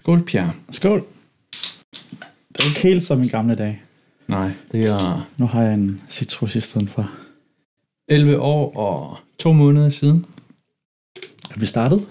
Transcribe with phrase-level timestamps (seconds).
[0.00, 0.52] Skål, Pierre.
[0.70, 1.04] Skål.
[2.52, 3.82] Det er ikke helt som i gamle dage.
[4.28, 7.10] Nej, det er Nu har jeg en citrus i stedet for.
[8.08, 10.26] 11 år og to måneder siden.
[11.54, 12.08] Er vi startet?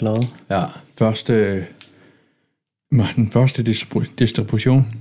[0.00, 0.24] Eller hvad?
[0.50, 0.66] Ja,
[0.98, 1.66] første,
[3.16, 4.94] den første distribu- distribution.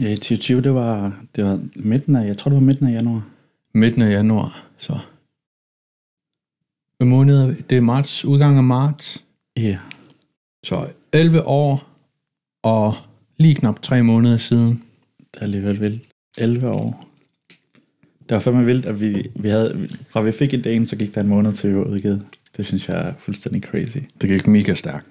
[0.00, 2.92] Ja, i 2020, det var, det var midten af, jeg tror det var midten af
[2.92, 3.28] januar.
[3.74, 4.98] Midten af januar, så...
[6.96, 7.54] Hvad måned er vi?
[7.70, 9.24] Det er marts, udgang af marts.
[9.56, 9.78] Ja.
[10.64, 11.88] Så 11 år
[12.62, 12.94] og
[13.36, 14.84] lige knap 3 måneder siden.
[15.18, 16.08] Det er alligevel vildt.
[16.38, 17.08] 11 år.
[18.28, 21.20] Det var fandme vildt, at vi, vi havde, fra vi fik ideen, så gik der
[21.20, 22.26] en måned til vi var udgivet.
[22.56, 23.98] Det synes jeg er fuldstændig crazy.
[24.20, 25.06] Det gik mega stærkt.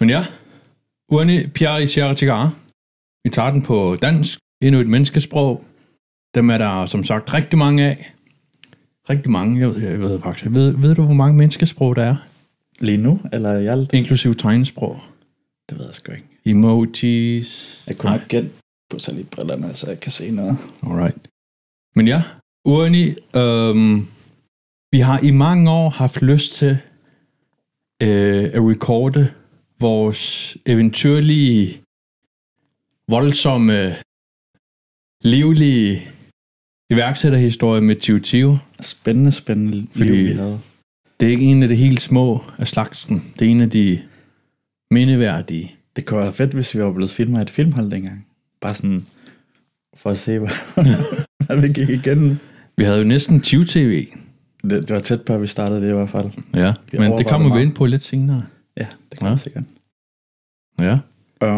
[0.00, 0.26] Men ja,
[1.08, 2.50] Uani Pierre i Sierra
[3.24, 5.64] Vi tager den på dansk, endnu et menneskesprog.
[6.34, 8.12] Dem er der som sagt rigtig mange af.
[9.10, 10.50] Rigtig mange, jeg ved, jeg ved faktisk.
[10.50, 12.16] Ved, ved du, hvor mange menneskesprog der er?
[12.80, 13.92] Lige nu, eller i alt?
[13.92, 15.00] Inklusiv tegnsprog.
[15.70, 16.26] Det ved jeg sgu ikke.
[16.44, 17.84] Emojis.
[17.88, 18.50] Jeg kunne nok gætte
[18.90, 20.58] på så lige brillerne, så jeg kan se noget.
[20.82, 21.28] Alright.
[21.94, 22.22] Men ja,
[22.64, 24.06] Urni, øhm,
[24.92, 26.78] vi har i mange år haft lyst til
[28.02, 29.32] øh, at recorde
[29.80, 31.82] vores eventyrlige,
[33.08, 33.96] voldsomme,
[35.22, 36.10] livlige
[36.90, 38.58] iværksætterhistorie med Tio Tio.
[38.80, 40.60] Spændende, spændende Fordi- liv, vi havde.
[41.20, 43.24] Det er ikke en af de helt små af slagsen.
[43.38, 44.00] Det er en af de
[44.90, 45.74] mindeværdige.
[45.96, 48.26] Det kunne være fedt, hvis vi var blevet filmet af et filmhold dengang.
[48.60, 49.02] Bare sådan,
[49.96, 50.38] for at se,
[51.46, 52.38] hvad, vi gik igennem.
[52.76, 54.06] Vi havde jo næsten 20 tv.
[54.62, 56.30] Det, det var tæt på, at vi startede det i hvert fald.
[56.54, 58.44] Ja, Vi men det kommer vi ind på lidt senere.
[58.76, 59.30] Ja, det kan Ja.
[59.32, 59.36] ja.
[59.36, 59.64] sikkert.
[60.80, 60.98] Ja.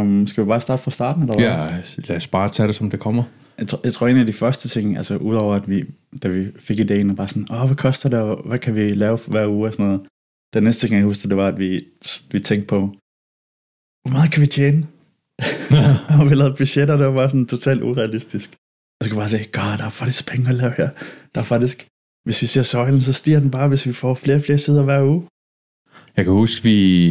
[0.00, 1.44] Um, skal vi bare starte fra starten, eller hvad?
[1.46, 1.76] Ja,
[2.08, 3.22] lad os bare tage det, som det kommer.
[3.60, 5.84] Jeg, tror, jeg tror, en af de første ting, altså udover at vi,
[6.22, 8.88] da vi fik ideen, og bare sådan, åh, hvad koster det, og hvad kan vi
[8.88, 10.00] lave hver uge og sådan noget.
[10.54, 11.84] Den næste ting, jeg husker, det var, at vi,
[12.30, 12.80] vi tænkte på,
[14.02, 14.86] hvor meget kan vi tjene?
[16.20, 18.56] og vi lavede budgetter, der var sådan totalt urealistisk.
[19.00, 20.88] Og så kunne bare sige, god, der er faktisk penge at lave her.
[21.34, 21.86] Der er faktisk,
[22.24, 24.82] hvis vi ser søjlen, så stiger den bare, hvis vi får flere og flere sider
[24.82, 25.22] hver uge.
[26.16, 27.10] Jeg kan huske, vi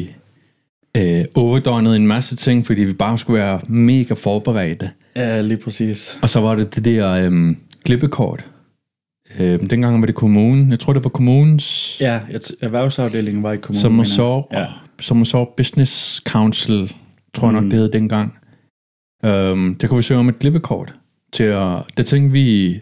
[0.98, 4.92] øh, overdøgnede en masse ting, fordi vi bare skulle være mega forberedte.
[5.16, 6.20] Ja, lige præcis.
[6.22, 7.56] Og så var det det der øh,
[7.86, 8.46] klippekort.
[9.40, 10.72] Øh, dengang var det kommunen.
[10.72, 11.98] Jeg tror, det var kommunens...
[12.02, 12.22] Ja,
[12.62, 13.82] erhvervsafdelingen var i kommunen.
[13.82, 14.44] som så.
[14.52, 14.66] Ja.
[15.00, 16.96] som så Business Council,
[17.34, 17.70] tror jeg nok, Mm.
[17.70, 18.36] det hed dengang.
[19.24, 20.94] Um, der kunne vi søge om et klippekort.
[21.34, 22.80] Til at, der tænkte vi,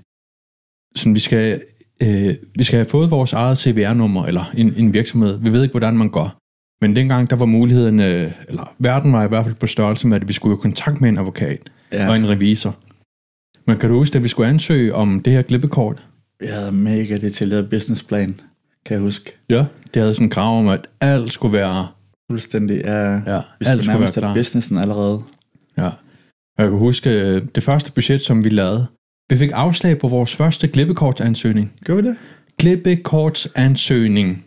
[0.95, 1.61] sådan, vi skal,
[2.01, 5.39] øh, vi skal have fået vores eget CVR-nummer, eller en, en virksomhed.
[5.39, 6.37] Vi ved ikke, hvordan man går.
[6.81, 10.21] Men dengang, der var muligheden, øh, eller verden var i hvert fald på størrelse med,
[10.21, 11.59] at vi skulle i kontakt med en advokat
[11.91, 12.09] ja.
[12.09, 12.77] og en revisor.
[13.67, 16.03] Men kan du huske, at vi skulle ansøge om det her klippekort?
[16.41, 18.39] Jeg havde mega detaljeret businessplan,
[18.85, 19.37] kan jeg huske.
[19.49, 19.65] Ja.
[19.93, 21.87] Det havde sådan en krav om, at alt skulle være,
[22.31, 23.11] Fuldstændig, ja.
[23.11, 23.17] ja,
[23.59, 24.33] Vi alt skulle skulle være klar.
[24.35, 25.23] businessen allerede.
[25.77, 25.89] Ja.
[26.57, 28.87] Og jeg kan huske, øh, det første budget, som vi lavede,
[29.29, 31.73] vi fik afslag på vores første klippekortsansøgning.
[31.85, 32.17] Gør vi det?
[32.59, 34.45] Klippekortsansøgning.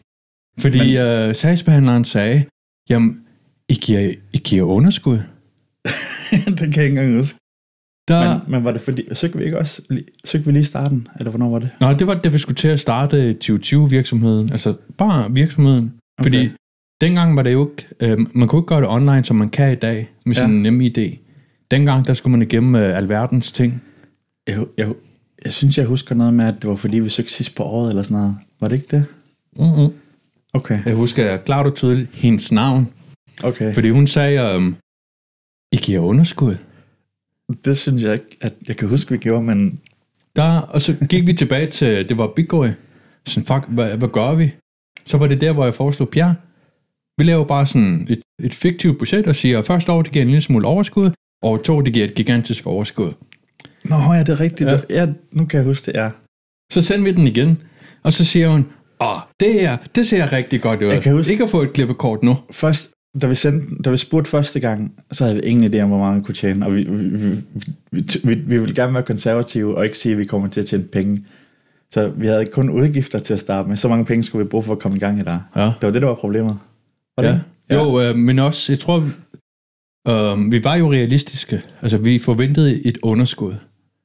[0.58, 0.96] Fordi Men...
[0.96, 2.44] øh, sagsbehandleren sagde,
[2.90, 3.20] jamen,
[3.68, 5.18] I giver, I giver underskud.
[6.58, 7.38] det kan jeg ikke engang huske.
[8.08, 8.38] Der...
[8.38, 9.82] Men, men var det fordi, søgte vi ikke også,
[10.24, 11.70] søgte vi lige starten, eller hvornår var det?
[11.80, 14.52] Nå, det var da vi skulle til at starte 2020-virksomheden.
[14.52, 15.92] Altså bare virksomheden.
[16.18, 16.24] Okay.
[16.30, 16.50] Fordi
[17.00, 19.72] dengang var det jo ikke, øh, man kunne ikke gøre det online, som man kan
[19.72, 20.42] i dag, med Ja.
[20.46, 21.18] sin nemme idé.
[21.70, 23.82] Dengang, der skulle man igennem øh, alverdens ting.
[24.46, 24.88] Jeg, jeg,
[25.44, 27.88] jeg synes, jeg husker noget med, at det var fordi, vi søgte sidst på året,
[27.90, 28.36] eller sådan noget.
[28.60, 29.04] Var det ikke det?
[29.56, 29.92] Mm-hmm.
[30.52, 30.78] Okay.
[30.86, 32.88] Jeg husker klart og tydeligt hendes navn.
[33.42, 33.74] Okay.
[33.74, 34.76] Fordi hun sagde, um,
[35.72, 36.56] I giver underskud.
[37.64, 39.80] Det synes jeg ikke, at jeg kan huske, vi gjorde, men
[40.36, 42.72] Der, og så gik vi tilbage til, det var Bitcoin.
[43.26, 44.50] Sådan, fuck, hvad, hvad gør vi?
[45.06, 46.34] Så var det der, hvor jeg foreslog, Pierre,
[47.18, 50.22] vi laver bare sådan et, et fiktivt budget og siger, at første år, det giver
[50.22, 51.10] en lille smule overskud,
[51.42, 53.12] og to, det giver et gigantisk overskud.
[53.84, 54.70] Nå, ja, det er rigtigt.
[54.70, 54.80] Ja.
[54.90, 55.06] Ja.
[55.32, 56.10] nu kan jeg huske det, ja.
[56.72, 57.62] Så sendte vi den igen,
[58.02, 58.66] og så siger hun,
[59.00, 60.86] åh, det her, det ser rigtig godt ud.
[60.92, 62.36] Jeg kan huske- Ikke at få et klippekort nu.
[62.52, 62.90] Først,
[63.22, 65.98] da vi, sendte, da vi spurgte første gang, så havde vi ingen idé om, hvor
[65.98, 67.36] meget vi kunne tjene, og vi, vi, vi,
[67.92, 70.66] vi, vi, vi ville gerne være konservative, og ikke sige, at vi kommer til at
[70.66, 71.24] tjene penge.
[71.90, 73.76] Så vi havde kun udgifter til at starte med.
[73.76, 75.38] Så mange penge skulle vi bruge for at komme i gang i der.
[75.56, 75.64] Ja.
[75.64, 76.58] Det var det, der var problemet.
[77.18, 77.30] Var Ja.
[77.30, 77.40] det?
[77.74, 78.96] Jo, øh, men også, jeg tror,
[80.08, 81.62] øh, vi var jo realistiske.
[81.82, 83.54] Altså, vi forventede et underskud.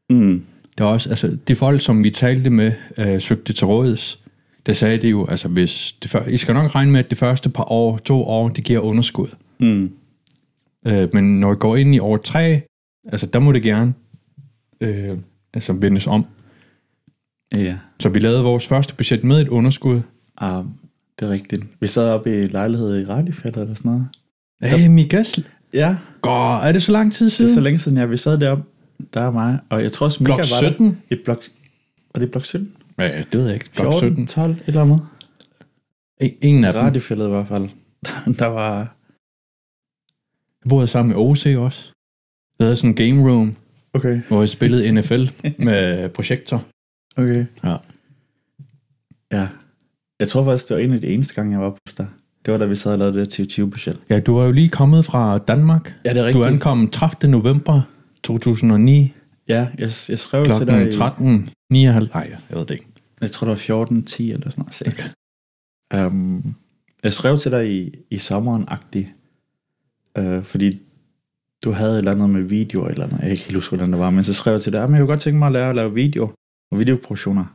[0.10, 0.44] Mm.
[0.78, 4.20] Det var også, altså, de folk, som vi talte med, øh, søgte til råds,
[4.66, 7.18] der sagde det jo, altså, hvis det, før- I skal nok regne med, at det
[7.18, 9.28] første par år, to år, det giver underskud.
[9.60, 9.92] Mm.
[10.88, 12.62] Øh, men når I går ind i år tre,
[13.12, 13.94] altså, der må det gerne
[14.82, 15.18] øh,
[15.54, 16.26] altså, vendes om.
[17.56, 20.02] Ja, Så vi lavede vores første budget med et underskud.
[20.38, 20.64] ah,
[21.20, 21.64] det er rigtigt.
[21.80, 24.08] Vi sad oppe i lejlighed i Radiofælder eller sådan noget.
[24.80, 25.40] Hey, Mikas.
[25.74, 27.52] Ja, God, er det så lang tid det siden?
[27.52, 28.06] er så længe siden, ja.
[28.06, 28.64] Vi sad deroppe,
[29.14, 30.88] der er mig, og jeg tror også, Mika Blok var 17?
[30.88, 31.16] der.
[31.16, 31.44] I blok...
[32.16, 32.74] Var det blok 17?
[33.00, 33.70] Ja, det ved jeg ikke.
[33.76, 34.28] Blok 14, 17.
[34.28, 35.00] 12, et eller andet.
[36.22, 36.82] En- En af dem.
[36.82, 37.70] Radiofældet i hvert fald.
[38.40, 38.78] Der var...
[40.64, 41.92] Jeg boede sammen med OC også.
[42.60, 43.56] Vi havde sådan en game room,
[43.94, 45.26] Okay, hvor jeg spillede NFL
[45.60, 46.66] med projektor.
[47.18, 47.46] okay.
[47.64, 47.76] Ja.
[49.32, 49.48] Ja.
[50.20, 52.08] Jeg tror faktisk, det var en af de eneste gange, jeg var hos dig.
[52.46, 54.00] Det var da vi sad og lavede det 2020 budget.
[54.10, 55.94] Ja, du var jo lige kommet fra Danmark.
[56.06, 57.32] Ja, det er Du ankom 30.
[57.32, 57.82] november
[58.24, 59.14] 2009
[59.50, 62.14] Ja, jeg, jeg skrev til dig klokken i, 13.59.
[62.14, 62.88] Nej, jeg ved det ikke.
[63.22, 64.82] jeg tror det var 14, 10 eller sådan noget.
[64.88, 66.06] Okay.
[66.06, 66.56] Um,
[67.04, 69.08] jeg skrev til dig i, i sommeren-agtig,
[70.20, 70.82] uh, fordi
[71.66, 73.12] du havde et eller andet med video eller noget.
[73.12, 75.00] Jeg kan ikke huske, hvordan det var, men så skrev jeg til dig, at jeg
[75.00, 76.32] kunne godt tænke mig at lære at lave video
[76.72, 77.46] og videoproduktioner.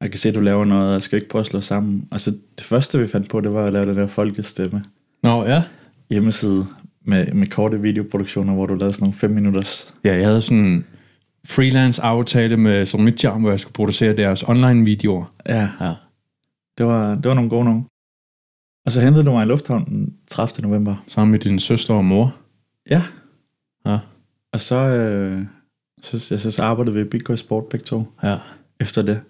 [0.00, 2.08] Jeg kan se, at du laver noget, jeg skal ikke prøve at slå sammen.
[2.10, 4.84] Og så det første, vi fandt på, det var at lave den der folkestemme
[5.22, 5.64] Nå, ja.
[6.10, 6.66] hjemmeside
[7.04, 9.94] med, med korte videoproduktioner, hvor du lavede sådan nogle 5 minutters.
[10.04, 10.84] Ja, jeg havde sådan
[11.46, 15.24] freelance aftale med som mit job, hvor jeg skulle producere deres online videoer.
[15.48, 15.94] Ja, Ja.
[16.78, 17.84] det var, det var nogle gode nogle.
[18.86, 20.62] Og så hentede du mig i lufthavnen den 30.
[20.68, 20.96] november.
[21.06, 22.36] Sammen med din søster og mor.
[22.90, 23.02] Ja.
[23.86, 23.98] Ja.
[24.52, 25.42] Og så, øh,
[26.02, 28.36] så, ja, så, så arbejdede vi i Boy Sport begge to Ja.
[28.80, 29.20] efter det.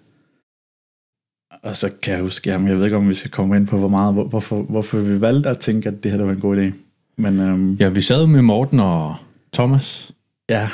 [1.63, 3.77] Og så kan jeg huske, jamen jeg ved ikke, om vi skal komme ind på,
[3.77, 6.57] hvor meget, hvor, hvorfor, hvorfor vi valgte at tænke, at det her var en god
[6.57, 6.73] idé.
[7.17, 7.73] Men øhm.
[7.73, 9.15] Ja, vi sad med Morten og
[9.53, 10.11] Thomas.
[10.49, 10.69] ja,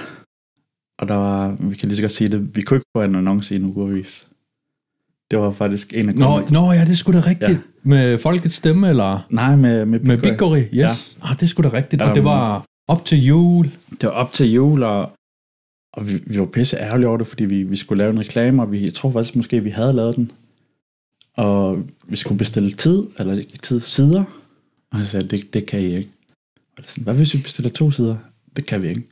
[1.00, 3.16] og der var, vi kan lige så godt sige det, vi kunne ikke få en
[3.16, 4.28] annonce i en ugeavis.
[5.32, 7.52] Det var faktisk en af Nå, nå ja, det skulle da rigtigt.
[7.52, 7.58] Ja.
[7.84, 10.32] Med Folkets Stemme, eller Nej, med, med, med Big Boy.
[10.32, 10.60] Bigori.
[10.60, 10.72] Yes.
[10.74, 10.96] Ja.
[11.22, 12.02] Ah, det skulle da rigtigt.
[12.02, 13.72] Og Um, det var op til jul.
[14.02, 15.12] det var op til jul, og,
[15.94, 18.62] og vi, vi var pisse ærgerlige over det, fordi vi, vi skulle lave en reklame,
[18.62, 20.32] og vi, jeg tror faktisk måske, vi havde lavet den.
[21.38, 24.24] Og vi skulle bestille tid, eller ikke tid, sider.
[24.92, 26.10] Og jeg sagde, det, det kan I ikke.
[26.78, 28.16] Og det sådan, hvad hvis vi bestiller to sider?
[28.56, 29.10] Det kan vi ikke.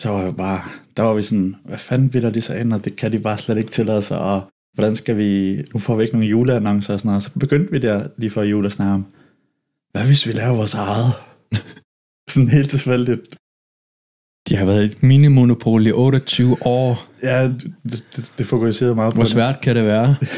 [0.00, 0.62] Så var jeg bare,
[0.96, 3.20] der var vi sådan, hvad fanden vil der lige så ind, og det kan de
[3.20, 4.42] bare slet ikke tillade sig, og
[4.74, 7.16] hvordan skal vi, nu får vi ikke nogen juleannoncer og sådan noget.
[7.16, 9.06] Og så begyndte vi der lige før jul at snakke om,
[9.92, 11.12] hvad hvis vi laver vores eget?
[12.32, 13.20] sådan helt tilfældigt.
[14.48, 17.06] De har været et minimonopol i 28 år.
[17.22, 17.72] Ja, det,
[18.16, 20.16] det, det fokuserede meget Hvor på svært kan det være?
[20.20, 20.28] det.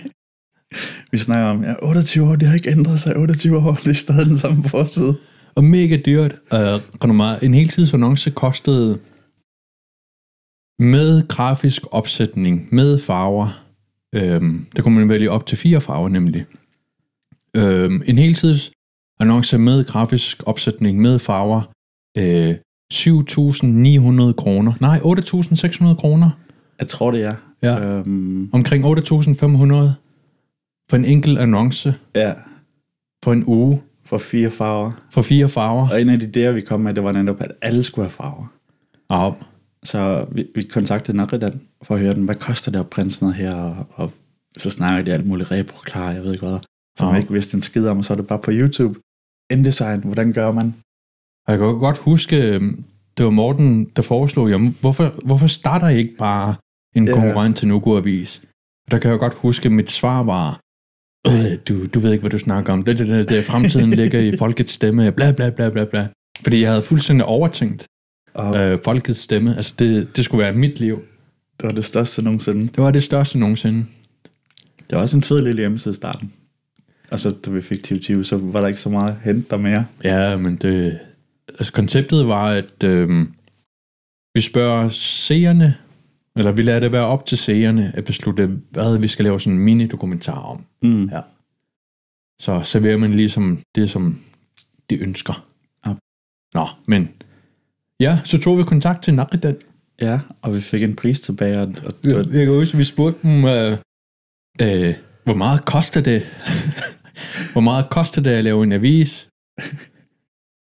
[1.12, 3.16] Vi snakker om, ja, 28 år, det har ikke ændret sig.
[3.16, 5.16] 28 år, det er stadig den samme forside.
[5.56, 6.34] Og mega dyrt.
[6.52, 9.00] Uh, en heltidsannonce kostede
[10.78, 13.64] med grafisk opsætning, med farver.
[14.14, 16.46] Øhm, der kunne man vælge op til fire farver nemlig.
[17.56, 21.62] Øhm, en heltidsannonce med grafisk opsætning, med farver.
[22.18, 22.54] Øh,
[22.94, 24.72] 7.900 kroner.
[24.80, 26.30] Nej, 8.600 kroner.
[26.78, 27.36] Jeg tror, det er.
[27.62, 27.98] Ja.
[27.98, 28.94] Øhm, Omkring 8.500
[30.90, 32.32] for en enkelt annonce ja,
[33.24, 34.92] for en uge for fire farver.
[35.10, 35.88] for fire farver.
[35.88, 38.10] Og en af de der, vi kom med, det var netop, at alle skulle have
[38.10, 38.52] farver.
[39.10, 39.30] Ja,
[39.82, 43.26] Så vi, vi kontaktede Naridan for at høre den, hvad koster det at printe sådan
[43.26, 44.10] noget her, og, og
[44.58, 46.58] så snakker de alt muligt repro-klar, jeg ved ikke hvad,
[46.98, 47.12] som Ja.
[47.12, 48.98] jeg ikke vidste en skid om, og så er det bare på YouTube.
[49.50, 50.74] InDesign, hvordan gør man?
[51.48, 52.84] Jeg kan godt huske, øhm,
[53.16, 56.54] det var Morten, der foreslog, jamen, hvorfor, hvorfor starter I ikke bare
[56.96, 57.14] en Ja.
[57.14, 58.42] konkurrent til Nuku Avis?
[58.90, 60.60] Der kan jeg godt huske, at mit svar var,
[61.26, 62.82] øh, du, du ved ikke, hvad du snakker om.
[62.82, 66.08] Det, det, det, det fremtiden ligger i folkets stemme, bla bla bla bla bla.
[66.42, 67.86] Fordi jeg havde fuldstændig overtænkt
[68.34, 69.56] Og øh, folkets stemme.
[69.56, 71.02] Altså, det, det skulle være mit liv.
[71.60, 72.60] det var det største nogensinde.
[72.60, 73.86] Det var det største nogensinde.
[74.90, 76.32] Det var også en fed lille hjemmeside i starten.
[77.10, 79.56] Og så da vi fik 2020, så var der ikke så meget at hente der
[79.56, 79.86] mere.
[80.04, 80.98] Ja, men det...
[81.48, 83.26] Altså, konceptet var, at øh,
[84.34, 85.74] vi spørger seerne,
[86.36, 89.52] eller vi lader det være op til seerne at beslutte, hvad vi skal lave sådan
[89.52, 90.64] en mini-dokumentar om.
[90.82, 91.08] Mm.
[91.08, 91.20] Ja.
[92.40, 94.20] Så serverer man ligesom det, som
[94.90, 95.46] de ønsker.
[95.86, 95.94] Ja.
[96.54, 97.10] Nå, men...
[98.00, 99.56] Ja, så tog vi kontakt til Nakridan.
[100.00, 102.16] Ja, og vi fik en pris tilbage, og, og Ja.
[102.16, 103.78] Jeg kan huske, vi spurgte dem, øh,
[104.62, 106.22] øh, hvor meget koster det?
[107.52, 109.28] hvor meget koster det at lave en avis?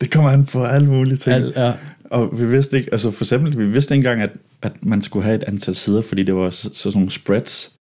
[0.01, 1.35] det kommer an på alle mulige ting.
[1.35, 1.73] Al, ja,
[2.11, 4.31] Og vi vidste ikke, altså for eksempel, vi vidste ikke engang, at,
[4.63, 7.73] at man skulle have et antal sider, fordi det var så, så sådan nogle spreads.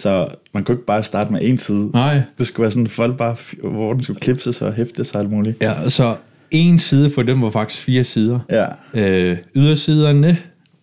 [0.00, 1.90] Så man kunne ikke bare starte med en side.
[1.94, 3.36] nej, Det skulle være sådan, folk bare,
[3.70, 5.56] hvor den skulle klipses og hæftes og alt muligt.
[5.62, 6.16] Ja, så
[6.50, 8.40] en side for dem var faktisk fire sider.
[8.50, 10.38] Ja, Øh, ydersiderne,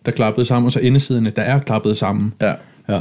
[0.06, 2.34] der klappede sammen, og så indersiderne, der er klappet sammen.
[2.40, 2.52] ja,
[2.88, 3.00] Ja.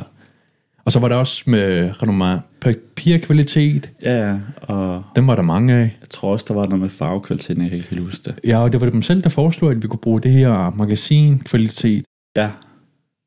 [0.85, 3.91] Og så var der også med renommé papirkvalitet.
[4.01, 4.39] ja, ja.
[4.62, 5.98] Og Dem var der mange af.
[6.01, 8.39] jeg tror også, der var noget med farvekvaliteten, jeg kan ikke huske det.
[8.43, 12.05] Ja, og det var dem selv, der foreslog, at vi kunne bruge det her magasinkvalitet.
[12.36, 12.51] Ja,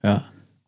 [0.05, 0.19] Ja.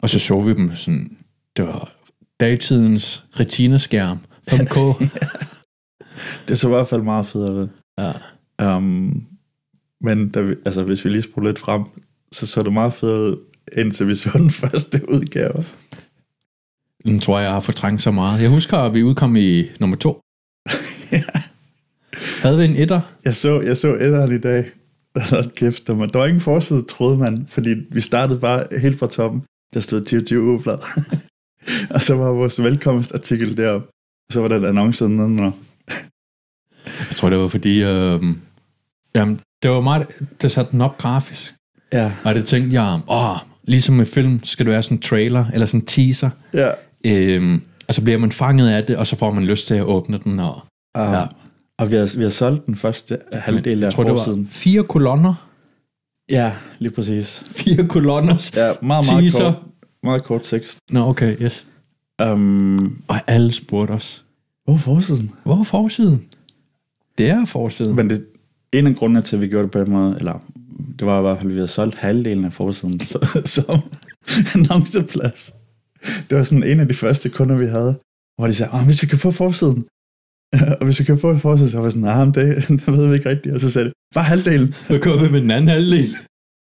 [0.02, 1.16] Og så så vi dem sådan,
[1.56, 1.92] det var
[2.40, 4.18] dagtidens retina-skærm,
[4.50, 4.78] 5K.
[6.48, 7.68] Det så i hvert fald meget fedt ud.
[7.98, 8.12] ja.
[8.76, 9.26] Um,
[10.00, 11.82] men da vi, altså, hvis vi lige spruger lidt frem,
[12.32, 13.36] så så det meget fedt ud,
[13.78, 15.64] indtil vi så den første udgave.
[17.04, 18.42] Den tror jeg, jeg har fortrængt så meget.
[18.42, 20.20] Jeg husker, at vi udkom i nummer to.
[22.42, 23.00] Havde vi en etter?
[23.24, 24.64] Jeg så, jeg så etteren i dag.
[25.30, 29.06] Hold kæft, der der var ingen forside, troede man, fordi vi startede bare helt fra
[29.06, 29.42] toppen.
[29.74, 30.78] Der stod 2020 ugeblad.
[31.94, 33.88] og så var vores velkomstartikel deroppe.
[34.28, 35.52] Og så var der en annonce nedenunder.
[36.84, 37.82] Jeg tror, det var fordi...
[37.82, 38.22] Øh,
[39.14, 40.06] jamen, det var meget...
[40.42, 41.54] Det satte den op grafisk.
[41.92, 45.44] Ja, Og det tænkte jeg, åh, ligesom med film, skal det være sådan en trailer,
[45.54, 46.30] eller sådan en teaser.
[46.54, 46.70] ja.
[47.06, 49.82] Øhm, og så bliver man fanget af det, og så får man lyst til at
[49.84, 50.38] åbne den.
[50.38, 50.54] Og,
[50.94, 51.26] Og, Ja.
[51.78, 54.42] og vi, har, vi har solgt den første halvdel af tror, det forsiden.
[54.44, 55.46] var fire kolonner.
[56.28, 57.42] Ja, lige præcis.
[57.50, 58.50] Fire kolonner.
[58.56, 59.44] Ja, meget, meget Teaser.
[59.52, 59.54] kort,
[60.02, 60.78] meget kort tekst.
[60.90, 61.66] Nå, okay, yes.
[62.24, 64.24] Um, Og alle spurgte os,
[64.64, 65.30] hvor er forsiden?
[65.44, 66.24] hvor er forsiden?
[67.18, 67.96] Det er forsiden.
[67.96, 68.24] Men det,
[68.72, 70.38] en af grundene til, at vi gjorde det på den måde, eller
[70.98, 73.80] det var i hvert fald, at vi havde solgt halvdelen af forsiden så- som
[74.54, 75.52] annonceplads.
[76.30, 77.94] Det var sådan en af de første kunder, vi havde,
[78.38, 79.84] hvor de sagde, "Åh, hvis vi kan få forsiden,
[80.80, 83.08] og hvis vi kan få forsiden, så var jeg sådan, nej, nah, det, det ved
[83.08, 83.54] vi ikke rigtigt.
[83.54, 84.72] Og så sagde de, bare halvdelen.
[84.72, 86.10] Så kom vi med den anden halvdel.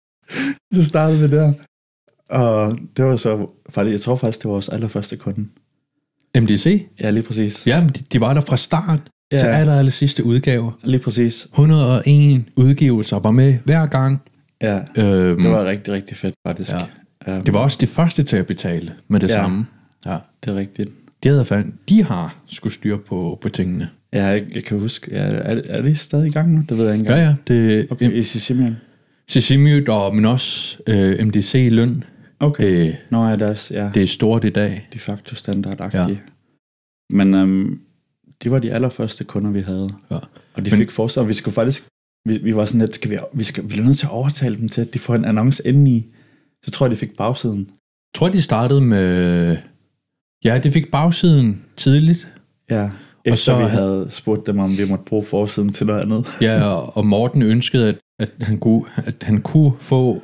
[0.74, 1.52] Så startede vi der.
[2.30, 5.48] Og det var så, faktisk, jeg tror faktisk, det var vores allerførste kunde.
[6.36, 6.86] MDC?
[7.00, 7.66] Ja, lige præcis.
[7.66, 9.00] Ja, men de, de var der fra start
[9.32, 9.38] ja.
[9.38, 10.72] til aller, aller sidste udgaver.
[10.84, 11.44] Lige præcis.
[11.44, 14.22] 101 udgivelser var med hver gang.
[14.62, 16.72] Ja, Øhm, det var rigtig, rigtig fedt, faktisk.
[16.72, 16.82] Ja.
[17.26, 19.34] Det var også de første til at betale med det Ja.
[19.34, 19.66] samme.
[20.06, 20.18] Ja.
[20.44, 20.90] Det er rigtigt.
[21.22, 23.88] De, havde fandt, de har skulle styre på, på tingene.
[24.12, 26.62] Ja, jeg, jeg kan huske, ja, er, er det stadig i gang nu?
[26.68, 27.38] Det ved jeg ikke Ja, engang.
[27.48, 27.54] ja.
[27.54, 28.76] Det, Okay, i Sicilien.
[29.28, 32.04] Sisimiut, og, men også øh, MDC løn.
[32.40, 32.86] Okay.
[32.86, 34.88] Det, Nå ja, deres, ja, det er stort i dag.
[34.92, 36.02] de facto standardagtige.
[36.02, 36.08] Ja.
[36.08, 36.16] Ja.
[37.10, 37.80] Men um,
[38.42, 39.88] de var de allerførste kunder, vi havde.
[40.10, 40.14] Ja.
[40.14, 40.24] Og
[40.56, 41.84] de Men- fik forsøg, og vi skulle faktisk,
[42.28, 44.56] vi, vi var sådan lidt, skal vi, vi, skal, vi er nødt til at overtale
[44.56, 46.06] dem til, at de får en annonce indeni.
[46.64, 47.58] Så tror jeg, de fik bagsiden.
[47.60, 49.56] Jeg tror, de startede med...
[50.44, 52.28] Ja, de fik bagsiden tidligt.
[52.70, 52.90] Ja,
[53.24, 56.26] efter så så vi havde- spurgt dem, om vi måtte bruge forsiden til noget andet.
[56.40, 60.22] Ja, og- og Morten ønskede, at, at, han kunne, at han kunne få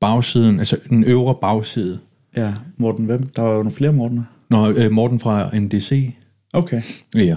[0.00, 1.98] bagsiden, altså den øvre bagside.
[2.36, 3.26] Ja, Morten hvem?
[3.28, 4.22] Der var jo nogle flere Mortener.
[4.50, 6.14] Når øh, Morten fra MDC,
[6.54, 6.82] Okay.
[7.14, 7.36] ja,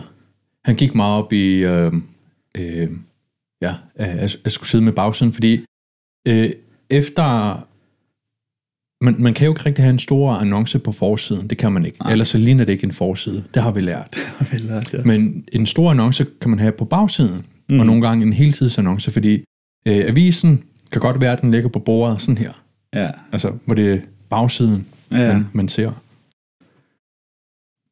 [0.66, 1.94] han gik meget op i, øh,
[2.58, 2.90] øh,
[3.62, 5.66] ja, at, at skulle sidde med bagsiden, fordi
[6.28, 6.50] øh,
[6.90, 7.68] efter,
[9.02, 11.86] man, man kan jo ikke rigtig have en stor annonce på forsiden, det kan man
[11.86, 12.12] ikke, Nej.
[12.12, 14.16] ellers så ligner det ikke en forside, det har vi lært.
[14.52, 15.04] Vel, ja.
[15.06, 17.80] Men en stor annonce kan man have på bagsiden, mm.
[17.80, 19.34] Og nogle gange en heltidsannonce, fordi
[19.88, 22.52] øh, avisen kan godt være, at den ligger på bordet sådan her,
[22.94, 23.12] ja.
[23.32, 24.00] altså hvor det er
[24.30, 25.34] bagsiden, ja.
[25.34, 25.92] man, man ser.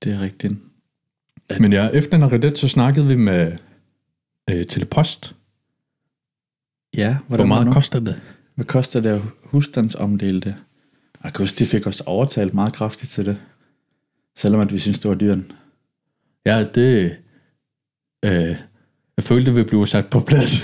[0.04, 0.54] det er rigtigt.
[1.60, 3.52] Men ja, efter en redet, så snakkede vi med
[4.50, 5.36] øh, Telepost.
[6.98, 8.22] Ja, Hvor hvordan meget det koster det?
[8.56, 10.56] Hvad koster det at husstandsomdele det?
[11.24, 13.38] Jeg kan huske, de fik os overtalt meget kraftigt til det.
[14.38, 15.38] Selvom at vi synes, det var dyrt.
[16.46, 17.18] Ja, det...
[18.26, 18.56] Øh,
[19.18, 20.52] jeg følte, ville blive sat på plads.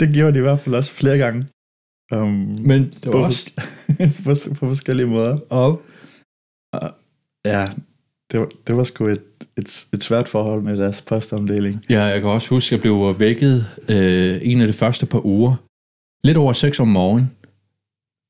[0.00, 1.46] det gjorde de i hvert fald også flere gange.
[2.12, 3.52] Um, Men det på, var også...
[4.24, 5.38] på, på forskellige måder.
[5.50, 5.82] Og,
[7.46, 7.70] Ja,
[8.32, 9.22] det var, det var sgu et,
[9.58, 11.84] et, et svært forhold med deres postomdeling.
[11.90, 15.26] ja, jeg kan også huske, at jeg blev vækket øh, en af de første par
[15.26, 15.56] uger.
[16.24, 17.30] Lidt over 6 om morgenen.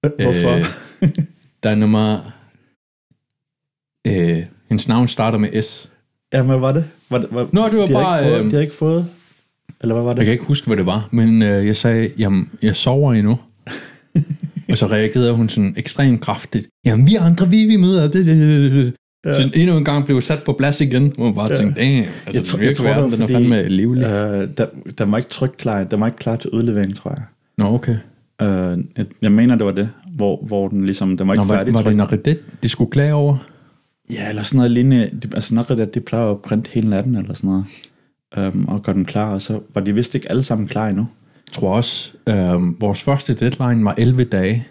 [0.02, 0.50] Hvorfor?
[1.02, 1.08] Øh,
[1.62, 2.32] der er nummer...
[4.06, 5.90] Øh, hendes navn starter med S.
[6.32, 6.84] Ja, hvad var det?
[7.10, 8.20] Var det var, Nå, det var de, har bare...
[8.20, 9.06] ikke fået, øh, de har ikke fået...
[9.80, 10.18] Eller hvad var det?
[10.18, 13.38] Jeg kan ikke huske, hvad det var, men øh, jeg sagde, jamen, jeg sover endnu.
[14.70, 16.68] og så reagerede hun sådan ekstremt kraftigt.
[16.84, 18.02] Jamen, vi andre, vi, vi møder.
[18.02, 18.94] Det, det, det, det.
[19.26, 19.32] Ja.
[19.34, 21.56] Så endnu en gang blev sat på plads igen, hvor man bare Ja.
[21.58, 24.04] tænkte, damn, altså, Jeg tror, jeg tror, det var verden, den er fandme livlig.
[24.04, 24.66] Øh, der,
[24.98, 25.84] der var ikke tryk klar.
[25.84, 27.24] Der var ikke klar til udlevering, tror jeg.
[27.58, 27.96] Nå, okay.
[28.42, 31.48] Øh, jeg, jeg mener, det var det, hvor, hvor den ligesom, den var Nå, ikke
[31.48, 31.96] var, færdig var det.
[31.96, 33.36] Naridet, de skulle klage over?
[34.10, 35.10] Ja, eller sådan noget lignende.
[35.22, 37.64] De, altså nok at de plejer at printe hele natten, eller sådan noget.
[38.54, 41.06] Um, og gøre den klar, og så var de vist ikke alle sammen klar endnu.
[41.48, 44.66] Jeg tror også, øh, vores første deadline var 11 dage.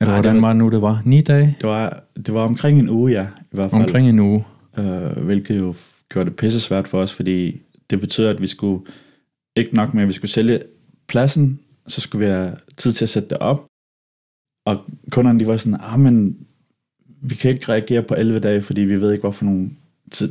[0.00, 1.02] Eller Ej, det hvordan var- var det nu, det var?
[1.04, 1.56] 9 dage?
[1.60, 3.82] Det var, det var omkring en uge, ja, i hvert fald.
[3.82, 4.44] Omkring en uge.
[4.78, 5.74] Øh, hvilket jo
[6.12, 8.82] gjorde det pisse svært for os, fordi det betød, at vi skulle,
[9.56, 10.60] ikke nok med, at vi skulle sælge
[11.08, 13.66] pladsen, så skulle vi have tid til at sætte det op.
[14.66, 16.36] Og kunderne, de var sådan, ah, men
[17.22, 19.70] vi kan ikke reagere på 11 dage, fordi vi ved ikke, hvorfor nogle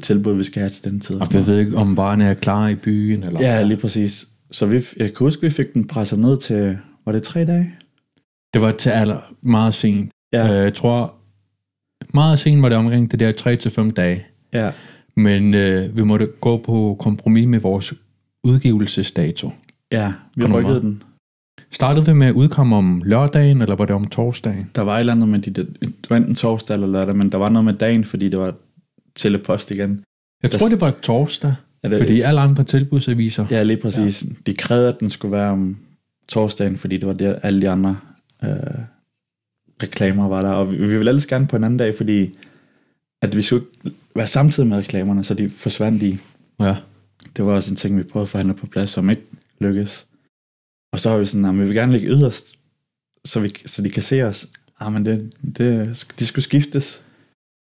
[0.03, 1.15] tilbud, vi skal have til den tid.
[1.15, 3.23] og Og vi ved ikke, om varerne er klar i byen.
[3.23, 4.27] Eller Ja, lige præcis.
[4.51, 7.73] Så vi, jeg kan huske, vi fik den presset ned til, var det tre dage?
[8.53, 10.11] Det var til aller meget sent.
[10.33, 11.15] Ja, Øh, jeg tror,
[12.13, 14.25] meget sent var det omkring det der 3-5 dage.
[14.53, 14.71] ja,
[15.15, 17.93] Men øh, vi måtte gå på kompromis med vores
[18.43, 19.51] udgivelsesdato.
[19.91, 20.13] ja.
[20.35, 21.03] Vi rykkede den.
[21.71, 24.69] Startede vi med at udkomme om lørdagen, eller var det om torsdagen?
[24.75, 27.31] Der var et eller andet med de der, det var enten torsdag eller lørdag, men
[27.31, 28.53] der var noget med dagen, fordi det var
[29.15, 30.03] telepost igen.
[30.43, 33.45] Jeg tror, det var torsdag, Er det, fordi alle andre tilbudsaviser...
[33.51, 34.23] Ja, lige præcis.
[34.23, 34.29] Ja.
[34.45, 35.77] De krævede, at den skulle være om
[36.27, 37.97] torsdagen, fordi det var der, alle de andre
[38.43, 38.49] øh,
[39.83, 40.49] reklamer var der.
[40.49, 42.35] Og vi, vi ville ellers gerne på en anden dag, fordi
[43.21, 43.65] at vi skulle
[44.15, 46.17] være samtidig med reklamerne, så de forsvandt i.
[46.59, 46.75] ja.
[47.38, 49.21] Det var også en ting, vi prøvede at forhandle på plads, som ikke
[49.59, 50.05] lykkedes.
[50.91, 52.55] Og så var vi sådan, at vi vil gerne ligge yderst,
[53.25, 54.48] så, vi, så de kan se os.
[54.79, 57.03] Ah, men det, det, de skulle skiftes.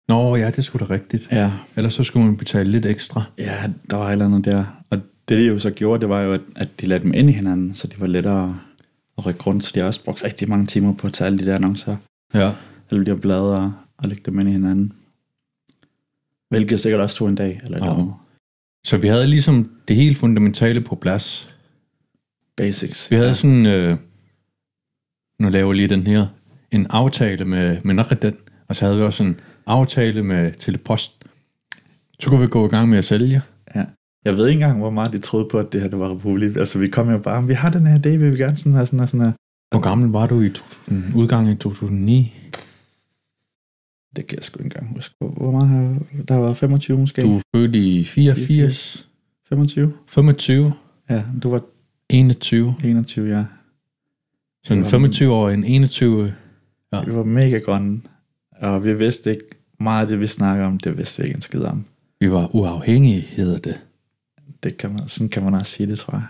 [0.07, 1.27] Nå, ja, det skulle da rigtigt.
[1.31, 3.23] Ja, Ellers så skulle man betale lidt ekstra.
[3.37, 4.83] ja der var et eller andet der.
[4.89, 4.97] Og
[5.29, 7.33] det, de jo så gjorde, det var jo, at, at de lagde dem ind i
[7.33, 8.59] hinanden, så de var lettere
[9.17, 9.65] at rykke rundt.
[9.65, 11.95] Så de har også brugt rigtig mange timer på at tage alle de der annoncer,
[12.33, 12.51] Ja.
[12.91, 14.93] alle de her blade og, og lægge dem ind i hinanden.
[16.49, 17.91] Hvilket sikkert også tog en dag, eller et Ja.
[17.91, 18.25] eller.
[18.85, 21.52] Så vi havde ligesom det helt fundamentale på plads.
[22.57, 23.11] Basics.
[23.11, 23.33] Vi havde ja.
[23.33, 23.97] sådan, øh,
[25.39, 26.27] nu laver jeg lige den her,
[26.71, 28.35] en aftale med, med Nakheden,
[28.67, 31.25] og så havde vi også en aftale med Telepost.
[32.19, 33.41] Så kunne vi gå i gang med at sælge.
[33.75, 33.85] Ja.
[34.25, 36.55] Jeg ved ikke engang, hvor meget de troede på, at det her det var republik.
[36.55, 38.85] Altså, vi kom jo bare, vi har den her idé, vi vil gerne sådan her,
[38.85, 39.31] sådan her, sådan her.
[39.71, 42.33] Hvor gammel var du i 2000, udgangen i 2009?
[44.15, 45.15] Det kan jeg sgu ikke engang huske.
[45.19, 47.21] Hvor, hvor meget har der har været 25 måske?
[47.21, 49.07] Du er født i 84,
[49.49, 49.93] 25?
[50.07, 50.73] 25,
[51.09, 51.61] Ja, du var
[52.13, 52.75] 21.
[52.83, 53.45] 21, ja.
[54.65, 56.33] Så en 25 år, en 21.
[56.93, 57.03] Ja.
[57.03, 58.01] Vi var mega grønne,
[58.51, 59.45] og vi vidste ikke
[59.79, 61.85] meget af det, vi snakker om, det vidste vi ikke en skid om.
[62.19, 63.79] Vi var uafhængige, hedder det.
[64.63, 66.25] Det kan man, sådan kan man også sige det, tror jeg.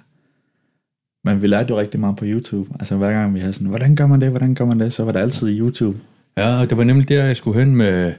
[1.23, 2.69] Men vi lærte jo rigtig meget på YouTube.
[2.79, 5.03] Altså hver gang vi havde sådan, hvordan gør man det, hvordan gør man det, så
[5.03, 5.99] var det altid YouTube.
[6.37, 8.13] Ja, og det var nemlig der, jeg skulle hen med...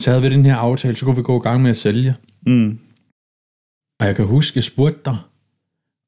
[0.00, 2.14] Så havde vi den her aftale, så kunne vi gå i gang med at sælge.
[2.46, 2.78] Mm.
[4.00, 5.16] Og jeg kan huske, jeg spurgte dig,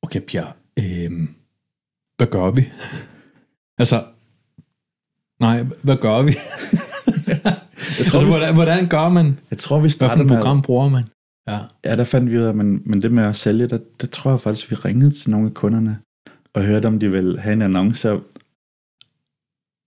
[0.02, 1.28] okay Pierre, øhm,
[2.16, 2.68] hvad gør vi?
[3.78, 4.04] altså,
[5.40, 6.34] nej, hvad gør vi?
[7.98, 9.38] Jeg tror, altså, hvordan, hvordan gør man?
[9.50, 11.04] jeg tror, vi startede et med, program bruger man?
[11.48, 14.06] Ja, Ja, der fandt vi ud af, men, men det med at sælge, der, der
[14.06, 15.98] tror jeg faktisk, vi ringede til nogle af kunderne,
[16.54, 18.12] og hørte, om de ville have en annonce.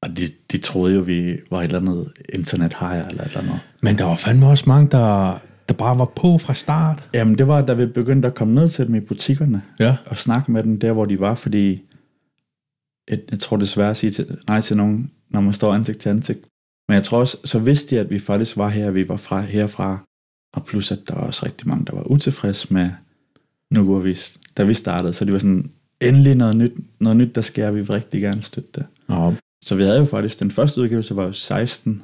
[0.03, 0.21] Og de,
[0.51, 3.59] de troede jo, vi var et eller andet internet eller et eller andet.
[3.81, 7.09] men der var fandme også mange, der, der bare var på fra start.
[7.13, 10.17] Jamen, det var, da vi begyndte at komme ned til dem i butikkerne, Ja, og
[10.17, 11.81] snakke med dem der, hvor de var, fordi
[13.09, 15.99] jeg, jeg tror det svært at sige til, nej til nogen, når man står ansigt
[15.99, 16.39] til ansigt.
[16.87, 19.41] Men jeg tror også, så vidste de, at vi faktisk var her, vi var fra,
[19.41, 20.05] herfra,
[20.53, 22.89] og plus at der var også rigtig mange, der var utilfredse med
[23.71, 24.17] nu var vi,
[24.57, 27.79] da vi startede, så det var sådan, endelig noget nyt, noget nyt der sker, vi
[27.79, 28.85] vil rigtig gerne støtte det.
[29.09, 32.03] Nå, Så vi havde jo faktisk, den første udgivelse var jo 16,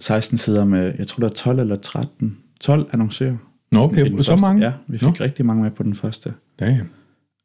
[0.00, 3.36] 16 sider med, jeg tror der er 12 eller 13, 12 annoncører.
[3.72, 4.36] Nå okay, så første.
[4.46, 4.64] mange?
[4.64, 5.24] Ja, vi fik Nå.
[5.24, 6.32] rigtig mange med på den første.
[6.60, 6.88] Damn.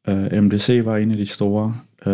[0.08, 1.74] Uh, MDC var en af de store.
[2.06, 2.12] Uh,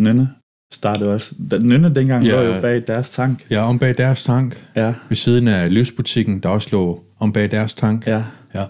[0.00, 0.28] Nynne
[0.72, 1.34] startede også.
[1.60, 2.30] Nynne dengang Ja.
[2.48, 3.46] lå jo bag deres tank.
[3.50, 4.68] Ja, om bag deres tank.
[4.76, 8.06] Ja, Ved siden af livsbutikken, der også lå om bag deres tank.
[8.06, 8.24] ja.
[8.54, 8.64] Ja.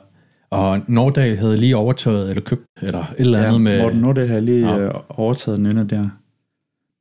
[0.51, 3.81] Og Nordahl havde lige overtaget, eller købt, eller et eller andet ja med...
[3.83, 4.91] Morten Nordahl havde lige Ja.
[5.09, 6.05] overtaget Nynne der.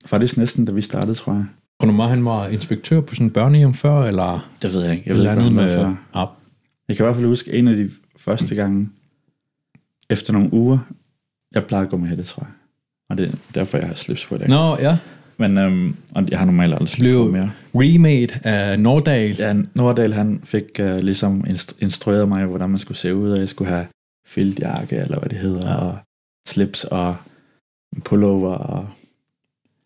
[0.06, 1.46] Faktisk næsten, da vi startede, tror jeg.
[1.82, 4.92] Tror du meget, han var inspektør på sådan en børnehjem før, eller Det ved jeg
[4.92, 5.04] ikke.
[5.06, 5.64] Jeg ved ikke, hvad han med...
[5.78, 6.20] var før.
[6.20, 6.26] Ja,
[6.88, 8.90] Jeg kan i hvert fald huske en af de første gange,
[10.10, 10.78] efter nogle uger,
[11.56, 12.52] jeg plejede at gå med hætte, tror jeg.
[13.10, 14.48] Og det er derfor, jeg har slips på i dag.
[14.50, 14.98] Nå, ja.
[15.38, 17.52] Men um, og jeg har normalt aldrig slips på mere.
[17.76, 19.36] Remade af Nordahl.
[19.40, 23.40] Ja, Nordahl han fik uh, ligesom instru- instrueret mig, hvordan man skulle se ud, og
[23.40, 23.86] jeg skulle have
[24.28, 25.76] filtjakke, eller hvad det hedder, ja.
[25.76, 25.98] og
[26.48, 27.16] slips og
[28.06, 28.54] pullover.
[28.54, 28.90] Og,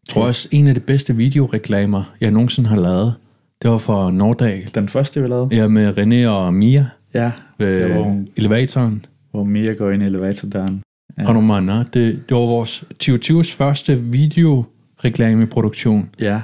[0.07, 3.13] Jeg tror også, en af de bedste videoreklamer, jeg nogensinde har lavet,
[3.61, 4.69] det var for Nordahl.
[4.75, 8.27] den første, vi lavede, Ja, med René og Mia ja, ved Det var hun.
[8.35, 9.05] elevatoren.
[9.31, 10.81] hvor Mia går ind i elevatordøren.
[11.17, 11.35] Ja.
[11.35, 11.85] Og andre.
[11.93, 16.09] Det, det var vores 2020's første videoreklameproduktion.
[16.21, 16.41] Ja,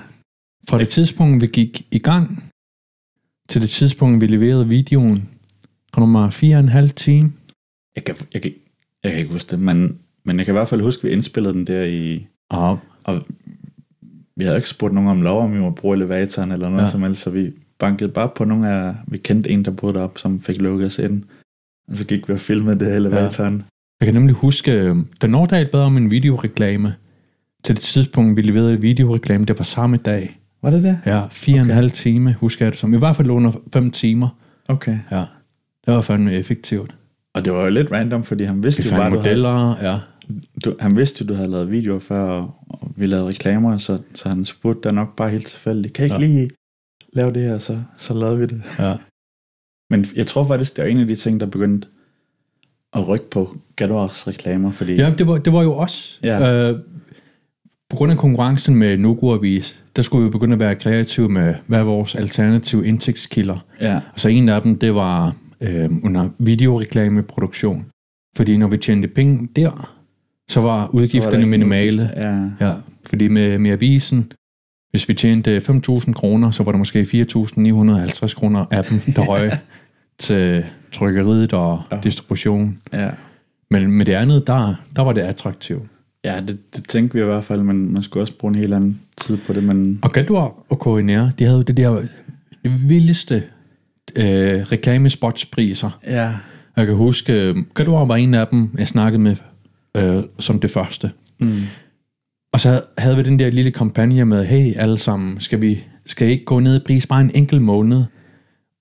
[0.69, 2.43] Fra det tidspunkt, vi gik i gang,
[3.49, 5.29] til det tidspunkt, vi leverede videoen,
[5.93, 7.31] og nummer fire og en halv time.
[7.95, 8.51] jeg kan, jeg, kan,
[9.03, 11.15] jeg kan ikke huske det, men, men jeg kan i hvert fald huske, at vi
[11.15, 12.27] indspillede den der i...
[12.49, 12.79] Og
[14.37, 16.89] Vi havde ikke spurgt nogen om lov, om vi må bruge elevatoren eller noget Ja.
[16.89, 18.93] som helst, så vi bankede bare på nogle af...
[19.07, 21.23] Vi kendte en, der boede deroppe, som fik lukket os ind.
[21.89, 23.55] Og så gik vi og filmede det elevatoren.
[23.57, 23.63] Ja.
[24.01, 26.93] jeg kan nemlig huske, øh, da Nordahl bad om en videoreklame,
[27.63, 30.39] til det tidspunkt, vi leverede videoreklame, det var samme dag.
[30.61, 30.99] Var det det?
[31.05, 31.61] Ja, fire okay.
[31.61, 32.93] og en halv time, husker jeg det som.
[32.93, 34.27] I hvert fald under fem timer.
[34.67, 34.97] Okay.
[35.11, 35.25] Ja,
[35.85, 36.95] det var fandme effektivt.
[37.35, 39.75] Og det var jo lidt random, fordi han vidste Vi jo bare, du havde, modeller,
[39.81, 39.99] ja.
[40.65, 43.99] Du, han vidste jo, du havde lavet videoer før, og, og vi lavede reklamer, så,
[44.15, 46.33] så han spurgte dig nok bare helt tilfældigt, kan jeg ikke Ja.
[46.33, 46.49] lige
[47.13, 48.61] lave det her, så, så lavede vi det.
[48.79, 48.93] Ja.
[49.91, 51.87] Men jeg tror faktisk, det er en af de ting, der begyndte
[52.93, 56.19] at rykke på Gadors reklamer, fordi Ja, det var, det var jo os.
[56.23, 56.69] Ja.
[56.71, 56.79] Øh,
[57.89, 61.55] på grund af konkurrencen med Nogo Avis, der skulle vi begynde at være kreative med,
[61.67, 63.65] hvad er vores alternative indtægtskilder.
[63.81, 67.85] ja, Og så en af dem, det var øh, under videoreklameproduktion.
[68.37, 70.02] Fordi når vi tjente penge der,
[70.53, 72.01] så var så var udgifterne minimale.
[72.01, 72.49] udgifter.
[72.59, 72.73] Ja, Ja,
[73.05, 74.31] fordi med, med avisen,
[74.91, 79.51] hvis vi tjente 5.000 kroner, så var der måske 4.950 kroner af dem, der røg
[80.19, 81.97] til trykkeriet og Ja.
[82.03, 82.77] distribution.
[82.93, 83.09] ja.
[83.71, 85.83] Men med det andet, der, der var det attraktivt.
[86.25, 88.73] Ja, det, det tænkte vi i hvert fald, men man skulle også bruge en helt
[88.73, 92.01] anden tid på det, men Og Gador og KNR, de havde jo det der
[92.63, 93.43] vildeste
[94.15, 94.25] øh,
[94.61, 95.99] reklamespotspriser.
[96.07, 96.29] ja,
[96.77, 99.35] Jeg kan huske, øh, Gador var en af dem, jeg snakkede med
[99.97, 101.11] øh, som det første.
[101.39, 101.61] mm,
[102.53, 106.27] Og så havde vi den der lille kampagne med, hey alle sammen, skal vi skal
[106.27, 108.03] I ikke gå ned i pris bare en enkelt måned?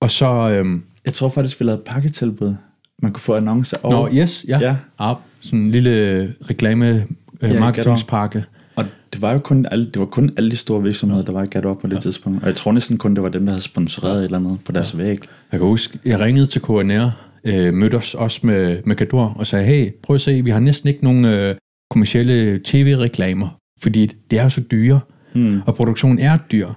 [0.01, 2.55] Og så, øhm, jeg tror faktisk, vi lavede pakketilbud.
[3.01, 4.09] Man kunne få annoncer over.
[4.09, 4.75] nå yes, ja, Ja.
[4.97, 7.07] Op, sådan en lille reklame
[7.41, 8.45] øh, Ja, marketingspakke.
[8.75, 11.43] Og det var jo kun alle, det var kun alle de store virksomheder, der var
[11.43, 11.99] i Gatop på det ja.
[11.99, 12.41] tidspunkt.
[12.43, 14.71] Og jeg tror næsten kun, det var dem, der havde sponsoreret et eller andet på
[14.71, 14.97] deres ja.
[14.97, 15.17] væg.
[15.51, 17.09] Jeg kan huske, jeg ringede til KNR,
[17.45, 20.59] øh, mødte os også med, med Gador og sagde, hey, prøv at se, vi har
[20.59, 21.55] næsten ikke nogen øh,
[21.91, 24.99] kommersielle tv-reklamer, fordi det er så dyre,
[25.33, 25.61] Hmm.
[25.65, 26.67] og produktionen er dyr.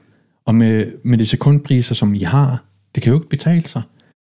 [0.47, 3.83] Og med, med de sekundpriser, som I har, det kan jo ikke betale sig.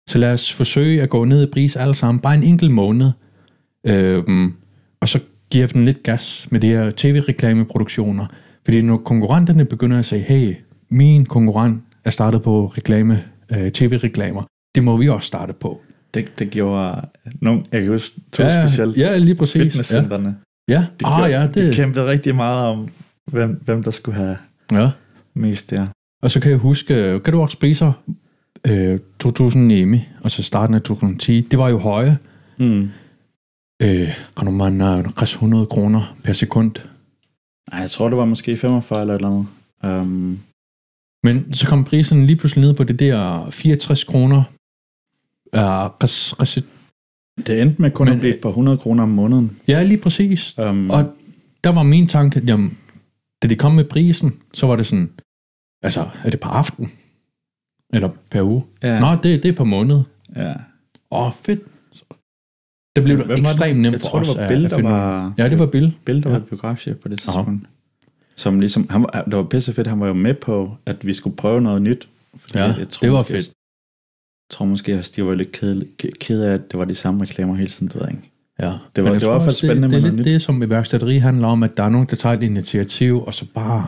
[0.08, 3.10] Så lad os forsøge at gå ned i pris alle sammen, bare en enkelt måned.
[3.86, 4.54] Øhm,
[5.00, 8.26] og så giver den lidt gas med de her tv-reklameproduktioner.
[8.64, 10.54] Fordi når konkurrenterne begynder at sige, hey,
[10.90, 14.42] min konkurrent er startet på reklame, øh, tv-reklamer,
[14.74, 15.80] det må vi også starte på.
[16.14, 17.08] Det, det gjorde
[17.40, 19.56] nogle, jeg kan huske to ja, specielt Ja, lige præcis.
[19.56, 20.36] Ja, fitnesscentrene.
[20.68, 20.86] ja.
[21.00, 22.88] De, Ah, gjorde, ja, de det, kæmpede rigtig meget om,
[23.32, 24.36] hvem, hvem der skulle have
[24.72, 24.90] ja.
[25.34, 25.86] mest der.
[26.22, 27.92] Og så kan jeg huske, kan du også priser
[28.66, 32.18] øh, 2009, og så starten af 2010, det var jo høje.
[32.58, 32.90] Mm.
[33.82, 36.72] Øh, kan man øh, 100 kroner per sekund.
[37.72, 39.46] Ej, jeg tror, det var måske 45 eller et eller andet.
[40.02, 40.40] Um,
[41.24, 44.42] Men så kom priserne lige pludselig ned på det der 64 kroner.
[45.56, 45.60] Uh,
[46.02, 46.58] res, res,
[47.46, 49.56] det endte med kun Men, at blive øh, på 100 kroner om måneden.
[49.68, 50.58] ja, lige præcis.
[50.58, 51.12] Um, Og
[51.64, 52.78] der var min tanke, jamen,
[53.42, 55.10] da de kom med prisen, så var det sådan,
[55.82, 56.92] altså, er det per aften?
[57.92, 58.64] Eller per uge?
[58.82, 60.00] ja, Nå, det, det er per måned.
[60.36, 60.54] ja.
[61.10, 61.60] Åh, oh, fedt.
[62.96, 63.42] Det blev Hvem det det?
[63.44, 64.28] ekstremt nemt Jeg for tror, os.
[64.28, 65.96] det var Bill, der var- Ja, det var Bill.
[66.04, 66.38] Bill, der Ja.
[66.38, 67.66] var biografchef på det tidspunkt.
[68.36, 71.14] Som ligesom, han var, det var pisse fedt, han var jo med på, at vi
[71.14, 72.08] skulle prøve noget nyt.
[72.36, 73.50] Fordi Ja, jeg tror, det var fedt.
[74.50, 75.86] Jeg tror måske også, de var lidt kede,
[76.20, 77.86] kede af, at det var de samme reklamer hele tiden.
[77.88, 78.30] Det ved jeg ikke.
[78.60, 78.64] Ja.
[78.96, 81.18] Det var- det var i hvert fald spændende Det, det er lidt det, som iværksætteri
[81.18, 83.86] handler om, at der er nogen, der tager et initiativ, og så bare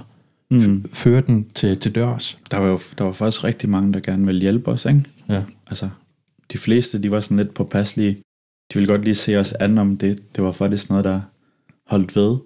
[0.50, 0.84] Mm.
[0.92, 2.38] fører den til, til dørs.
[2.50, 5.04] Der var jo der var faktisk rigtig mange, der gerne ville hjælpe os, ikke?
[5.28, 5.42] Ja.
[5.66, 5.88] Altså,
[6.52, 8.10] de fleste, de var sådan lidt påpasselige.
[8.72, 10.36] De ville godt lige se os an om det.
[10.36, 11.20] Det var faktisk noget, der
[11.86, 12.36] holdt ved.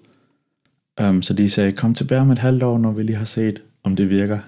[1.09, 3.61] Um, så de sagde, kom tilbage om et halvt år, når vi lige har set,
[3.83, 4.39] om det virker.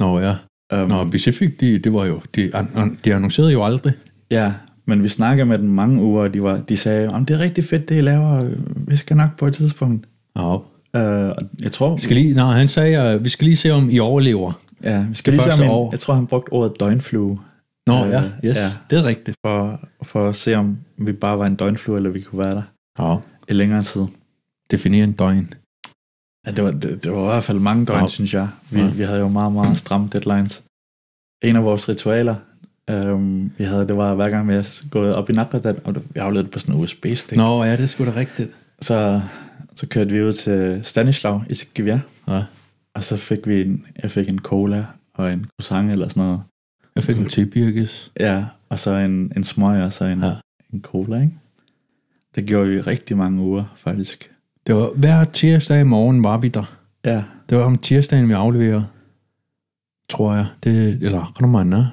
[0.00, 0.36] Nå ja.
[0.72, 3.92] Um, Nå, Pacific, de, det var jo, de, an, an, de annoncerede jo aldrig.
[4.30, 4.52] Ja,
[4.86, 7.38] men vi snakkede med dem mange uger, og de, var, de sagde, om det er
[7.40, 8.50] rigtig fedt, det I laver.
[8.76, 10.06] Vi skal nok på et tidspunkt.
[10.36, 10.54] Ja.
[10.54, 10.60] Uh,
[11.36, 13.90] og jeg tror, Vi skal lige, nej, han sagde, at vi skal lige se, om
[13.90, 14.52] I overlever.
[14.84, 15.88] ja, vi skal det lige se, om en, år.
[15.92, 17.38] jeg tror, han brugte ordet døgnflue,
[17.86, 18.68] Nå Øh, ja, yes, ja.
[18.90, 19.36] det er rigtigt.
[19.46, 22.62] for, for at se, om vi bare var en døgnflue, eller vi kunne være der
[22.98, 23.16] Ja,
[23.48, 24.02] i længere tid.
[24.70, 25.54] definere en døgn.
[26.46, 28.08] Ja, det var, det, det var i hvert fald mange døgn, Ja.
[28.08, 28.48] synes jeg.
[28.70, 28.90] Vi, Ja.
[28.90, 30.62] vi havde jo meget, meget stramme deadlines.
[31.44, 32.34] En af vores ritualer,
[32.90, 36.20] øhm, vi havde, det var hver gang vi er gået op i Nakradat, og vi
[36.20, 37.36] afledte på sådan en USB-stik.
[37.38, 38.50] Nå ja, det sgu da rigtigt.
[38.80, 39.20] Så,
[39.74, 42.44] så kørte vi ud til Stanislav i Sikivia, Ja.
[42.94, 46.42] og så fik vi en, jeg fik en cola og en croissant eller sådan noget.
[46.96, 48.12] Jeg fik en tibirkes.
[48.20, 50.32] Ja, og så en, en smøg og så en, Ja.
[50.72, 51.32] en cola, ikke?
[52.34, 54.30] Det gjorde vi rigtig mange uger, faktisk.
[54.66, 56.76] Det var hver tirsdag i morgen var vi der.
[57.04, 58.86] Ja, Det var om tirsdagen, vi afleverede.
[60.08, 60.46] Tror jeg.
[60.64, 61.90] Det, eller, kan du mande?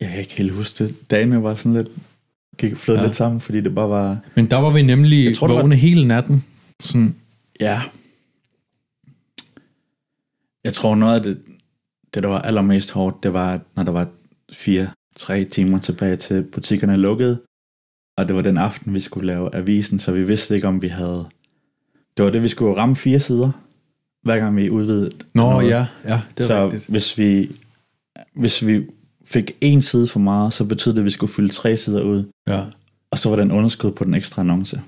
[0.00, 1.10] jeg kan ikke helt huske det.
[1.10, 1.88] Dagene var sådan lidt,
[2.58, 3.02] gik flød Ja.
[3.04, 4.18] lidt sammen, fordi det bare var...
[4.36, 6.44] Men der var vi nemlig Jeg tror, det var- vågne hele natten.
[6.80, 7.14] Sådan,
[7.60, 7.80] Ja.
[10.64, 11.38] Jeg tror noget af det,
[12.14, 14.08] det der var allermest hårdt, det var, når der var
[14.52, 17.40] fire, tre timer tilbage til butikkerne lukkede,
[18.16, 20.88] og det var den aften, vi skulle lave avisen, så vi vidste ikke, om vi
[20.88, 21.28] havde...
[22.16, 23.50] Det var det, vi skulle ramme fire sider,
[24.22, 25.68] hver gang vi udvidede Nå noget.
[25.70, 26.84] ja, ja, det er så rigtigt.
[26.88, 27.50] hvis vi,
[28.34, 28.86] hvis vi
[29.24, 32.24] fik en side for meget, så betød det, at vi skulle fylde tre sider ud,
[32.46, 32.64] Ja.
[33.10, 34.80] og så var den underskud på den ekstra annonce.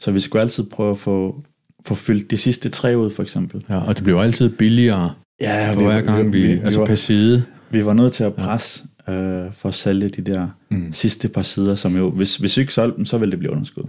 [0.00, 1.42] Så vi skulle altid prøve at få,
[1.86, 3.64] få fyldt de sidste tre ud, for eksempel.
[3.68, 6.94] Ja, og det jo altid billigere Ja, for hver gang vi, vi, altså var, per
[6.94, 7.44] side.
[7.70, 10.92] vi var nødt til at presse øh, for at sælge de der Mm.
[10.92, 13.52] sidste par sider, som jo, hvis, hvis vi ikke solgte dem, så ville det blive
[13.52, 13.82] underskud.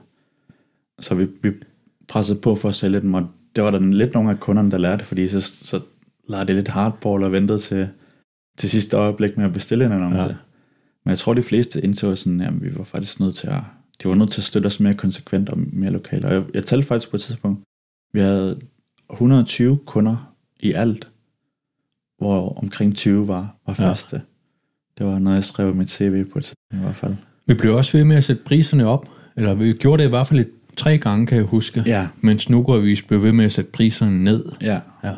[1.00, 1.52] Så vi, vi
[2.10, 4.78] pressede på for at sælge dem, og det var der lidt nogle af kunderne, der
[4.78, 5.82] lærte, fordi så, så
[6.30, 7.90] lavede det lidt hardball og ventede til,
[8.58, 10.18] til sidste øjeblik med at bestille en annonce.
[10.22, 10.28] Ja.
[10.28, 10.36] Ja.
[11.06, 13.62] Men jeg tror, de fleste indså sådan, at vi var faktisk nødt til at,
[14.04, 16.26] de var nødt til at støtte os mere konsekvent og mere lokalt.
[16.26, 17.62] Og jeg, jeg talte faktisk på et tidspunkt,
[18.14, 18.60] vi havde
[19.14, 21.08] 120 kunder i alt,
[22.18, 23.90] hvor omkring 20 var, var Ja.
[23.90, 24.22] faste.
[24.98, 27.16] Det var noget, jeg skrev i mit CV på et tidspunkt i hvert fald.
[27.46, 30.28] Vi blev også ved med at sætte priserne op, eller vi gjorde det i hvert
[30.28, 33.72] fald et, tre gange, kan jeg huske, Ja, mens Nugoavis blev ved med at sætte
[33.72, 34.46] priserne ned.
[34.62, 34.82] ja.
[35.04, 35.16] Ja.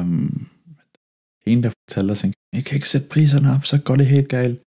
[0.00, 0.48] Um,
[1.46, 4.60] en, der fortalte os, I kan ikke sætte priserne op, så går det helt galt.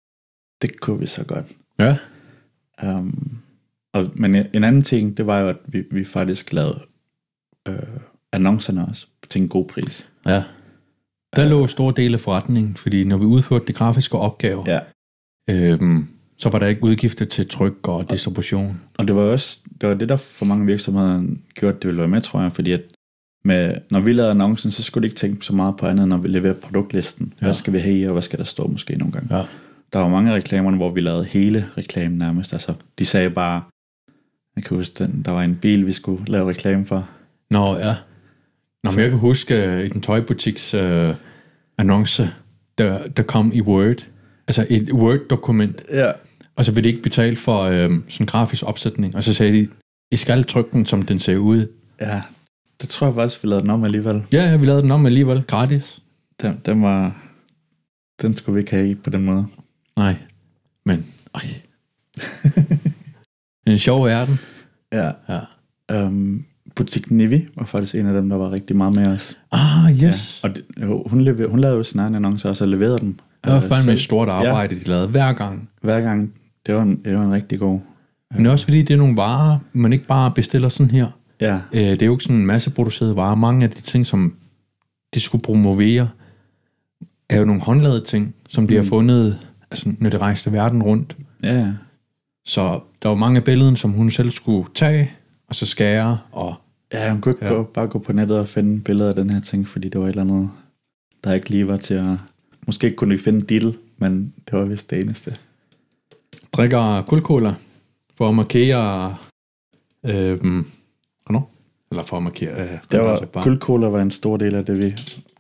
[0.62, 1.46] Det kunne vi så godt.
[1.80, 1.98] Ja,
[2.84, 3.38] Um,
[3.94, 6.80] og, men en anden ting, det var jo, at vi, vi faktisk lavede
[7.68, 7.76] øh,
[8.32, 10.10] annoncerne også til en god pris.
[10.26, 10.44] ja.
[11.36, 14.80] Der lå en stor del af forretningen, fordi når vi udførte de grafiske opgaver, Ja.
[15.50, 16.08] øhm,
[16.42, 18.82] så var der ikke udgifter til tryk og distribution.
[18.98, 21.24] Og det var også det, var det der for mange virksomheder
[21.54, 22.82] gjorde, det ville være med, tror jeg, fordi at
[23.44, 26.18] med, når vi lavede annoncen, så skulle de ikke tænke så meget på andet, når
[26.18, 27.34] vi leverer produktlisten.
[27.42, 27.46] Ja.
[27.46, 29.38] Hvad skal vi have i, og hvad skal der stå måske nogle gange?
[29.38, 29.44] Ja.
[29.94, 32.54] Der var mange reklamer, hvor vi lavede hele reklamen nærmest.
[32.54, 33.62] Altså, de sagde bare,
[34.56, 37.10] jeg kan huske, den, der var en bil, vi skulle lave reklame for.
[37.50, 37.96] Nå, ja.
[38.84, 41.16] Nå, men jeg kan huske øh, i den tøjbutiks øh,
[41.78, 42.30] annonce,
[42.78, 44.08] der, der kom i Word,
[44.48, 46.12] altså et Word-dokument, Ja.
[46.62, 49.68] Og så ville de ikke betale for øh, sådan grafisk opsætning, og så sagde de,
[50.12, 51.68] I skal trykke den, som den ser ud.
[52.02, 52.22] Ja,
[52.82, 54.24] det tror jeg faktisk, vi lavede den om alligevel.
[54.34, 56.00] Ja, ja, vi lavede den om alligevel, gratis.
[56.42, 57.24] Den, den var,
[58.22, 59.46] den skulle vi ikke have i på den måde.
[59.98, 60.16] Nej,
[60.86, 61.42] men, ej.
[63.68, 64.40] en sjov verden.
[64.94, 65.12] Ja.
[65.30, 66.06] Ja.
[66.06, 66.46] Um,
[66.76, 69.38] Butik Nivi var faktisk en af dem, der var rigtig meget med os.
[69.52, 70.40] Ah, yes.
[70.44, 70.50] Ja.
[70.50, 73.18] Og det, jo, hun, lever, hun lavede jo sin egen annoncer og leverede dem.
[73.44, 73.94] Det var øh, fandme selv.
[73.94, 75.70] et stort arbejde, de lavede hver gang.
[75.82, 76.34] Hver gang.
[76.66, 77.80] Det var en, det var en rigtig god.
[78.32, 81.08] Men det er også fordi, det er nogle varer, man ikke bare bestiller sådan her.
[81.42, 83.36] Ja, Øh, det er jo ikke sådan en masse producerede varer.
[83.36, 84.36] Mange af de ting, som
[85.14, 86.10] de skulle promovere,
[87.30, 88.84] er jo nogle håndlavede ting, som de mm.
[88.84, 89.40] har fundet,
[89.72, 91.18] altså, når de rejste verden rundt.
[91.44, 91.74] ja.
[92.46, 95.12] Så der var mange af billederne, som hun selv skulle tage,
[95.48, 96.56] og så skære, og
[96.94, 97.52] Ja, hun kunne ikke Ja.
[97.52, 100.06] gå, bare gå på nettet og finde billeder af den her ting, fordi det var
[100.06, 100.50] et eller andet,
[101.24, 102.06] der ikke lige var til at...
[102.66, 105.36] Måske kunne de finde deal, men det var vist det eneste.
[106.54, 107.54] Drikker kulcola
[108.18, 109.18] for at markere...
[110.06, 110.40] Øh,
[111.26, 111.52] hvornår?
[111.92, 112.62] Eller for at markere...
[112.64, 114.94] Øh, Det var, Guldcola var en stor del af det, vi,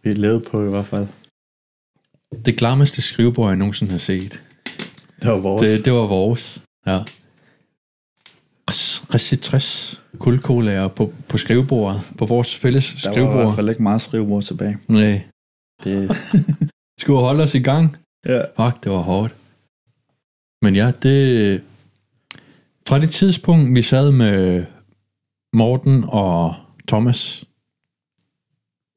[0.03, 1.07] vi levede på i hvert fald.
[2.45, 4.41] det klammeste skrivebord, jeg nogensinde har set.
[5.21, 5.61] Det var vores.
[5.61, 6.63] Det, det var vores.
[6.87, 6.99] Ja.
[9.13, 12.01] Recitres kulcolaer på, på skrivebordet.
[12.17, 13.55] På vores fælles der var i hvert skrivebord.
[13.55, 14.77] fald ikke meget skrivebord tilbage.
[14.87, 15.21] Nej.
[15.83, 16.11] Det,
[17.01, 17.97] Skulle holde os i gang.
[18.25, 18.41] ja.
[18.41, 19.35] Fuck, det var hårdt.
[20.61, 21.63] Men ja, det...
[22.87, 24.65] Fra det tidspunkt, vi sad med
[25.53, 26.55] Morten og
[26.87, 27.45] Thomas,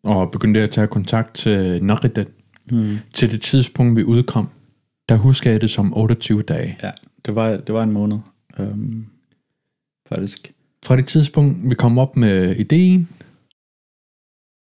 [0.05, 2.29] og begyndte at tage kontakt til Naridet,
[2.71, 2.97] Hmm.
[3.15, 4.49] til det tidspunkt, vi udkom,
[5.09, 6.79] der husker jeg det som 28 dage.
[6.83, 6.91] ja,
[7.27, 8.19] det var, det var en måned.
[8.59, 9.07] Um,
[10.09, 10.53] faktisk.
[10.87, 13.09] Fra det tidspunkt, vi kom op med ideen,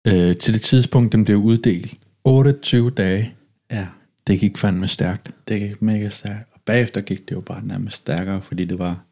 [0.08, 1.94] øh, til det tidspunkt, den blev uddelt.
[2.24, 3.34] 28 dage.
[3.72, 3.88] Ja,
[4.28, 5.32] Det gik fandme stærkt.
[5.48, 6.53] det gik mega stærkt.
[6.66, 9.06] Bagefter gik det jo bare nærmest stærkere, fordi det var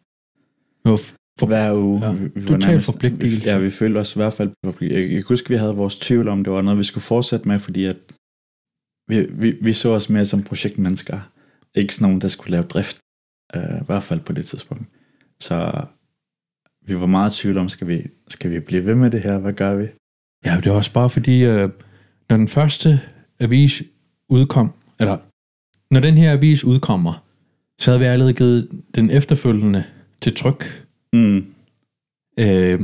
[0.86, 1.02] var
[1.40, 2.06] for hver uge.
[2.06, 3.50] Ja, vi, vi total forpligtelse.
[3.50, 4.96] Ja, vi følte os i hvert fald forpligtet.
[4.96, 7.48] Jeg, jeg kan huske, vi havde vores tvivl om, det var noget, vi skulle fortsætte
[7.48, 7.98] med, fordi at
[9.08, 11.20] vi, vi, vi så os mere som projektmennesker.
[11.76, 12.98] Ikke sådan nogen, der skulle lave drift.
[13.56, 14.84] Uh, I hvert fald på det tidspunkt.
[15.40, 15.86] Så
[16.88, 19.38] vi var meget i tvivl om, skal vi, skal vi blive ved med det her?
[19.38, 19.88] Hvad gør vi?
[20.46, 21.70] Ja, det er også bare fordi, øh,
[22.30, 23.02] når den første
[23.40, 23.84] avis
[24.30, 25.18] udkom, eller
[25.94, 27.31] når den her avis udkommer,
[27.82, 29.84] så havde vi allerede givet den efterfølgende
[30.22, 30.88] til tryk.
[31.14, 31.54] Mm.
[32.40, 32.80] Øh,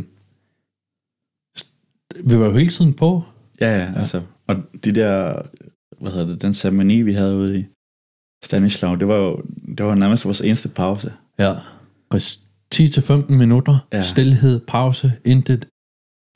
[2.24, 3.24] vi var jo hele tiden på.
[3.62, 4.22] Ja, ja, altså.
[4.48, 4.56] Og
[4.86, 5.42] de der,
[6.02, 7.66] hvad hedder det, den ceremoni, vi havde ude i
[8.44, 9.42] Stanislav, det var jo
[9.78, 11.14] det var nærmest vores eneste pause.
[11.40, 11.54] Ja.
[12.76, 14.02] 10-15 minutter, ja.
[14.02, 15.68] Stillhed, pause, intet.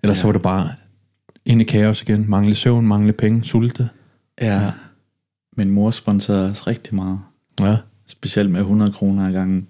[0.04, 0.22] Ellers ja.
[0.22, 0.70] så var det bare
[1.46, 2.30] ind i kaos igen.
[2.30, 3.90] Mangle søvn, mangle penge, sulte.
[4.42, 4.62] Ja.
[4.62, 4.74] Ja.
[5.58, 7.20] Min mor sponsorerede os rigtig meget.
[7.60, 7.78] Ja.
[8.12, 9.68] Specielt med 100 kroner ad gangen.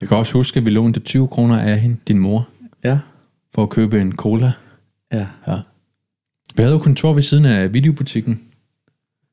[0.00, 2.48] Jeg kan også huske, at vi lånte 20 kroner af hende, din mor,
[2.84, 2.98] Ja.
[3.54, 4.52] for at købe en cola.
[5.12, 5.26] Ja.
[5.46, 5.60] Ja.
[6.56, 8.42] Vi havde jo kontor ved siden af videobutikken.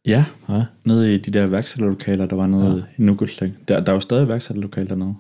[0.06, 0.65] Ja, Ja.
[0.86, 3.03] nede i de der værksætterlokaler, der var noget ja.
[3.03, 3.56] i Nukkelting.
[3.67, 5.15] Der, der er jo stadig værksætterlokaler dernede.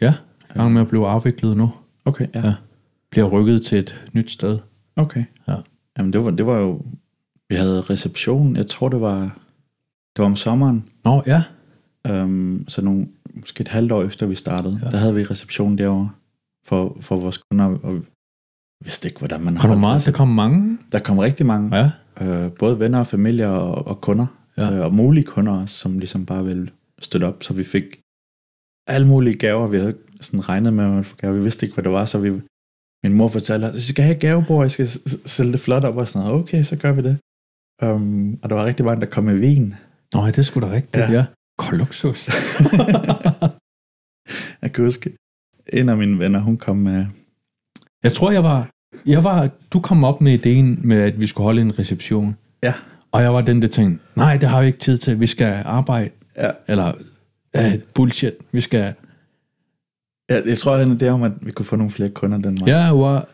[0.00, 0.14] Ja,
[0.50, 1.70] i gang med at blive afviklet nu.
[2.04, 2.46] Okay, ja.
[2.46, 2.54] Ja.
[3.10, 4.58] bliver rykket til et nyt sted.
[4.96, 5.24] Okay.
[5.48, 5.56] Ja.
[5.98, 6.82] Jamen, det var, det var jo...
[7.48, 9.20] Vi havde reception, jeg tror, det var...
[10.16, 11.42] Det var om sommeren, Nå, ja.
[12.06, 14.80] Øhm, så nogle, måske et halvt år efter vi startede.
[14.84, 14.90] Ja.
[14.90, 16.10] Der havde vi reception derovre
[16.66, 18.00] for, for vores kunder, og vi
[18.84, 20.04] vidste ikke, hvordan man Har holdt meget?
[20.06, 20.78] Der kom mange.
[20.92, 21.90] Der kom rigtig mange, Ja.
[22.20, 24.74] øh, både venner og familie og, og kunder, Ja.
[24.76, 27.84] øh, og mulige kunder også, som ligesom bare ville støtte op, så vi fik
[28.86, 31.34] alle mulige gaver, vi havde sådan regnet med, at man gaver.
[31.34, 32.30] Vi vidste ikke, hvad det var, så vi,
[33.04, 34.88] min mor fortalte, at I skal have gavebord, I skal
[35.26, 36.42] sælge det flot op, og sådan noget.
[36.42, 37.18] Okay, så gør vi det.
[37.82, 39.74] Um, og der var rigtig mange, der kom med vin.
[40.14, 41.12] Nå, det sgu da rigtigt, ja.
[41.12, 41.24] Ja.
[41.58, 41.64] Ja.
[41.64, 42.28] Kold luksus.
[44.62, 45.16] Jeg kan huske,
[45.72, 47.06] en af mine venner, hun kom med,
[48.02, 48.70] Jeg tror, jeg var,
[49.06, 49.50] jeg var...
[49.72, 52.36] Du kom op med ideen med, at vi skulle holde en reception.
[52.62, 52.74] Ja.
[53.12, 55.20] Og jeg var den, der tænkte, nej, det har vi ikke tid til.
[55.20, 56.10] Vi skal arbejde.
[56.36, 56.92] ja, Eller,
[57.58, 58.34] uh, bullshit.
[58.52, 58.94] Vi skal...
[60.28, 62.68] jeg, jeg tror, det er om, at vi kunne få nogle flere kunder den vej.
[62.68, 63.28] Jeg var...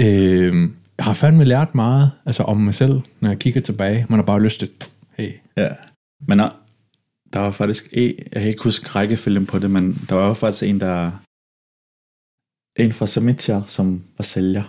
[0.00, 4.06] Øh, jeg har fandme lært meget altså om mig selv, når jeg kigger tilbage.
[4.08, 4.70] Man har bare lyst til,
[5.18, 5.68] hey, Ja.
[6.28, 6.50] Men der,
[7.32, 10.62] der var faktisk en, jeg kan ikke huske rækkefølgen på det, men der var faktisk
[10.62, 11.10] en, der
[12.82, 14.62] en fra Samitia, som var sælger.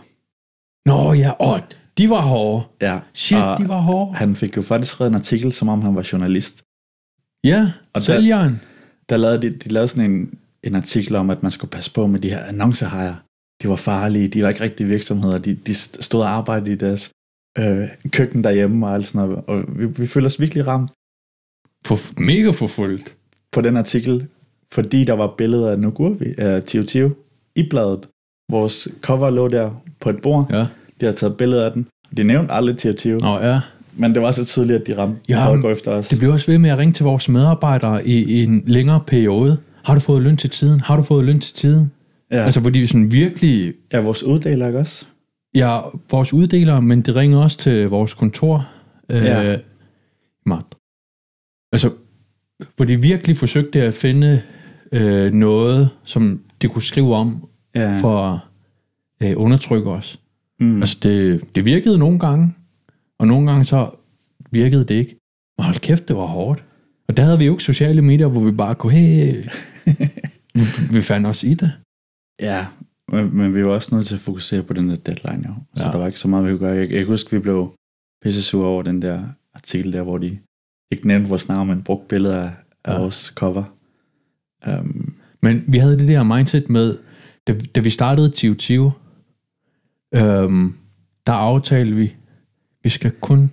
[0.89, 1.59] Nå ja, åh,
[1.97, 2.63] de var hårde.
[2.81, 2.99] Ja.
[3.13, 4.15] Shit, og de var hårde.
[4.15, 6.63] han fik jo faktisk skrevet en artikel, som om han var journalist.
[7.43, 8.61] Ja, Og og der- sælgeren.
[9.09, 12.07] Der lavede de, de lavede sådan en, en artikel om, at man skulle passe på
[12.07, 13.15] med de her annoncehajer.
[13.63, 17.11] De var farlige, de var ikke rigtige virksomheder, de, de stod og arbejdede i deres
[17.57, 19.45] øh, køkken derhjemme og alt sådan noget.
[19.45, 20.91] Og vi, vi følte os virkelig ramt
[21.87, 23.13] For, mega forfulgt.
[23.51, 24.25] på den artikel,
[24.71, 27.09] fordi der var billeder af Nugurvi, af Tio Tio,
[27.55, 28.07] i bladet.
[28.51, 30.45] Vores cover lå der på et bord.
[30.49, 30.65] Ja.
[31.01, 31.87] De har taget billeder af den.
[32.17, 33.59] De nævnte aldrig Tio Tio, Nå ja.
[33.95, 36.07] men det var så tydeligt, at de ramte Ja, gå efter os.
[36.07, 39.57] Det blev også ved med at ringe til vores medarbejdere i, i en længere periode.
[39.83, 40.79] Har du fået løn til tiden?
[40.79, 41.91] Har du fået løn til tiden?
[42.31, 42.37] Ja.
[42.37, 43.73] Altså, hvor de sådan virkelig...
[43.93, 45.05] ja, vores uddeler, ikke også?
[45.55, 45.79] Ja,
[46.11, 48.67] vores uddelere, men det ringer også til vores kontor.
[49.09, 49.57] Øh, Ja.
[50.45, 50.63] Madrid.
[51.71, 51.91] Altså,
[52.75, 54.41] hvor de virkelig forsøgte at finde
[54.91, 57.99] øh, noget, som de kunne skrive om, Ja.
[58.01, 58.39] for at
[59.29, 60.19] øh, undertrykke os.
[60.59, 60.79] mm.
[60.79, 62.53] Altså, det, det virkede nogle gange,
[63.19, 63.89] og nogle gange så
[64.51, 65.15] virkede det ikke.
[65.57, 66.63] Men hold kæft, det var hårdt.
[67.07, 69.43] Og der havde vi jo ikke sociale medier, hvor vi bare kunne, hey,
[70.93, 71.71] vi, fandt os i det.
[72.41, 72.65] Ja,
[73.11, 75.53] men, men vi var også nødt til at fokusere på den der deadline, jo.
[75.75, 75.91] Så Ja.
[75.91, 76.69] der var ikke så meget, vi kunne gøre.
[76.77, 77.73] Jeg, jeg kan huske, vi blev
[78.23, 80.37] pisse sure over den der artikel der, hvor de
[80.91, 82.51] ikke nævnte vores navn, men brugte billeder af,
[82.87, 82.99] Ja.
[82.99, 83.63] vores cover.
[84.79, 86.97] Um, Men vi havde det der mindset med,
[87.47, 88.91] da, da vi startede Tiv Tiv,
[90.15, 90.73] øhm,
[91.27, 92.15] der aftalte vi,
[92.83, 93.51] vi skal kun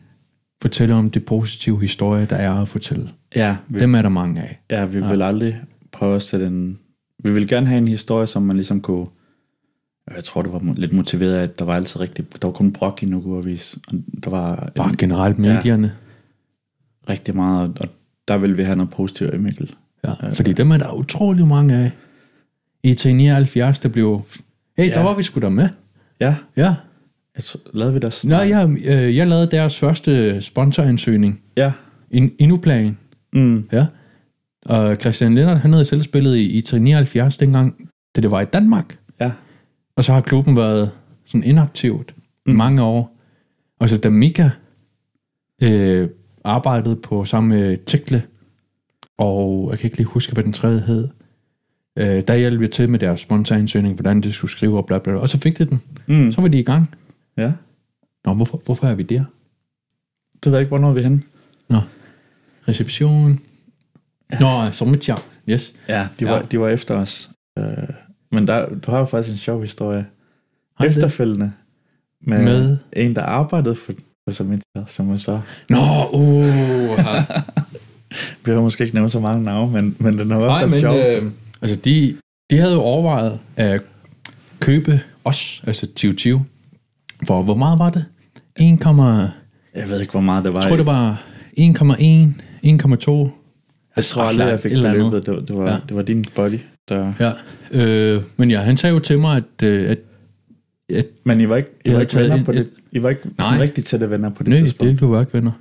[0.63, 3.11] fortælle om det positive historie, der er at fortælle.
[3.37, 4.61] ja, vi, Dem er der mange af.
[4.71, 5.61] ja, vi vil aldrig
[5.93, 6.79] prøve at sætte en...
[7.25, 9.07] Vi vil gerne have en historie, som man ligesom kunne...
[10.17, 12.43] Jeg tror, det var lidt motiveret af, at der var altid rigtig...
[12.43, 13.79] Der var kun brok i Nuku-avis.
[13.89, 13.95] Og
[14.25, 15.93] der var Bare en, generelt medierne.
[17.09, 17.89] Rigtig meget, og
[18.29, 19.75] der vil vi have noget positivt i Mikkel.
[20.05, 21.91] Ja, fordi dem er der utrolig mange af.
[22.83, 24.23] I T79, der blev...
[24.79, 25.03] Hey, der Ja.
[25.03, 25.69] var vi sgu da med.
[26.21, 26.75] Ja, Ja.
[27.37, 27.43] jeg
[27.75, 28.37] lavede vi der sådan...
[28.37, 31.41] Nå, jeg, øh, jeg lavede deres første sponsoransøgning.
[31.57, 31.73] Ja.
[32.11, 32.99] In, Inuplan.
[33.33, 33.69] Mm.
[33.73, 33.87] Ja.
[34.67, 38.45] Og Christian Lennart, han havde selv spillet i, i T79 dengang, da det var i
[38.45, 38.99] Danmark.
[39.21, 39.33] Ja.
[39.97, 40.91] Og så har klubben været
[41.27, 42.15] sådan inaktivt
[42.47, 42.55] Mm.
[42.55, 43.17] mange år.
[43.81, 44.51] Og så da Mika
[45.63, 46.09] øh,
[46.45, 48.23] arbejdede på sammen med Tekle,
[49.19, 51.09] og jeg kan ikke lige huske, hvad den tredje hed,
[51.99, 55.13] øh, der hjalp vi til med deres sponsoransøgning, hvordan det skulle skrive og bla bla,
[55.13, 55.21] bla.
[55.21, 55.83] og så fik de den.
[56.07, 56.33] Mm.
[56.33, 56.95] Så var de i gang.
[57.37, 57.53] Ja.
[58.25, 59.25] Nå, hvorfor, hvorfor er vi der?
[60.35, 61.23] Det ved jeg ikke, hvornår er vi henne.
[62.69, 63.41] Reception.
[64.41, 64.63] Nå,
[64.95, 65.15] et ja.
[65.49, 65.75] Yes.
[65.89, 66.31] Ja, de, Ja.
[66.31, 67.31] Var, de var efter os.
[67.59, 67.65] Øh,
[68.31, 70.07] men der, du har jo faktisk en sjov historie.
[70.77, 70.87] Har?
[70.87, 71.53] Efterfølgende.
[72.21, 72.45] Med?
[72.45, 73.93] med, en, der arbejdede for,
[74.29, 75.41] for Samantha, som var så...
[75.69, 75.79] Nå,
[76.13, 76.33] uh,
[78.45, 80.81] Vi har måske ikke nævnt så mange navne, men, men den har hvert Nej, men
[80.81, 80.97] sjov.
[80.99, 81.31] øh,
[81.63, 82.17] altså de,
[82.51, 83.81] de havde jo overvejet at
[84.61, 86.41] købe os, altså Tiv Tiv,
[87.27, 88.05] for hvor meget var det?
[88.61, 89.29] 1, jeg
[89.75, 90.61] Jeg ved ikke, hvor meget det var.
[90.61, 90.79] tror i.
[90.79, 91.23] det var
[91.59, 91.65] 1,1, 1,2.
[93.97, 95.27] jeg tror aldrig, jeg fik et beløbet.
[95.27, 95.77] Det, det, var, Ja.
[95.89, 96.59] det var din body.
[96.89, 97.13] Der.
[97.21, 97.33] Ja,
[97.73, 99.99] øh, men ja, han sagde jo til mig, at, øh, at,
[100.97, 102.71] at Men I var ikke, I var ikke taget venner en- på et- det.
[102.95, 103.47] I var ikke Nej.
[103.47, 104.91] sådan rigtig tætte venner på det nej, det tidspunkt.
[104.91, 105.53] ikke, du var ikke venner.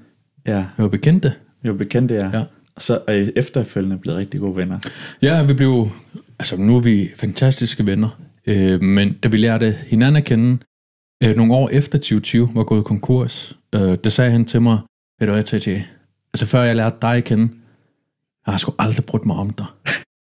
[0.47, 1.33] Ja, Jeg var bekendte.
[1.61, 2.29] vi var bekendte, ja.
[2.33, 2.43] Ja.
[2.75, 4.79] Og så er I efterfølgende blevet rigtig gode venner.
[5.21, 5.89] Ja, vi blev,
[6.39, 10.57] altså nu er vi fantastiske venner, øh, men da vi lærte hinanden at kende,
[11.23, 14.79] øh, nogle år efter 2020 var gået konkurs, øh, der sagde han til mig,
[15.19, 15.69] ved du hvad, TJ,
[16.33, 17.49] altså før jeg lærte dig at kende,
[18.45, 19.65] jeg har sgu aldrig brudt mig om dig.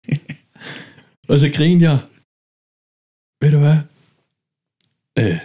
[1.28, 1.99] og så grinede jeg,
[3.40, 3.76] ved du hvad?
[5.18, 5.38] Øh,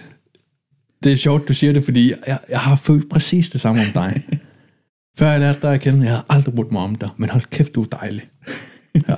[1.04, 3.88] det er sjovt, du siger det, fordi jeg, jeg har følt præcis det samme om
[3.94, 4.24] dig.
[5.18, 7.44] Før jeg lærte dig at kende, jeg har aldrig brugt mig om dig, men hold
[7.50, 8.30] kæft, du er dejlig.
[9.08, 9.16] Ja.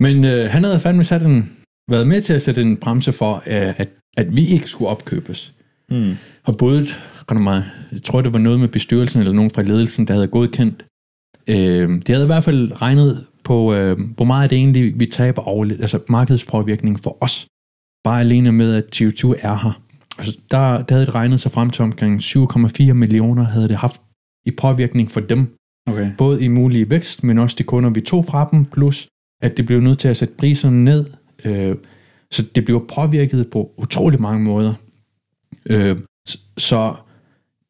[0.00, 1.52] Men øh, han havde fandme sat en,
[1.90, 5.54] været med til at sætte en bremse for, øh, at, at vi ikke skulle opkøbes.
[5.90, 6.14] Mm.
[6.44, 6.86] Og både,
[7.32, 10.86] mig, jeg tror det var noget med bestyrelsen eller nogen fra ledelsen, der havde godkendt.
[11.48, 15.48] Øh, de havde i hvert fald regnet på, øh, hvor meget det egentlig vi taber
[15.48, 17.46] årligt, altså markedspåvirkning for os.
[18.04, 19.82] Bare alene med, at 2020 er her.
[20.20, 24.00] Altså, der, der havde det regnet sig frem til omkring 7,4 millioner, havde det haft
[24.46, 25.56] i påvirkning for dem.
[25.86, 26.10] Okay.
[26.18, 29.08] Både i mulig vækst, men også de kunder, vi tog fra dem, plus
[29.42, 31.06] at det blev nødt til at sætte priserne ned.
[31.44, 31.76] Øh,
[32.30, 34.74] så det blev påvirket på utrolig mange måder.
[35.70, 35.98] Øh,
[36.56, 36.94] så,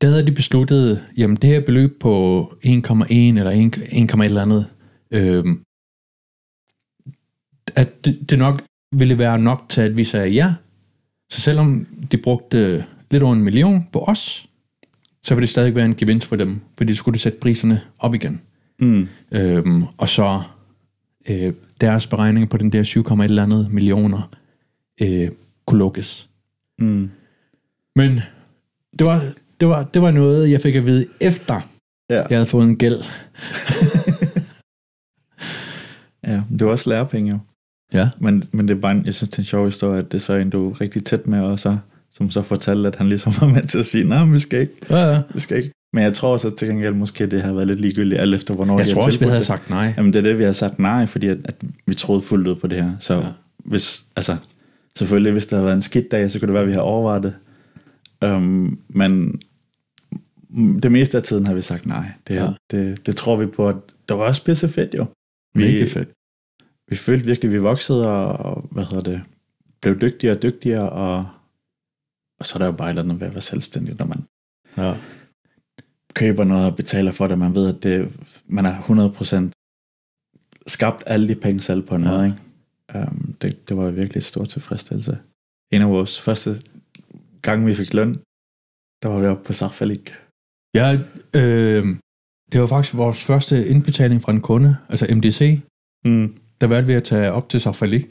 [0.00, 4.66] der havde de besluttet, jamen det her beløb på 1,1 eller 1, 1, eller andet,
[5.10, 5.44] øh,
[7.76, 10.54] at det, det nok ville være nok til, at vi sagde ja.
[11.30, 14.46] Så selvom de brugte lidt over en million på os,
[15.22, 18.14] så vil det stadig være en gevinst for dem, fordi de skulle sætte priserne op
[18.14, 18.40] igen.
[18.80, 19.08] Mm.
[19.32, 20.42] Øhm, og så
[21.28, 24.30] øh, deres beregning på den der 7,1 eller andet millioner
[25.00, 25.28] øh,
[25.66, 26.28] kunne lukkes.
[26.78, 27.10] Mm.
[27.96, 28.20] Men
[28.98, 31.60] det var, det, var, det var noget, jeg fik at vide efter,
[32.10, 32.22] Ja.
[32.30, 32.96] jeg havde fået en gæld.
[36.26, 37.38] ja, det var også lærepenge jo.
[37.92, 38.08] Ja.
[38.20, 40.18] Men, men det er bare en, jeg synes, det er en sjov historie, at det
[40.18, 41.76] er så en, du er rigtig tæt med, og så,
[42.12, 44.72] som så fortalte, at han ligesom var med til at sige, nej, vi skal ikke,
[44.90, 45.20] Ja, ja.
[45.34, 45.70] vi skal ikke.
[45.92, 48.78] Men jeg tror at til gengæld måske det har været lidt ligegyldigt, alt efter hvornår
[48.78, 49.46] Jeg de tror også, vi havde det.
[49.46, 49.94] sagt nej.
[49.96, 51.54] Jamen det er det, vi har sagt nej, fordi at, at
[51.86, 52.92] vi troede fuldt ud på det her.
[53.00, 53.26] Så Ja.
[53.64, 54.36] hvis, altså,
[54.98, 56.80] selvfølgelig, hvis der havde været en skidt dag, så kunne det være, at vi har
[56.80, 57.34] overvejet det.
[58.34, 59.40] Um, men
[60.82, 62.04] det meste af tiden har vi sagt nej.
[62.28, 62.44] Det, Ja.
[62.44, 62.50] ja.
[62.70, 63.76] det, det tror vi på, at
[64.08, 65.06] det var også pisse fedt jo.
[65.54, 66.08] Vi, Mega fedt.
[66.90, 69.22] Vi følte virkelig, at vi voksede og, og hvad hedder det,
[69.82, 71.28] blev dygtigere og dygtigere, og,
[72.40, 74.24] og så er der jo bare et eller andet ved at være selvstændig, når man
[74.76, 74.94] Ja.
[76.14, 79.52] køber noget og betaler for det, man ved, at det, man er 100%
[80.66, 82.10] skabt alle de penge selv på en Ja.
[82.10, 82.26] måde.
[82.26, 82.38] Ikke?
[83.10, 85.18] Um, det, det var virkelig et stor tilfredsstillelse.
[85.72, 86.62] En af vores første
[87.42, 88.14] gange, vi fik løn,
[89.02, 90.10] der var vi oppe på Sarfalik.
[90.74, 90.98] Ja,
[91.34, 91.96] øh,
[92.52, 95.60] det var faktisk vores første indbetaling fra en kunde, altså MDC.
[96.04, 96.36] Mm.
[96.60, 98.06] Der valgte vi at tage op til Safalik.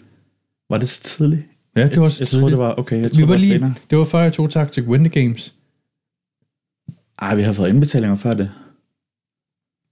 [0.70, 1.41] Var det så tidligt?
[1.76, 2.41] Ja, det var jeg, så jeg tidligt.
[2.41, 2.95] troede, det var okay.
[2.95, 3.74] Jeg vi troede, var det var lige, senere.
[3.89, 5.56] det var før jeg tog tak til Winter Games.
[7.20, 8.52] Ej, vi har fået indbetalinger før det.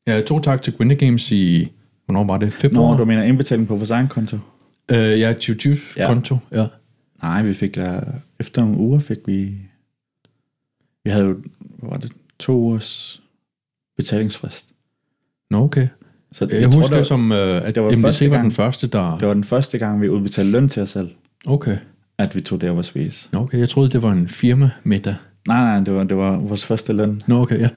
[0.07, 1.71] Ja, jeg tog tak til Winter Games i,
[2.05, 2.53] hvornår var det?
[2.53, 2.89] Februar?
[2.91, 4.37] Når du mener indbetaling på vores egen konto?
[4.91, 6.07] Øh, ja, 2020 Ja.
[6.07, 6.37] konto.
[6.51, 6.67] Ja.
[7.23, 8.01] Nej, vi fik der,
[8.39, 9.55] efter nogle uger fik vi,
[11.03, 13.21] vi havde jo, hvad var det, to ugers
[13.97, 14.71] betalingsfrist.
[15.49, 15.87] Nå, okay.
[16.37, 18.41] Så Jeg, jeg husker det, det som, øh, at det var MDC første var den
[18.43, 18.53] gang.
[18.53, 19.17] første, der...
[19.17, 21.09] det var den første gang, vi udbetalte løn til os selv,
[21.47, 21.77] Okay.
[22.17, 23.29] at vi tog derover og spise.
[23.33, 23.59] Okay.
[23.59, 25.15] Jeg troede, det var en firma middag.
[25.47, 27.21] Nej, nej, det var, det var vores første løn.
[27.27, 27.69] Nå, okay, ja.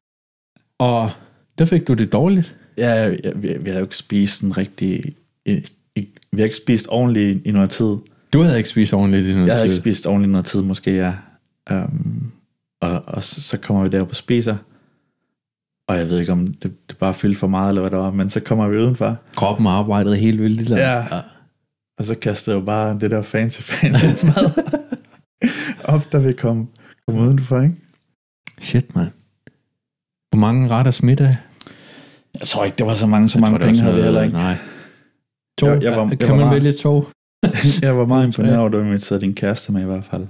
[0.79, 1.11] Og
[1.59, 2.57] der fik du det dårligt.
[2.79, 5.03] Ja, ja vi, vi havde jo ikke spist sådan rigtig,
[5.47, 5.53] i,
[5.97, 7.97] i, vi har ikke spist ordentligt i, i noget tid.
[8.33, 9.81] Du havde ikke spist ordentligt i noget Jeg havde ikke tid.
[9.81, 11.13] spist ordentligt i noget tid, måske, ja.
[11.71, 12.33] Um,
[12.81, 14.57] og, og så, så kommer vi derop og spiser.
[15.91, 18.11] Og jeg ved ikke, om det, det bare fyldte for meget, eller hvad der var,
[18.11, 19.17] men så kommer vi udenfor.
[19.37, 20.69] Kroppen arbejdede helt vildt.
[20.69, 20.79] Der.
[20.97, 21.05] Ja.
[21.99, 24.51] Og så kastede jeg jo bare det der fancy, fancy mad
[25.85, 26.69] op, da vi kom,
[27.09, 27.75] kom udenfor, ikke?
[28.61, 29.09] Shit, mand.
[30.31, 31.37] Hvor mange retter middag?
[32.41, 34.23] Jeg tror ikke, det var så mange, så Jeg mange tror, penge havde vi heller
[34.23, 34.35] ikke.
[34.35, 34.55] Nej.
[35.59, 35.67] To?
[35.67, 37.05] Jeg- jeg var- jeg kan var man meget- vælge to?
[37.83, 40.27] Jeg var meget imponeret over, at du inviterede din kæreste med i hvert fald.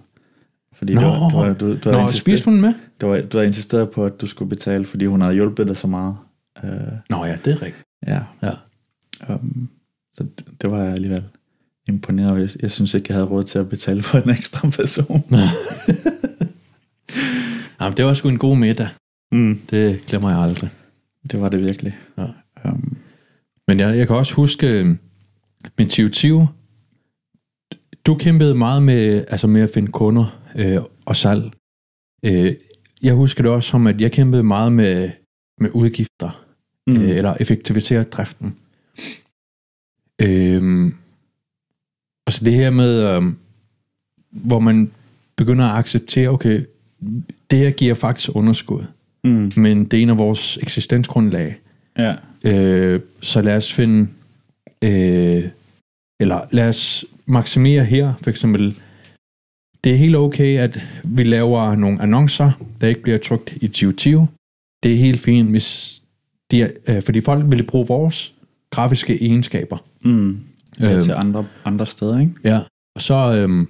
[0.81, 1.01] Fordi Nå.
[1.01, 2.74] det var, det var, du, du, Nå, spiste hun med?
[3.01, 5.76] du, var, du havde insisteret på, at du skulle betale, fordi hun havde hjulpet dig
[5.76, 6.16] så meget.
[6.62, 6.70] Uh,
[7.11, 7.85] Nå ja, det er rigtigt.
[8.07, 8.20] ja.
[8.43, 8.53] Ja.
[9.35, 9.68] Um,
[10.14, 11.24] så det, det var jeg alligevel
[11.89, 12.39] imponeret over.
[12.41, 15.24] Jeg, jeg synes ikke, jeg havde råd til at betale for en ekstra person.
[17.81, 18.89] Jamen, det var sgu en god middag.
[19.33, 20.70] Mm, Det glemmer jeg aldrig.
[21.31, 21.97] det var det virkelig.
[22.18, 22.26] Ja.
[22.64, 22.97] Um,
[23.68, 24.87] Men jeg, jeg kan også huske, øh,
[25.78, 26.49] med 2020,
[28.07, 31.53] du kæmpede meget med, altså med at finde kunder øh, og salg.
[32.25, 32.55] Øh,
[33.03, 35.11] jeg husker det også som, at jeg kæmpede meget med,
[35.59, 36.45] med udgifter,
[36.87, 36.97] mm.
[36.97, 38.57] øh, eller effektivisere driften.
[40.23, 40.93] Øh,
[42.27, 43.23] altså det her med, øh,
[44.31, 44.91] hvor man
[45.37, 46.65] begynder at acceptere, okay,
[47.51, 48.85] det her giver faktisk underskud,
[49.25, 51.57] mm, men det er en af vores eksistensgrundlag.
[51.99, 52.15] ja.
[52.45, 54.09] Øh, så lad os finde,
[54.83, 55.45] øh,
[56.21, 58.81] eller lad os maksimere her, for eksempel,
[59.85, 64.28] det er helt okay, at vi laver nogle annoncer, der ikke bliver trykt i 2020.
[64.83, 66.01] Det er helt fint, hvis
[66.51, 68.35] de er, øh, fordi folk vil bruge vores
[68.70, 69.78] grafiske egenskaber.
[70.05, 70.39] Mm.
[70.81, 71.01] Ja, Øhm.
[71.01, 72.33] til andre, andre steder, ikke?
[72.45, 72.61] Ja.
[72.95, 73.68] Og så, øhm,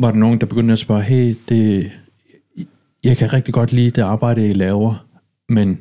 [0.00, 1.90] var der nogen, der begyndte at spørge, hey, det,
[3.04, 5.06] jeg kan rigtig godt lide det arbejde, I laver,
[5.48, 5.80] men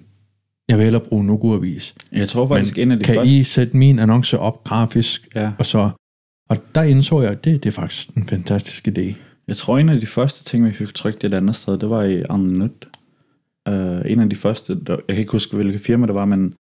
[0.68, 1.96] jeg vil hellere bruge Nugu-avis.
[2.12, 3.32] Jeg tror faktisk, en af de kan første...
[3.40, 5.52] I sætte min annonce op grafisk, Ja.
[5.60, 5.90] og så...
[6.50, 9.14] Og der indså jeg, at det, det er faktisk en fantastisk idé.
[9.48, 12.04] Jeg tror, en af de første ting, vi fik trykt et andet sted, det var
[12.04, 12.88] i Arnut.
[13.70, 16.54] Uh, en af de første, der, jeg kan ikke huske, hvilket firma det var, men,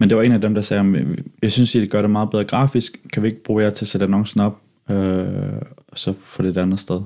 [0.00, 2.30] men det var en af dem, der sagde, "Men jeg synes, I gør det meget
[2.30, 3.02] bedre grafisk.
[3.12, 4.96] Kan vi ikke bruge jer til at sætte annoncen op, uh,
[5.88, 7.02] og så få det et andet sted?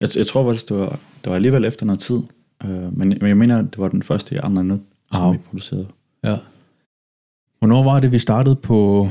[0.00, 0.88] Jeg, jeg tror faktisk, det var,
[1.24, 2.20] det var alligevel efter noget tid,
[2.64, 4.80] uh, men, men jeg mener, det var den første i Arnut,
[5.12, 5.32] som Au.
[5.32, 5.86] vi producerede.
[6.24, 6.36] Ja.
[7.58, 9.10] Hvornår var det, vi startede på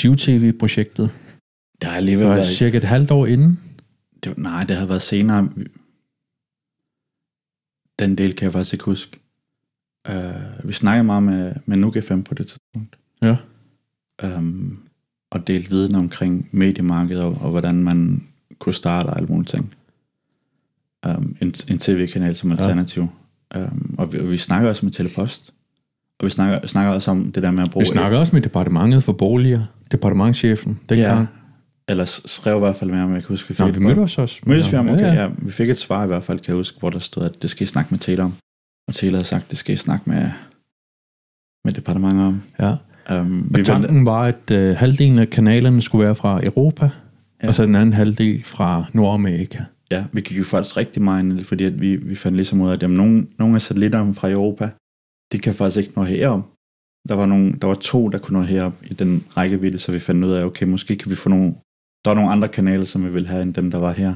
[0.00, 1.10] 20TV-projektet?
[1.80, 2.46] Det har Det alligevel været...
[2.46, 3.60] cirka et halvt år inden.
[4.24, 5.48] Det, nej, det havde været senere.
[7.98, 9.20] Den del kan jeg faktisk ikke huske.
[10.08, 12.98] Uh, vi snakkede meget med, med Nuke 5 på det tidspunkt.
[13.22, 13.36] Ja.
[14.24, 14.78] Um,
[15.30, 18.26] og delte viden omkring mediemarkedet og, og hvordan man
[18.58, 19.74] kunne starte og alle mulige ting.
[21.06, 23.08] Um, en, en tv-kanal som alternativ.
[23.54, 23.66] Ja.
[23.66, 25.54] Um, og, vi, og vi snakker også med Telepost.
[26.20, 27.82] Og vi snakker, snakker også om det der med at bruge...
[27.84, 29.62] Vi snakkede også med departementet for boliger,
[29.92, 31.20] departementchefen dengang.
[31.20, 31.26] Ja,
[31.92, 33.54] eller skrev i hvert fald med ham, jeg kan huske.
[33.58, 34.40] Nå, fik vi et- mødte os også.
[34.46, 34.88] Mødtes vi om?
[34.88, 35.28] Okay, ja, ja.
[35.38, 37.50] Vi fik et svar i hvert fald, kan jeg huske, hvor der stod, at det
[37.50, 38.34] skal I snakke med Taylor om.
[38.88, 40.30] Og Taylor havde sagt, det skal I snakke med,
[41.64, 42.42] med departementet om.
[42.60, 42.74] ja.
[43.20, 46.90] Um, Og tanken var, at øh, halvdelen af kanalerne skulle være fra Europa,
[47.42, 47.48] Ja.
[47.48, 49.58] og så den anden halvdel fra Nordamerika.
[49.90, 52.68] Ja, vi gik jo faktisk rigtig meget ind fordi at vi, vi fandt ligesom ud
[52.68, 54.70] af, at jamen, nogle, nogle af satellitterne fra Europa,
[55.32, 56.48] de kan faktisk ikke nå herop.
[57.08, 59.98] Der var, nogle, der var to, der kunne nå herop i den rækkevidde, så vi
[59.98, 61.54] fandt ud af, okay, måske kan vi få nogle...
[62.04, 64.14] Der var nogle andre kanaler, som vi ville have, end dem, der var her.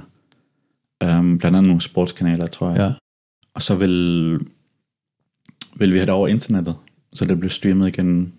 [1.05, 2.79] Um, blandt andet nogle sportskanaler, tror jeg.
[2.79, 2.93] Ja.
[3.55, 4.39] Og så vil,
[5.77, 6.77] vil vi have det over internettet,
[7.13, 8.35] så det blev streamet igen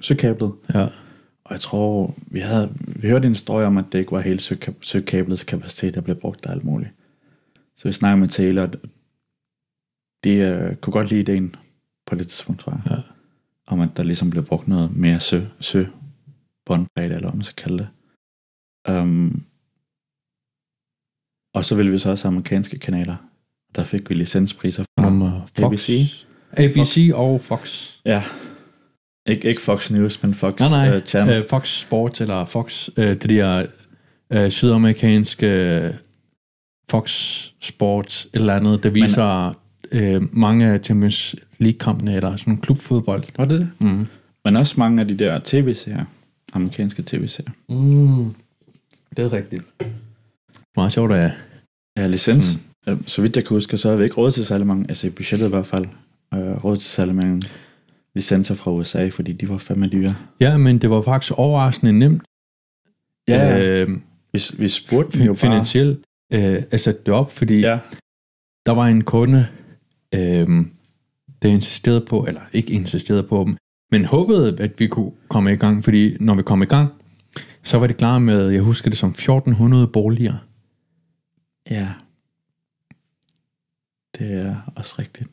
[0.00, 0.52] søkablet.
[0.74, 0.88] ja.
[1.44, 4.38] Og jeg tror, vi, havde, vi hørte en historie om, at det ikke var hele
[4.38, 6.90] søka- søkablets kapacitet, der blev brugt af alt muligt.
[7.76, 8.70] Så vi snakkede med Taylor,
[10.24, 11.56] de uh, kunne godt lide ideen
[12.06, 12.96] på det tidspunkt, tror jeg.
[12.96, 13.02] Ja.
[13.66, 15.84] Om at der ligesom blev brugt noget mere sø, sø
[16.66, 17.88] båndbredde, eller hvad man skal kalde det.
[18.96, 19.44] Um,
[21.54, 23.16] og så ville vi så også have amerikanske kanaler.
[23.74, 25.64] Der fik vi licenspriser fra Nummer Fox.
[25.64, 26.24] ABC.
[26.52, 27.92] ABC og Fox.
[28.04, 28.22] Ja.
[29.28, 30.96] Ikke, ikke Fox News, men Fox Nej, nej.
[30.96, 31.42] øh, Channel.
[31.42, 33.66] Øh, Fox Sports eller Fox, øh, det der
[34.30, 35.94] øh, sydamerikanske øh,
[36.90, 37.10] Fox
[37.60, 39.61] Sports eller andet, der viser
[39.92, 43.24] øh, mange af Champions League-kampene, eller sådan klubfodbold.
[43.36, 43.70] Var det det?
[43.78, 44.06] Mm.
[44.44, 46.04] Men også mange af de der tv-serier.
[46.52, 47.50] Amerikanske tv-serier.
[47.68, 48.34] Mm.
[49.16, 49.62] Det er rigtigt.
[50.76, 51.30] Meget sjovt, at
[51.98, 52.60] Ja, licens.
[52.88, 55.06] Øh, Så vidt jeg kan huske, så har vi ikke råd til særlig mange, altså
[55.06, 55.84] i budgettet i hvert fald,
[56.34, 57.42] øh, råd til særlig mange
[58.14, 60.14] licenser fra USA, fordi de var fandme dyre.
[60.40, 62.22] Ja, men det var faktisk overraskende nemt
[63.30, 63.88] øh,
[64.32, 65.36] vi, vi spurgte dem jo bare.
[65.38, 66.00] finansielt
[66.32, 67.78] øh, at sætte det op, fordi Ja,
[68.66, 69.46] der var en kunde,
[70.14, 70.66] øh,
[71.42, 73.56] der insisterede på, eller ikke insisterede på dem,
[73.90, 76.88] men håbede, at vi kunne komme i gang, fordi når vi kom i gang,
[77.62, 80.34] så var det klar med, jeg husker det som 1400 boliger.
[81.70, 81.88] ja.
[84.18, 85.28] Det er også rigtigt.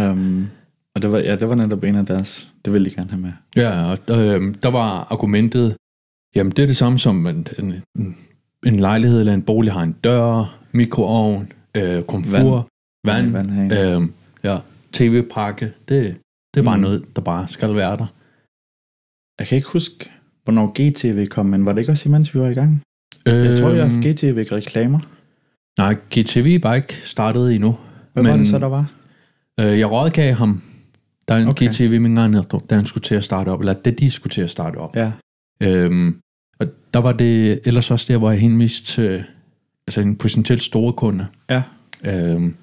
[0.00, 0.50] um,
[0.94, 3.20] og det var, ja, det var netop en af deres, det ville de gerne have
[3.20, 3.32] med.
[3.56, 5.76] Ja, og øh, der var argumentet,
[6.34, 8.16] jamen det er det samme som en, en,
[8.66, 12.64] en lejlighed eller en bolig har en dør, mikroovn, øh, komfur, vand,
[13.04, 13.72] vand Vandhagen.
[13.72, 14.08] øh,
[14.44, 14.58] ja,
[14.92, 15.72] tv-pakke.
[15.88, 16.16] Det,
[16.54, 16.82] det er bare Mm.
[16.82, 18.06] noget, der bare skal være der.
[19.38, 20.10] Jeg kan ikke huske,
[20.44, 22.82] hvornår GTV kom, men var det ikke også imens vi var i gang?
[23.26, 24.98] Jeg tror, vi har Øhm, haft GTV reklamer.
[25.78, 27.76] Nej, GTV var ikke startet endnu.
[28.12, 28.90] Hvad var men- det så, der var?
[29.60, 30.62] Øh, jeg rådgav ham,
[31.28, 31.68] der er en Okay.
[31.68, 31.72] okay.
[31.88, 32.34] GTV min gang
[32.70, 34.96] da han skulle til at starte op, eller da de skulle til at starte op.
[34.96, 35.12] Ja,
[35.62, 36.20] Øhm,
[36.58, 39.24] og der var det ellers også der, hvor jeg henviste til
[39.86, 41.26] altså en potentielt store kunde.
[41.50, 41.62] Ja.
[42.04, 42.54] Øhm,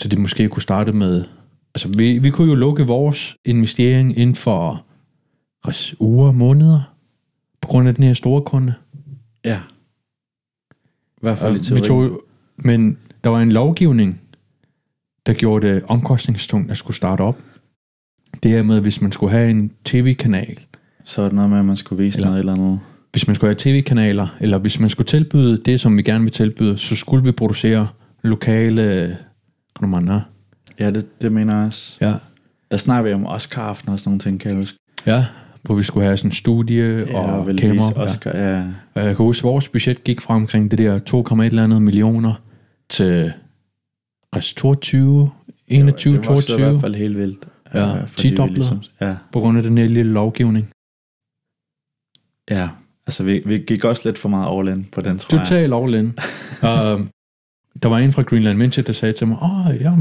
[0.00, 1.24] så de måske kunne starte med...
[1.74, 4.84] Altså, vi, vi kunne jo lukke vores investering inden for
[5.98, 6.94] uger, måneder,
[7.60, 8.74] på grund af den her store kunde.
[9.44, 9.60] ja.
[11.16, 12.22] I hvert fald i vi tog,
[12.56, 14.20] men der var en lovgivning,
[15.26, 17.38] der gjorde det omkostningstungt at skulle starte op.
[18.42, 20.58] Det her med, hvis man skulle have en tv-kanal,
[21.04, 22.80] Så er det noget med, at man skulle vise Eller- noget eller andet.
[23.12, 26.32] hvis man skulle have tv-kanaler, eller hvis man skulle tilbyde det, som vi gerne vil
[26.32, 27.88] tilbyde, så skulle vi producere
[28.22, 29.16] lokale
[29.82, 30.20] romaner.
[30.78, 31.98] Ja, det, det mener jeg også.
[32.00, 32.14] Ja.
[32.70, 34.78] Der snakker vi om Oscar-aften og sådan nogle ting, kan jeg huske.
[35.06, 35.26] Ja,
[35.62, 37.92] hvor vi skulle have sådan en studie Ja, og vel kamera.
[37.96, 38.58] Oscar, ja.
[38.58, 38.64] Ja.
[38.94, 40.98] Og jeg kan huske, vores budget gik fra omkring det der
[41.32, 42.34] 2,1 eller andet millioner
[42.88, 43.32] til
[44.36, 45.30] rest 22,
[45.68, 47.48] 21, det voksede i 22, hvert fald helt vildt.
[47.74, 48.90] Ja, øh, fordi vi tidoblet.
[49.00, 50.70] ja, på grund af den her lille lovgivning.
[52.50, 52.68] ja,
[53.06, 55.46] Altså, vi, vi gik også lidt for meget all in på den, tror jeg.
[55.46, 56.06] Total all in.
[56.62, 57.06] uh,
[57.82, 59.92] der var en fra Greenland Venture, der sagde til mig, åh, oh, ja,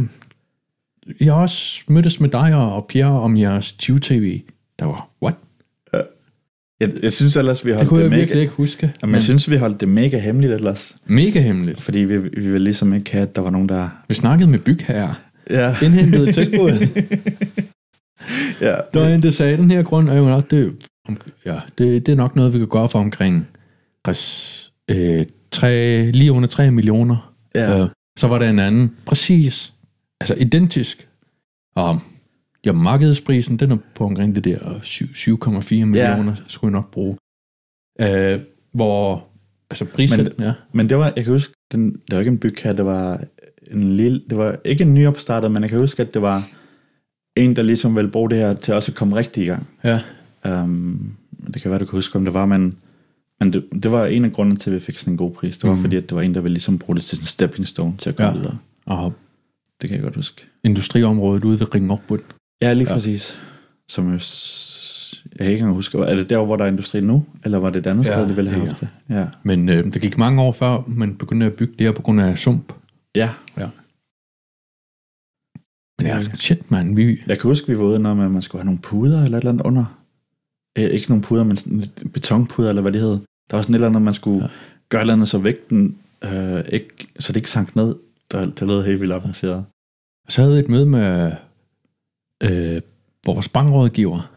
[1.20, 4.42] jeg har også mødtes med dig og Pierre om jeres 20-tv.
[4.80, 5.36] Der var, what?
[6.80, 8.20] Jeg, jeg synes ellers, vi Det holdt kunne det, jeg mega...
[8.22, 8.94] virkelig ikke huske.
[9.02, 10.98] Jamen, jeg synes, vi holdt det mega hemmeligt ellers.
[11.06, 11.82] Mega hemmeligt.
[11.82, 13.90] Fordi vi, vi ville ligesom ikke have, at der var nogen, der...
[14.08, 15.14] Vi snakkede med bygherrer.
[15.50, 16.72] Ja, Indhentede tilbud.
[18.68, 18.76] ja.
[18.94, 20.76] Der var en, der sagde, den her grund er jo nok, det,
[21.46, 23.48] ja, det, det er nok noget, vi kan gøre for omkring
[24.08, 27.29] res, øh, 3, lige under 3 millioner.
[27.60, 27.84] Ja.
[27.84, 27.90] Øh,
[28.20, 29.74] så var der en anden, præcis,
[30.22, 31.08] altså identisk.
[31.76, 32.00] Og
[32.66, 37.18] ja, markedsprisen, den er på omkring det der 7 7,4 millioner, skulle jeg nok bruge.
[38.02, 38.40] Øh,
[38.74, 39.28] hvor,
[39.70, 40.54] altså prisen, Men- ja.
[40.72, 43.24] Men det var, jeg kan huske, den, det var ikke en bygherre, det var
[43.72, 46.48] en lille, det var ikke en nyopstartet, men jeg kan huske, at det var
[47.38, 49.68] en, der ligesom ville bruge det her til også at komme rigtig i gang.
[49.84, 50.00] ja.
[50.46, 51.16] Um,
[51.54, 52.78] det kan være, du kan huske, om det var, men,
[53.40, 55.58] men det, det var en af grundene til, at vi fik sådan en god pris.
[55.58, 55.82] Det var mm.
[55.82, 57.98] fordi, at det var en, der ville ligesom bruge det til sådan en stepping stone
[57.98, 58.38] til at komme Ja.
[58.38, 58.58] videre.
[58.86, 59.14] Og
[59.82, 60.48] Det kan jeg godt huske.
[60.64, 62.22] industriområdet ude ved Ringopbund.
[62.62, 62.94] Ja, lige Ja.
[62.94, 63.38] præcis.
[63.90, 67.26] Som s- jeg kan ikke engang huske, er det der, hvor der er industri nu?
[67.46, 68.68] Eller var det et andet Ja, sted, de ville have ja.
[68.70, 68.90] haft det?
[69.10, 69.28] Ja.
[69.44, 72.22] Men øh, der gik mange år før, man begyndte at bygge det her på grund
[72.22, 72.74] af sump.
[73.16, 73.30] Ja,
[76.00, 76.22] Men ja, Ja.
[76.36, 78.66] shit man, vi, jeg kan huske, vi var ude noget med, at man skulle have
[78.66, 79.99] nogle puder eller et eller andet under.
[80.76, 83.20] Eh, ikke nogle puder, men sådan betonpuder, eller hvad det hed.
[83.50, 84.50] Der var sådan et eller andet, man skulle Ja.
[84.90, 87.96] gøre et eller andet, så vægten, øh, ikke, så det ikke sank ned.
[88.32, 89.66] Der, det lød helt vildt avanceret.
[90.30, 91.32] så havde vi et møde med
[92.44, 92.82] øh,
[93.26, 94.32] vores bankrådgiver.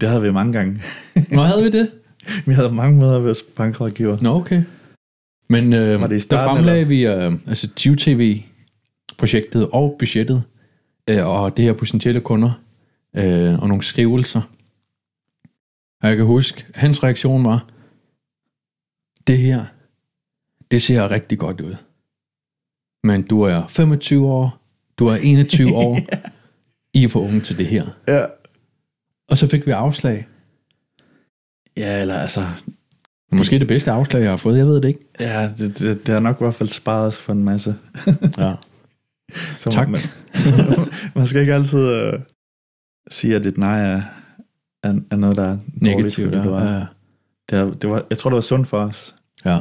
[0.00, 0.80] Det havde vi mange gange.
[1.36, 1.90] Nå, havde vi det?
[2.46, 4.18] Vi havde mange møder ved bankrådgiver.
[4.20, 4.62] Nå, okay.
[5.48, 10.42] Men øh, Var det i der starten, fremlagde vi øh, altså TV-projektet og budgettet,
[11.10, 12.52] øh, og det her potentielle kunder,
[13.16, 14.40] øh, og nogle skrivelser.
[16.02, 17.66] Og jeg kan huske, hans reaktion var,
[19.26, 19.64] det her,
[20.70, 21.76] det ser rigtig godt ud.
[23.04, 24.62] Men du er 25 år,
[24.98, 25.96] du er 21 år,
[26.98, 27.86] I er for unge til det her.
[28.08, 28.26] Ja.
[29.30, 30.28] Og så fik vi afslag.
[31.76, 32.40] Ja, eller altså,
[33.32, 35.00] Måske det bedste afslag, jeg har fået, jeg ved det ikke.
[35.20, 37.76] ja, det, det, det har nok i hvert fald sparet os for en masse.
[38.38, 38.54] Ja.
[39.60, 39.88] Så Tak.
[39.88, 40.00] Man,
[41.16, 42.20] man skal ikke altid øh,
[43.10, 44.02] sige, at et nej er,
[44.82, 46.42] er, er noget, der er dårligt, Negativt, ja.
[46.42, 46.84] det var, ja.
[47.50, 49.14] det, er, det var, jeg tror, det var sundt for os,
[49.44, 49.58] ja.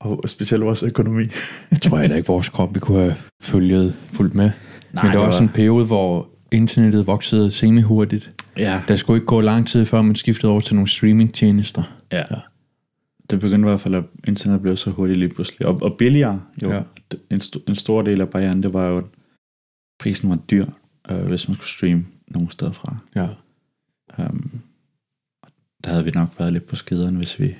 [0.00, 1.22] og specielt vores økonomi.
[1.70, 4.50] Jeg tror heller ikke, vores krop vi kunne have følget fuldt med.
[4.92, 8.30] Nej, Men der var også en periode, hvor internettet voksede semi-hurtigt.
[8.56, 11.82] Ja, Der skulle ikke gå lang tid, før man skiftede over til nogle streamingtjenester.
[12.12, 12.22] ja.
[12.30, 12.36] Ja.
[13.30, 15.66] Det begyndte i hvert fald, at internet blev så hurtigt lige pludselig.
[15.66, 16.70] Og, og billigere, jo.
[16.72, 16.82] Ja.
[17.30, 19.04] En, st- en stor del af barrieren, det var jo, at
[19.98, 20.66] prisen var dyr,
[21.10, 22.96] øh, hvis man skulle streame nogle steder fra.
[23.16, 23.26] Ja.
[24.18, 24.60] Um,
[25.84, 27.56] der havde vi nok været lidt på skideren, hvis vi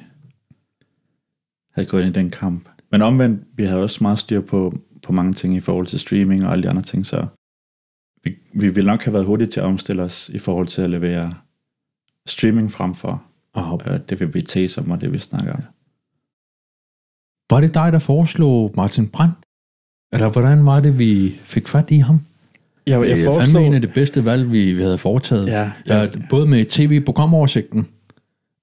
[1.72, 2.68] havde gået ind i den kamp.
[2.90, 4.72] Men omvendt, vi havde også meget styr på,
[5.02, 7.26] på mange ting i forhold til streaming og alle de andre ting, så
[8.24, 10.90] vi, vi ville nok have været hurtige til at omstille os i forhold til at
[10.90, 11.34] levere
[12.26, 15.62] streaming frem for Og øh, det VBT, som var det, vi snakker om.
[17.50, 19.34] var det dig, der foreslog Martin Brandt?
[20.12, 22.20] Eller hvordan var det, vi fik fat i ham?
[22.86, 25.46] Jeg, det er fandme en af de bedste valg, vi, vi havde foretaget.
[25.46, 27.88] Ja, Ja, ja, både med tv-programoversigten,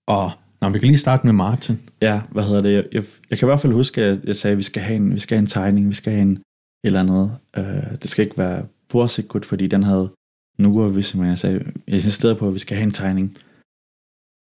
[0.08, 1.80] og når vi kan lige starte med Martin.
[2.02, 2.74] ja, hvad hedder det?
[2.74, 4.96] Jeg, jeg, jeg kan i hvert fald huske, at jeg sagde, at vi skal have
[4.96, 6.42] en, vi skal have en tegning, vi skal have en et
[6.84, 7.32] eller andet.
[7.58, 7.64] Øh,
[8.02, 10.12] det skal ikke være bordsikkert, fordi den havde
[10.58, 13.38] nu og vi simpelthen, jeg sagde, jeg insisterede på, at vi skal have en tegning.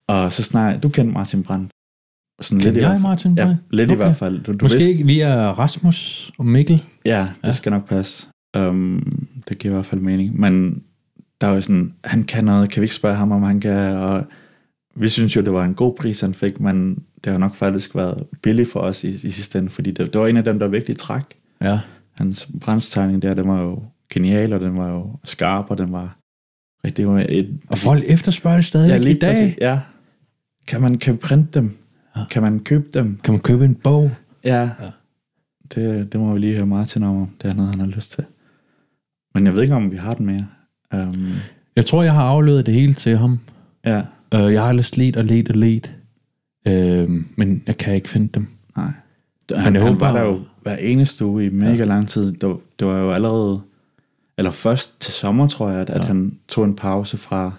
[0.09, 1.71] Og så snart, du kender Martin Brandt.
[2.41, 3.01] Sådan Kan i jeg hvert fald.
[3.01, 3.51] Martin Brandt?
[3.51, 3.95] Ja, lidt okay.
[3.95, 4.43] i hvert fald.
[4.43, 6.83] Du, du Måske vidste, ikke via Rasmus og Mikkel.
[7.05, 7.51] Ja, det ja.
[7.51, 8.27] skal nok passe.
[8.57, 10.39] Um, det giver i hvert fald mening.
[10.39, 10.83] Men
[11.41, 13.95] der var jo sådan, han kan noget, kan vi ikke spørge ham, om han kan?
[13.95, 14.23] Og
[14.95, 17.95] vi synes jo, det var en god pris, han fik, men det har nok faktisk
[17.95, 20.59] været billigt for os i, i sidste ende, fordi det, det var en af dem,
[20.59, 21.23] der virkelig træk.
[21.61, 21.79] Ja.
[22.17, 23.83] Hans brændstegning der, den var jo
[24.13, 26.17] genial, og den var jo skarp, og den var
[26.85, 27.07] rigtig...
[27.07, 29.33] Var et, Og folk efterspørger det stadig ja, i lige dag.
[29.33, 29.79] præcis, ja.
[30.67, 31.77] Kan man kan printe dem?
[32.15, 32.21] Ja.
[32.31, 33.19] Kan man købe dem?
[33.23, 34.11] Kan man købe en bog?
[34.43, 34.61] Ja.
[34.61, 34.69] Ja.
[34.81, 34.89] ja.
[35.75, 38.11] Det, det må vi lige høre Martin om, om det er noget, han har lyst
[38.11, 38.25] til.
[39.35, 40.47] Men jeg ved ikke, om vi har den mere.
[40.93, 41.27] Um,
[41.75, 43.39] Jeg tror, jeg har afleveret det hele til ham.
[43.85, 44.01] ja,
[44.35, 45.95] Uh, jeg har ellers let og let og let.
[46.69, 48.47] Uh, men jeg kan ikke finde dem.
[48.77, 48.85] nej.
[48.85, 48.93] Han,
[49.49, 51.85] jeg han, håber- var der jo hver eneste uge i mega ja.
[51.85, 52.31] lang tid.
[52.33, 53.61] Det, var- det var jo allerede,
[54.37, 55.93] eller først til sommer, tror jeg, at, ja.
[55.95, 57.51] At han tog en pause fra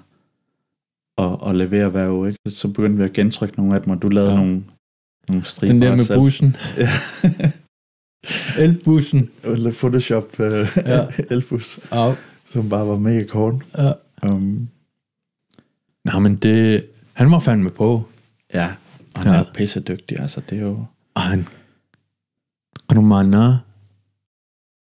[1.19, 2.29] at, at levere hver uge.
[2.29, 2.39] Ikke?
[2.51, 4.37] Så begyndte vi at gentrykke nogle af dem, og du lavede Ja.
[4.37, 4.63] nogle,
[5.29, 6.19] nogle striber Den der med selv.
[6.19, 6.57] bussen.
[6.79, 6.89] Ja.
[8.59, 9.31] Elbussen.
[9.43, 10.47] Eller Photoshop uh,
[10.77, 11.07] Ja.
[11.31, 12.15] elbus, Ja.
[12.45, 13.55] som bare var mega kort.
[13.79, 13.93] ja.
[14.23, 14.69] Um,
[16.05, 16.87] Nej, men det...
[17.13, 18.05] Han var fandme på.
[18.55, 18.69] Ja,
[19.17, 19.39] og han Ja.
[19.41, 20.85] er pisse dygtig, altså det er jo...
[21.15, 21.49] Og han...
[22.89, 23.01] Og du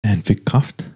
[0.04, 0.92] at han fik kraft?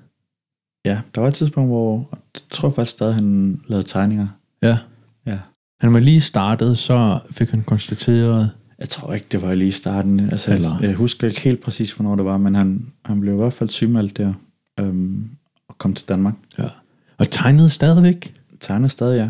[0.86, 4.28] Ja, der var et tidspunkt, hvor jeg tror faktisk stadig, han lavede tegninger.
[4.62, 4.78] Ja.
[5.26, 5.40] Ja.
[5.82, 8.52] Han var lige startet, så fik han konstateret...
[8.80, 10.20] Jeg tror ikke, det var lige i starten.
[10.20, 10.88] Altså, Eller- Eller...
[10.88, 13.70] Jeg husker ikke helt præcis, hvornår det var, men han, han blev i hvert fald
[13.70, 14.34] sygemeldt der
[14.80, 15.30] øhm,
[15.68, 16.34] og kom til Danmark.
[16.58, 16.68] Ja.
[17.18, 18.34] Og tegnede stadigvæk?
[18.60, 19.30] Tegner stadig, ja.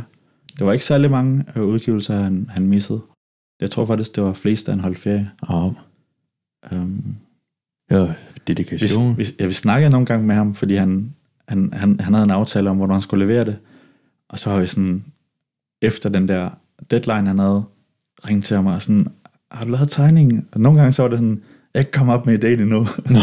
[0.58, 3.02] Det var ikke særlig mange øh, udgivelser, han, han missede.
[3.62, 5.32] Jeg tror faktisk, det var flest, da han holdt ferie.
[5.42, 5.74] Og
[6.72, 7.16] Øhm,
[7.92, 8.14] ja, vi,
[8.48, 9.18] dedikation.
[9.18, 11.14] vi, ja, vi snakkede nogle gange med ham, fordi han,
[11.48, 13.58] han, han, han havde en aftale om, hvornår han skulle levere det.
[14.30, 15.04] Og så har vi sådan,
[15.82, 16.50] efter den der
[16.92, 17.64] deadline, han havde
[18.28, 19.08] ringet til ham og sådan,
[19.52, 20.48] har du lavet tegningen?
[20.52, 21.44] Og nogle gange så var det sådan,
[21.74, 22.80] jeg kan komme op med idéen endnu.
[23.10, 23.20] Nå,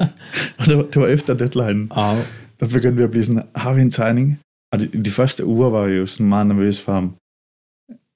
[0.58, 1.88] og det var, det var efter deadline.
[1.90, 2.16] og,
[2.60, 4.40] Der begyndte vi at blive sådan, har vi en tegning?
[4.72, 7.16] Og de, de første uger var vi jo sådan meget nervøse for ham.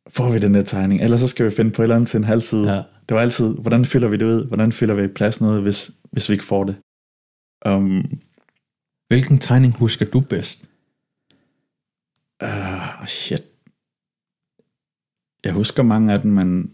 [0.09, 1.03] Får vi den der tegning?
[1.03, 2.75] Ellers så skal vi finde på et eller andet til en halv side.
[2.75, 2.83] ja.
[3.09, 4.47] Det var altid, hvordan fylder vi det ud?
[4.47, 6.77] Hvordan fylder vi pladsen ud, hvis, hvis vi ikke får det?
[7.67, 8.05] Um,
[9.09, 10.61] Hvilken tegning husker du bedst?
[12.45, 13.43] uh, shit.
[15.45, 16.71] Jeg husker mange af dem, men,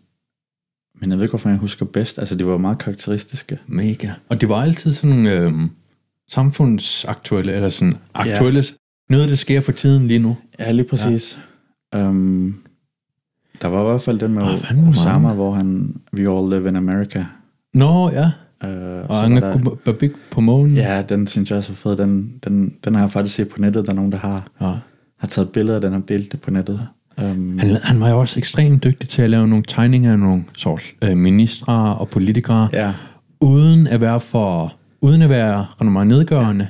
[1.01, 2.18] men jeg ved ikke, hvorfor jeg husker bedst.
[2.18, 3.59] Altså, de var meget karakteristiske.
[3.66, 4.11] Mega.
[4.28, 5.70] Og det var altid sådan nogle øhm,
[6.30, 8.64] samfundsaktuelle, eller sådan aktuelle,
[9.11, 10.36] noget der sker for tiden lige nu.
[10.59, 11.38] Ja, lige præcis.
[11.92, 12.09] Ja.
[12.09, 12.62] Um,
[13.62, 15.34] der var i hvert fald den med oh, Osama, mange.
[15.34, 17.24] hvor han, We All Live in America.
[17.74, 18.30] Nå, ja.
[18.64, 20.74] Uh, Og Anga Babik på månen.
[20.74, 21.97] Ja, den synes jeg også er fed.
[21.97, 23.86] Den, den, den har jeg faktisk set på nettet.
[23.86, 24.74] Der er nogen, der har, ja.
[25.18, 26.88] har taget billeder af den og delt det på nettet.
[27.22, 30.44] Um, Han, han var jo også ekstremt dygtig til at lave nogle tegninger af nogle
[30.56, 32.86] sort øh, ministre og politikere, ja.
[32.86, 32.92] ja,
[33.40, 36.68] uden at være for uden at være meget nedgørende.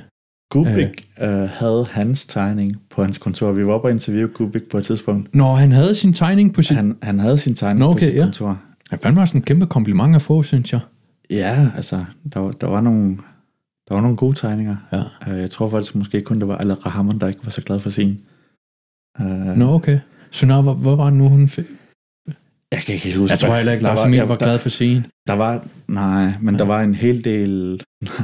[0.51, 1.29] Kubik øh.
[1.29, 3.51] havde hans tegning på hans kontor.
[3.51, 5.35] Vi var oppe og interviewe Kubik på et tidspunkt.
[5.35, 6.77] Når han havde sin tegning på sit...
[6.77, 8.19] Han, Han, havde sin tegning Nå, okay, på sit ja.
[8.19, 8.23] ja.
[8.23, 8.61] kontor.
[8.89, 10.79] han fandt mig sådan en kæmpe kompliment at få, synes jeg.
[11.29, 13.17] Ja, altså, der, var- der var nogle...
[13.89, 14.75] Der var nogle gode tegninger.
[14.91, 15.01] Ja.
[15.31, 17.79] Uh, jeg tror faktisk måske kun, det var Al Rahman, der ikke var så glad
[17.79, 18.21] for sin.
[19.19, 19.99] Uh, Nå, okay.
[20.35, 21.65] Så når, hvor, hvor var det nu, hun fik?
[22.71, 23.31] Jeg kan ikke helt huske.
[23.31, 24.95] Jeg tror heller ikke, Lars var- Emil ja, var glad for sin.
[25.01, 25.65] Der, der var...
[25.87, 26.57] Nej, men Nej.
[26.57, 27.81] der var en hel del...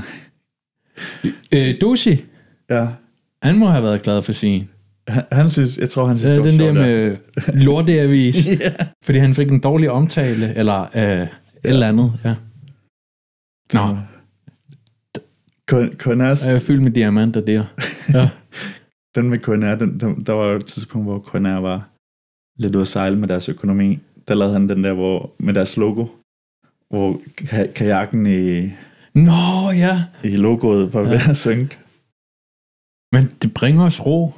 [1.53, 2.25] Øh, Dusi,
[2.69, 2.87] Ja,
[3.43, 4.69] han må have været glad for sin.
[5.31, 5.77] han, synes...
[5.77, 7.17] Jeg tror, han synes, Øh, det var den der med
[7.65, 8.71] lorteavis, ja.
[9.03, 11.29] fordi han fik en dårlig omtale, eller øh, et
[11.63, 12.13] eller andet.
[12.23, 12.35] Ja.
[13.73, 13.97] Nå,
[15.71, 17.65] Kun- Kunas, jeg er fyldt med diamanter der.
[18.13, 18.29] Ja.
[19.15, 21.89] den med KNR, den, der, der var jo et tidspunkt, hvor KNR var
[22.61, 23.99] lidt ude at sejle med deres økonomi.
[24.27, 26.05] Der lavede han den der, hvor, med deres logo,
[26.89, 28.69] hvor ka- kajakken i,
[29.13, 30.03] Nå, ja.
[30.23, 31.77] i logoet var ved at synke.
[33.13, 34.33] Men det bringer os ro.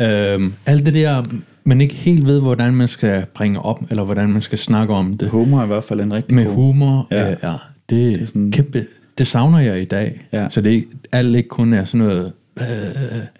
[0.00, 1.24] Øhm, alt det der,
[1.64, 5.16] man ikke helt ved, hvordan man skal bringe op, eller hvordan man skal snakke om
[5.18, 5.28] det.
[5.28, 6.54] Humor er i hvert fald en rigtig Med god.
[6.54, 7.24] humor, ja.
[7.26, 7.30] Ja.
[7.32, 7.52] Øh, ja
[7.88, 8.86] det, Det er sådan- kæmpe,
[9.18, 10.26] det savner jeg i dag.
[10.32, 10.48] Ja.
[10.50, 12.32] Så det er alt ikke kun er sådan noget...
[12.60, 12.66] Øh,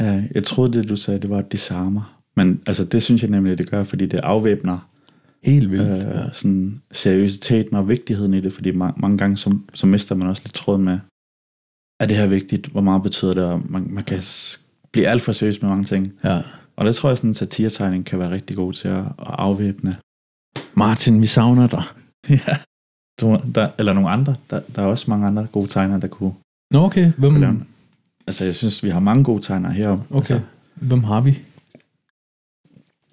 [0.01, 2.18] Ja, jeg troede, det du sagde, det var disarmer.
[2.39, 4.89] Men altså, det synes jeg nemlig, det gør, fordi det afvæbner
[5.43, 6.05] helt vildt.
[6.05, 10.29] Øh, sådan seriøsiteten og vigtigheden i det, fordi mange, mange gange, så, så mister man
[10.29, 10.99] også lidt tråden med,
[12.01, 14.23] er det her vigtigt, hvor meget betyder det, og man, man kan
[14.93, 16.13] blive alt for seriøs med mange ting.
[16.25, 16.43] ja.
[16.77, 19.97] Og det tror jeg, sådan en satiretegning kan være rigtig god til at, at afvæbne.
[20.75, 21.83] Martin, vi savner dig.
[22.47, 22.57] ja.
[23.21, 24.35] Du, der, eller nogle andre.
[24.51, 26.33] Der, der er også mange andre gode tegnere, der kunne,
[26.71, 27.13] Nå, okay.
[27.17, 27.65] Hvem, kunne lave
[28.27, 30.05] Altså, jeg synes, vi har mange gode tegnere heroppe.
[30.11, 30.35] okay.
[30.35, 30.41] Altså,
[30.75, 31.39] Hvem har vi?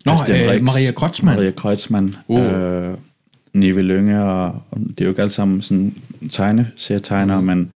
[0.06, 1.36] Nå, Christian øh, Rix, Maria Kreutzmann.
[1.38, 2.14] Maria Kreutzmann.
[2.28, 2.42] Uh.
[2.42, 2.98] Øh,
[3.54, 5.96] Nive Lønge, og, og det er jo ikke alle sammen sådan
[6.32, 7.48] tegneserietegnere, Mm.
[7.48, 7.58] mm.
[7.58, 7.70] men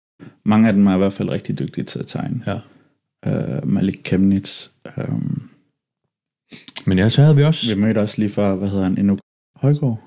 [0.45, 2.41] mange af dem er i hvert fald rigtig dygtige til at tegne.
[2.47, 2.59] Ja.
[3.27, 4.69] Øh, Malik Kemnitz.
[4.99, 5.05] Øh,
[6.87, 7.75] Men ja, så havde vi også...
[7.75, 9.19] vi mødte også lige før, hvad hedder han, Endnu
[9.57, 10.01] Højgaard?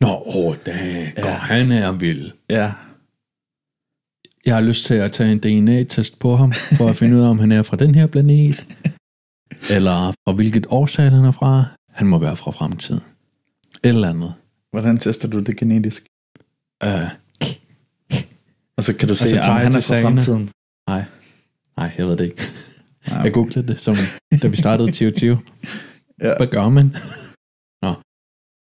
[0.00, 0.72] Nå, åh, da
[1.22, 1.34] går Ja.
[1.34, 2.30] han er vild.
[2.50, 2.72] Ja,
[4.46, 7.28] Jeg har lyst til at tage en DNA-test på ham, for at finde ud af,
[7.28, 8.66] om han er fra den her planet,
[9.70, 11.64] eller fra hvilket årsag han er fra.
[11.90, 13.00] Han må være fra fremtiden.
[13.84, 14.34] Et eller andet.
[14.70, 16.06] hvordan tester du det genetisk?
[16.84, 16.90] Uh,
[18.76, 20.50] Og så kan du se, Altså, at han er fra fremtiden.
[20.88, 21.04] nej,
[21.76, 22.42] nej, jeg ved det ikke.
[23.08, 23.94] Ja, Jeg googlede det, som,
[24.42, 25.38] da vi startede 2020.
[26.22, 26.34] Ja.
[26.36, 26.96] Hvad gør man?
[27.82, 27.94] Nå.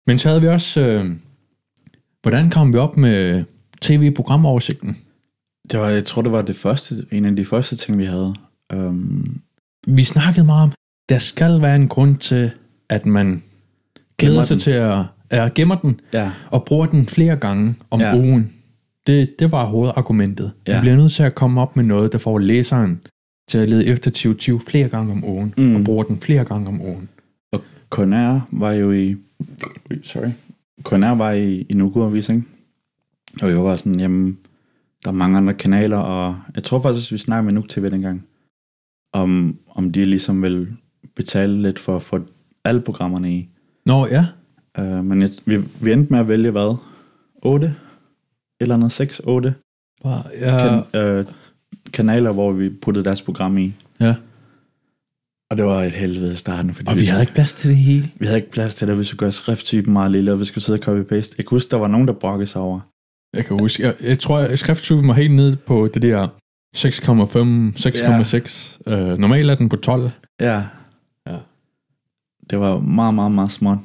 [0.08, 0.82] Men så havde vi også...
[0.82, 1.16] Øh,
[2.22, 3.44] hvordan kom vi op med
[3.82, 4.98] tv-programoversigten?
[5.72, 8.34] Det var, jeg tror, det var det første, en af de første ting, vi havde.
[8.74, 9.42] Um,
[9.88, 10.72] Vi snakkede meget om,
[11.12, 12.52] der skal være en grund til,
[12.90, 13.44] at man
[14.18, 14.62] glæder Gemmer sig den.
[14.62, 18.08] til at, at gemmer den, ja, og bruger den flere gange om ja.
[18.08, 18.18] Ja.
[18.18, 18.54] ugen.
[19.08, 20.52] Det, det var hovedargumentet.
[20.68, 20.72] Ja.
[20.72, 20.80] Ja.
[20.80, 23.02] Vi bliver nødt til at komme op med noget, der får læseren
[23.50, 25.76] til at lede efter 2020 flere gange om ugen, mm.
[25.76, 27.10] Og bruger den flere gange om ugen.
[27.90, 29.16] Conair var jo i...
[30.04, 30.30] Sorry.
[30.84, 32.44] KNR var i, i Nuku-avis, ikke?
[33.42, 34.38] Og vi var sådan, jamen,
[35.04, 38.24] der er mange andre kanaler, og jeg tror faktisk, vi snakkede med Nuk TV dengang,
[39.14, 40.68] om, om de ligesom vil
[41.16, 42.20] betale lidt for at få
[42.66, 43.50] alle programmerne i.
[43.86, 44.26] Nå, ja.
[44.80, 46.76] Uh, men jeg, vi, vi endte med at vælge hvad?
[47.44, 47.76] 8?
[48.62, 49.54] Eller andet 6, 8
[50.04, 51.26] Bare, ja, kan, uh,
[51.94, 53.74] kanaler, hvor vi puttede deres program i.
[54.00, 54.16] ja.
[55.52, 58.10] Og det var et helvede starten, fordi Og vi havde ikke plads til det hele.
[58.20, 60.64] vi havde ikke plads til det, vi skulle gøre skrifttypen meget lille, og vi skulle
[60.64, 61.36] sidde og copy-paste.
[61.38, 62.80] Jeg kan huske, der var nogen, der brokkede sig over.
[63.34, 66.28] Jeg kan huske, jeg, jeg tror, at skrifttypen var helt nede på det der
[66.78, 68.94] 6,5, 6,6.
[68.94, 70.10] Øh, normalt er den på 12.
[70.42, 70.56] Ja.
[70.56, 70.64] Ja.
[72.50, 73.78] Det var meget, meget, meget småt.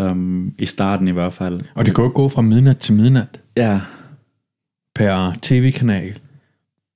[0.00, 1.60] Um, I starten i hvert fald.
[1.74, 3.80] Og det kunne gå fra midnat til midnat Ja,
[4.94, 6.18] per tv-kanal.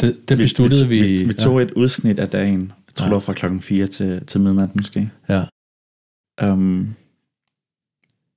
[0.01, 1.03] Det, det besluttede vi.
[1.03, 2.72] Vi, vi tog et udsnit af dagen.
[2.88, 3.18] Jeg tror, Ja.
[3.18, 5.11] fra klokken 4 til, til midnat måske.
[5.28, 5.44] Ja.
[6.42, 6.94] Um,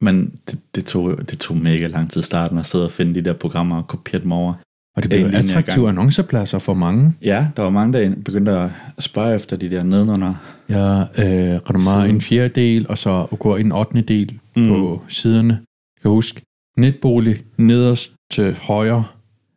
[0.01, 3.15] men det, det, tog, det tog mega lang tid i starten at sidde og finde
[3.15, 4.53] de der programmer og kopiere dem over.
[4.95, 7.13] Og det blev attraktive annoncepladser for mange.
[7.21, 8.69] Ja, der var mange, der begyndte at
[8.99, 10.33] spørge efter de der nedenunder.
[10.69, 14.67] Ja, øh, Renomar en fjerdedel, og så går en ottende del Mm.
[14.67, 15.53] på siderne.
[15.53, 16.41] Jeg kan huske,
[16.77, 19.03] netbolig nederst til højre,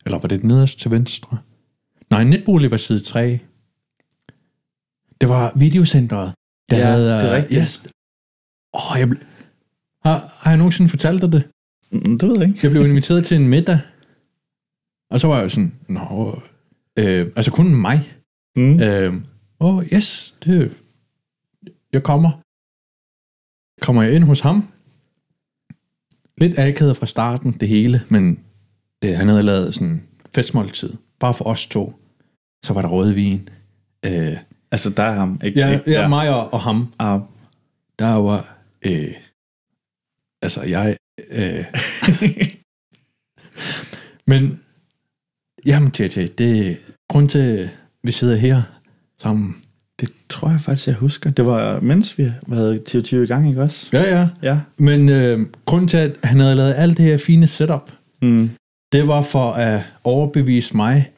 [0.07, 1.39] eller var det nederst til venstre?
[2.11, 3.39] Nej, netbolig var side 3.
[5.21, 6.33] Det var videocentret,
[6.71, 7.09] der Ja, havde...
[7.11, 7.61] det er øh, rigtigt.
[7.63, 7.83] Yes.
[8.75, 9.19] Åh, jeg ble...
[10.05, 11.43] har, har jeg nogensinde fortalt dig det?
[11.93, 12.61] Mm, Det ved jeg ikke.
[12.63, 13.79] Jeg blev inviteret til en middag,
[15.11, 16.43] og så var jeg sådan, nå,
[16.99, 18.13] øh, altså kun mig.
[18.57, 18.81] Mm.
[18.81, 19.15] Øh,
[19.61, 20.77] Åh, oh, yes, det,
[21.93, 22.31] jeg kommer.
[23.81, 24.69] Kommer jeg ind hos ham?
[26.39, 28.41] Lidt akavet fra starten, det hele, men
[29.05, 30.03] øh, han havde lavet sådan en
[30.35, 31.95] festmåltid, bare for os to.
[32.65, 33.49] Så var der rødvin.
[34.05, 34.37] Øh,
[34.71, 35.41] Altså, der er ham.
[35.45, 37.21] Ikke, ja, ikke, ja, mig og, og ham, Ah,
[37.99, 39.15] der var, øh,
[40.43, 40.97] altså jeg,
[41.31, 41.65] øh,
[44.31, 44.61] men,
[45.67, 46.77] jamen JJ, det
[47.09, 47.69] grund til, at
[48.05, 48.63] vi sidder her
[49.23, 49.57] sammen.
[50.01, 51.31] det tror jeg faktisk, jeg husker.
[51.31, 53.89] Det var, mens vi havde 20 i gang, ikke også?
[53.93, 54.61] Ja, ja, Ja.
[54.79, 57.93] Men øh, grunden til, at han havde lavet alt det her fine setup,
[58.23, 58.51] Mm.
[58.93, 61.11] det var for at overbevise mig,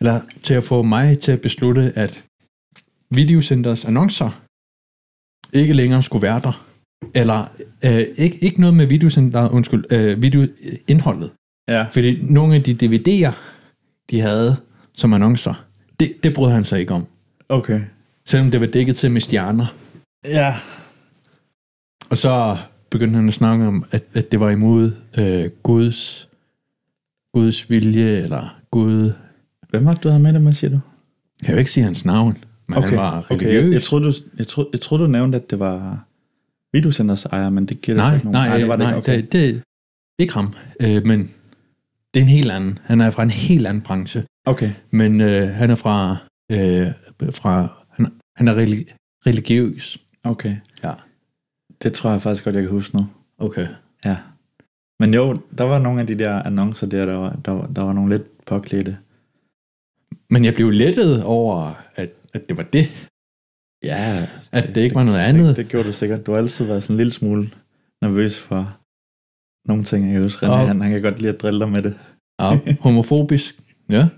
[0.00, 2.22] eller til at få mig til at beslutte, at
[3.10, 4.42] videocenters annoncer
[5.52, 6.66] ikke længere skulle være der.
[7.14, 7.44] Eller
[7.84, 11.30] øh, ikke, ikke noget med videocenter, undskyld, øh, videoindholdet.
[11.68, 11.82] Ja.
[11.82, 13.32] Fordi nogle af de DVD'er,
[14.10, 14.56] de havde
[14.92, 15.64] som annoncer,
[16.00, 17.06] det, det brød han sig ikke om.
[17.48, 17.80] Okay.
[18.24, 19.74] Selvom det var dækket til med stjerner.
[20.24, 20.54] Ja.
[22.10, 22.56] Og så
[22.90, 26.28] begyndte han at snakke om, at, at det var imod øh, Guds,
[27.34, 29.12] Guds vilje, eller Gud...
[29.70, 30.80] Hvem var det, du havde med det med, siger du?
[31.40, 32.88] Jeg kan jo ikke sige hans navn, men okay.
[32.88, 33.46] han var okay.
[33.46, 33.64] religiøs.
[33.64, 36.04] Jeg, jeg, troede, du, jeg, troede, jeg troede, du nævnte, at det var
[36.72, 38.48] videocenters ejer, men det giver det nej, ikke nogen.
[38.48, 38.98] nej, det var det nej, ikke.
[38.98, 39.22] Okay.
[39.22, 39.62] det, det
[40.18, 41.30] ikke ham, øh, men
[42.14, 42.78] det er en helt anden.
[42.82, 44.70] Han er fra en helt anden branche, okay.
[44.90, 46.16] men øh, han er fra,
[46.52, 46.86] øh,
[47.32, 48.06] fra han,
[48.36, 49.98] han er religi- religiøs.
[50.24, 50.56] Okay.
[50.84, 50.92] Ja.
[51.82, 53.06] Det tror jeg faktisk godt, jeg kan huske nu.
[53.38, 53.66] Okay.
[54.04, 54.16] Ja.
[55.00, 57.82] Men jo, der var nogle af de der annoncer der, der var, der, var- der
[57.82, 58.98] var nogle lidt påklædte.
[60.30, 63.08] Men jeg blev lettet over, at, at det var det.
[63.84, 64.26] Ja.
[64.52, 65.48] At det ikke var noget andet.
[65.48, 66.26] Det, det gjorde du sikkert.
[66.26, 67.50] Du har altid været sådan en lille smule
[68.02, 68.78] nervøs for
[69.64, 70.04] nogle ting.
[70.04, 71.98] Jeg kan huske, René, Og- han, han kan godt lide at drille dig med det.
[72.40, 73.60] Ja, homofobisk.
[73.88, 74.08] Ja.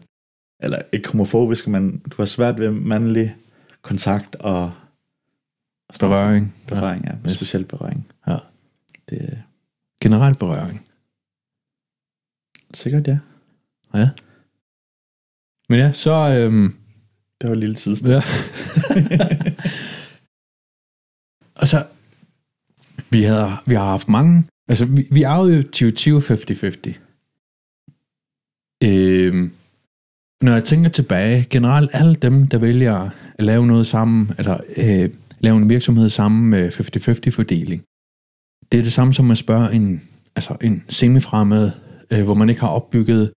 [0.62, 3.36] Eller ikke homofobisk, men du har svært ved mandlig
[3.82, 4.62] kontakt og...
[5.88, 5.94] og.
[6.00, 6.54] Berøring.
[6.68, 7.12] Berøring, ja.
[7.26, 7.36] Yes.
[7.36, 8.08] Specielt berøring.
[8.26, 8.36] Ja.
[9.10, 9.42] Det
[10.02, 10.84] Generelt berøring.
[12.74, 13.18] sikkert, ja.
[13.94, 14.10] Ja.
[15.68, 16.10] Men ja, så...
[16.38, 16.74] Øhm,
[17.40, 18.10] Det var et lille tidsstop.
[18.10, 18.22] ja.
[21.60, 21.86] og så...
[23.10, 24.44] Vi, havde, vi har haft mange...
[24.68, 26.98] Altså, vi, vi arvede jo 2020 50-50.
[28.84, 29.52] Øhm,
[30.42, 35.10] når jeg tænker tilbage, generelt alle dem, der vælger at lave noget sammen, eller øh,
[35.40, 36.72] lave en virksomhed sammen med
[37.28, 37.82] 50-50 fordeling,
[38.72, 40.02] det er det samme som at spørge en,
[40.36, 41.70] altså en semifremmed,
[42.10, 43.32] øh, hvor man ikke har opbygget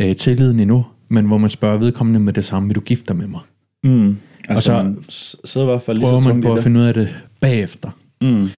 [0.00, 3.16] øh, tilliden endnu, men hvor man spørger vedkommende med det samme, vil du gifte dig
[3.16, 3.40] med mig?
[3.84, 4.16] Mm.
[4.48, 5.04] Altså, Og så man
[5.44, 7.90] sidder i hvert fald lige Prøver så man på at finde ud af det bagefter.
[8.20, 8.48] Mm.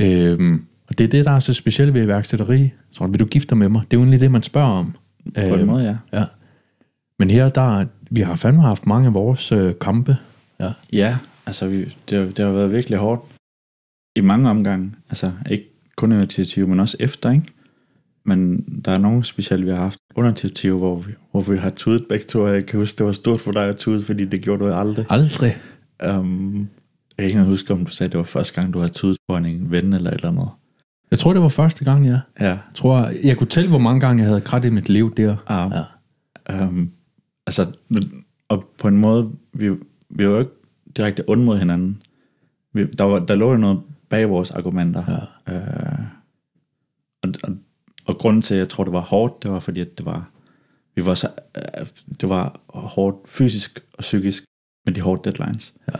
[0.00, 2.70] Øhm, og det er det, der er så specielt ved iværksætteri.
[2.90, 3.82] Så vil du gifte dig med mig?
[3.90, 4.94] Det er jo egentlig det, man spørger om.
[5.34, 6.18] På en Øhm, måde, ja.
[6.18, 6.24] Ja.
[7.18, 10.16] Men her, der, vi har fandme haft mange af vores øh, kampe.
[10.92, 11.78] Ja, altså vi,
[12.10, 13.22] det, har- det har været virkelig hårdt
[14.16, 14.92] i mange omgange.
[15.08, 15.64] Altså ikke
[15.96, 17.46] kun 2020, men også efter, ikke?
[18.24, 21.70] Men der er nogle specielt, vi har haft under 2020, hvor vi, hvor vi har
[21.70, 24.40] tudet begge to, jeg kan huske, det var stort for dig at tude, fordi det
[24.42, 25.06] gjorde du aldrig.
[25.08, 25.56] Aldrig.
[26.08, 26.68] Um,
[27.18, 29.16] jeg kan ikke huske, om du sagde, at det var første gang, du havde tudet
[29.28, 30.48] på en ven eller et eller andet.
[31.12, 32.20] Jeg tror, det var første gang, ja.
[32.40, 32.46] Ja.
[32.46, 35.36] Jeg tror, jeg kunne tælle, hvor mange gange jeg havde grædt i mit liv der.
[35.50, 35.84] Ja.
[36.48, 36.66] Ja.
[36.66, 36.92] Um,
[37.46, 37.72] altså,
[38.48, 39.70] og på en måde, vi,
[40.10, 40.50] vi var jo ikke
[40.96, 42.02] direkte ond mod hinanden.
[42.72, 45.28] Vi, der, var, der lå jo noget bag vores argumenter.
[45.48, 45.56] Ja.
[45.56, 46.04] Uh,
[47.22, 47.56] og, og,
[48.04, 50.30] og grunden til, at jeg tror, det var hårdt, det var fordi, at det var,
[50.94, 51.28] vi var så,
[51.80, 51.86] uh,
[52.20, 54.44] det var hårdt fysisk og psykisk
[54.86, 55.74] med de hårde deadlines.
[55.88, 55.98] Ja.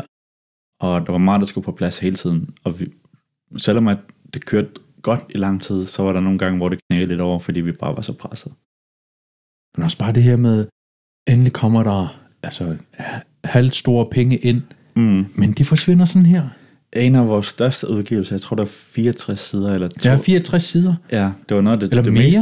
[0.80, 2.48] Og der var meget, der skulle på plads hele tiden.
[2.64, 2.92] Og vi,
[3.56, 3.98] selvom at
[4.34, 4.68] det kørte
[5.02, 7.60] godt i lang tid, så var der nogle gange, hvor det knæede lidt over, fordi
[7.60, 8.52] vi bare var så presset.
[9.76, 10.66] Men også bare det her med,
[11.28, 12.76] endelig kommer der altså,
[13.44, 14.62] halvt store penge ind,
[14.96, 15.26] Mm.
[15.34, 16.48] men de forsvinder sådan her.
[16.96, 20.10] En af vores største udgivelser, jeg tror, der er 64 sider, eller to.
[20.10, 20.94] Er 64 sider.
[21.12, 22.24] Ja, det var noget af det, Eller det mere?
[22.24, 22.38] Mest,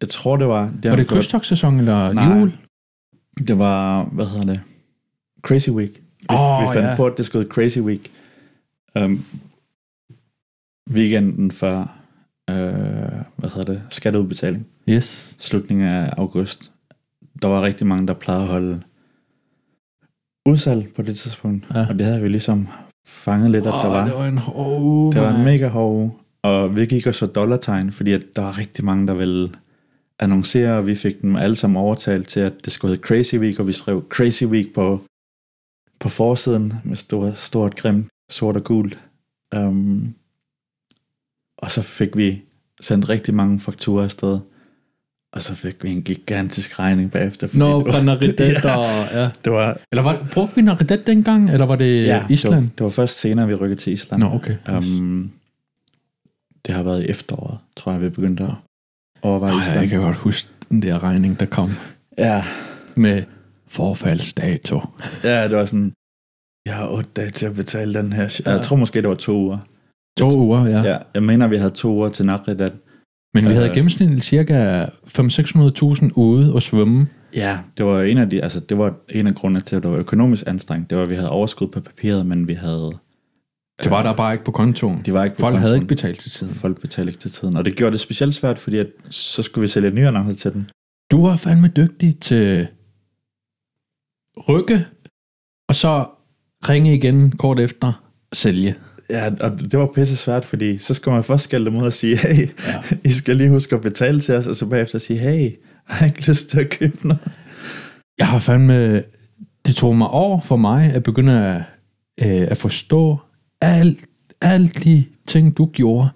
[0.00, 0.72] jeg tror, det var...
[0.82, 2.38] Det Var det krydstogssæson eller Nej.
[2.38, 2.52] jul?
[3.46, 4.60] Det var, hvad hedder det?
[5.42, 5.90] Crazy Week.
[6.20, 6.96] Vi, Åh, vi fandt ja.
[6.96, 8.10] på, at det skulle Crazy Week.
[9.00, 9.24] Um,
[10.90, 11.98] weekenden før,
[12.50, 12.56] øh,
[13.36, 13.82] hvad hedder det?
[13.90, 14.66] Skatteudbetaling.
[14.88, 15.36] Yes.
[15.38, 16.72] Slutningen af august.
[17.42, 18.82] Der var rigtig mange, der plejede at holde
[20.46, 21.66] udsalg på det tidspunkt.
[21.74, 21.86] Ja.
[21.88, 22.68] Og det havde vi ligesom
[23.06, 24.04] fanget lidt, at der var.
[24.04, 26.12] det var en oh, Det var en mega hård uge,
[26.42, 29.50] og vi gik og så dollartegn, fordi at der var rigtig mange, der ville
[30.18, 33.60] annoncere, og vi fik dem alle sammen overtalt til, at det skulle hedde Crazy Week,
[33.60, 35.00] og vi skrev Crazy Week på,
[36.00, 39.04] på forsiden med stort, stort grimt, sort og gult.
[39.56, 40.14] Um,
[41.58, 42.42] og så fik vi
[42.80, 44.38] sendt rigtig mange fakturer afsted,
[45.32, 47.48] og så fik vi en gigantisk regning bagefter.
[47.52, 49.08] Nå, fra Naridet ja, og...
[49.12, 49.30] Ja.
[49.44, 52.54] det var, Eller var, brugte vi Naridet dengang, eller var det ja, Island?
[52.54, 54.22] Det var, det var først senere, vi rykkede til Island.
[54.22, 54.56] Nå, okay.
[54.68, 55.32] Um,
[56.66, 58.50] det har været i efteråret, tror jeg, vi begyndte at
[59.22, 59.80] overveje Ej, Island.
[59.80, 61.70] jeg kan godt huske den der regning, der kom
[62.18, 62.44] Ja,
[62.94, 63.22] med
[63.68, 64.80] forfaldsdato.
[65.24, 65.92] ja, det var sådan,
[66.66, 68.28] jeg har otte dage til at betale den her.
[68.28, 68.46] shit.
[68.46, 69.58] Jeg tror måske, det var to uger.
[70.18, 70.82] To uger, ja.
[70.82, 70.98] Ja.
[71.14, 72.72] jeg mener, vi havde to uger til Natridat.
[73.34, 73.74] Men vi havde Øh.
[73.74, 77.06] gennemsnitligt cirka 500-600.000 ude og svømme.
[77.34, 79.90] Ja, det var en af de, altså det var en af grundene til, at det
[79.90, 80.90] var økonomisk anstrengt.
[80.90, 82.92] Det var, at vi havde overskud på papiret, men vi havde...
[83.82, 85.02] Det var der bare ikke på kontoen.
[85.06, 85.82] De var ikke på Folk havde kontoen.
[85.82, 86.54] ikke betalt til tiden.
[86.54, 87.56] Folk betalte ikke til tiden.
[87.56, 90.52] Og det gjorde det specielt svært, fordi at, så skulle vi sælge nye annoncer til
[90.52, 90.70] den.
[91.10, 92.66] Du var fandme dygtig til
[94.48, 94.86] rykke,
[95.68, 96.04] og så
[96.68, 98.02] ringe igen kort efter
[98.32, 98.74] sælge.
[99.10, 101.92] Ja, og det var pisse svært, fordi så skal man først skælde dem ud og
[101.92, 102.96] sige, hey, Ja.
[103.04, 105.50] I skal lige huske at betale til os, og så bagefter sige, hey,
[105.88, 107.32] har jeg ikke lyst til at købe noget?
[108.18, 109.02] Jeg har fandme...
[109.66, 111.62] Det tog mig år for mig at begynde at,
[112.26, 113.18] øh, at forstå
[113.60, 114.06] alt,
[114.40, 116.08] alt de ting, du gjorde.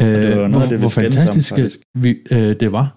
[0.00, 1.52] Øh, det var noget hvor, af det, hvor fantastisk
[1.94, 2.96] vi, øh, det var.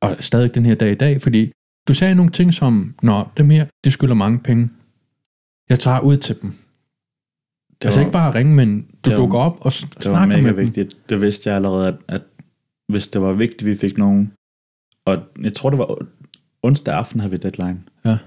[0.00, 1.52] Og stadig den her dag i dag, fordi
[1.88, 4.68] du sagde nogle ting som, Nå, dem her, de skylder mange penge.
[5.68, 6.52] Jeg tager ud til dem.
[7.86, 10.02] Altså var- ikke bare ringe, men du det var- dukker op og s- Det var
[10.02, 10.56] snakker mega med dem.
[10.58, 10.96] vigtigt.
[11.08, 12.22] Det vidste jeg allerede, at, at
[12.88, 14.32] hvis det var vigtigt, vi fik nogen,
[15.04, 15.98] og jeg tror, det var
[16.62, 17.80] onsdag aften, havde vi deadline.
[18.04, 18.18] Ja.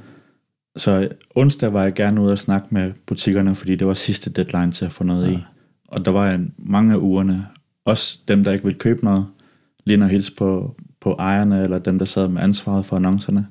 [0.77, 4.71] Så onsdag var jeg gerne ude og snakke med butikkerne, fordi det var sidste deadline
[4.71, 5.37] til at få noget ja.
[5.37, 5.39] i.
[5.87, 7.47] Og der var mange af ugerne,
[7.85, 9.25] også dem, der ikke ville købe noget,
[9.85, 13.47] lige og hilse på, på ejerne, eller dem, der sad med ansvaret for annoncerne.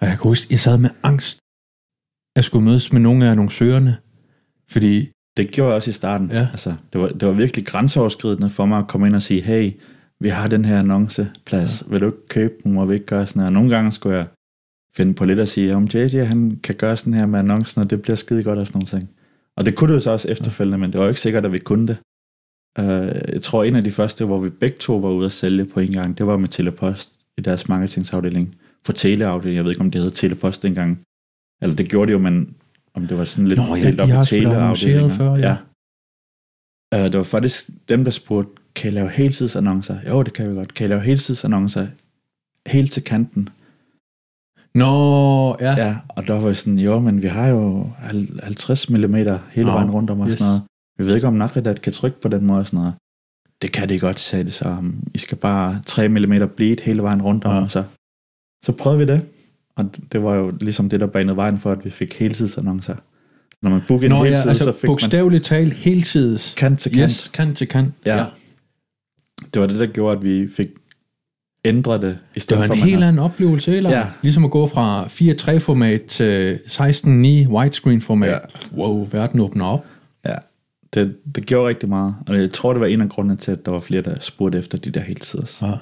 [0.00, 1.38] Og jeg kan huske, jeg sad med angst.
[2.36, 3.96] Jeg skulle mødes med nogle af annoncørerne,
[4.70, 6.30] fordi Det gjorde jeg også i starten.
[6.30, 6.48] Ja.
[6.50, 9.72] Altså, det, var, det var virkelig grænseoverskridende for mig at komme ind og sige, hey,
[10.20, 11.90] vi har den her annonceplads, ja.
[11.90, 13.46] vil du ikke købe den, må vi ikke gøre sådan her?
[13.46, 14.26] Og nogle gange skulle jeg
[14.96, 17.90] finde på lidt at sige, om JJ han kan gøre sådan her med annoncen, og
[17.90, 19.10] det bliver skide godt og sådan nogle ting.
[19.56, 21.52] Og det kunne det jo så også efterfølgende, men det var jo ikke sikkert, at
[21.52, 21.96] vi kunne det.
[22.78, 25.64] Uh, jeg tror, en af de første, hvor vi begge to var ude at sælge
[25.64, 28.56] på en gang, det var med Telepost i deres marketingsafdeling.
[28.86, 31.00] For teleafdeling, jeg ved ikke, om det hed Telepost dengang.
[31.62, 32.54] Eller det gjorde det jo, men
[32.94, 35.08] om det var sådan lidt Nå ja, delt de op i teleafdelinger.
[35.08, 35.56] før, ja.
[36.92, 36.98] ja.
[36.98, 39.98] Uh, det var faktisk dem, der spurgte, kan I lave heltidsannoncer?
[40.08, 40.74] Jo, det kan vi godt.
[40.74, 41.86] Kan I lave heltidsannoncer
[42.66, 43.48] helt til kanten?
[44.74, 45.72] Nå, ja.
[45.86, 49.72] Ja, og der var sådan, jo, men vi har jo hal- 50 mm hele Nå,
[49.72, 50.34] vejen rundt om og yes.
[50.34, 50.62] sådan noget.
[50.98, 52.94] Vi ved ikke, om Nakridat kan trykke på den måde og sådan noget.
[53.62, 54.76] Det kan de godt, sagde det så.
[55.14, 57.62] I skal bare 3 mm bleed hele vejen rundt om, Ja.
[57.62, 57.84] og så,
[58.64, 59.26] så prøvede vi det.
[59.76, 62.94] Og det var jo ligesom det, der banede vejen for, at vi fik heltidsannoncer.
[63.62, 66.54] Når man bookede en Nå ja, heltid, altså så fik man bogstaveligt talt heltids.
[66.56, 67.10] kant til kant.
[67.10, 67.94] Yes, kant til kant.
[68.06, 68.24] Ja.
[69.54, 70.66] Det var det, der gjorde, at vi fik
[71.64, 72.12] ændret det.
[72.12, 73.90] I Det stedet var for, en man helt havde- anden oplevelse, eller?
[73.90, 74.06] Ja.
[74.22, 78.30] Ligesom at gå fra 4.3-format til 16.9 widescreen-format.
[78.30, 78.38] Ja.
[78.76, 79.84] Wow, verden åbner op.
[80.26, 80.34] Ja,
[80.94, 82.14] det, det gjorde rigtig meget.
[82.26, 84.58] Og jeg tror, det var en af grundene til, at der var flere, der spurgte
[84.58, 85.62] efter de der heltiders.
[85.62, 85.72] Ja.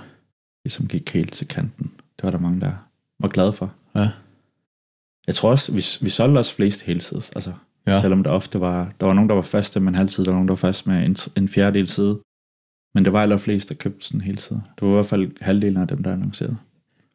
[0.65, 1.91] Ligesom gik helt til kanten.
[2.17, 2.73] Det var der mange, der
[3.21, 3.73] var glade for.
[3.95, 4.09] Ja.
[5.27, 7.31] Jeg tror også, vi, vi solgte også flest heltids.
[7.31, 7.53] Altså,
[7.87, 8.01] Ja.
[8.01, 10.31] Selvom der ofte var, der var nogen, der var faste med en halv tid, der
[10.31, 12.19] var nogen, der var fast med en, en fjerdedel side.
[12.95, 14.63] Men det var allerflest, der købte sådan hele tiden.
[14.75, 16.57] Det var i hvert fald halvdelen af dem, der annoncerede.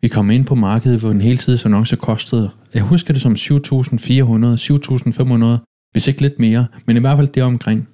[0.01, 3.37] Vi kom ind på markedet, hvor en heltids annonce kostede, jeg husker det som 7.400,
[5.63, 7.89] 7.500, hvis ikke lidt mere, men i hvert fald det omkring.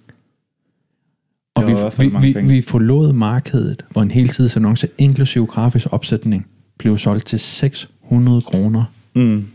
[1.55, 2.49] Og vi, vi, vi, penge.
[2.49, 6.47] vi forlod markedet, hvor en heltids annonce, inklusiv grafisk opsætning,
[6.79, 7.39] blev solgt til
[8.11, 8.83] 600 kroner.
[9.15, 9.47] Mm.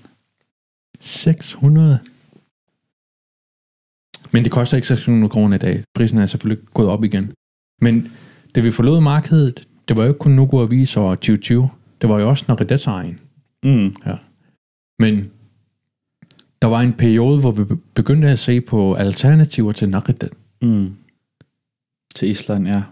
[1.01, 1.99] 600?
[4.33, 5.85] Men det koster ikke 600 kroner i dag.
[5.95, 7.33] Prisen er selvfølgelig gået op igen.
[7.81, 8.13] Men
[8.55, 11.69] da vi forlod markedet, det var jo ikke kun Nugu Avis og 2020.
[12.01, 13.21] Det var jo også Naridets egen.
[13.63, 13.95] Mm.
[14.99, 15.31] Men
[16.63, 20.31] der var en periode, hvor vi be- begyndte at se på alternativer til Naridet.
[20.63, 20.97] Mm.
[22.15, 22.83] Til Island, ja.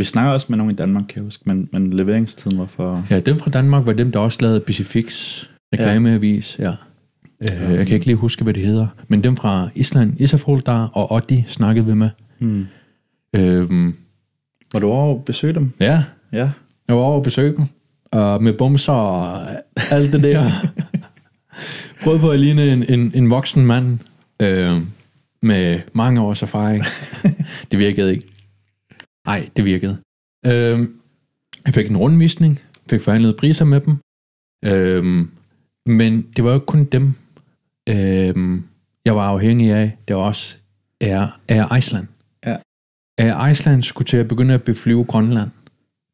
[0.00, 0.02] Ja.
[0.02, 3.06] Vi snakker også med nogen i Danmark, kan jeg huske, men, men leveringstiden var for...
[3.10, 5.42] Ja, dem fra Danmark var dem, der også lavede Bicifix
[5.74, 6.56] reklameavis.
[6.58, 6.70] Ja.
[7.44, 8.86] Øh, jeg kan ikke lige huske, hvad det hedder.
[9.08, 12.10] Men dem fra Island, Isafoldar og Oddi snakkede vi med.
[12.38, 12.66] Mm.
[13.36, 13.94] Øhm,
[14.72, 15.72] Var du over at besøge dem?
[15.80, 16.50] ja, Ja.
[16.88, 17.64] jeg var over at besøge dem.
[18.12, 19.38] Og med bumser og
[19.90, 20.50] alt det der.
[22.04, 23.98] Prøvede på at ligne en, en, en voksen mand.
[24.42, 24.80] Øh,
[25.42, 26.82] med mange års erfaring.
[27.72, 28.26] det virkede ikke.
[29.26, 29.98] Nej, det virkede.
[30.46, 30.88] Øh,
[31.66, 32.58] jeg fik en rundvisning.
[32.90, 33.96] Fik forhandlet priser med dem.
[34.64, 35.26] Øh,
[35.86, 37.12] men det var jo ikke kun dem,
[37.88, 38.60] øh,
[39.04, 39.96] jeg var afhængig af.
[40.08, 40.56] Det var også
[41.00, 42.06] Air, Air Iceland.
[42.46, 42.56] Ja.
[43.18, 45.50] Air Iceland skulle til at begynde at beflyve Grønland.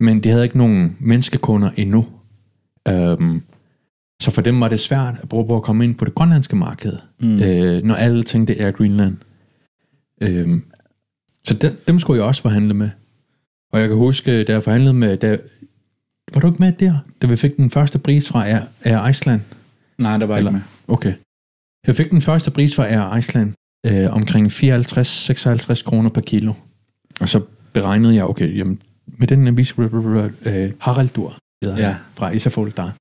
[0.00, 2.06] Men de havde ikke nogen menneskekunder endnu.
[2.88, 3.42] Øhm,
[4.22, 6.56] så for dem var det svært at prøve på at komme ind på det grønlandske
[6.56, 7.42] marked, Mm.
[7.42, 9.16] øh, når alle tænkte Air Greenland.
[10.22, 10.62] Øhm,
[11.46, 12.90] så de, dem skulle jeg også forhandle med.
[13.72, 15.16] Og jeg kan huske, da jeg forhandlede med...
[15.16, 15.38] Da,
[16.34, 19.40] var du ikke med der, da vi fik den første pris fra Air, Air Iceland?
[19.98, 20.94] Nej, der var Eller- ikke med.
[20.94, 21.14] Okay.
[21.86, 23.52] Jeg fik den første pris fra Air Iceland
[23.86, 26.52] øh, omkring 54-56 kroner per kilo.
[27.20, 27.40] Og så
[27.72, 31.96] beregnede jeg, okay, jamen, med den avis, øh, Haraldur hedder Ja.
[32.14, 32.96] fra Isafoldar.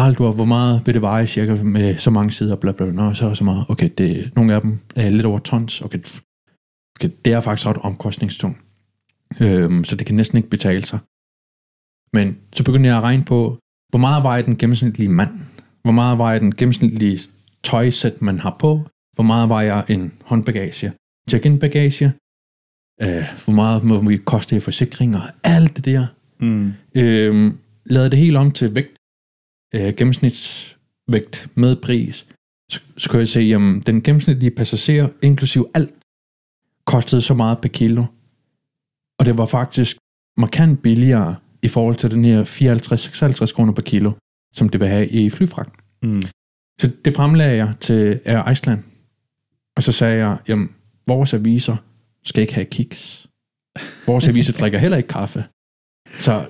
[0.00, 3.26] Haraldur, hvor meget vil det veje cirka med så mange sider, bla bla, Nå, så
[3.26, 3.64] og så meget.
[3.68, 5.80] Okay, det, nogle af dem er lidt over tons.
[5.80, 5.98] Okay
[7.02, 8.58] det er faktisk ret omkostningstungt.
[9.40, 10.98] Øhm, så det kan næsten ikke betale sig.
[12.12, 13.58] Men så begyndte jeg at regne på,
[13.90, 15.30] hvor meget vejer den gennemsnitlige mand?
[15.82, 17.20] Hvor meget vejer den gennemsnitlige
[17.62, 18.80] tøjsæt, man har på?
[19.14, 20.92] Hvor meget vejer en håndbagage?
[21.30, 22.12] Check-in bagage?
[23.02, 25.20] Øh, hvor meget må vi koste i forsikringer?
[25.44, 26.06] Alt det der.
[26.40, 26.72] Mm.
[26.94, 27.52] Øh,
[27.86, 28.96] lavede det helt om til vægt.
[29.74, 32.26] Øh, gennemsnitsvægt med pris.
[32.70, 35.94] Så, så kan jeg se, jamen, den gennemsnitlige passager, inklusiv alt,
[36.86, 38.04] kostede så meget per kilo.
[39.18, 39.96] Og det var faktisk
[40.36, 42.44] markant billigere i forhold til den her
[43.48, 44.12] 54-56 kroner per kilo,
[44.52, 45.80] som det vil have i flyfragt.
[46.02, 46.22] Mm.
[46.80, 48.82] Så det fremlagde jeg til Air Iceland.
[49.76, 50.70] Og så sagde jeg, jamen,
[51.06, 51.76] vores aviser
[52.24, 53.26] skal ikke have kiks.
[54.06, 55.44] Vores aviser drikker heller ikke kaffe.
[56.18, 56.48] Så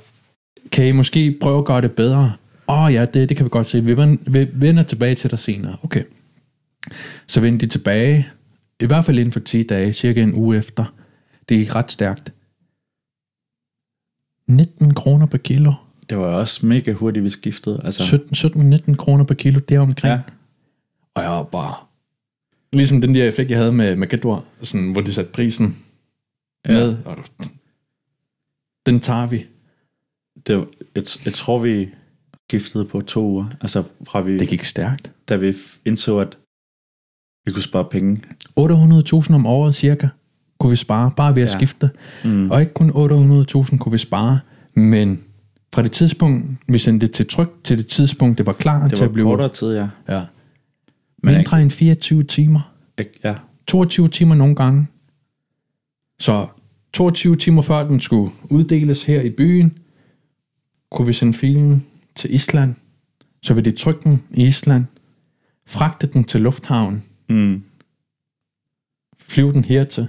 [0.73, 2.33] kan I måske prøve at gøre det bedre?
[2.69, 3.85] Åh oh, ja, det, det kan vi godt se.
[3.85, 5.77] Vi vender, vi vender tilbage til dig senere.
[5.83, 6.03] Okay.
[7.27, 8.29] Så vendte de tilbage,
[8.81, 10.95] i hvert fald inden for 10 dage, cirka en uge efter.
[11.49, 12.33] Det gik ret stærkt.
[14.49, 15.73] 19 kroner per kilo.
[16.11, 17.81] Det var også mega hurtigt, vi skiftede.
[17.85, 18.03] Altså,
[18.91, 20.13] 17-19 kroner per kilo, det er omkring.
[20.15, 20.21] Ja.
[21.15, 21.75] Og jeg var bare...
[22.73, 25.77] Ligesom den der effekt, jeg havde med Magedor, sådan, hvor de satte prisen
[26.69, 26.73] Ja.
[26.73, 26.97] med.
[27.05, 27.17] Og
[28.87, 29.47] den tager vi.
[30.47, 31.89] det, var- jeg, jeg tror, vi
[32.49, 33.47] skiftede på to uger.
[33.61, 35.13] Altså fra vi, Det gik stærkt.
[35.29, 36.39] da vi indså, at
[37.47, 38.17] vi kunne spare penge.
[38.61, 40.09] 800.000 om året cirka
[40.59, 41.57] kunne vi spare, bare ved at Ja.
[41.59, 41.91] skifte.
[42.25, 42.51] Mm.
[42.51, 44.41] Og ikke kun 800.000 kunne vi spare,
[44.75, 45.21] men
[45.75, 48.91] fra det tidspunkt, vi sendte det til tryk, til det tidspunkt, det var klar Det
[48.91, 49.89] til var at blive kortere tid, ja.
[50.09, 50.23] ja,
[51.23, 52.73] Men mindre end 24 timer.
[52.99, 53.35] Ikke, ja.
[53.67, 54.87] 22 timer nogle gange.
[56.19, 56.47] Så
[56.93, 59.79] 22 timer før den skulle uddeles her i byen,
[60.91, 61.85] kunne vi sende filen
[62.15, 62.75] til Island.
[63.43, 64.85] Så vil de trykke den i Island,
[65.67, 67.63] fragte den til lufthavnen, Mm.
[69.29, 70.07] flyve den hertil.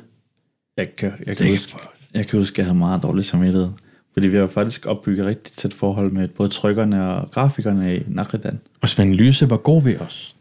[0.78, 1.78] Jeg kan, jeg, kan huske,
[2.14, 3.70] jeg kan huske, at jeg havde meget dårlig samvittighed.
[4.14, 8.60] Fordi vi har faktisk opbygget rigtig tæt forhold med både trykkerne og grafikerne i Nakridan.
[8.82, 10.36] Og Svend Lyse var god ved os.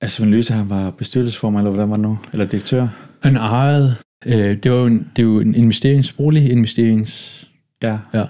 [0.00, 2.18] Altså, Svend Lyse, han var bestyrelsesformand, eller hvordan var det nu?
[2.32, 2.88] Eller direktør?
[3.22, 3.96] Han ejede,
[4.26, 7.44] øh, det var jo en, det er jo en investeringsbolig, investerings...
[7.82, 7.98] Ja.
[8.14, 8.24] Ja.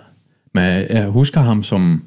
[0.54, 2.04] Men jeg husker ham som...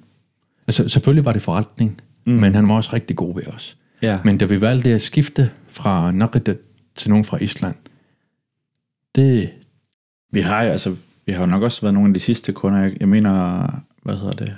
[0.67, 2.33] Altså, selvfølgelig var det forretning, mm.
[2.33, 3.77] men han var også rigtig god ved os.
[4.01, 4.19] Ja.
[4.25, 6.59] Men da vi valgte at skifte fra Nakridet
[6.95, 7.75] til nogen fra Island,
[9.15, 9.53] det,
[10.31, 10.95] Vi har jo, altså,
[11.25, 12.79] vi har jo nok også været nogle af de sidste kunder.
[12.79, 13.67] Jeg, jeg mener,
[14.03, 14.57] hvad hedder det?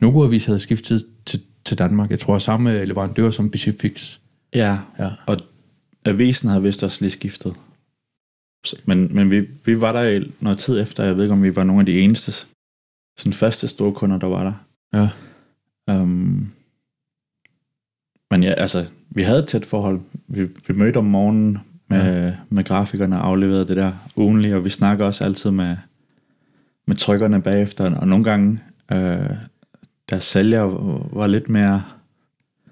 [0.00, 2.10] Nogo Avis havde skiftet til, til Danmark.
[2.10, 4.18] Jeg tror samme leverandør som Bicifix.
[4.54, 5.10] Ja, Ja.
[5.26, 5.36] og
[6.04, 7.56] avisen havde vist også lige skiftet.
[8.66, 11.42] Så- Men, men vi, vi var der i noget tid efter, jeg ved ikke, om
[11.42, 12.46] vi var nogle af de eneste
[13.18, 14.52] sådan første store kunder, der var der.
[15.00, 15.08] Ja.
[16.00, 16.52] Um,
[18.32, 20.00] men ja, altså, vi havde et tæt forhold.
[20.28, 22.32] Vi, vi mødte om morgenen med, ja.
[22.50, 25.76] med grafikerne og afleverede det der ugenligt, og vi snakker også altid med,
[26.86, 28.58] med trykkerne bagefter, og nogle gange,
[28.92, 29.30] øh,
[30.10, 30.62] deres sælger
[31.18, 31.82] var lidt mere,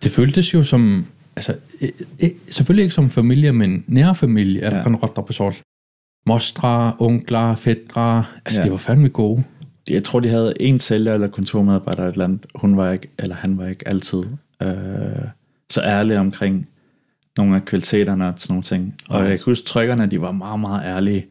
[0.03, 1.07] Det føltes jo som,
[1.37, 1.55] altså,
[2.51, 4.83] selvfølgelig ikke som familie, men nær familie, Ja.
[4.83, 5.63] kan rette på sort.
[6.27, 8.63] Mostre, onkler, fædre, altså Ja.
[8.63, 8.67] ja.
[8.67, 9.45] de var fandme gode.
[9.91, 12.47] jeg tror, de havde en sælger eller kontormedarbejder et eller andet.
[12.55, 14.23] Hun var ikke, eller han var ikke altid
[14.63, 14.69] øh,
[15.71, 16.69] så ærlig omkring
[17.37, 18.95] nogle af kvaliteterne og sådan nogle ting.
[19.09, 21.27] Og jeg kan huske, trykkerne, de var meget, meget ærlige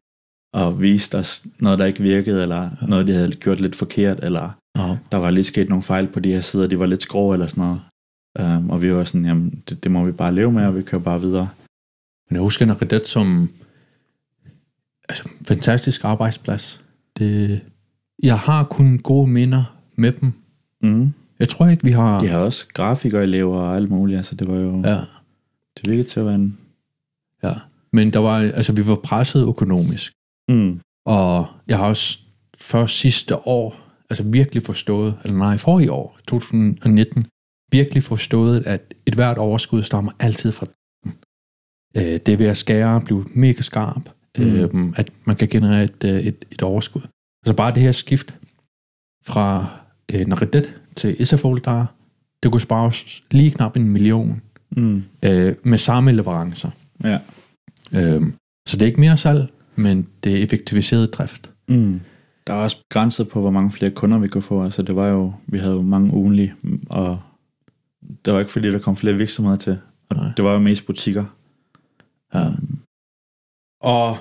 [0.54, 4.52] og viste os noget, der ikke virkede, eller noget, de havde gjort lidt forkert, eller
[4.78, 4.98] Ja.
[5.12, 7.48] der var lige sket nogle fejl på de her sider, de var lidt skrå eller
[7.48, 7.82] sådan noget.
[8.58, 10.82] Um, og vi var sådan, jamen, det, det må vi bare leve med, og vi
[10.82, 11.50] kører bare videre.
[12.30, 13.50] Men jeg husker Naredet som
[15.10, 16.82] altså, fantastisk arbejdsplads.
[17.18, 17.62] Det,
[18.24, 20.34] jeg har kun gode minder med dem.
[20.82, 21.14] Mm.
[21.40, 22.22] Jeg tror ikke, vi har...
[22.22, 25.02] De har også grafikerelever og alt muligt, altså det var jo, ja.
[25.78, 26.58] Det virkede til at være en...
[27.44, 27.54] ja.
[27.94, 30.14] Men der var, altså, vi var presset økonomisk.
[30.50, 30.80] Mm.
[31.06, 32.20] Og jeg har også
[32.58, 33.76] først sidste år,
[34.10, 37.26] altså virkelig forstået, eller nej, for i år, 2019,
[37.72, 41.14] virkelig forstået, at et hvert overskud stammer altid fra den.
[41.98, 44.44] Øh, det ved at skære, blive mega skarp, Mm.
[44.46, 44.88] mm.
[44.88, 47.02] øh, at man kan generere et, øh, et, et overskud.
[47.46, 48.36] Altså bare det her skift
[49.26, 49.68] fra
[50.14, 51.94] øh, Naredet til Isafoldar,
[52.44, 54.42] det kunne spare os lige knap en million
[54.78, 55.04] Mm.
[55.24, 56.70] øh, med samme leverancer.
[57.04, 57.20] Ja.
[57.94, 58.22] Øh,
[58.68, 61.52] så det er ikke mere salg, men det er effektiviseret drift.
[61.68, 62.02] Mm.
[62.48, 64.64] Der er også grænset på, hvor mange flere kunder vi kunne få.
[64.64, 66.54] Altså, det var jo, vi havde jo mange ugenlige,
[66.90, 67.20] og
[68.26, 69.78] det var ikke fordi, der kom flere virksomheder til.
[70.10, 70.32] Og Nej.
[70.38, 71.26] det var jo mest butikker.
[72.34, 72.48] Ja.
[73.82, 74.18] Og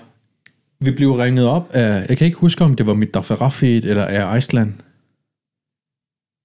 [0.80, 4.04] vi blev ringet op af, jeg kan ikke huske, om det var mit Dafarafit eller
[4.06, 4.72] Air Iceland.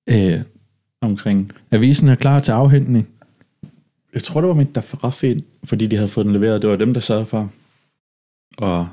[0.10, 0.40] Øh,
[1.02, 3.08] Omkring, avisen er klar til afhentning.
[4.14, 6.62] jeg tror, det var mit Dafarafin, fordi de havde fået den leveret.
[6.62, 7.52] Det var dem, der sørgede for
[8.62, 8.86] at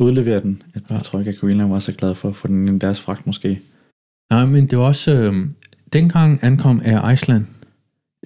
[0.00, 0.62] udlevere den.
[0.74, 0.94] Jeg, Ja.
[0.94, 3.26] jeg tror ikke, at Greenland var så glad for at få den i deres fragt
[3.26, 3.60] måske.
[4.30, 5.46] Nej, men det var også, øh,
[5.92, 7.44] dengang ankom Air Iceland.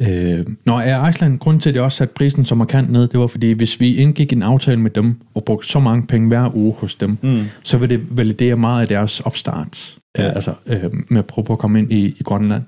[0.01, 3.20] Øh, når Air Iceland, grund til, at det også satte prisen så markant ned, det
[3.20, 6.56] var fordi, hvis vi indgik en aftale med dem, og brugte så mange penge hver
[6.56, 7.43] uge hos dem, Mm.
[7.62, 10.24] så vil det validere meget af deres opstart, Ja.
[10.24, 10.30] ja.
[10.30, 12.62] altså øh, med at prøve på at komme ind i, i Grønland.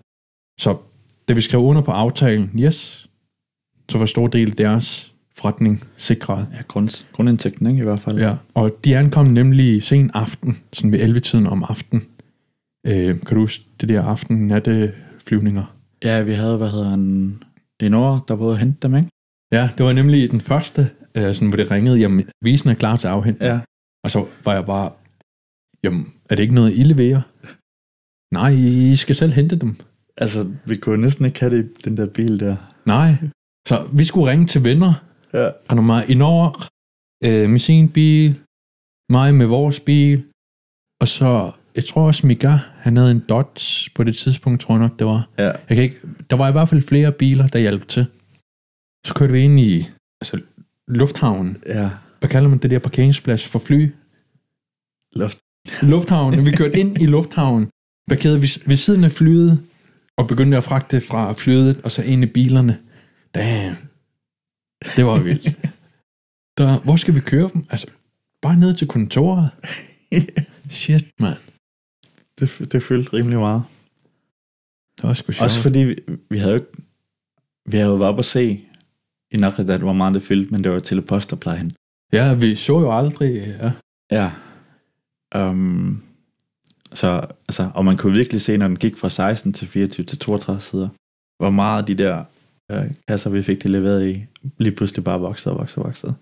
[0.61, 0.77] Så
[1.29, 3.09] da vi skrev under på aftalen, yes,
[3.89, 6.47] så var stor del af deres forretning sikret.
[6.53, 8.19] Ja, grund, grundindtægten, ikke, i hvert fald.
[8.19, 12.07] Ja, og de ankom nemlig sen aften, sådan ved 11-tiden om aftenen.
[12.87, 15.75] Øh, kan du huske det der aften natteflyvninger?
[16.05, 17.43] ja, vi havde, hvad hedder han,
[17.81, 19.09] en år, der var ude at hente dem, ikke?
[19.53, 22.97] Ja, det var nemlig den første, øh, sådan, hvor det ringede, jamen, visen er klar
[22.97, 23.51] til afhentning.
[23.51, 23.61] Ja.
[24.05, 24.93] Og så var jeg bare,
[25.85, 27.21] jamen, er det ikke noget, I leverer?
[28.35, 28.51] Nej,
[28.93, 29.77] I skal selv hente dem.
[30.17, 32.57] Altså, vi kunne næsten ikke have det i den der bil der.
[32.87, 33.15] Nej.
[33.69, 34.93] Så vi skulle ringe til venner,
[35.35, 35.49] Ja.
[35.69, 36.51] og når mig i Norge,
[37.25, 38.41] øh, med sin bil,
[39.11, 40.25] mig med vores bil,
[41.01, 42.53] og så, jeg tror også Mika,
[42.85, 45.29] han havde en Dodge på det tidspunkt, tror jeg nok, det var.
[45.39, 45.45] Ja.
[45.69, 46.01] Jeg kan ikke,
[46.31, 48.07] der var i hvert fald flere biler, der hjalp til.
[49.07, 49.87] Så kørte vi ind i
[50.21, 50.41] altså,
[50.89, 51.57] lufthavnen.
[51.67, 51.91] Ja.
[52.21, 53.81] Hvad kalder man det der parkeringsplads for fly?
[55.17, 55.39] Luft.
[55.83, 56.47] Lufthavnen.
[56.47, 57.69] Vi kørte ind i lufthavnen,
[58.09, 59.63] parkerede ved, ved siden af flyet,
[60.17, 62.79] og begyndte at fragte fra flyet, og så ind i bilerne.
[63.35, 63.77] Damn.
[64.97, 65.47] Det var vildt.
[66.59, 67.65] Der, hvor skal vi køre dem?
[67.71, 67.87] Altså,
[68.43, 69.51] bare ned til kontoret.
[70.71, 71.37] Shit, mand.
[72.41, 73.63] Det, det følte rimelig meget.
[74.97, 75.45] Det var sgu sjovt.
[75.45, 75.97] Også fordi vi,
[76.31, 76.73] vi havde jo ikke,
[77.67, 78.65] vi havde jo været oppe at se
[79.31, 81.73] i Nakridat, hvor meget det fyldte, men det var til posterplejen.
[82.13, 83.59] Ja, vi så jo aldrig...
[83.61, 83.73] Ja.
[84.11, 84.31] Ja.
[85.39, 86.03] Um,
[86.93, 90.19] så, altså, og man kunne virkelig se, når den gik fra 16 til 24 til
[90.19, 90.89] 32 sider,
[91.39, 92.25] hvor meget de der
[92.71, 94.25] øh, kasser, vi fik det leveret i,
[94.59, 96.15] lige pludselig bare voksede og voksede og voksede.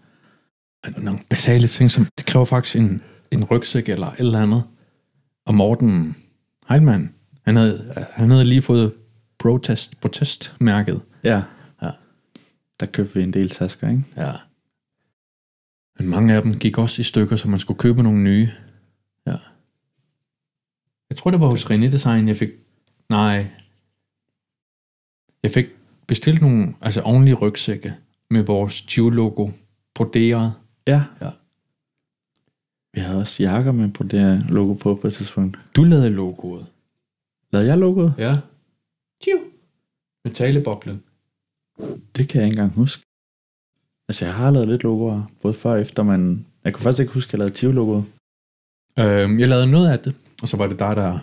[0.98, 4.62] Nogle basale ting, som det kræver faktisk en, en rygsæk eller et eller andet.
[5.46, 6.16] Og Morten
[6.68, 7.14] Heilmann,
[7.44, 8.92] han havde, han havde lige fået
[9.38, 11.00] protest, protestmærket.
[11.24, 11.42] Ja.
[11.82, 11.90] Ja.
[12.80, 14.04] Der købte vi en del tasker, ikke?
[14.16, 14.32] Ja.
[15.98, 18.48] Men mange af dem gik også i stykker, så man skulle købe nogle nye.
[21.12, 22.50] Jeg tror, det var hos René Design, jeg fik...
[23.08, 23.46] Nej.
[25.42, 25.66] Jeg fik
[26.06, 27.94] bestilt nogle altså ordentlige rygsække
[28.30, 29.50] med vores Geo-logo
[29.94, 30.54] broderet.
[30.86, 31.04] Ja.
[31.20, 31.30] Ja.
[32.94, 35.58] Vi havde også jakker med på det logo på på et tidspunkt.
[35.76, 36.66] Du lavede logoet.
[37.50, 38.14] Lavede jeg logoet?
[38.18, 38.38] Ja.
[39.24, 39.38] Geo.
[40.24, 41.02] Med taleboblen.
[42.16, 43.04] Det kan jeg ikke engang huske.
[44.08, 47.14] Altså, jeg har lavet lidt logoer, både før og efter, men Jeg kunne faktisk ikke
[47.14, 48.04] huske, at jeg lavede Tive-logoet.
[48.98, 51.18] Øhm, jeg lavede noget af det, og så var det dig, der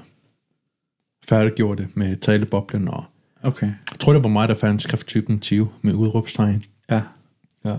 [1.29, 3.03] færdiggjorde det med taleboblen, og
[3.43, 3.65] Okay.
[3.91, 6.63] jeg tror, det var mig, der fandt skrifttypen 20 med udråbstegn.
[6.91, 7.01] Ja.
[7.65, 7.75] Ja.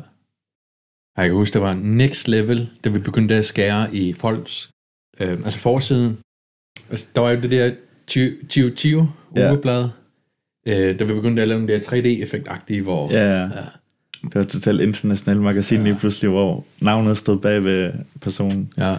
[1.16, 4.70] Jeg kan huske, det var next level, da vi begyndte at skære i folks,
[5.20, 6.18] øh, altså forsiden.
[6.90, 7.70] Altså, der var jo det der
[8.06, 9.50] 2020 Ja.
[9.52, 9.88] ugeblad,
[10.66, 13.12] øh, da vi begyndte at lave den der 3D-effekt-agtige, hvor...
[13.12, 13.40] Ja.
[13.40, 13.48] Ja.
[14.22, 15.82] Det var et totalt internationalt magasin Ja.
[15.84, 18.72] lige pludselig, hvor navnet stod bag ved personen.
[18.76, 18.96] ja.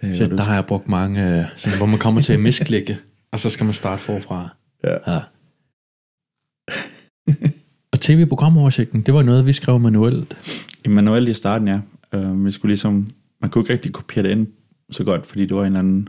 [0.00, 2.40] Det Så jo der har jeg brugt mange, øh, sådan, hvor man kommer til at
[2.40, 2.98] misklikke,
[3.32, 4.48] og så skal man starte forfra.
[4.84, 5.12] Ja.
[5.12, 5.20] ja.
[7.92, 10.36] og tv-programoversigten, det var noget, vi skrev manuelt.
[10.84, 11.80] I manuelt i starten, ja.
[12.16, 13.10] Uh, vi skulle ligesom,
[13.40, 14.46] man kunne ikke rigtig kopiere det ind
[14.90, 16.08] så godt, fordi det var en eller anden,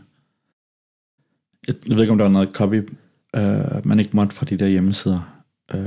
[1.67, 2.81] jeg, ved ikke, om der var noget copy,
[3.37, 5.43] uh, man ikke måtte fra de der hjemmesider.
[5.73, 5.79] Uh,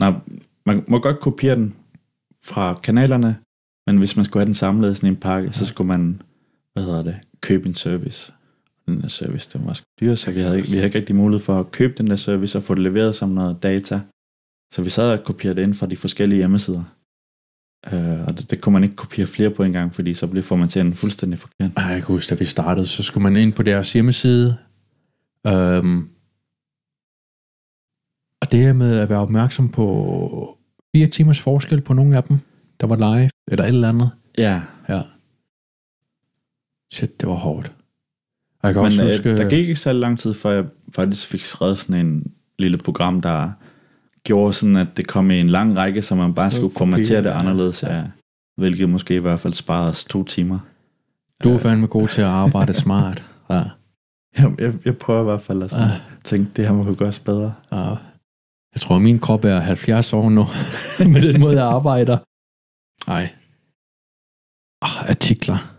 [0.00, 0.12] nej,
[0.66, 1.74] man må godt kopiere den
[2.44, 3.36] fra kanalerne,
[3.86, 6.22] men hvis man skulle have den samlet sådan en pakke, så skulle man,
[6.78, 8.32] hvad hedder det, købe en service.
[8.86, 11.16] Den der service, den var sgu dyr, så vi havde, ikke, vi havde ikke rigtig
[11.16, 14.00] mulighed for at købe den der service og få det leveret som noget data.
[14.74, 16.84] Så vi sad og kopierede det ind fra de forskellige hjemmesider.
[17.92, 20.42] Uh, og det, det kunne man ikke kopiere flere på en gang, fordi så blev
[20.42, 21.70] formateringen fuldstændig forkert.
[21.76, 24.56] Ej, Jeg kan huske, da vi startede, så skulle man ind på deres hjemmeside.
[25.46, 26.08] Øhm,
[28.42, 30.58] og det her med at være opmærksom på
[30.96, 32.38] fire timers forskel på nogle af dem,
[32.80, 34.10] der var live, eller et eller andet.
[34.38, 35.02] Ja, Ja.
[36.92, 37.72] Shit, det var hårdt.
[38.62, 39.36] Og jeg kan men også øh, huske...
[39.36, 43.20] der gik ikke så lang tid, før jeg faktisk fik skrevet sådan en lille program,
[43.20, 43.50] der
[44.24, 47.30] gjorde sådan, at det kom i en lang række, så man bare skulle formatere det
[47.30, 47.82] anderledes.
[47.82, 48.04] Ja.
[48.56, 50.58] Hvilket måske i hvert fald sparede os to timer.
[51.44, 53.24] Du er fandme god til at arbejde smart.
[53.50, 53.62] Ja.
[54.38, 55.94] Jeg, jeg, jeg prøver i hvert fald at sådan, Ja.
[56.24, 57.54] tænke, det her må kunne gøres bedre.
[57.72, 57.76] Ja.
[58.74, 60.46] Jeg tror, min krop er 70 år nu,
[61.12, 62.18] med den måde, jeg arbejder.
[63.10, 63.28] Nej.
[64.82, 65.77] Oh, artikler.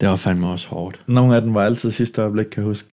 [0.00, 1.04] Det var fandme også hårdt.
[1.08, 2.88] Nogle af dem var altid sidste øjeblik, kan jeg huske.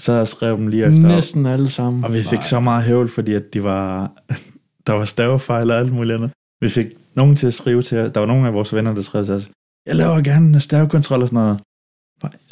[0.00, 1.08] Så jeg skrev dem lige efter.
[1.08, 2.04] Næsten alle sammen.
[2.04, 2.42] Og vi fik Nej.
[2.42, 4.12] så meget hævl, fordi at de var,
[4.86, 6.30] der var stavefejl og alt muligt andet.
[6.60, 6.86] Vi fik
[7.16, 8.10] nogen til at skrive til os.
[8.12, 9.50] Der var nogle af vores venner, der skrev til os,
[9.86, 11.60] jeg laver gerne en stavekontrol og sådan noget.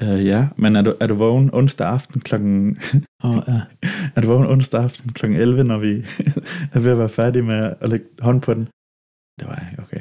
[0.03, 2.79] Øh, ja, men er du, er du vågen onsdag aften klokken,
[3.25, 3.61] Oh, ja.
[4.17, 5.93] er du vågen onsdag aften klokken 11, når vi
[6.75, 8.65] er ved at være færdige med at lægge hånd på den?
[9.41, 10.01] Det var jeg okay.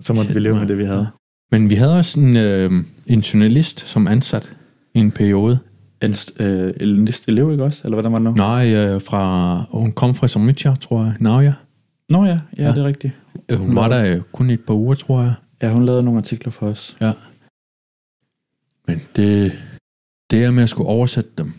[0.00, 1.06] Så måtte Shit, vi leve med det, vi havde.
[1.54, 4.56] Men vi havde også en, øh, en journalist som ansat
[4.94, 5.58] i en periode.
[6.02, 7.80] En øh, en elev, ikke også?
[7.84, 8.32] Eller hvordan var det nu?
[8.32, 11.14] Nej, øh, fra, hun kom fra Samitja, tror jeg.
[11.20, 11.52] Naja.
[12.08, 12.64] Nå ja, ja, Ja.
[12.64, 12.68] ja.
[12.72, 13.12] det er rigtigt.
[13.48, 15.34] Øh, Hun var der øh, kun et par uger, tror jeg.
[15.62, 16.96] Ja, hun lavede nogle artikler for os.
[18.88, 19.52] Men det,
[20.30, 21.52] det her med at skulle oversætte dem,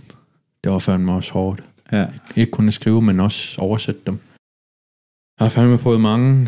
[0.63, 1.63] det var fandme også hårdt.
[1.91, 2.05] Ja.
[2.35, 4.19] Ikke kun at skrive, men også oversætte dem.
[5.39, 6.47] Jeg har fandme fået mange,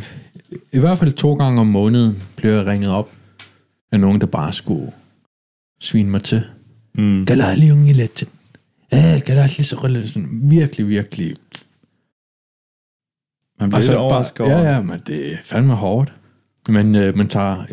[0.72, 3.10] i hvert fald to gange om måneden, blev jeg ringet op
[3.92, 4.94] af nogen, der bare skulle
[5.80, 6.44] svine mig til.
[6.94, 7.26] Mm.
[7.56, 8.24] Lige unge lidt?
[8.92, 11.36] Ja, lige så sådan virkelig, virkelig.
[13.60, 14.58] Man bliver Altså, lidt overrasket over.
[14.58, 16.14] Ja, ja, men det er fandme hårdt.
[16.70, 17.66] Men øh, man tager...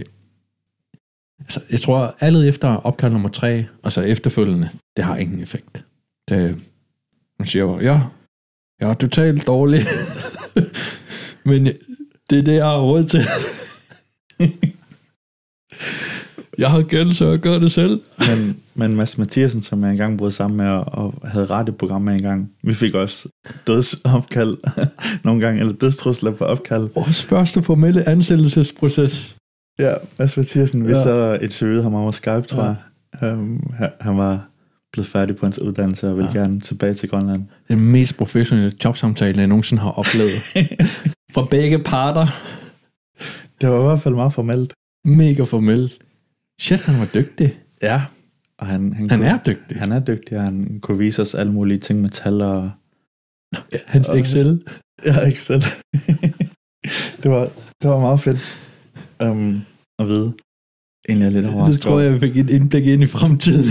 [1.38, 5.84] Altså, jeg tror, allerede efter opkald nummer tre, og så efterfølgende, det har ingen effekt.
[6.28, 6.62] Det,
[7.38, 8.00] man siger jo, ja,
[8.80, 9.80] jeg er totalt dårlig.
[11.44, 11.66] men
[12.30, 13.20] det er det, jeg har råd til.
[16.58, 18.00] jeg har gæld, så jeg gør det selv.
[18.18, 22.14] Men, men Mads Mathiasen, som jeg engang boede sammen med og, og havde radioprogram med
[22.14, 23.28] engang, vi fik også
[23.66, 24.54] dødsopkald
[25.24, 26.88] nogle gange, eller dødstrusler på opkald.
[26.94, 29.36] Vores første formelle ansættelsesproces.
[29.78, 31.02] Ja, Mads Mathiasen, vi Ja.
[31.02, 32.74] så interviewede ham over Skype, tror Ja.
[33.22, 33.32] jeg.
[33.38, 34.48] Um, han, var
[34.92, 36.38] blevet færdig på hans uddannelse og ville ja.
[36.38, 37.42] gerne tilbage til Grønland.
[37.68, 40.32] Den mest professionelle jobsamtale, jeg nogensinde har oplevet.
[41.34, 42.26] Fra begge parter.
[43.60, 44.72] Det var i hvert fald meget formelt.
[45.04, 45.98] Mega formelt.
[46.60, 47.58] Shit, han var dygtig.
[47.82, 48.02] Ja,
[48.58, 49.76] og han, han, Han kunne, er dygtig.
[49.78, 52.70] han er dygtig, og han kunne vise os alle mulige ting med tal og
[53.86, 54.62] Hans Og- Excel.
[55.06, 55.62] Ja, selv.
[57.22, 57.50] det, var,
[57.82, 58.38] det var meget fedt
[59.30, 59.62] um,
[59.98, 60.34] at vide.
[61.08, 61.82] Egentlig er lidt Det overrasket.
[61.82, 63.64] tror jeg, jeg fik et indblik ind i fremtiden.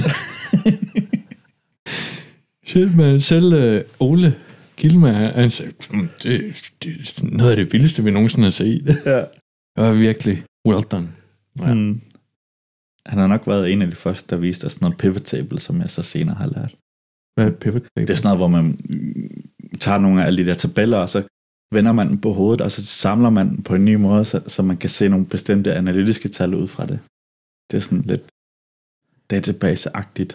[2.68, 3.22] Shit, man.
[3.22, 4.36] Selv uh, Ole
[4.78, 8.98] Gilma, han sagde, "Mm, det, det er noget af det vildeste, vi nogensinde har set.
[9.06, 9.18] Ja.
[9.18, 9.28] Det
[9.78, 11.08] var virkelig well done.
[11.60, 11.68] Ja.
[11.68, 11.74] Ja.
[11.74, 12.02] Mm.
[13.06, 15.82] Han har nok været en af de første, der viste os noget pivot table, som
[15.82, 16.76] jeg så senere har lært.
[17.36, 18.08] Hvad er et pivot table?
[18.08, 18.78] Det er sådan noget, hvor man
[19.80, 21.24] tager nogle af alle de der tabeller, og så
[21.76, 24.44] vender man den på hovedet, og så samler man den på en ny måde, så,
[24.48, 27.00] så man kan se nogle bestemte analytiske tal ud fra det.
[27.72, 28.22] Det er sådan lidt
[29.34, 30.34] database-agtigt.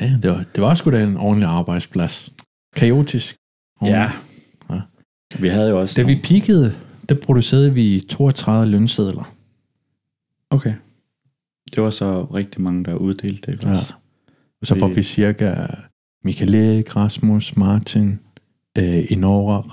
[0.00, 2.34] Ja, det var, det var sgu da en ordentlig arbejdsplads.
[2.76, 3.36] Kaotisk.
[3.82, 4.10] Ja.
[4.70, 4.80] Ja.
[5.40, 6.74] Vi havde jo også Da vi nogle- peakede,
[7.08, 9.32] der producerede vi 32 lønsedler.
[10.50, 10.74] Okay.
[11.74, 13.64] Det var så rigtig mange, der uddelte det.
[13.64, 13.76] Ja.
[14.60, 15.66] Og så får Vi- cirka
[16.24, 18.18] Michael Erik, Rasmus, Martin,
[18.78, 19.64] øh, Inorak,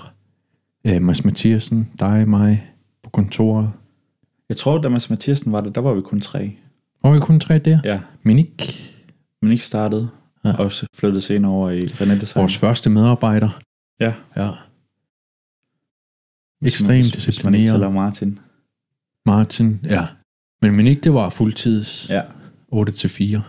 [0.86, 2.70] øh, Mads Mathiasen, dig, mig
[3.02, 3.70] på kontoret.
[4.48, 6.56] Jeg tror, da Mads Mathiasen var der, der var vi kun tre.
[7.02, 7.78] Og vi kun tre der.
[7.84, 8.74] Ja, Men ikke
[9.42, 10.08] men ikke startede.
[10.44, 10.52] Ja.
[10.56, 12.40] Og så flyttede senere over i René Design.
[12.40, 13.60] vores første medarbejder.
[14.00, 14.12] Ja.
[14.36, 14.50] Ja.
[16.64, 18.38] Man- ekstremt hvis- Hvis man ikke tæller Martin.
[19.26, 20.06] Martin, ja.
[20.62, 22.22] Men men ikke det var fuldtids Ja.
[22.68, 23.42] 8 til 4.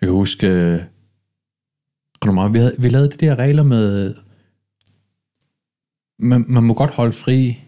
[0.00, 0.80] Jeg kan huske, øh,
[2.48, 4.14] vi, havde, vi lavede de der regler med,
[6.18, 7.58] man, man må godt holde fri,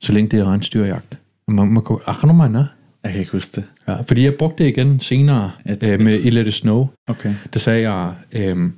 [0.00, 1.18] så længe det er rensdyrjagt.
[1.48, 2.68] Man, man, kan- ah, du mene?
[3.02, 3.64] Jeg kan ikke huske det.
[3.88, 6.88] Ja, fordi jeg brugte det igen senere Jeg- øh, med I Let It Snow.
[7.06, 7.34] Okay.
[7.52, 8.70] Der sagde jeg, øh,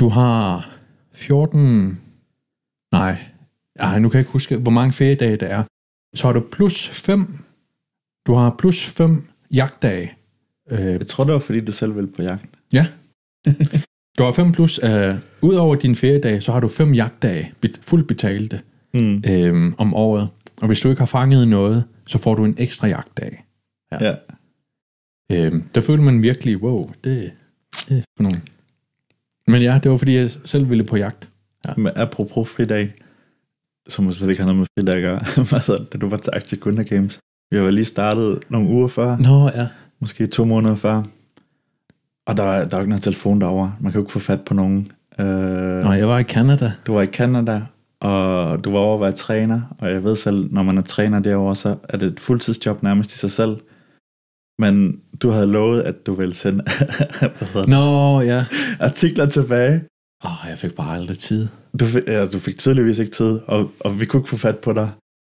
[0.00, 0.68] du har
[1.12, 2.00] 14,
[2.98, 3.18] nej,
[3.76, 5.62] ej, nu kan jeg ikke huske, hvor mange feriedage der er.
[6.14, 7.38] Så har du plus 5,
[8.26, 10.12] du har plus 5 jagtdage.
[10.70, 12.46] Øh, Jeg tror, det var, fordi du selv ville på jagt.
[12.72, 12.86] ja.
[14.18, 17.80] Du har 5 plus, øh, ud over dine feriedage, så har du 5 jagtdage, bet-
[17.82, 18.60] fuldt betalte
[18.94, 19.22] Mm.
[19.28, 20.28] øh, om året.
[20.60, 23.44] Og hvis du ikke har fanget noget, så får du en ekstra jagtdag.
[23.92, 24.14] Ja.
[25.32, 27.32] Øh, der føler man virkelig, wow, det,
[27.88, 28.42] det er for nogen.
[29.46, 31.28] Men ja, det var fordi, jeg selv ville på jagt.
[31.76, 32.92] Men apropos fridag,
[33.88, 35.20] som slet ikke har noget med fridag at gøre,
[35.78, 37.18] det, da du var til Arctic Winter Games.
[37.50, 39.66] Vi har jo lige startet nogle uger før, Nå, ja.
[40.00, 41.02] måske to måneder før.
[42.26, 43.74] Og der var, der var ikke noget telefon derovre.
[43.80, 44.92] Man kan jo ikke få fat på nogen.
[45.18, 45.26] Øh,
[45.84, 46.72] Nå, jeg var i Canada.
[46.86, 47.62] Du var i Canada,
[48.00, 51.20] og du var over at være træner, og jeg ved selv, når man er træner
[51.20, 53.56] derovre, så er det et fuldtidsjob nærmest i sig selv.
[54.58, 56.64] Men du havde lovet, at du ville sende
[57.52, 58.44] hvad Nå, ja.
[58.80, 59.84] artikler tilbage.
[60.24, 61.48] Åh, jeg fik bare aldrig tid.
[61.80, 64.58] Du fik, ja, du fik tydeligvis ikke tid, og, og vi kunne ikke få fat
[64.58, 64.90] på dig.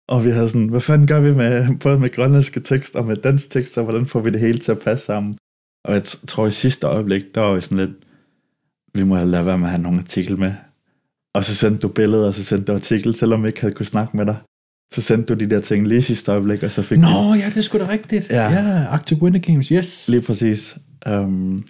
[0.08, 3.16] Og vi havde sådan, hvad fanden gør vi med, både med grønlandske tekster og med
[3.16, 5.38] dansk tekster, hvordan får vi det hele til at passe sammen?
[5.86, 7.98] Og jeg tror i sidste øjeblik, der var vi sådan lidt,
[8.94, 10.54] vi må lade være med at have nogen artikel med.
[11.34, 13.86] Og så sendte du billeder, og så sendte du artikel, selvom vi ikke havde kunne
[13.86, 14.36] snakke med dig.
[14.94, 17.34] Så sendte du de der ting lige i sidste øjeblik, og så fik vi Nå,
[17.34, 18.30] ja, det er sgu da rigtigt.
[18.30, 18.52] Ja.
[18.52, 20.08] ja Arctic Winter Games, yes.
[20.08, 20.78] lige præcis.
[21.10, 21.66] Um,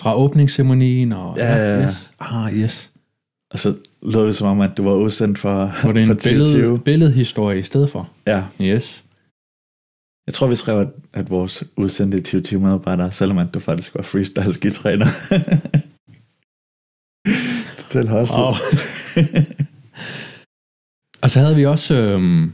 [0.00, 1.34] Fra åbningsceremonien og...
[1.36, 1.84] Ja, ja.
[1.84, 2.10] Yes.
[2.20, 2.90] Ah, yes.
[3.50, 5.50] og så lød det som om, at du var udsendt for,
[5.84, 6.80] Var det for en billede, 2020.
[6.80, 8.10] billedhistorie i stedet for?
[8.26, 9.04] Ja, Yes.
[10.26, 14.02] Jeg tror, vi skrev, at, at vores udsendte 20 medarbejdere, selvom at du faktisk var
[14.02, 15.06] freestyle skitræner.
[17.90, 18.38] Til hostel.
[18.38, 18.52] Wow.
[21.22, 21.94] og så havde vi også...
[21.94, 22.52] Øhm,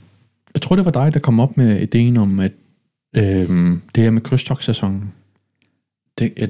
[0.54, 2.52] jeg tror, det var dig, der kom op med ideen om, at
[3.16, 5.12] øhm, det her med krydstogsæsonen.
[6.18, 6.48] Det, jeg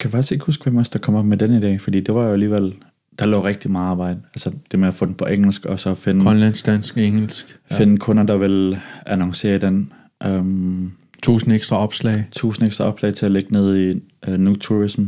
[0.00, 2.14] kan faktisk ikke huske, hvem også der kom op med den i dag, fordi det
[2.14, 2.74] var jo alligevel,
[3.18, 4.20] der lå rigtig meget arbejde.
[4.34, 7.58] Altså det med at få den på engelsk, og så finde, Grønlandsk, dansk, engelsk.
[7.70, 7.78] Ja.
[7.78, 9.92] finde kunder, der vil annoncere den.
[10.28, 10.92] Um,
[11.22, 12.24] Tusind ekstra opslag.
[12.32, 15.02] tusind ekstra opslag til at lægge ned i uh, New Tourism.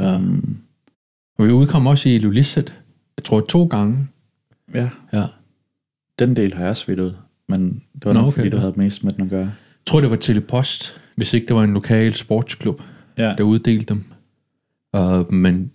[0.00, 0.16] Ja.
[0.16, 0.56] Um,
[1.38, 2.74] Og vi udkom også i Lulisset.
[3.16, 4.08] Jeg tror to gange.
[4.74, 5.24] ja, Ja.
[6.18, 7.12] den del har jeg svidt ud,
[7.48, 8.60] men det var Nå, nok, okay, fordi du ja.
[8.60, 9.40] havde mest med den at gøre.
[9.40, 12.82] Jeg tror, det var Telepost, hvis ikke det var en lokal sportsklub,
[13.18, 14.04] Ja, der uddelte dem.
[14.94, 15.70] Uh, men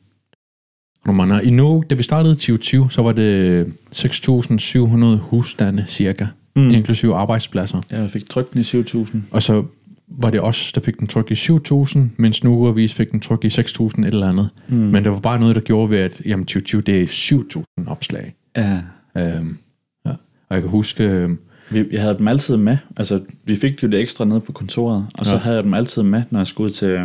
[1.06, 3.66] når man er, i nu, da vi startede i 2020, så var det
[3.96, 6.26] 6.700 husstande cirka,
[6.56, 6.70] mm.
[6.70, 7.82] inklusive arbejdspladser.
[7.92, 9.24] jeg fik trykt den i 7000.
[9.32, 9.64] Og så
[10.08, 13.48] var det os, der fik den trykt i 7.000, mens Nugeavis fik den trykt i
[13.48, 14.50] 6.000 et eller andet.
[14.68, 14.76] Mm.
[14.76, 18.36] Men det var bare noget, der gjorde ved, at jamen, 2020, det er 7.000 opslag.
[18.58, 18.82] Ja,
[19.16, 19.58] Um,
[20.06, 20.10] ja.
[20.50, 21.40] Og jeg kan huske, øhm,
[21.70, 22.78] Vi, jeg havde dem altid med.
[22.98, 25.40] Altså, vi fik jo det ekstra nede på kontoret, og så Ja.
[25.40, 27.00] havde jeg dem altid med, når jeg skulle ud til,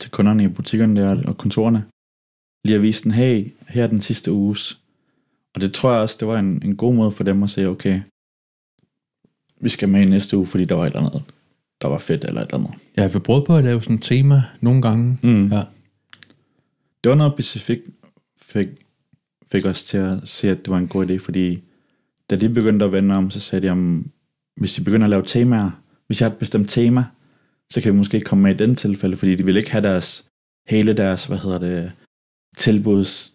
[0.00, 1.84] til kunderne i butikkerne der og kontorerne.
[2.64, 4.78] Lige at vise den, hey, her er den sidste uges.
[5.54, 7.68] Og det tror jeg også, det var en, en god måde for dem at sige,
[7.68, 8.00] okay,
[9.60, 11.22] vi skal med i næste uge, fordi der var et eller andet,
[11.82, 12.80] der var fedt eller et eller andet.
[12.96, 15.18] ja, vi prøvede på at lave sådan et tema nogle gange.
[15.22, 15.52] Mm.
[15.52, 15.62] Ja.
[17.04, 17.80] Det var noget, Pacific
[18.36, 18.66] fik,
[19.52, 21.62] fik os til at se, at det var en god idé, fordi
[22.30, 24.10] da de begyndte at vende om, så sagde de om,
[24.56, 25.70] hvis de begynder at lave temaer,
[26.06, 27.04] hvis jeg har et bestemt tema,
[27.74, 29.82] så kan vi måske ikke komme med i den tilfælde, fordi de vil ikke have
[29.84, 30.24] deres,
[30.68, 31.92] hele deres, hvad hedder det,
[32.56, 33.32] tilbuds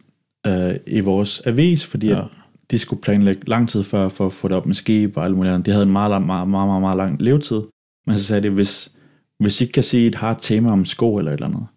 [0.47, 2.19] øh, i vores avis, fordi ja.
[2.19, 2.27] At
[2.71, 5.35] de skulle planlægge lang tid før for at få det op med skib og alt
[5.35, 5.65] muligt andet.
[5.65, 7.61] De havde en meget, meget, meget, meget, meget, lang levetid.
[8.07, 8.91] Men så sagde de, hvis,
[9.39, 11.67] hvis I ikke kan sige et har et tema om sko eller et eller andet,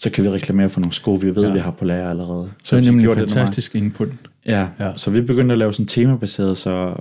[0.00, 1.52] så kan vi reklamere for nogle sko, vi ved, ja.
[1.52, 2.52] Vi har på lager allerede.
[2.62, 4.08] Så er det I nemlig det fantastisk input.
[4.46, 4.92] Ja, Ja.
[4.96, 6.94] så vi begyndte at lave sådan temabaseret, så,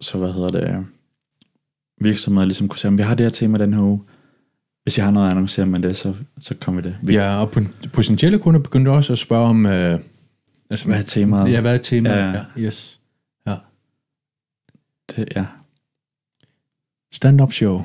[0.00, 0.86] så hvad hedder det,
[2.00, 4.00] virksomheder ligesom kunne sige, "Jamen, vi har det her tema den her uge.
[4.88, 6.98] Hvis I har noget at annoncere med det, så, så kommer vi det.
[7.02, 10.00] Vi, Ja, og pot- potentielle kunder begyndte også at spørge om, øh,
[10.70, 11.52] altså, Hvad er temaet?
[11.52, 12.16] Ja, hvad er temaet?
[12.16, 12.30] Ja.
[12.30, 12.44] Ja.
[12.58, 13.00] yes.
[13.46, 13.56] Ja.
[15.10, 15.46] Det, ja.
[17.12, 17.78] Stand-up show.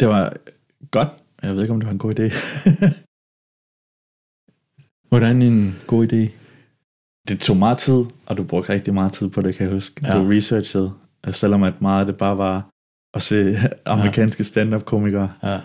[0.00, 0.32] Det var
[0.90, 1.08] godt.
[1.42, 2.28] Jeg ved ikke, om det var en god idé.
[5.08, 6.30] Hvordan en god idé?
[7.28, 10.06] det tog meget tid, og du brugte rigtig meget tid på det, kan jeg huske.
[10.06, 10.18] Ja.
[10.18, 10.92] Du researchede,
[11.30, 12.68] selvom at meget af det bare var
[13.16, 13.56] at se
[13.86, 15.28] amerikanske stand-up-komikere.
[15.42, 15.58] Ja.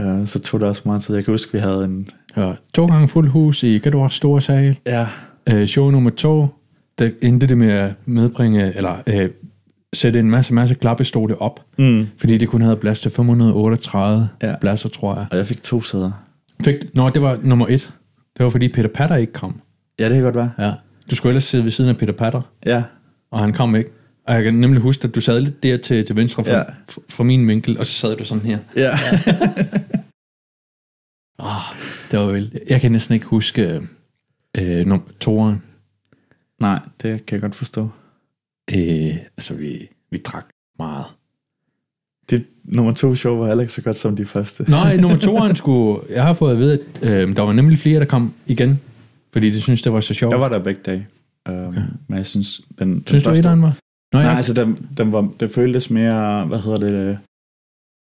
[0.00, 1.14] Uh, så tog det også meget tid.
[1.14, 2.08] Jeg kan huske, vi havde en...
[2.36, 2.52] ja.
[2.74, 4.78] To gange fuld hus i Gæt Vores Store Sal.
[4.86, 5.06] Ja,
[5.48, 6.46] Øh, show nummer to,
[6.98, 9.28] der endte det med at medbringe, eller øh,
[9.94, 12.06] sætte en masse, masse klappestole op, mm.
[12.18, 14.48] fordi det kun havde plads til 538 ja.
[14.48, 14.54] Ja.
[14.60, 15.26] pladser, tror jeg.
[15.30, 16.10] og jeg fik to sæder.
[16.64, 17.90] Fik, nå, det var nummer et.
[18.38, 19.60] Det var fordi Peter Patter ikke kom.
[19.98, 20.50] Ja, det kan godt være.
[20.58, 20.72] Ja.
[21.10, 22.82] Du skulle ellers sidde ved siden af Peter Patter, Ja,
[23.30, 23.90] og han kom ikke.
[24.30, 26.58] Og jeg kan nemlig huske, at du sad lidt der til, til venstre fra, ja.
[26.58, 26.64] Ja.
[27.08, 28.58] fra min vinkel, og så sad du sådan her.
[28.76, 28.90] ja.
[31.38, 31.76] Oh,
[32.10, 32.60] det var vel...
[32.68, 33.82] Jeg kan næsten ikke huske
[34.58, 35.62] øh, nummer toeren.
[36.60, 37.88] Nej, det kan jeg godt forstå.
[38.74, 40.46] Øh, altså, vi, vi drak
[40.78, 41.04] meget.
[42.30, 44.70] Det nummer to show var heller ikke så godt som de første.
[44.70, 46.00] Nej, nummer toeren skulle...
[46.10, 48.80] Jeg har fået at vide, at øh, der var nemlig flere, der kom igen,
[49.32, 50.32] fordi de synes det var så sjovt.
[50.32, 51.06] Jeg var der begge dage.
[51.48, 51.82] Um, okay.
[52.08, 53.40] Men jeg synes, den, den synes du, første...
[53.40, 53.76] etteren var?
[54.12, 57.18] Nå, Nej, jeg, altså, den, den var, det føltes mere, hvad hedder det,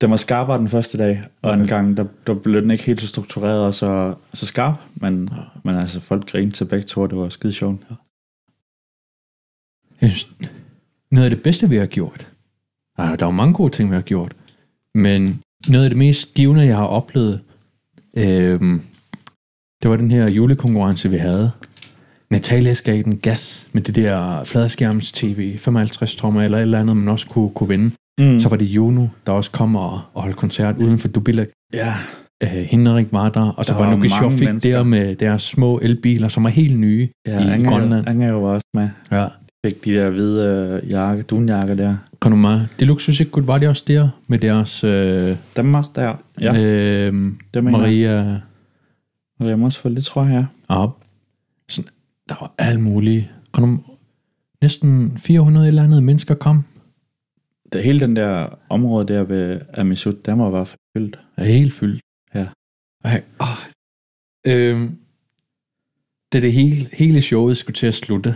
[0.02, 1.62] den var skarpere den første dag, og Okay.
[1.62, 5.30] en gang, der, der blev den ikke helt så struktureret og så, så skarp, men,
[5.32, 5.42] ja.
[5.64, 7.82] men altså, folk grinede til begge to, det var skide sjovt.
[7.90, 7.96] Ja.
[10.02, 10.32] jeg synes,
[11.12, 12.28] noget af det bedste, vi har gjort,
[12.98, 14.36] ah, der er jo mange gode ting, vi har gjort,
[14.96, 17.42] men noget af det mest givende, jeg har oplevet,
[18.14, 18.80] øh,
[19.82, 21.52] det var den her julekonkurrence, vi havde.
[22.36, 26.98] Natalia gav den gas med det der fladskærms tv, 55 tommer eller et eller andet,
[26.98, 27.92] man også kunne, kunne vinde.
[28.20, 28.40] Mm.
[28.40, 31.48] Så var det Juno, der også kom og, og holdt koncert uden for Dubilak.
[31.74, 31.94] ja,
[32.44, 36.44] Øh, Henrik var der, og så Der var var der med deres små elbiler, som
[36.44, 38.08] var helt nye ja i Anger, Grønland.
[38.08, 38.90] Anger var også med.
[39.12, 39.28] Ja.
[39.66, 41.96] Fik de der hvide øh, jakke, dunjakker der.
[42.22, 42.68] Kan du meget?
[42.80, 46.14] Det luksus ikke godt, var de også der med deres øh, Dem var der.
[46.42, 48.40] Ja, øh, det mener Maria
[49.40, 50.46] også få det, tror jeg.
[50.70, 50.98] op.
[51.70, 51.90] Sådan,
[52.30, 53.34] der var alt muligt.
[53.54, 53.80] Kan du,
[54.62, 56.64] næsten 400 eller andet mennesker kom.
[57.74, 61.20] Det, hele den der område der ved Amisut, der være fyldt.
[61.38, 62.02] er helt fyldt.
[62.36, 62.48] Ja.
[63.04, 63.48] Ej, åh.
[64.48, 64.98] Øhm,
[66.34, 68.36] da det hele, hele showet skulle til at slutte,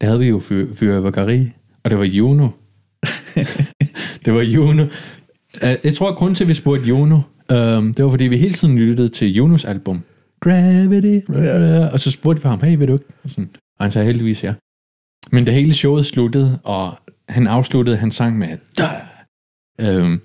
[0.00, 1.50] der havde vi jo fyr- fyrværkeri,
[1.84, 2.48] og det var Juno.
[4.24, 4.82] det var Juno.
[5.64, 7.20] Øh, Jeg tror, at grunden til, at vi spurgte Juno,
[7.52, 10.02] øhm, det var, fordi vi hele tiden lyttede til Junos album.
[10.40, 11.18] Gravity.
[11.32, 11.88] Ja.
[11.92, 13.04] Og så spurgte vi ham, hey, ved du ikke?
[13.24, 14.54] Og Sådan, og han sagde heldigvis ja.
[15.32, 16.94] Men da hele showet sluttede, og
[17.28, 18.84] han afsluttede hans sang med, Dø!
[19.80, 20.20] Øhm,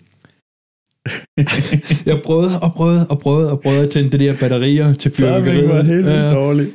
[2.10, 5.54] jeg prøvede og prøvede og prøvede og prøvede at tænde det der batterier til fyrværkeriet.
[5.54, 6.68] Timing var helt vildt dårlig.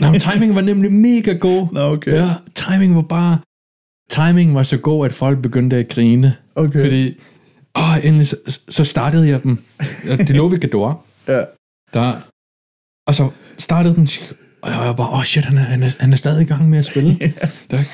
[0.00, 1.66] Nå, men timing var nemlig mega god.
[1.72, 2.12] Nå, okay.
[2.12, 3.38] Ja, timing var bare...
[4.10, 6.36] Timing var så god, at folk begyndte at grine.
[6.54, 6.82] Okay.
[6.82, 7.20] Fordi,
[7.74, 9.58] åh, endelig, så, så startede jeg dem.
[10.18, 11.04] Det lå ved Gador.
[11.28, 11.44] Ja.
[11.94, 12.20] Der,
[13.06, 14.08] og så startede den,
[14.62, 16.44] og jeg var bare, åh oh shit, han er, han, er, han er stadig i
[16.44, 17.18] gang med at spille.
[17.70, 17.84] Der,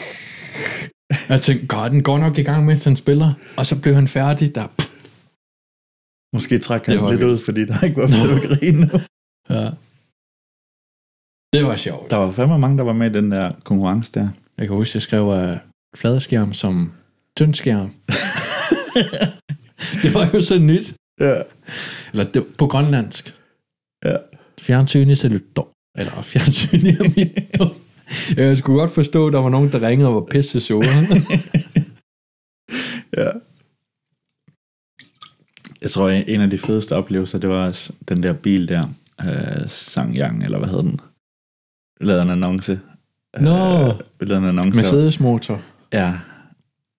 [1.29, 3.33] jeg tænkte, god, den går nok i gang, mens han spiller.
[3.57, 4.67] Og så blev han færdig, der,
[6.33, 7.23] Måske træk han lidt vildt.
[7.23, 9.01] ud, fordi der ikke var fyrværkeri nu.
[9.55, 9.71] ja.
[11.53, 12.11] Det var sjovt.
[12.11, 14.29] Der var fandme mange, der var med i den der konkurrence der.
[14.59, 15.57] Jeg kan huske, jeg skrev uh,
[15.97, 16.93] fladskærm som
[17.37, 17.91] tynd skærm.
[20.03, 20.95] det var jo så nyt.
[21.21, 21.43] Ja.
[22.13, 23.35] Eller det, på grønlandsk.
[24.05, 24.17] Ja.
[24.59, 25.69] Fjernsyn i salutter.
[25.99, 27.79] Eller fjernsyn i amitter.
[28.37, 30.85] Jeg skulle godt forstå, at der var nogen, der ringede og var pisse sure.
[33.17, 33.31] ja.
[35.83, 38.89] Jeg tror, en af de fedeste oplevelser, det var den der bil der.
[39.23, 41.01] Uh, Sangyang, eller hvad hed den?
[42.01, 42.81] Lavede en annonce.
[43.41, 43.51] Nå.
[43.51, 44.81] Øh, lavede en annonce.
[44.81, 45.63] Mercedes motor.
[45.93, 46.15] Ja.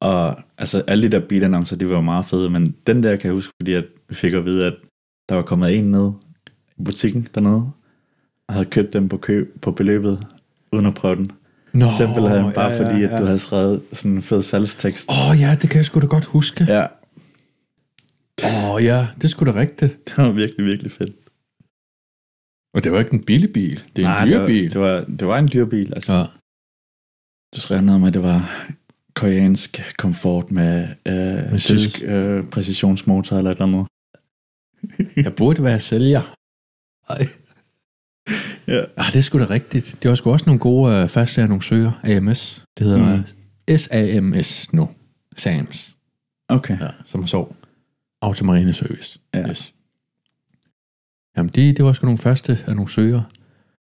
[0.02, 3.34] Og altså, alle de der bilannoncer, de var meget fede, men den der kan jeg
[3.34, 4.76] huske, fordi at vi fik at vide, at
[5.30, 6.12] der var kommet en ned
[6.86, 7.72] butikken dernede,
[8.48, 10.28] og havde købt dem på, køb, på beløbet,
[10.72, 11.32] uden at prøve den.
[11.74, 13.18] Nå, Simpelthen bare ja, ja, fordi, at ja.
[13.20, 15.10] du havde skrevet sådan en fed salgstekst.
[15.10, 16.66] Åh oh, ja, det kan jeg sgu da godt huske.
[16.70, 16.86] Ja,
[18.44, 19.98] Åh oh, ja, det skulle da rigtigt.
[20.08, 21.12] det var virkelig, virkelig fedt.
[22.74, 23.84] Og det var ikke en billig bil.
[23.96, 24.74] Det er Nej, en det dyr var, bil.
[24.74, 25.94] det, var, det var en dyr bil.
[25.94, 26.26] Altså, Ja.
[27.56, 28.68] Du skrev noget med, at det var
[29.16, 33.88] koreansk komfort med øh, tysk øh, præcisionsmotor eller et eller andet.
[35.26, 36.36] Jeg burde være sælger.
[37.10, 37.26] Ej.
[38.68, 38.84] ja.
[38.98, 39.96] Ah, det er sgu da rigtigt.
[40.04, 42.66] Det var sgu også nogle gode uh, faste annoncører, AMS.
[42.78, 43.78] Det hedder Mm.
[43.78, 44.90] SAMS nu.
[45.38, 45.96] SAMS.
[46.48, 46.80] Okay.
[46.80, 47.54] Ja, som så.
[48.22, 49.20] Automarine Service.
[49.34, 49.50] Ja.
[49.50, 49.74] Yes.
[51.38, 53.22] Jamen, det, det var sgu nogle faste annoncører.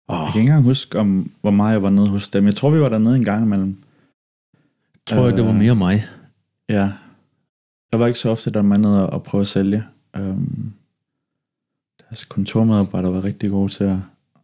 [0.08, 2.46] Oh, Jeg kan ikke engang huske, om, hvor meget jeg var nede hos dem.
[2.46, 3.84] Jeg tror, vi var dernede en gang imellem.
[5.08, 5.58] tror jeg, det var Øh.
[5.58, 6.06] mere mig.
[6.70, 6.92] Ja.
[7.92, 9.84] Jeg var ikke så ofte der med nede og prøve at sælge.
[10.20, 10.74] Um,
[12.12, 13.98] deres kontormedarbejdere var rigtig gode til at,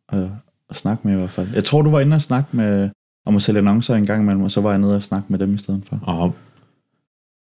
[0.10, 0.30] at,
[0.70, 1.54] at snakke med i hvert fald.
[1.54, 2.90] Jeg tror, du var inde og snakke med,
[3.26, 5.40] om at sælge annoncer en gang imellem, og så var jeg nede og snakke med
[5.40, 6.00] dem i stedet for.
[6.04, 6.36] Og,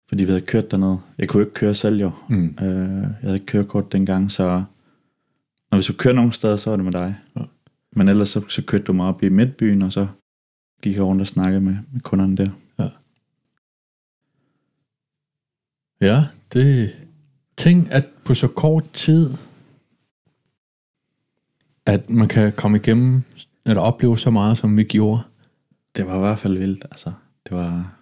[0.09, 0.99] Fordi vi havde kørt dernede.
[1.19, 2.11] Jeg kunne ikke køre selv jo.
[2.29, 4.63] mm, Uh, jeg havde ikke kørekort dengang, så
[5.71, 7.17] når vi skulle køre nogen steder, så var det med dig.
[7.37, 7.43] Ja.
[7.93, 10.07] Men ellers så, så kørte du mig op i midtbyen, og så
[10.83, 12.51] gik jeg rundt og snakkede med, med kunderne der.
[16.01, 16.91] ja, det...
[17.57, 19.31] Tænk, at på så kort tid,
[21.89, 23.23] at man kan komme igennem,
[23.67, 25.21] eller opleve så meget, som vi gjorde.
[25.97, 27.13] Det var i hvert fald vildt, altså.
[27.49, 27.97] Det var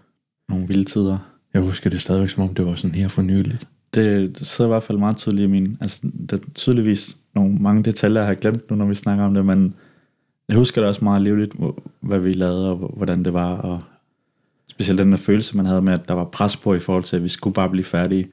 [0.48, 1.18] nogle vilde tider.
[1.54, 3.68] Jeg husker det stadigvæk, som om det var sådan her for nyligt.
[3.94, 5.78] Det, det sidder i hvert fald meget tydeligt i min...
[5.80, 6.00] Altså,
[6.30, 9.46] der er tydeligvis nogle mange detaljer, jeg har glemt nu, når vi snakker om det,
[9.46, 9.74] men
[10.48, 11.54] jeg husker det også meget livligt,
[12.00, 13.82] hvad vi lavede, og hvordan det var, og
[14.68, 17.16] specielt den der følelse, man havde med, at der var pres på i forhold til,
[17.16, 18.26] at vi skulle bare blive færdige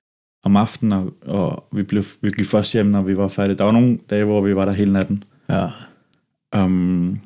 [0.46, 3.58] om aftenen, og, og vi, blev, vi gik først hjem, når vi var færdige.
[3.58, 5.24] Der var nogle dage, hvor vi var der hele natten.
[5.50, 5.70] Ja.
[6.56, 7.20] Um,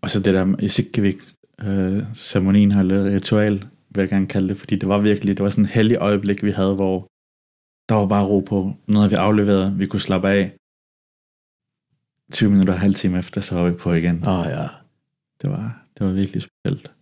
[0.00, 1.16] og så det der i Sikkervik,
[1.60, 3.52] øh, ceremonien har lavet ritual,
[3.90, 6.42] vil jeg gerne kalde det, fordi det var virkelig, det var sådan en heldig øjeblik,
[6.42, 7.08] vi havde, hvor
[7.88, 8.76] der var bare ro på.
[8.86, 10.52] Noget havde vi afleveret, vi kunne slappe af.
[12.32, 14.26] 20 minutter og halv time efter, så var vi på igen.
[14.26, 14.66] Åh, oh, ja.
[15.42, 16.92] Det var, det var virkelig specielt.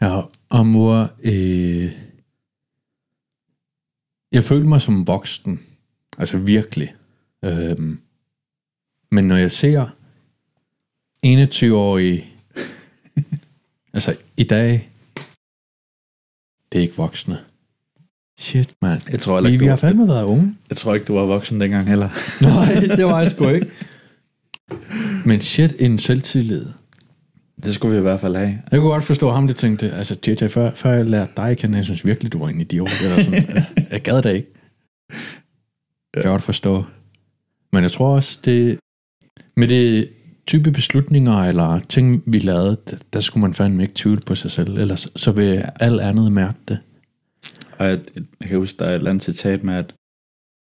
[0.00, 1.92] Ja, og mor, øh,
[4.32, 5.60] jeg følte mig som voksen.
[6.18, 6.94] Altså virkelig.
[7.44, 8.00] Øhm,
[9.12, 9.86] men når jeg ser
[11.26, 12.26] 21-årige,
[13.94, 14.90] altså i dag,
[16.72, 17.38] det er ikke voksne.
[18.38, 19.00] Shit, mand.
[19.10, 20.56] Jeg tror, Vi, ikke, vi du, har fandme været unge.
[20.70, 22.08] jeg tror ikke, du var voksen dengang heller.
[22.88, 23.70] Nej, det var jeg sgu ikke.
[25.26, 26.66] Men shit, en selvtillid.
[27.64, 28.62] Det skulle vi i hvert fald have.
[28.70, 31.58] Jeg kunne godt forstå ham, der tænkte, altså JJ, før, før jeg lærte dig at
[31.58, 32.90] kende, jeg synes virkelig, du var en idiot.
[33.02, 33.54] Eller sådan.
[33.54, 34.48] jeg, jeg gad det ikke.
[36.14, 36.84] Jeg kan godt forstå.
[37.72, 38.78] Men jeg tror også, det
[39.56, 40.10] med det
[40.46, 42.76] type beslutninger eller ting, vi lavede,
[43.12, 45.62] der, skulle man fandme ikke tvivle på sig selv, ellers så vil ja.
[45.80, 46.78] alt andet mærke det.
[47.78, 48.00] Og jeg,
[48.40, 49.94] jeg kan huske, der er et eller andet citat med, at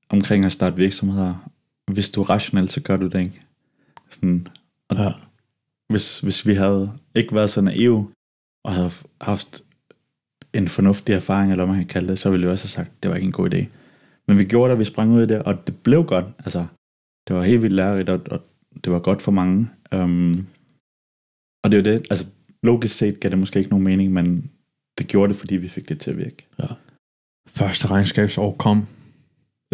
[0.09, 1.51] omkring at starte virksomheder,
[1.93, 3.43] hvis du er rationel, så gør du det ikke.
[4.11, 4.47] Sådan,
[4.89, 5.12] og Ja.
[5.89, 8.11] hvis, hvis vi havde ikke været så naive,
[8.65, 8.90] og havde
[9.20, 9.62] haft
[10.53, 12.89] en fornuftig erfaring, eller hvad man kan kalde det, så ville vi også have sagt,
[12.97, 13.65] at det var ikke en god idé.
[14.28, 16.24] Men vi gjorde det, vi sprang ud i det, og det blev godt.
[16.39, 16.66] Altså,
[17.28, 18.40] det var helt vildt lærerigt, og, og
[18.85, 19.69] det var godt for mange.
[19.94, 20.47] Um,
[21.65, 22.27] og det er jo det, altså
[22.62, 24.51] logisk set gav det måske ikke nogen mening, men
[24.98, 26.47] det gjorde det, fordi vi fik det til at virke.
[27.48, 28.86] Første regnskabsår kom.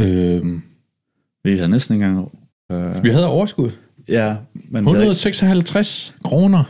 [0.01, 0.63] Øhm,
[1.45, 2.39] Vi havde næsten ikke engang...
[2.73, 3.71] Øh, vi havde overskud.
[4.09, 4.85] ja, men...
[4.85, 6.65] vi havde ikke- 156 kroner.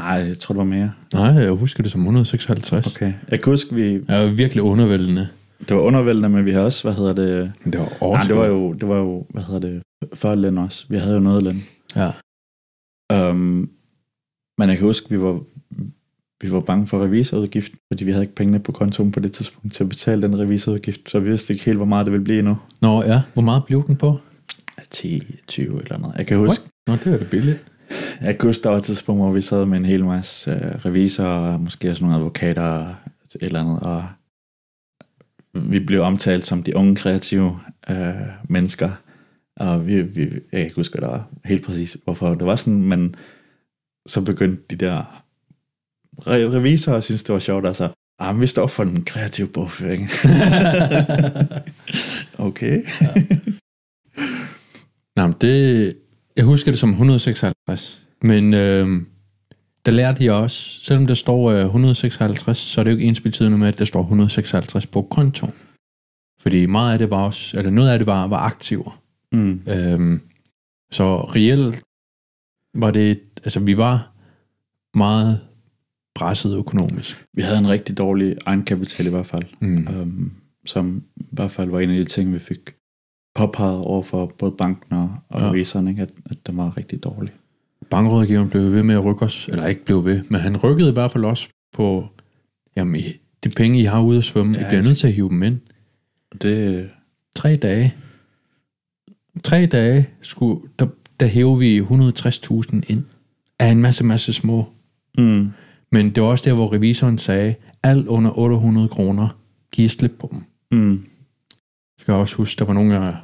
[0.00, 0.92] Nej, jeg tror, det var mere.
[1.12, 2.96] Nej, jeg husker det som 156.
[2.96, 3.12] Okay.
[3.30, 5.28] Jeg kan huske, vi, Det var virkelig undervældende.
[5.68, 7.52] det var undervældende, men vi havde også, hvad hedder det...
[7.64, 8.28] Det var Nej, overskud.
[8.28, 9.82] det var jo, det var jo, hvad hedder det,
[10.14, 10.86] før løn også.
[10.88, 11.62] Vi havde jo noget løn.
[11.96, 12.10] Ja.
[13.30, 13.70] Um,
[14.58, 15.40] men jeg kan huske, vi var,
[16.42, 19.74] vi var bange for revisorudgiften, fordi vi havde ikke pengene på kontoen på det tidspunkt
[19.74, 22.38] til at betale den revisorudgift, så vi vidste ikke helt, hvor meget det ville blive
[22.38, 22.58] endnu.
[22.80, 24.18] Nå ja, hvor meget blev den på?
[24.90, 26.14] 10, 20 eller noget.
[26.18, 27.64] Jeg kan huske, Nå, det var det billigt.
[28.20, 30.84] jeg kan huske, der var et tidspunkt, hvor vi sad med en hel masse uh,
[30.86, 32.94] revisorer, og måske også nogle advokater og
[33.34, 34.06] et eller andet, og
[35.54, 37.58] vi blev omtalt som de unge kreative
[37.90, 37.96] uh,
[38.48, 38.90] mennesker,
[39.56, 42.56] og vi, vi, jeg kan ikke huske, hvad der var helt præcis, hvorfor det var
[42.56, 43.14] sådan, men
[44.06, 45.24] så begyndte de der
[46.20, 50.02] re- revisorer at synes, det var sjovt, altså, ah, vi står for den kreative bogføring.
[52.48, 52.82] okay.
[55.16, 55.96] Nå, men det,
[56.36, 58.06] jeg husker det som 156.
[58.22, 59.02] Men øh,
[59.86, 63.20] der lærte jeg også, selvom der står øh, 156, så er det jo ikke ens
[63.20, 65.52] betydende med, at der står 156 på kontoen.
[66.40, 69.00] Fordi meget af det var også, eller noget af det var, var aktiver.
[69.34, 69.60] Mm.
[69.66, 70.20] Øhm,
[70.90, 71.82] så reelt
[72.74, 74.12] var det, altså vi var
[74.98, 75.40] meget
[76.14, 77.26] presset økonomisk.
[77.32, 79.44] Vi havde en rigtig dårlig egenkapital i hvert fald.
[79.60, 79.88] Mm.
[80.00, 80.32] um,
[80.66, 82.58] som i hvert fald var en af de ting, vi fik
[83.34, 85.48] påpeget over for både banken og, og Ja.
[85.50, 86.02] revisoren, ikke?
[86.02, 87.32] At, at den var rigtig dårlig.
[87.90, 90.92] Bankrådgiveren blev ved med at rykke os, eller ikke blev ved, men han rykkede i
[90.92, 92.08] hvert fald også på,
[92.76, 93.02] jamen
[93.44, 95.28] de penge, I har ude at svømme, ja, I bliver jeg nødt til at hive
[95.28, 95.58] dem ind.
[96.32, 96.90] Og det,
[97.36, 97.94] Tre dage.
[99.42, 100.86] Tre dage, skulle, der,
[101.20, 103.04] der hæver vi 160.000 ind
[103.58, 104.64] af en masse, masse små.
[105.18, 105.50] mm,
[105.92, 109.28] Men det var også der, hvor revisoren sagde, alt under 800 kroner,
[109.72, 110.44] giv slip på dem.
[110.80, 111.06] mm,
[111.98, 113.16] skal jeg også huske, der var nogle af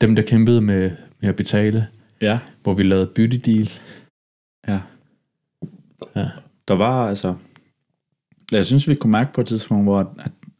[0.00, 0.90] dem, der kæmpede med,
[1.20, 1.86] med at betale,
[2.22, 3.70] ja, hvor vi lavede byttedeal.
[4.68, 4.80] ja.
[6.16, 6.28] Ja.
[6.68, 7.34] Der var altså,
[8.52, 10.06] Jeg synes, vi kunne mærke på et tidspunkt, hvor at,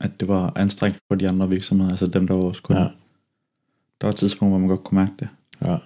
[0.00, 2.82] at, det var anstrengt for de andre virksomheder, altså dem, der var kunder.
[2.82, 2.88] Ja.
[4.00, 5.28] Der var et tidspunkt, hvor man godt kunne mærke det.
[5.62, 5.78] Ja.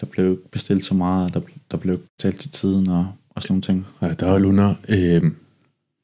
[0.00, 1.40] Der blev bestilt så meget, og der,
[1.70, 3.86] der blev betalt til tiden og, og sådan nogle ting.
[4.02, 4.74] Ja, der er Lunder.
[4.88, 5.22] Øh,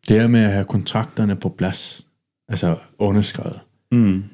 [0.09, 2.07] det her med at have kontrakterne på plads,
[2.49, 3.61] altså underskrevet,
[3.93, 4.25] Mm.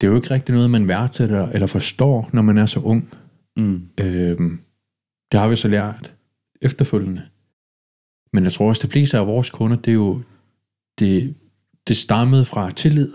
[0.00, 3.12] det er jo ikke rigtig noget, man værdsætter eller forstår, når man er så ung.
[3.56, 3.88] Mm.
[4.00, 4.38] Øh,
[5.32, 6.14] det har vi så lært
[6.62, 7.22] efterfølgende.
[8.32, 10.22] Men jeg tror også, at de fleste af vores kunder, det er jo,
[10.98, 11.34] det,
[11.88, 13.12] det stammede fra tillid.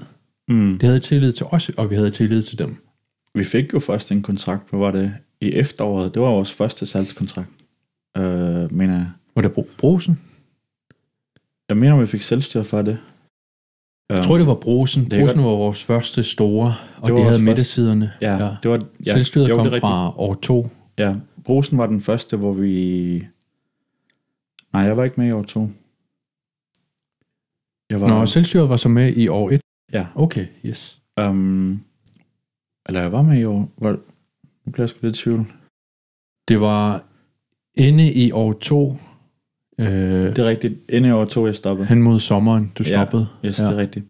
[0.50, 0.80] Mm.
[0.80, 2.76] De havde tillid til os, og vi havde tillid til dem.
[3.36, 5.14] Vi fik jo først en kontrakt, hvad var det?
[5.42, 7.50] I efteråret, det var vores første salgskontrakt,
[8.18, 8.24] øh,
[8.74, 9.12] mener jeg.
[9.36, 10.20] Var det Brosen?
[11.70, 12.98] Jeg mener, vi fik selvstyre for det.
[14.10, 15.12] Jeg tror, det var Brosen.
[15.12, 18.14] Det Brosen var vores første store, og Det de var havde midtersiderne.
[18.22, 18.56] Ja, ja.
[18.64, 18.86] det var...
[19.06, 20.70] Ja, Selvstyret jo, kom det fra år to.
[20.98, 21.16] Ja,
[21.46, 23.28] Brosen var den første, hvor vi...
[24.74, 25.70] Nej, jeg var ikke med i år to.
[27.90, 28.08] Jeg var...
[28.08, 29.62] Nå, selvstyret var så med i år et.
[29.94, 30.06] Ja.
[30.16, 31.02] Okay, yes.
[31.22, 31.82] Um,
[32.90, 33.70] eller jeg var med i år...
[33.78, 33.92] Hvor,
[34.66, 35.46] nu bliver jeg sgu lidt i tvivl.
[36.48, 37.04] Det var
[37.76, 38.98] inde i år to,
[39.80, 40.74] øh, Det er rigtigt.
[40.90, 41.88] Inde i år to, jeg stoppede.
[41.88, 42.90] hen mod sommeren, du Ja.
[42.90, 43.28] stoppede.
[43.46, 43.66] Yes, Ja.
[43.66, 44.06] det er rigtigt.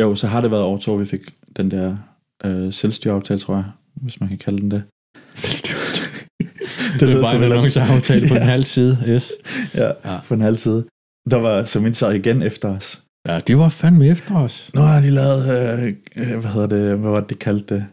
[0.00, 1.20] Jo, så har det været år to, vi fik
[1.56, 1.96] den der
[2.44, 4.82] øh, selvstyreaftale, tror jeg, hvis man kan kalde den det.
[6.92, 8.46] Det, det lyder var som en annonceaftale på en Ja.
[8.46, 9.32] halv side, yes.
[9.74, 10.12] Ja, Ja.
[10.12, 10.20] ja.
[10.28, 10.86] på en halv side.
[11.30, 13.02] Der var som sad igen efter os.
[13.26, 14.70] Ja, det var fandme efter os.
[14.74, 17.86] Nå, har de lavet, øh, øh, hvad hedder det, hvad var det, de kaldte det?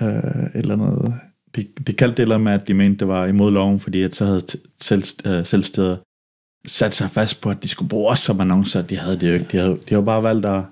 [0.00, 1.14] Øh, et eller andet.
[1.56, 4.02] De, de kaldte det et eller med, at de mente, det var imod loven, fordi
[4.02, 4.42] at så havde
[4.80, 5.98] selv, øh, selvstyret
[6.66, 8.82] sat sig fast på, at de skulle bruge os som annoncer.
[8.82, 9.46] De havde det jo ikke.
[9.52, 10.62] De havde, de havde bare valgt at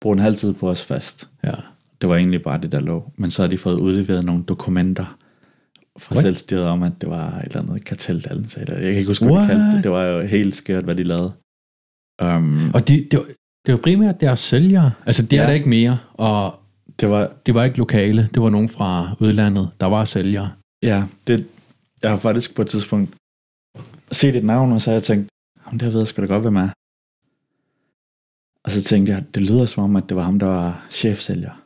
[0.00, 1.28] bruge en halv tid på os fast.
[1.44, 1.54] Ja.
[2.00, 3.12] Det var egentlig bare det, der lå.
[3.16, 5.18] Men så har de fået udleveret nogle dokumenter
[5.98, 6.22] fra What?
[6.22, 8.60] selvstyret om, at det var et eller andet karteldannelse.
[8.60, 9.84] Eller, jeg kan ikke huske, hvad de kaldte det.
[9.84, 11.32] Det var jo helt skørt, hvad de lavede.
[12.22, 13.26] Um, Og de, det, var,
[13.66, 14.92] det var primært deres sælgere.
[15.06, 15.48] Altså, det er Ja.
[15.48, 16.54] der ikke mere, og
[17.00, 18.28] det var, det var ikke lokale.
[18.34, 20.50] Det var nogen fra udlandet, der var sælgere.
[20.82, 21.46] ja, det,
[22.02, 23.14] jeg har faktisk på et tidspunkt
[24.12, 25.28] set et navn, og så har jeg tænkt,
[25.66, 26.68] jamen det ved jeg sgu da godt, hvem er.
[28.64, 31.60] Og så tænkte jeg, det lyder som om, at det var ham, der var chefsælger.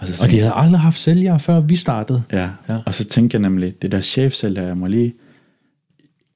[0.00, 2.22] Og så Og de havde aldrig haft sælgere, før vi startede.
[2.32, 2.38] Ja.
[2.38, 2.50] Ja.
[2.68, 2.80] ja.
[2.86, 5.14] Og så tænkte jeg nemlig, det der chefsælger, jeg må lige...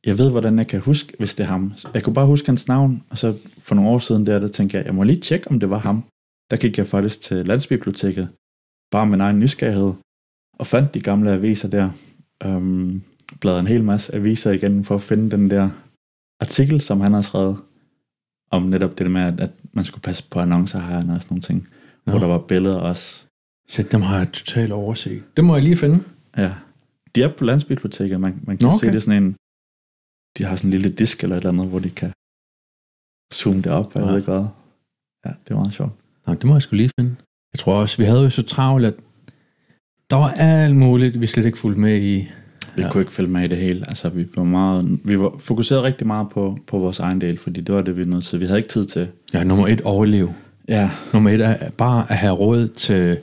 [0.07, 1.73] Jeg ved, hvordan jeg kan huske, hvis det er ham.
[1.95, 4.77] Jeg kunne bare huske hans navn, og så for nogle år siden der, der tænkte
[4.77, 6.05] jeg, jeg må lige tjekke, om det var ham.
[6.51, 8.29] Der gik jeg faktisk til landsbiblioteket,
[8.91, 9.93] bare med min egen nysgerrighed,
[10.59, 11.91] og fandt de gamle aviser der.
[12.45, 13.03] Um,
[13.41, 15.71] bladrede en hel masse aviser igen, for at finde den der
[16.41, 17.57] artikel, som han har skrevet,
[18.51, 21.43] om netop det med, at, at man skulle passe på annoncer her og sådan nogle
[21.43, 21.69] ting,
[22.07, 22.11] Nå.
[22.11, 23.25] hvor der var billeder også.
[23.69, 25.23] Så dem har jeg totalt overset.
[25.37, 26.05] Det må jeg lige finde.
[26.37, 26.55] Ja.
[27.15, 28.21] De er på landsbiblioteket.
[28.21, 28.87] Man, man kan Nå, okay.
[28.87, 29.37] se det sådan en...
[30.39, 32.13] De har sådan en lille disk eller et eller andet, hvor de kan
[33.35, 34.09] zoome det op, jeg Ja.
[34.09, 34.45] ved ikke hvad.
[35.27, 35.93] Ja, det er meget sjovt.
[36.27, 37.17] Nå, det må jeg skulle lige finde.
[37.53, 38.95] Jeg tror også, vi havde jo så travlt, at
[40.11, 42.17] der var alt muligt, vi slet ikke fulgte med i.
[42.19, 42.29] Vi
[42.77, 42.83] Ja.
[42.83, 42.91] ja.
[42.93, 43.85] kunne ikke følge med i det hele.
[43.89, 47.61] Altså, vi var, meget, vi var fokuseret rigtig meget på, på vores egen del, fordi
[47.61, 48.41] det var det, vi var nødt til.
[48.41, 49.09] Vi havde ikke tid til.
[49.35, 50.35] Ja, nummer et, overleve.
[50.69, 53.19] Ja, Nummer et er bare at have råd til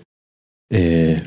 [0.73, 1.19] øh,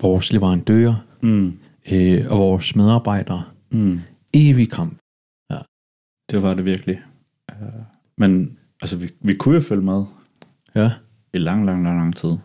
[0.00, 1.58] vores leverandører mm,
[1.92, 3.42] øh, og vores medarbejdere.
[3.70, 4.00] mm,
[4.34, 4.98] Evig kamp.
[6.30, 7.02] det var det virkelig.
[7.52, 7.82] Uh,
[8.16, 10.04] men altså, vi, vi kunne jo følge med
[10.74, 10.92] Ja.
[11.34, 12.36] i lang, lang, lang, lang tid.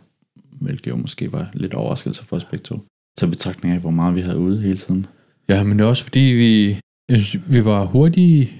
[0.62, 2.80] Hvilket jo måske var lidt overraskelse for os begge to.
[3.18, 5.06] Til betragtning af, hvor meget vi havde ude hele tiden.
[5.50, 6.80] ja, men det er også fordi, vi,
[7.10, 8.52] jeg synes, vi var hurtige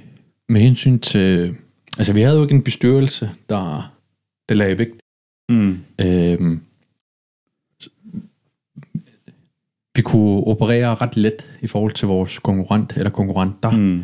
[0.50, 1.56] med hensyn til...
[1.98, 3.94] Altså, vi havde jo ikke en bestyrelse, der,
[4.50, 5.00] der lagde vægt
[5.50, 5.80] Mm.
[6.02, 6.62] Øhm,
[9.96, 14.04] vi kunne operere ret let i forhold til vores konkurrent eller konkurrenter mm.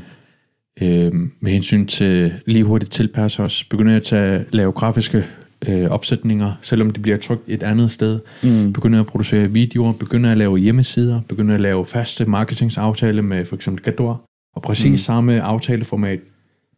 [0.82, 3.64] Øhm, med hensyn til lige hurtigt tilpasse os.
[3.64, 5.26] Begynder at tage, lave grafiske
[5.70, 8.20] øh, opsætninger, selvom det bliver trykt et andet sted.
[8.44, 8.74] Mm.
[8.74, 13.56] Begynder at producere videoer, begynder at lave hjemmesider, begynder at lave faste marketingsaftaler med for
[13.56, 14.22] eksempel Gador.
[14.56, 14.92] Og præcis.
[14.92, 14.98] Mm.
[14.98, 16.20] samme aftaleformat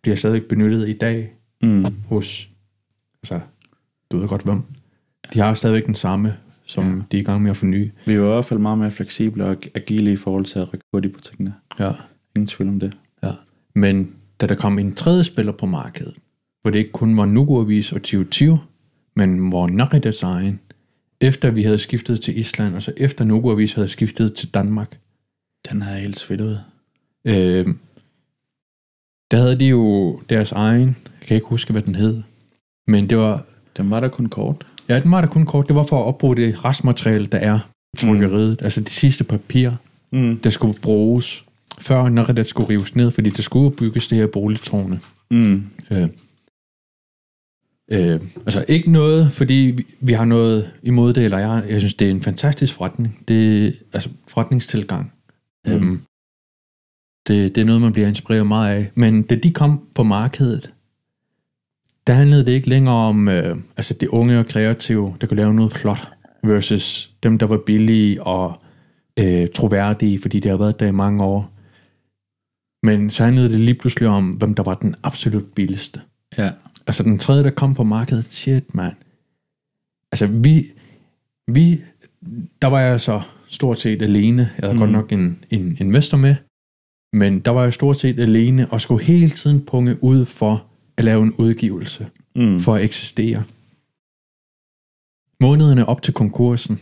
[0.01, 1.29] bliver stadig benyttet i dag
[1.63, 1.85] Mm.
[2.09, 2.49] hos,
[3.23, 3.39] altså,
[4.11, 4.61] du ved godt hvem.
[5.33, 6.33] De har stadigvæk den samme,
[6.71, 7.03] som ja.
[7.11, 7.91] De er i gang med at forny.
[8.05, 10.85] Vi var i hvert fald meget mere fleksible og agile i forhold til at rykke
[10.93, 11.53] hurtigt på tingene.
[11.79, 11.91] Ja.
[12.35, 12.97] Ingen tvivl om det.
[13.23, 13.31] ja.
[13.75, 16.13] Men da der kom en tredje spiller på markedet,
[16.61, 18.59] hvor det ikke kun var Nugo Avis og 2020,
[19.15, 20.59] men hvor Nari Design,
[21.21, 24.99] efter vi havde skiftet til Island, altså efter Nugo Avis havde skiftet til Danmark,
[25.71, 26.57] Den havde helt svedt ud.
[27.25, 27.67] øh,
[29.31, 30.87] der havde de jo deres egen,
[31.19, 32.21] jeg kan ikke huske, hvad den hed,
[32.87, 33.45] men det var,
[33.77, 34.67] Den var der kun kort.
[34.91, 35.67] Ja, den var der kun kort.
[35.67, 37.59] Det var for at opbruge det restmateriale, der er
[37.93, 38.57] i trykkeriet.
[38.59, 38.63] Mm.
[38.63, 39.71] Altså det sidste papir,
[40.13, 40.37] Mm.
[40.37, 41.45] der skulle bruges
[41.79, 44.99] før når det skulle rives ned, fordi der skulle bygges det her boligtårne.
[45.31, 45.63] Mm.
[45.91, 46.09] Øh,
[47.91, 51.93] øh, altså ikke noget, fordi vi, vi har noget imod det, eller jeg, jeg synes,
[51.93, 53.19] det er en fantastisk forretning.
[53.27, 55.13] Det er altså forretningstilgang.
[55.65, 55.71] Mm.
[55.71, 55.77] Mm.
[55.77, 56.01] Øhm,
[57.27, 58.91] det, det er noget, man bliver inspireret meget af.
[58.95, 60.73] Men da de kom på markedet,
[62.07, 65.53] der handlede det ikke længere om øh, altså de unge og kreative, der kunne lave
[65.53, 66.07] noget flot,
[66.43, 68.61] versus dem, der var billige og
[69.19, 71.51] øh, troværdige, fordi det har været der i mange år.
[72.83, 76.01] Men så handlede det lige pludselig om, hvem der var den absolut billigste.
[76.37, 76.51] Ja.
[76.87, 78.91] Altså den tredje, der kom på markedet, shit man.
[80.11, 80.71] Altså vi,
[81.47, 81.81] vi,
[82.61, 84.41] der var jeg så stort set alene.
[84.41, 84.79] Jeg havde mm.
[84.79, 86.35] godt nok en, en investor med,
[87.13, 90.65] men der var jeg stort set alene og skulle hele tiden punge ud for
[91.01, 92.59] at lave en udgivelse, Mm.
[92.59, 93.43] for at eksistere.
[95.41, 96.79] Månederne op til konkursen,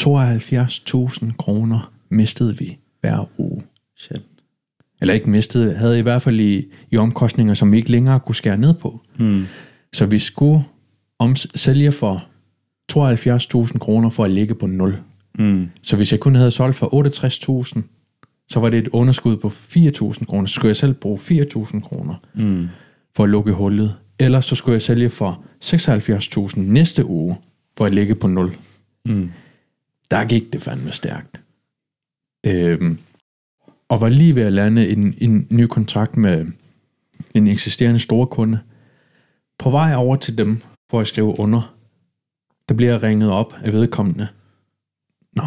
[0.00, 3.62] 72.000 kroner mistede vi hver uge.
[3.96, 4.22] Shit.
[5.00, 8.34] Eller ikke mistede, havde i hvert fald i, i omkostninger, som vi ikke længere kunne
[8.34, 9.00] skære ned på.
[9.18, 9.44] Mm.
[9.92, 10.64] Så vi skulle
[11.18, 12.24] om, sælge for
[12.92, 14.96] 72.000 kroner for at ligge på 0.
[15.38, 15.70] Mm.
[15.82, 16.94] Så hvis jeg kun havde solgt for
[17.74, 17.82] 68.000,
[18.50, 20.46] så var det et underskud på 4.000 kroner.
[20.46, 22.68] Så skulle jeg selv bruge 4.000 kroner Mm.
[23.16, 23.96] for at lukke hullet.
[24.18, 27.38] Eller så skulle jeg sælge for 76.000 næste uge
[27.76, 28.56] for at ligge på 0.
[29.04, 29.30] Mm.
[30.10, 31.42] Der gik det fandme stærkt.
[32.46, 32.98] Øhm,
[33.88, 36.46] og var lige ved at lande en, en ny kontrakt med
[37.34, 38.58] en eksisterende store kunde.
[39.58, 41.74] På vej over til dem for at skrive under,
[42.68, 44.28] der bliver jeg ringet op af vedkommende.
[45.36, 45.42] Nå,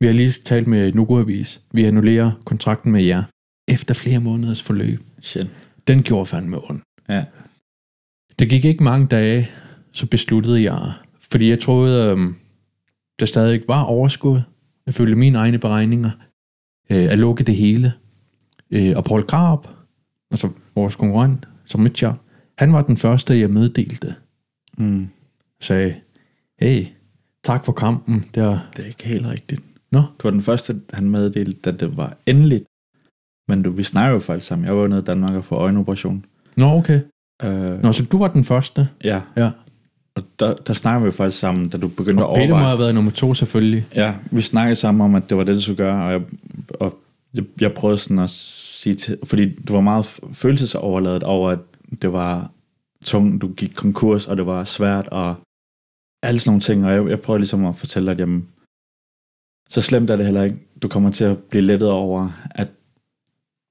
[0.00, 1.60] vi har lige talt med Nugo Avis.
[1.72, 3.22] Vi annullerer kontrakten med jer
[3.68, 5.00] efter flere måneders forløb.
[5.20, 5.50] Shit.
[5.86, 6.82] Den gjorde fandme ondt.
[7.08, 7.24] Ja.
[8.38, 9.50] Det gik ikke mange dage,
[9.92, 10.92] så besluttede jeg,
[11.30, 12.36] fordi jeg troede, øhm,
[13.20, 14.40] der stadig var overskud,
[14.86, 16.10] ifølge mine egne beregninger,
[16.90, 17.92] øh, at lukke det hele.
[18.70, 19.66] Øh, og Paul Krab,
[20.30, 22.14] altså vores konkurrent, som mit job,
[22.58, 24.14] han var den første, jeg meddelte.
[24.78, 25.08] Mm.
[25.60, 25.94] Sagde,
[26.60, 26.86] hey,
[27.44, 28.24] tak for kampen.
[28.34, 29.62] Der, Det er ikke helt rigtigt.
[29.96, 30.02] Nå.
[30.18, 32.64] Du var den første, han meddelte, da det var endeligt.
[33.48, 34.66] Men du, vi snakker jo faktisk sammen.
[34.66, 36.24] Jeg var jo nede i Danmark og få øjenoperation.
[36.56, 37.00] Nå, okay.
[37.44, 38.88] Uh, Nå, så du var den første.
[39.04, 39.50] Ja, Ja.
[40.16, 42.52] og der, der snakker vi jo faktisk sammen, da du begyndte at Og Peter må
[42.54, 42.68] overveje.
[42.70, 43.86] have været nummer to, selvfølgelig.
[43.94, 46.22] Ja, vi snakkede sammen om, at det var det, du skulle gøre, og jeg,
[46.80, 46.98] og
[47.34, 51.58] jeg, jeg prøvede sådan at sige til, fordi du var meget følelsesoverladet over, at
[52.02, 52.50] det var
[53.04, 55.34] tungt, du gik konkurs, og det var svært, og
[56.22, 58.46] alle sådan nogle ting, og jeg, jeg prøvede ligesom at fortælle dig, at jamen,
[59.70, 60.56] så slemt er det heller ikke.
[60.82, 62.68] Du kommer til at blive lettet over, at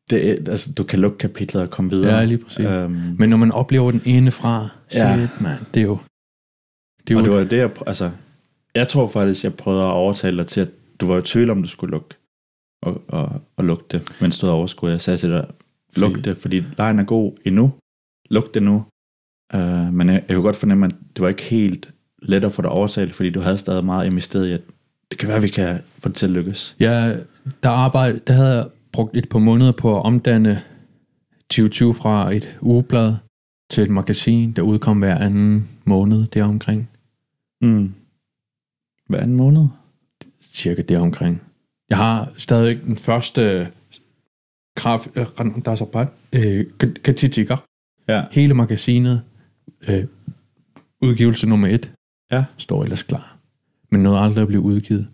[0.10, 2.16] det, er- altså, du kan lukke kapitlet og komme videre.
[2.18, 2.66] Ja, lige præcis.
[2.66, 5.30] Øhm, Men når man oplever den ene fra, shit, Ja.
[5.42, 5.98] man, det er jo...
[7.08, 8.12] Det er Og jo det var det, jeg, altså,
[8.76, 10.70] jeg tror faktisk, jeg prøvede at overtale dig til, at
[11.00, 12.16] du var i tvivl om, du skulle lukke
[12.82, 14.90] og, og, og lukke det, mens du havde overskud.
[14.90, 15.48] Jeg sagde til dig,
[15.96, 17.74] luk det, fordi lejen er god endnu.
[18.30, 18.86] Luk det nu.
[19.54, 21.90] Uh, men jeg, jeg kunne godt fornemme, at det var ikke helt
[22.22, 24.62] let at få dig overtalt, fordi du havde stadig meget investeret i, at
[25.12, 26.76] det kan være, vi kan få det til at lykkes.
[26.80, 27.18] Ja,
[27.64, 30.62] der, arbejde, der havde jeg brugt et par måneder på at omdanne
[31.50, 33.16] 2020 fra et ugeblad
[33.70, 36.90] til et magasin, der udkom hver anden måned deromkring.
[37.62, 37.94] Mm.
[39.10, 39.68] Hver anden måned?
[40.42, 41.42] Cirka deromkring.
[41.90, 43.68] Jeg har stadig den første
[44.76, 45.26] kraft, øh,
[45.66, 46.66] der er så bare, øh,
[47.04, 47.58] kritikker.
[48.08, 48.24] Ja.
[48.32, 49.22] Hele magasinet,
[49.90, 50.06] øh,
[51.02, 51.92] udgivelse nummer et,
[52.32, 52.46] Ja.
[52.58, 53.35] står ellers klar.
[53.96, 55.08] Men noget aldrig at blive udgivet.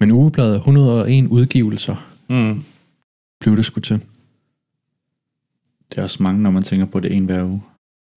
[0.00, 2.64] Men ugebladet 101 udgivelser Mm.
[3.40, 4.00] blev det sgu til.
[5.90, 7.62] Det er også mange, når man tænker på det en hver uge.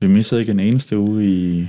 [0.02, 1.68] Vi missede ikke en eneste uge i...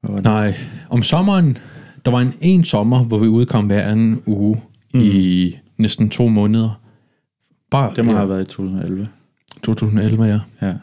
[0.00, 0.24] Hvad var det?
[0.24, 0.54] Nej,
[0.90, 1.58] om sommeren,
[2.04, 4.62] der var en en sommer, hvor vi udkom hver anden uge
[4.94, 5.00] mm.
[5.00, 6.80] i næsten to måneder.
[7.70, 9.08] Bare Det må ja, have været i 2011.
[9.62, 10.40] 2011, ja.
[10.62, 10.74] Ja.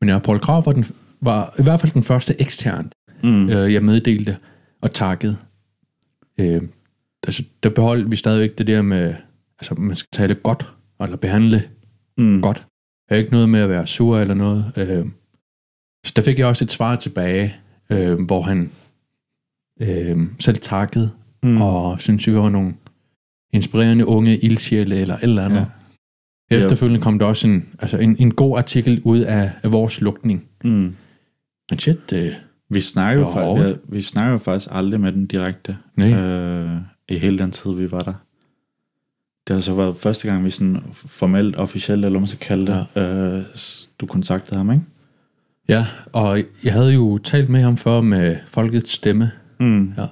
[0.00, 0.84] Men ja, Paul Krav var, den,
[1.20, 2.92] var i hvert fald den første ekstern,
[3.22, 3.50] Mm.
[3.50, 4.36] øh, jeg meddelte
[4.80, 5.36] og takkede.
[6.38, 6.62] Øh,
[7.26, 9.14] altså, der beholdt vi stadigvæk det der med,
[9.60, 10.66] altså man skal tale godt,
[11.02, 11.62] eller behandle
[12.18, 12.42] Mm.
[12.42, 12.66] godt.
[13.08, 14.72] Er ikke noget med at være sur eller noget.
[14.76, 15.06] Øh,
[16.06, 17.54] så der fik jeg også et svar tilbage,
[17.90, 18.70] øh, hvor han
[19.80, 21.10] øh, selv takkede,
[21.42, 21.62] Mm.
[21.62, 22.74] og synes vi var nogle
[23.52, 25.56] inspirerende unge ildsjæle eller et eller andet.
[26.50, 26.56] Ja.
[26.56, 26.62] Ja.
[26.62, 30.48] Efterfølgende kom der også en, altså en, en god artikel ud af, af vores lukning.
[30.64, 30.96] Mm.
[31.70, 32.36] Men shit, det,
[32.72, 35.78] Vi snakker jo, faktisk, vi, vi snakker jo faktisk aldrig med den direkte.
[35.96, 36.12] nej.
[36.12, 38.14] Øh, I hele den tid, vi var der.
[39.48, 42.66] Det har så været første gang, vi sådan formelt, officielt, eller hvad man skal kalde
[42.66, 43.36] det, ja.
[43.38, 43.42] øh,
[43.98, 44.84] du kontaktede ham, ikke?
[45.68, 49.30] Ja, og jeg havde jo talt med ham før med Folkets Stemme,
[49.60, 49.94] Mm.
[49.96, 50.06] Ja.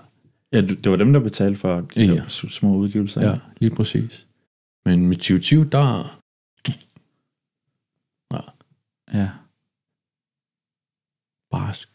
[0.52, 2.22] Ja, det var dem, der betalte for de Ja.
[2.28, 3.30] små udgivelser.
[3.30, 4.26] Ja, lige præcis.
[4.84, 6.16] Men med 2020, der...
[9.14, 9.28] ja.
[11.50, 11.88] Barsk.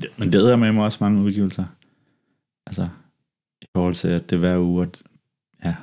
[0.00, 1.64] Det, men det er med mig også mange udgivelser.
[2.66, 2.88] Altså,
[3.62, 5.02] i forhold til, at det er hver uge, at,
[5.64, 5.76] ja,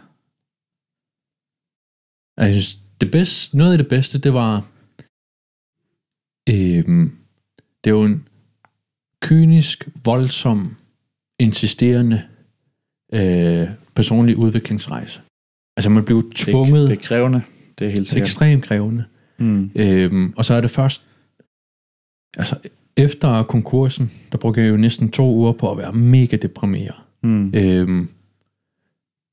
[2.37, 4.67] Jeg synes, det bedste, noget af det bedste, det var...
[6.49, 7.17] Øhm,
[7.83, 8.27] det er jo en
[9.21, 10.75] kynisk, voldsom,
[11.39, 12.27] insisterende
[13.13, 15.21] øh, personlig udviklingsrejse.
[15.77, 17.41] Altså man blev det, tvunget, er, det er krævende.
[17.79, 18.27] Det er helt sikkert.
[18.27, 19.05] ekstremt krævende.
[19.37, 19.71] Mm.
[19.75, 21.05] Øhm, og så er det først,
[22.37, 26.95] altså efter konkursen, der brugte jeg jo næsten to uger på at være mega deprimeret.
[27.23, 27.51] Mm.
[27.55, 28.09] Øhm,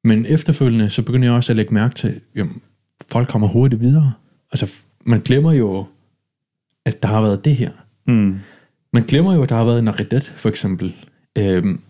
[0.05, 2.63] men efterfølgende, så begynder jeg også at lægge mærke til, jamen,
[3.11, 4.13] folk kommer hurtigt videre.
[4.53, 4.73] Altså,
[5.05, 5.87] man glemmer jo,
[6.85, 7.71] at der har været det her.
[8.07, 8.39] Mm.
[8.93, 10.95] Man glemmer jo, at der har været en Aridet, for eksempel.
[11.39, 11.81] Øhm,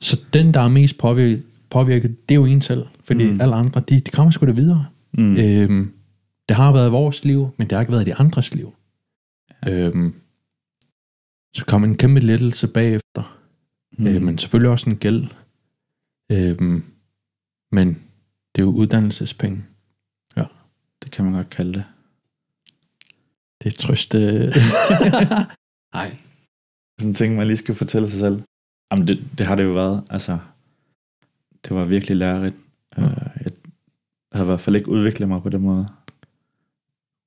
[0.00, 2.86] så den, der er mest påvirket, påvirket det er jo en selv.
[3.04, 3.40] Fordi mm.
[3.40, 4.86] alle andre, de, de kommer sgu da videre.
[5.12, 5.36] Mm.
[5.36, 5.92] Øhm,
[6.48, 8.72] det har været vores liv, men det har ikke været de andres liv.
[9.66, 10.14] Øhm,
[11.54, 13.38] så kom en kæmpe lettelse bagefter.
[13.92, 14.06] Mm.
[14.06, 15.26] Øh, men selvfølgelig også en gæld.
[16.32, 16.84] Øhm,
[17.72, 17.88] men
[18.54, 19.64] det er jo uddannelsespenge.
[21.02, 21.84] Det kan man godt kalde det.
[23.62, 24.18] Det er trøste.
[25.94, 26.16] Nej.
[26.98, 28.42] Sådan en ting, man lige skal fortælle sig selv.
[28.92, 30.04] Jamen, det, det har det jo været.
[30.10, 30.38] Altså,
[31.64, 32.56] det var virkelig lærerigt.
[32.96, 33.04] Ja.
[33.04, 33.52] Uh, jeg
[34.32, 35.88] havde i hvert fald ikke udviklet mig på den måde,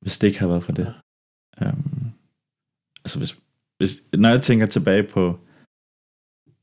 [0.01, 0.93] hvis det ikke havde været for det.
[1.61, 2.00] Um,
[3.05, 3.35] altså, hvis,
[3.77, 5.39] hvis, når jeg tænker tilbage på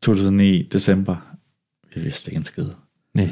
[0.02, 1.16] 2009, december,
[1.94, 2.66] vi vidste ikke en skid.
[3.14, 3.28] Nej.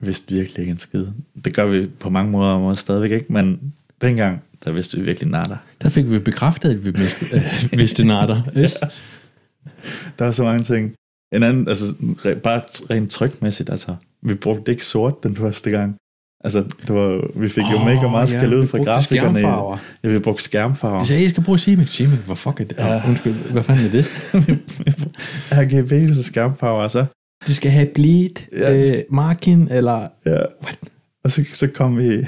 [0.00, 1.06] Vi vidste virkelig ikke en skid.
[1.44, 5.28] Det gør vi på mange måder og stadigvæk ikke, men dengang, der vidste vi virkelig
[5.28, 5.56] nada.
[5.82, 7.36] Der fik vi bekræftet, at vi mistede,
[7.72, 8.50] øh, vidste natter.
[8.64, 8.74] Ikke?
[10.18, 10.94] Der er så mange ting.
[11.32, 12.60] En anden, altså re, bare
[12.90, 15.96] rent trykmæssigt, altså, vi brugte ikke sort den første gang.
[16.44, 19.38] Altså, det var, vi fik jo Åh, mega meget ja, skæld ud fra grafikerne.
[19.40, 19.76] skærmfarver.
[20.04, 20.98] Ja, vi brugte skærmfarver.
[21.00, 21.88] De sagde, I skal bruge Simex.
[21.90, 22.76] Simex, hvor fuck er det?
[22.78, 22.86] Ja.
[22.92, 23.08] Ja.
[23.08, 24.06] Undskyld, hvad fanden er det?
[25.60, 27.04] RGB, så skærmfarver, så,
[27.46, 30.08] De skal have bleed, Ja, øh, margin, eller...
[30.26, 30.38] ja.
[31.24, 32.18] Og så, så kom vi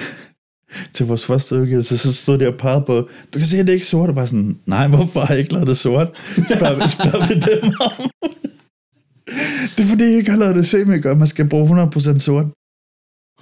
[0.94, 3.72] til vores første udgivelse, så stod de og pegede på, du kan se, at det
[3.72, 6.08] er ikke sort, og bare sådan, nej, hvorfor har I ikke lavet det sort?
[6.56, 8.10] Spørger vi, spørger vi dem om.
[9.76, 12.46] det er fordi, I ikke har lavet det semik, og man skal bruge 100% sort.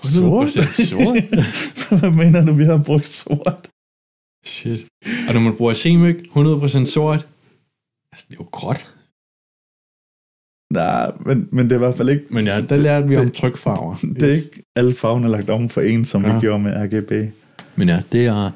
[0.05, 1.25] 100% sort?
[2.01, 3.69] Hvad mener du, vi har brugt sort?
[4.47, 4.87] Shit.
[5.29, 7.27] Og når man bruger Simex, 100% sort,
[8.13, 8.95] altså, det er jo gråt.
[10.73, 13.23] Nej, men, men det er i hvert fald ikke, Men ja, der lærte vi det-
[13.23, 13.95] om trykfarver.
[14.21, 16.29] det er ikke alle farverne lagt om for en, som ja.
[16.29, 16.35] Ja.
[16.35, 17.33] vi gjorde med RGB.
[17.77, 18.51] Men ja, det er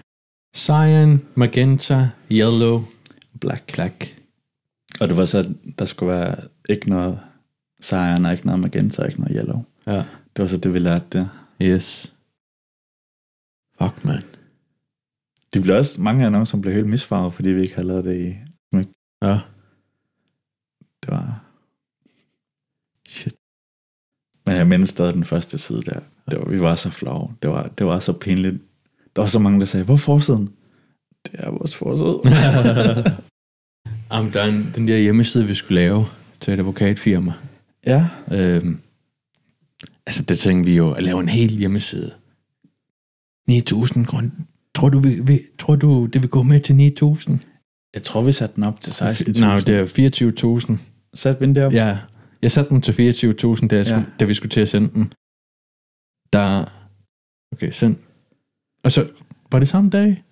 [0.57, 2.85] cyan, magenta, yellow,
[3.41, 3.73] Black.
[3.75, 4.17] black.
[5.01, 5.47] Og det var så, at
[5.79, 6.37] der skulle være
[6.69, 7.21] ikke noget
[7.83, 9.65] cyan, og ikke noget magenta, og ikke noget yellow.
[9.87, 10.03] Ja.
[10.37, 11.27] Det var så det, vi lærte der.
[11.63, 12.15] Yes.
[13.83, 14.23] Fuck, man.
[15.55, 18.05] De blev også, mange af dem, som blev helt misfarvet, fordi vi ikke havde lavet
[18.05, 18.35] det i...
[19.23, 19.41] Ja.
[21.03, 21.45] Det var...
[23.09, 23.35] Shit.
[24.47, 26.01] Men jeg mindes stadig den første side der.
[26.31, 27.35] Det var, vi var så flove.
[27.43, 28.57] Det var, det var så pinligt.
[29.17, 30.53] Der var så mange, der sagde, hvor forsiden?
[31.27, 32.21] Det er vores forside.
[34.13, 36.07] Jamen, der er en, den der hjemmeside, vi skulle lave
[36.41, 37.33] til et advokatfirma.
[37.87, 38.81] ja, Øhm,
[40.07, 42.15] altså, det tænkte vi jo, at lave en hel hjemmeside.
[43.51, 44.31] 9.000 kroner.
[44.75, 46.73] Tror du, vi, vi, tror du, det vil gå med til
[47.19, 47.39] 9.000?
[47.95, 49.41] jeg tror, vi satte den op til 16.000.
[49.41, 49.69] Nej, det
[49.99, 50.79] er 24.000.
[51.15, 51.73] Satte vi den derop?
[51.73, 51.99] Ja,
[52.43, 53.91] jeg satte den til 24.000, da, jeg Ja.
[53.91, 55.13] skulle, da vi skulle til at sende den.
[56.33, 56.65] Der...
[57.53, 57.97] Okay, send.
[58.85, 59.09] Og så,
[59.53, 60.25] var det samme dag?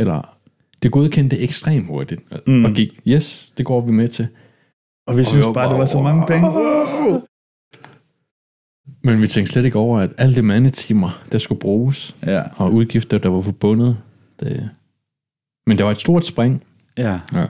[0.00, 0.38] Eller,
[0.82, 2.46] det godkendte ekstremt hurtigt.
[2.46, 2.64] Mm.
[2.64, 4.28] Og gik, yes, det går vi med til.
[5.06, 6.46] Og vi Og synes vi var bare, det bare, var så mange penge.
[6.46, 7.22] Wow!
[9.04, 12.72] Men vi tænkte slet ikke over, at alle de mandetimer, der skulle bruges, Ja, og
[12.72, 13.98] udgifter, der var forbundet,
[14.40, 14.70] det...
[15.66, 16.64] Men det var et stort spring.
[16.98, 17.20] ja.
[17.32, 17.46] Ja.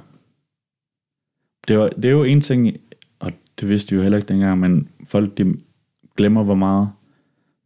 [1.69, 2.77] Det, var, det er jo en ting,
[3.21, 3.31] og
[3.61, 5.55] det vidste vi jo heller ikke dengang, men folk de
[6.17, 6.91] glemmer, hvor meget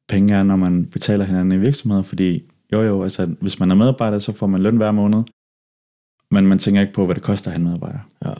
[0.09, 2.43] penge er, når man betaler hinanden i virksomheder, fordi
[2.73, 5.23] jo jo, altså hvis man er medarbejder, så får man løn hver måned,
[6.31, 7.99] men man tænker ikke på, hvad det koster at have en medarbejder.
[8.25, 8.33] Ja.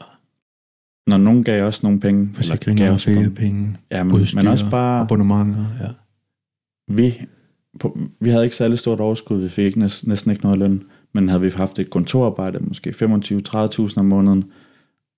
[1.07, 4.47] Når nogen gav os nogle penge, Forsikringer, gav os penge, penge, ja, men, udstyr, men
[4.47, 5.65] også bare, abonnementer.
[5.81, 5.87] Ja.
[6.93, 7.21] vi,
[7.79, 10.83] på, vi havde ikke særlig stort overskud, vi fik ikke, næsten, næsten ikke noget løn,
[11.13, 14.45] men havde vi haft et kontorarbejde, måske 25-30.000 om måneden,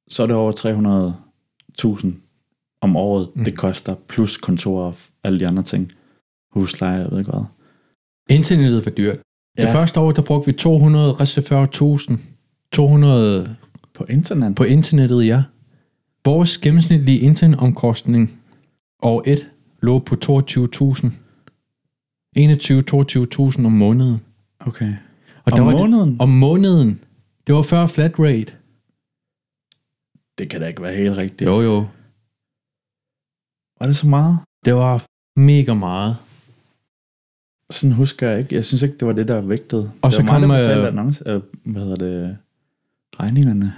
[0.10, 0.52] så er det over
[2.02, 2.07] 300.000
[2.82, 3.40] om året, mm.
[3.40, 3.45] Mm.
[3.45, 5.91] det koster, plus kontor og alle de andre ting.
[6.52, 7.44] Husleje, jeg ved ikke hvad.
[8.30, 9.20] Internettet var dyrt.
[9.57, 9.64] Ja.
[9.64, 12.18] Det første år, der brugte vi 240.000.
[12.72, 13.56] 200
[13.94, 14.56] På internet?
[14.56, 15.44] på internettet, ja.
[16.25, 18.39] Vores gennemsnitlige internetomkostning
[19.01, 19.49] år 1
[19.81, 21.11] lå på 22.000.
[22.37, 24.19] 21-22.000 om måneden.
[24.59, 24.93] Okay.
[25.45, 26.11] Og Om var måneden?
[26.11, 26.99] Det, om måneden.
[27.47, 28.53] Det var før flat rate.
[30.37, 31.49] Det kan da ikke være helt rigtigt.
[31.49, 31.85] Jo, jo.
[33.79, 34.39] Var det så meget?
[34.65, 35.05] Det var
[35.35, 36.17] mega meget.
[37.69, 38.55] Sådan husker jeg ikke.
[38.55, 39.91] Jeg synes ikke, det var det, der vægtede.
[40.01, 42.37] Og det så var mig, kom, der betalte øh, annonce, øh, hvad hedder det,
[43.19, 43.73] regningerne.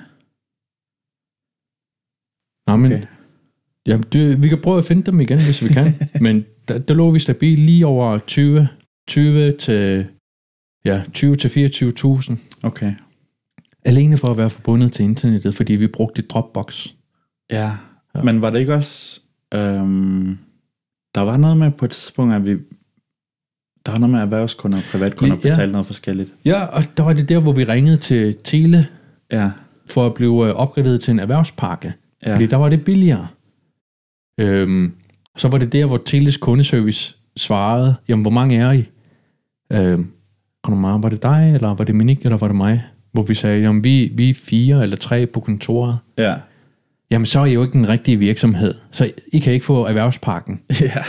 [2.67, 3.01] Nå, men, Okay.
[3.87, 5.93] jamen, det, vi kan prøve at finde dem igen, hvis vi kan.
[6.21, 8.67] men der, der lå vi stabilt lige over 20,
[9.07, 10.05] 20 til,
[10.85, 12.35] ja, 20 til 24.000.
[12.63, 12.93] Okay.
[13.85, 16.87] Alene for at være forbundet til internettet, fordi vi brugte Dropbox.
[17.51, 17.57] Ja.
[17.61, 17.71] Ja.
[18.15, 18.23] ja.
[18.23, 19.21] Men var det ikke også...
[19.53, 20.37] Øhm,
[21.15, 22.57] der var noget med på et tidspunkt, at vi...
[23.85, 25.41] Der var noget med erhvervskunder og privatkunder Ja.
[25.41, 26.33] betalte noget forskelligt.
[26.45, 28.87] Ja, og der var det der, hvor vi ringede til Tele
[29.31, 29.51] Ja.
[29.87, 31.93] for at blive øh, opgraderet til en erhvervspakke.
[32.25, 32.33] Ja.
[32.33, 33.27] Fordi der var det billigere.
[34.39, 34.93] Øhm,
[35.37, 38.89] så var det der, hvor Teles kundeservice svarede, jamen hvor mange er I?
[39.71, 40.11] Øhm,
[40.67, 42.83] var det dig, eller var det Minik, eller var det mig?
[43.11, 45.99] Hvor vi sagde, jamen vi, vi er fire eller tre på kontoret.
[46.17, 46.35] Ja.
[47.11, 50.61] Jamen så er I jo ikke den rigtige virksomhed, så I kan ikke få erhvervspakken.
[50.95, 51.03] ja.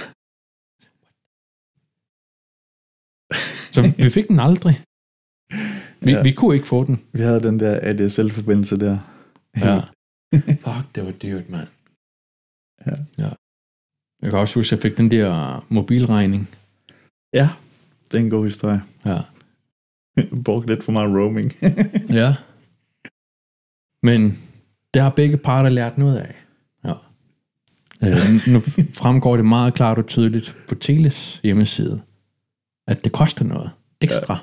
[3.73, 4.81] Så vi fik den aldrig.
[6.01, 6.23] Vi, ja.
[6.23, 7.01] vi kunne ikke få den.
[7.13, 8.99] Vi havde den der ADSL-forbindelse der.
[9.61, 9.81] Ja.
[10.65, 11.69] Fuck, det var dyrt, mand.
[12.87, 12.93] Ja.
[13.19, 13.31] ja.
[14.23, 16.49] Jeg kan også huske, at jeg fik den der mobilregning.
[17.33, 17.49] ja.
[18.11, 18.83] Det er en god historie.
[19.05, 19.19] Ja.
[20.45, 21.53] Brugte lidt for meget roaming.
[22.21, 22.35] ja.
[24.03, 24.39] Men
[24.95, 26.35] det har begge parter lært noget af.
[26.85, 26.95] Ja.
[28.03, 28.61] Øh, nu
[28.93, 32.01] fremgår det meget klart og tydeligt på Teles hjemmeside,
[32.87, 34.39] at det koster noget ekstra.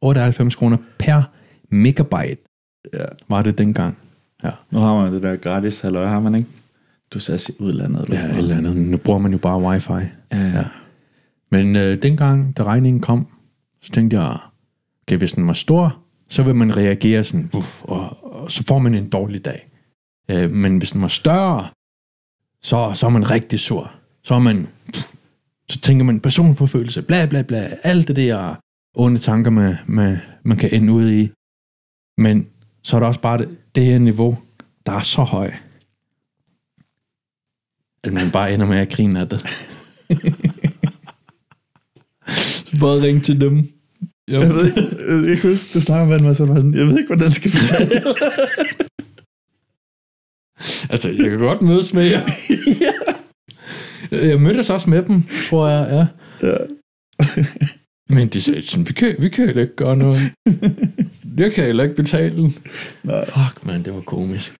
[0.00, 1.22] 98 kroner per
[1.68, 2.42] megabyte
[2.94, 3.04] ja.
[3.28, 3.98] var det dengang.
[4.44, 6.48] Ja, Nu har man det der gratis, halløj, har man ikke?
[7.14, 8.04] Du sagde i udlandet.
[8.04, 8.76] Eller ja sådan eller andet.
[8.76, 9.92] Nu bruger man jo bare wifi.
[10.32, 10.64] Ja, ja.
[11.50, 13.26] Men øh, dengang, da regningen kom,
[13.82, 14.38] så tænkte jeg,
[15.06, 15.98] okay, hvis den var stor,
[16.28, 19.68] så vil man reagere sådan, uff, og, og så får man en dårlig dag.
[20.30, 21.68] Øh, men hvis den var større,
[22.62, 23.92] så, så er man rigtig sur.
[24.24, 25.12] Så er man, pff,
[25.68, 28.54] så tænker man personforfølgelse, bla bla bla, alt det der
[28.94, 31.30] onde tanker, man, man, man kan ende ud i.
[32.18, 32.46] Men
[32.82, 34.38] så er der også bare det, det her niveau,
[34.86, 35.52] der er så høj,
[38.04, 39.46] at man bare ender med at grine af det.
[42.80, 43.56] Bare ring til dem.
[44.28, 44.40] Jo.
[44.40, 44.80] Jeg ved ikke,
[45.30, 47.90] jeg kan huske, du snakker med mig sådan, jeg ved ikke, hvordan skal betale.
[50.90, 52.26] Altså, jeg kan godt mødes med jer.
[54.28, 56.08] Jeg mødtes også med dem, tror jeg,
[56.42, 56.46] ja.
[56.48, 56.56] ja.
[58.10, 60.20] Men de sagde sådan, vi kan, vi kan heller ikke gøre noget.
[61.36, 62.56] Jeg kan heller ikke betale den.
[63.02, 63.24] Nej.
[63.24, 64.54] Fuck, man, det var komisk.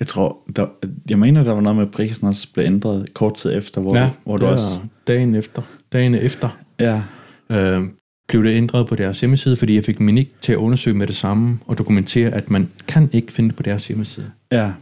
[0.00, 0.66] Jeg tror, der,
[1.10, 3.96] jeg mener, der var noget med, at prisen også blev ændret kort tid efter, hvor,
[3.96, 4.80] Ja, hvor du også...
[5.06, 5.62] dagen efter.
[5.92, 7.02] Dagen efter Ja,
[7.50, 7.84] øh,
[8.28, 11.16] blev det ændret på deres hjemmeside, fordi jeg fik Minik til at undersøge med det
[11.16, 14.30] samme og dokumentere, at man kan ikke finde det på deres hjemmeside.
[14.52, 14.72] ja,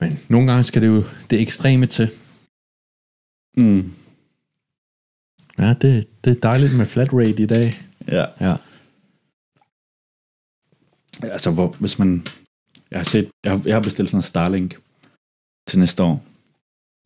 [0.00, 2.08] Men nogle gange skal det jo det ekstreme til.
[3.56, 3.92] mm,
[5.58, 7.82] Ja, det, det er dejligt med flat rate i dag.
[8.08, 8.24] ja.
[8.40, 8.56] Ja.
[11.22, 12.26] Altså, hvor, hvis man...
[12.90, 14.78] Jeg har, set, jeg, har, jeg har bestilt sådan en Starlink
[15.68, 16.24] til næste år.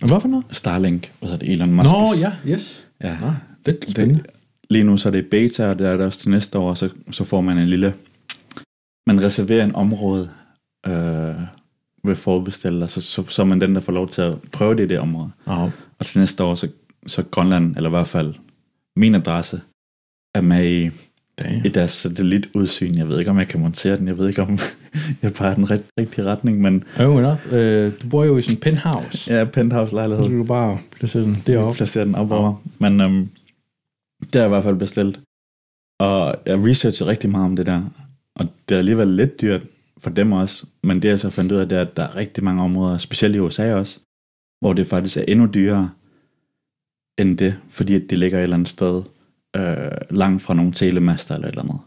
[0.07, 0.47] Hvad for noget?
[0.51, 1.89] Starlink, hvad hedder det, Elon Musk.
[1.89, 2.89] Nå, ja, yes.
[3.01, 3.19] ja.
[3.21, 3.33] Nå,
[3.67, 4.23] det er spændende.
[4.23, 4.31] Det,
[4.71, 6.91] lige nu så er det beta, og det er det også til næste år, så,
[7.11, 7.95] så får man en lille...
[9.07, 10.31] Man reserverer en område
[10.87, 11.35] øh,
[12.05, 14.85] ved forbestiller, så, så, så er man den, der får lov til at prøve det
[14.85, 15.31] i det område.
[15.47, 15.71] Ja.
[15.99, 16.69] Og til næste år, så,
[17.07, 18.35] så Grønland, eller i hvert fald
[18.97, 19.61] min adresse,
[20.35, 20.91] er med i,
[21.43, 21.65] Damn.
[21.65, 22.95] i deres satellitudsyn.
[22.95, 24.07] Jeg ved ikke, om jeg kan montere den.
[24.09, 24.59] Jeg ved ikke, om
[25.23, 27.47] jeg bare er den rit, rigtige retning, men Jo, op.
[27.53, 29.35] Øh, du bor jo i sådan en penthouse.
[29.35, 30.25] ja, penthouse-lejlighed.
[30.25, 31.77] Så du bare placere den deroppe.
[31.77, 32.63] placere den op over.
[32.79, 33.29] Men øhm,
[34.23, 35.21] det har jeg i hvert fald bestilt.
[36.01, 37.83] Og jeg researcher rigtig meget om det der.
[38.37, 39.63] Og det er alligevel lidt dyrt
[39.99, 40.67] for dem også.
[40.85, 42.99] Men det jeg så fandt ud af, det er, at der er rigtig mange områder,
[42.99, 43.99] specielt i USA også,
[44.61, 45.91] hvor det faktisk er endnu dyrere
[47.21, 49.03] end det, fordi at det ligger et eller andet sted
[49.57, 49.75] øh,
[50.11, 51.79] langt fra nogle telemaster eller et eller andet.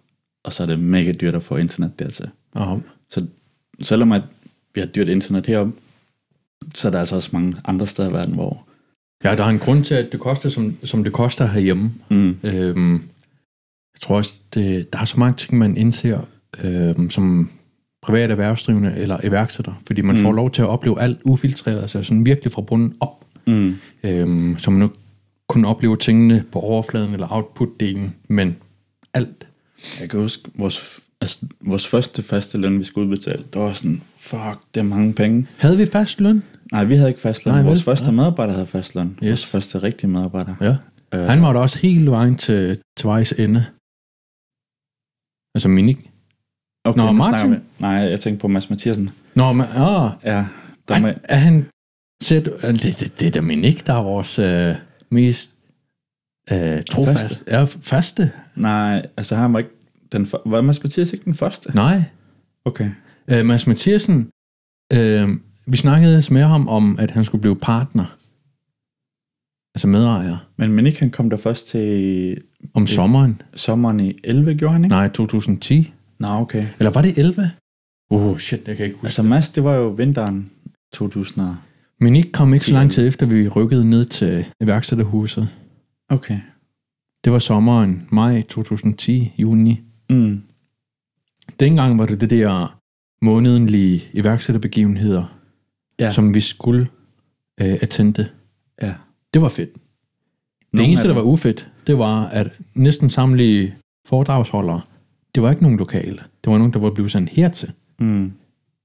[0.43, 2.29] Og så er det mega dyrt at få internet dertil.
[2.55, 2.75] Ja.
[3.09, 3.25] Så
[3.81, 4.21] selvom at
[4.75, 5.73] vi har dyrt internet heroppe,
[6.75, 8.65] så er der altså også mange andre steder i verden, hvor
[9.23, 11.91] ja, der er en grund til, at det koster, som, som det koster herhjemme.
[12.09, 12.93] mm, Øhm,
[13.93, 16.21] jeg tror også, det, der er så mange ting, man indser
[16.63, 17.49] øhm, som
[18.01, 20.21] privat erhvervsdrivende eller iværksætter, fordi man Mm.
[20.21, 24.55] får lov til at opleve alt ufiltreret, altså sådan virkelig fra bunden op, mm, øhm,
[24.59, 24.91] så man nu
[25.53, 28.55] kun oplever tingene på overfladen eller output-delen, men
[29.13, 29.47] alt.
[30.01, 34.01] Jeg kan huske, vores, Altså, vores første faste løn, vi skulle udbetale, det var sådan,
[34.17, 35.47] fuck, det er mange penge.
[35.57, 36.43] Havde vi fast løn?
[36.71, 37.53] Nej, vi havde ikke fast løn.
[37.53, 37.83] Nej, vores vel?
[37.83, 38.11] første Ja.
[38.11, 39.07] medarbejder havde fast løn.
[39.07, 39.21] Yes.
[39.29, 40.55] Vores første rigtige medarbejder.
[40.61, 40.75] Ja.
[41.19, 43.65] Øh, Han var da også helt vejen til, til vejs ende.
[45.55, 46.09] Altså Minik.
[46.85, 47.51] okay, Nå, Martin?
[47.51, 49.09] vi- Nej, jeg tænkte på Mads Mathiasen.
[49.35, 50.45] Nå, men, åh, Ja,
[50.87, 51.65] der han, med, er han...
[52.31, 52.39] Er
[52.71, 54.75] det, det, det er da Minik, der er vores øh,
[55.13, 55.49] mest
[56.51, 57.27] øh, trofast.
[57.27, 57.43] Faste.
[57.47, 58.31] Ja, faste.
[58.55, 59.71] nej, altså han var ikke
[60.11, 61.75] den for, Var Mads Mathias ikke den første?
[61.75, 62.03] Nej.
[62.65, 62.91] Okay.
[63.27, 64.29] Øh, Mads Mathiasen,
[64.93, 65.29] øh,
[65.65, 68.17] vi snakkede med ham om, at han skulle blive partner.
[69.75, 70.37] Altså medejer.
[70.57, 72.37] Men Minik, han kom der først til
[72.73, 73.41] Om sommeren.
[73.55, 74.95] sommeren i 11, gjorde han ikke?
[74.95, 75.93] Nej, 2010.
[76.19, 76.67] Nå, okay.
[76.79, 77.51] Eller var det 11?
[78.09, 79.05] Uh, shit, jeg kan ikke huske.
[79.05, 80.51] Altså Mads, det var jo vinteren
[80.93, 81.41] 2000.
[82.05, 82.95] og- Minik kom ikke så lang 10.
[82.95, 85.49] tid efter, vi rykkede ned til iværksætterhuset.
[86.09, 86.39] Okay.
[87.23, 89.81] Det var sommeren, maj 2010, juni.
[90.09, 90.41] Mm.
[91.59, 92.79] Dengang var det det der
[93.21, 95.39] månedlige iværksætterbegivenheder,
[95.99, 96.11] Ja.
[96.11, 96.87] som vi skulle
[97.61, 98.29] øh, attende.
[98.81, 98.93] ja.
[99.33, 99.73] Det var fedt.
[99.73, 99.81] Det
[100.73, 103.75] Nogle eneste, der var ufedt, det var, at næsten samtlige
[104.05, 104.81] foredragsholdere,
[105.35, 106.17] det var ikke nogen lokale.
[106.43, 107.71] Det var nogen, der var blevet sendt hertil.
[107.99, 108.31] Mm.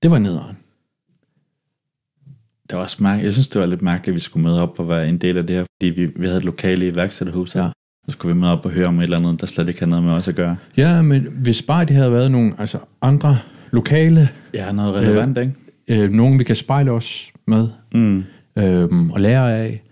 [0.03, 0.57] Det var nederen.
[2.71, 3.25] Det var også mærkeligt.
[3.25, 5.37] Jeg synes, det var lidt mærkeligt, at vi skulle med op og være en del
[5.39, 7.63] af det her, fordi vi, vi havde et lokale iværksætterhus her.
[7.65, 7.71] Ja.
[8.09, 9.91] Så skulle vi med op og høre om et eller andet, der slet ikke havde
[9.91, 10.57] noget med os at gøre.
[10.77, 13.39] Ja, men hvis bare det havde været nogle altså andre
[13.71, 15.55] lokale, Ja, noget relevant, ikke?
[15.89, 18.25] øh, nogen vi kan spejle os med, Mm.
[18.59, 19.83] øh, og lære af,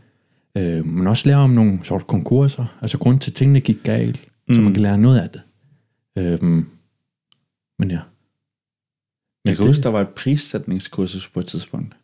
[0.59, 4.29] øh, men også lære om nogle sorte konkurser, altså grund til, at tingene gik galt,
[4.49, 4.55] mm.
[4.55, 4.65] så Mm.
[4.65, 5.41] man kan lære noget af det.
[6.19, 6.43] Øh,
[7.79, 8.01] men ja.
[9.45, 11.97] Jeg kan det- huske, der var et prissætningskursus på et tidspunkt,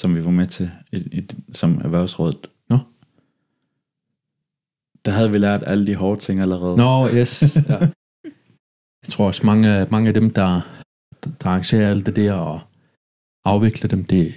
[0.00, 2.46] som vi var med til i, i, som erhvervsrådet.
[2.68, 2.78] Nå.
[5.04, 6.76] Der havde vi lært alle de hårde ting allerede.
[6.76, 7.42] Nå, yes.
[7.68, 7.78] Ja.
[9.02, 10.60] Jeg tror også, mange, mange af dem, der,
[11.24, 12.60] der arrangerer alt det der og
[13.44, 14.34] afvikler dem, det,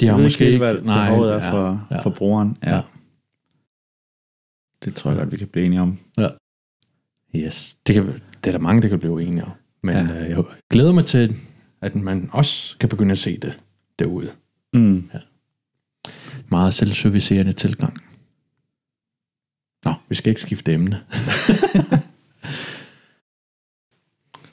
[0.00, 2.00] de har måske ikke, hvad behovet er ja, for, ja.
[2.00, 2.58] for brugeren.
[2.62, 2.70] Ja.
[2.70, 2.76] Ja.
[2.76, 2.82] ja.
[4.84, 5.98] Det tror jeg godt, vi kan blive enige om.
[7.36, 9.50] Yes, det, kan, det er der mange, der kan blive enige om.
[9.82, 10.02] Men Ja.
[10.02, 10.24] ja.
[10.24, 11.36] øh, jeg glæder mig til,
[11.86, 13.60] at man også kan begynde at se det
[13.98, 14.30] derude.
[14.74, 15.10] Mm.
[16.48, 18.02] Meget selvservicerende tilgang.
[19.84, 21.00] Nå, vi skal ikke skifte emne.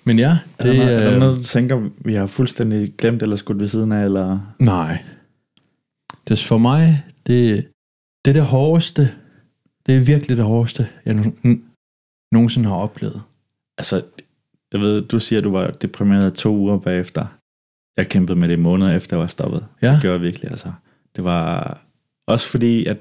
[0.05, 3.35] Men ja, Det, er, der, er der noget, du tænker, vi har fuldstændig glemt eller
[3.35, 4.03] skudt ved siden af?
[4.05, 4.39] Eller?
[4.59, 5.03] Nej.
[6.27, 7.67] Det er for mig, det,
[8.25, 9.15] det er det hårdeste.
[9.85, 11.33] Det er virkelig det hårdeste, jeg
[12.31, 13.21] nogensinde har oplevet.
[13.77, 14.03] Altså,
[14.73, 17.25] jeg ved, du siger, at du var deprimeret to uger bagefter.
[17.97, 19.65] Jeg kæmpede med det måneder efter, jeg var stoppet.
[19.81, 20.71] Ja, Det gjorde jeg virkelig, altså.
[21.15, 21.81] Det var
[22.27, 22.97] også fordi, at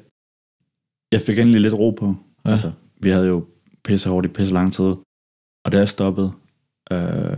[1.12, 2.14] jeg fik endelig lidt ro på.
[2.44, 2.50] Ja.
[2.50, 2.72] Altså,
[3.02, 3.46] vi havde jo
[3.84, 4.94] pisse hårdt i pisse lang tid.
[5.64, 6.32] Og da jeg stoppede,
[6.92, 7.36] øh,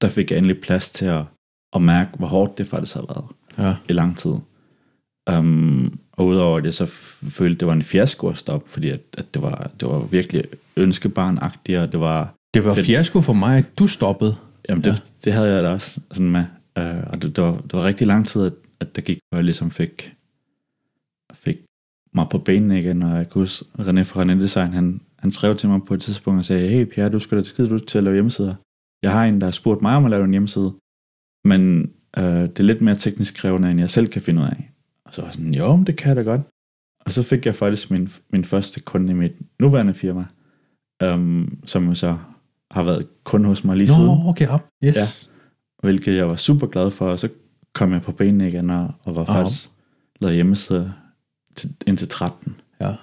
[0.00, 1.24] der fik jeg endelig plads til at,
[1.72, 3.26] at mærke, hvor hårdt det faktisk havde været
[3.58, 4.34] ja, i lang tid.
[5.32, 9.34] Um, og udover jeg så følte, det var en fiasko at stoppe, fordi at, at
[9.34, 10.44] det, var, det var virkelig
[10.76, 14.36] ønskebarnagtigt, og det var, det var fiasko for mig, at du stoppede.
[14.68, 14.96] jamen det, Ja.
[15.24, 16.44] det havde jeg da også sådan med.
[16.80, 19.38] Uh, og det, det, var, det var rigtig lang tid, at, at der gik, hvor
[19.38, 20.14] jeg ligesom fik,
[21.32, 21.56] fik
[22.14, 25.56] mig på benene igen, og jeg kunne huske, René fra René Design, han, han skrev
[25.56, 28.04] til mig på et tidspunkt og sagde, hey Pierre, du skal da skide til at
[28.04, 28.54] lave hjemmesider.
[29.02, 30.72] Jeg har en, der har spurgt mig om at lave en hjemmeside,
[31.44, 34.70] men øh, det er lidt mere teknisk krævende, end jeg selv kan finde ud af.
[35.04, 36.40] Og så var jeg sådan, jo, det kan jeg da godt.
[37.06, 40.24] Og så fik jeg faktisk min, min første kunde i mit nuværende firma,
[41.02, 42.18] øhm, som jo så
[42.70, 44.68] har været kunde hos mig lige siden, Nå, okay, op.
[44.84, 44.96] Yes.
[44.96, 45.06] Ja.
[45.82, 47.28] hvilket jeg var super glad for, og så
[47.72, 49.70] kom jeg på benene igen, og, og var faktisk
[50.20, 50.90] lavet hjemmesider
[51.56, 52.54] til, indtil 13.
[52.80, 52.94] ja.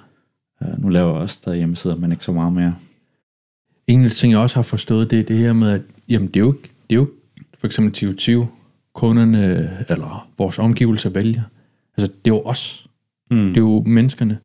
[0.62, 2.76] Uh, nu laver jeg også stadig hjemmesider, men ikke så meget mere.
[3.88, 6.28] En af de ting, jeg også har forstået, det er det her med, at jamen,
[6.28, 7.10] det, er jo, ikke- det er jo
[7.60, 8.48] for eksempel 2020,
[8.94, 9.46] kunderne
[9.90, 11.42] eller vores omgivelser vælger.
[11.98, 12.88] Altså, det er jo os.
[13.32, 13.38] Mm.
[13.48, 14.38] Det er jo menneskerne.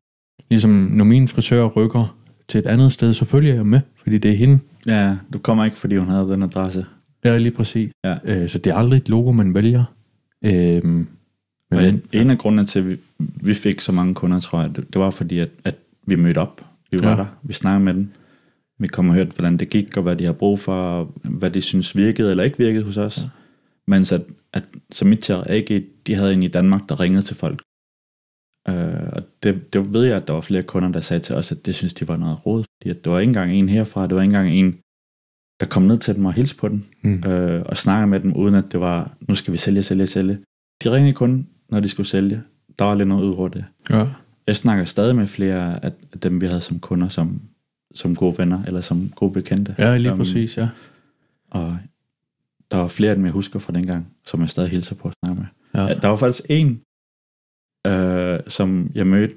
[0.49, 2.17] Ligesom når min frisør rykker
[2.47, 4.59] til et andet sted, så følger jeg med, fordi det er hende.
[4.85, 6.85] Ja, du kommer ikke, fordi hun havde den adresse.
[7.25, 7.91] Ja, lige præcis.
[8.05, 8.15] Ja.
[8.25, 9.83] Øh, så det er aldrig et logo, man vælger.
[10.45, 11.05] Øh, men,
[11.71, 14.93] en, en af grundene til, at vi, vi fik så mange kunder, tror jeg, det,
[14.93, 15.75] det var fordi, at, at
[16.07, 16.65] vi mødte op.
[16.91, 17.11] Vi var Ja.
[17.11, 17.17] ja.
[17.17, 17.25] der.
[17.43, 18.09] Vi snakkede med dem.
[18.79, 21.51] Vi kom og hørte, hvordan det gik, og hvad de har brug for, og hvad
[21.51, 23.17] de synes virkede eller ikke virkede hos os.
[23.17, 23.27] Ja.
[23.87, 24.21] Mens at,
[24.53, 27.61] at Samitja og AG, de havde en i Danmark, der ringede til folk.
[28.69, 28.75] Uh,
[29.13, 31.65] og det, det ved jeg, at der var flere kunder, der sagde til os, at
[31.65, 32.63] det synes de var noget råd.
[32.63, 34.77] Fordi at der var ikke engang en herfra, det var ikke engang en,
[35.59, 37.23] der kom ned til dem og hilste på dem, Mm.
[37.23, 40.37] øh, og snakkede med dem, uden at det var, nu skal vi sælge, sælge, sælge.
[40.83, 42.41] De ringede kun, når de skulle sælge.
[42.79, 43.65] Der var lidt noget ud over det.
[43.89, 44.07] Ja.
[44.47, 47.41] Jeg snakker stadig med flere af af dem, vi havde som kunder, som
[47.95, 49.75] som gode venner, eller som gode bekendte.
[49.77, 50.69] Ja, lige Øhm, præcis, ja.
[51.49, 51.77] Og
[52.71, 55.13] der var flere af dem, jeg husker fra dengang, som jeg stadig hilser på at
[55.23, 55.47] snakke med.
[55.87, 55.93] ja.
[55.93, 56.81] Der var faktisk en,
[57.87, 59.35] øh, som jeg mødte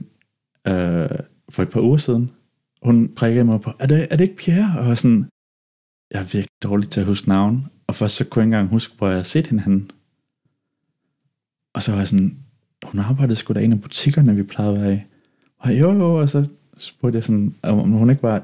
[0.68, 1.18] øh,
[1.48, 2.30] for et par uger siden.
[2.82, 4.78] Hun prikkede mig på, er det, er det ikke Pierre?
[4.78, 5.26] Og sådan,
[6.10, 7.66] jeg er virkelig dårlig til at huske navn.
[7.86, 9.84] Og først så kunne jeg ikke engang huske, hvor jeg havde set hende henne.
[11.74, 12.36] Og så var jeg sådan,
[12.84, 14.98] hun arbejdede sgu da i en af butikkerne, vi plejede at være i.
[15.58, 16.46] Og jo, jo, og så
[16.78, 18.42] spurgte jeg sådan, om hun ikke var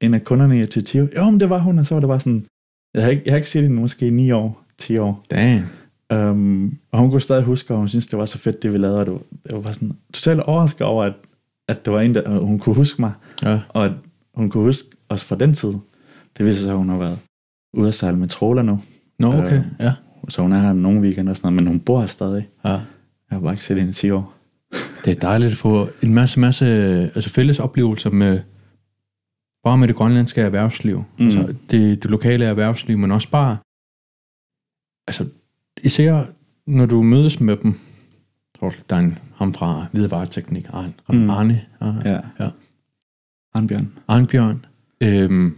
[0.00, 1.08] en af kunderne i Titio.
[1.16, 2.46] Jo, men det var hun, og så var det bare sådan,
[2.94, 5.24] jeg har ikke, jeg har ikke set hende måske i 9 år, 10 år.
[5.30, 5.64] Damn.
[6.14, 8.78] Um, og hun kunne stadig huske, og hun synes, det var så fedt, det vi
[8.78, 11.12] lavede, og det var, det var bare sådan totalt overrasket over, at,
[11.68, 13.12] at det var en, der hun kunne huske mig,
[13.42, 13.60] Ja.
[13.68, 13.92] og at
[14.34, 15.72] hun kunne huske os fra den tid.
[16.38, 17.18] Det viser sig, at hun har været
[17.74, 18.80] ude at sejle med tråler nu,
[19.18, 19.64] Nå, okay, Øh.
[19.80, 19.92] ja.
[20.28, 22.48] så hun er her nogle weekender og sådan noget, men hun bor her stadig.
[22.64, 22.70] ja.
[22.70, 24.34] Jeg har bare ikke set hende i 10 år.
[25.04, 26.66] Det er dejligt at få en masse, masse
[27.14, 28.40] altså fælles oplevelser med
[29.64, 31.04] bare med det grønlandske erhvervsliv.
[31.18, 31.24] Mm.
[31.24, 33.56] Altså det, det lokale erhvervsliv, men også bare
[35.08, 35.26] altså
[35.82, 36.24] især
[36.66, 37.74] når du mødes med dem,
[38.60, 41.30] tror der er en, ham fra Hvidevareteknik, Arne, Mm.
[41.30, 42.20] Arne, Arne, Ja.
[42.44, 42.50] Ja.
[43.54, 43.92] Arnbjørn.
[44.08, 44.64] Arnbjørn.
[45.00, 45.56] Øhm,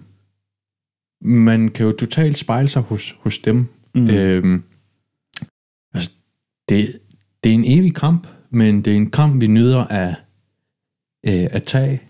[1.21, 3.67] man kan jo totalt spejle sig hos, hos dem.
[3.95, 4.11] Mm.
[4.11, 4.63] Øhm,
[5.95, 6.11] altså,
[6.69, 6.99] det,
[7.45, 10.15] det er en evig kamp, men det er en kamp, vi nyder at,
[11.27, 12.03] øh, at tage.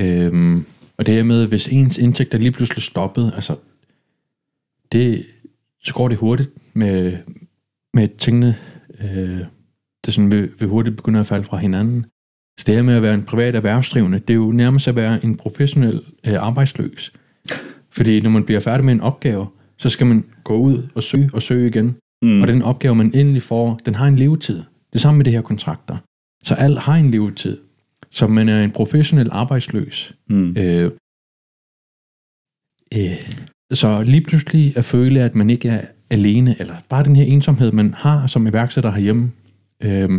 [0.00, 0.64] Øhm,
[0.96, 3.56] og det er med, hvis ens indtægter lige pludselig stoppet, altså,
[4.92, 5.26] det,
[5.84, 7.18] så går det hurtigt med,
[7.94, 8.56] med tingene.
[9.00, 9.38] Øh,
[10.04, 12.06] det er sådan, vi, vi hurtigt begynder at falde fra hinanden.
[12.58, 15.24] Så det her med at være en privat erhvervsdrivende, det er jo nærmest at være
[15.24, 17.12] en professionel øh, arbejdsløs.
[17.90, 19.46] Fordi når man bliver færdig med en opgave,
[19.78, 21.96] så skal man gå ud og søge og søge igen.
[22.22, 22.42] Mm.
[22.42, 24.62] Og den opgave, man endelig får, den har en levetid.
[24.92, 25.96] Det samme med det her kontrakter.
[26.42, 27.58] Så alt har en levetid.
[28.10, 30.14] Så man er en professionel arbejdsløs.
[30.30, 30.56] Mm.
[30.56, 30.90] Øh,
[32.94, 33.32] øh,
[33.72, 37.72] så lige pludselig at føle, at man ikke er alene, eller bare den her ensomhed,
[37.72, 39.32] man har som iværksætter herhjemme,
[39.80, 40.10] øh,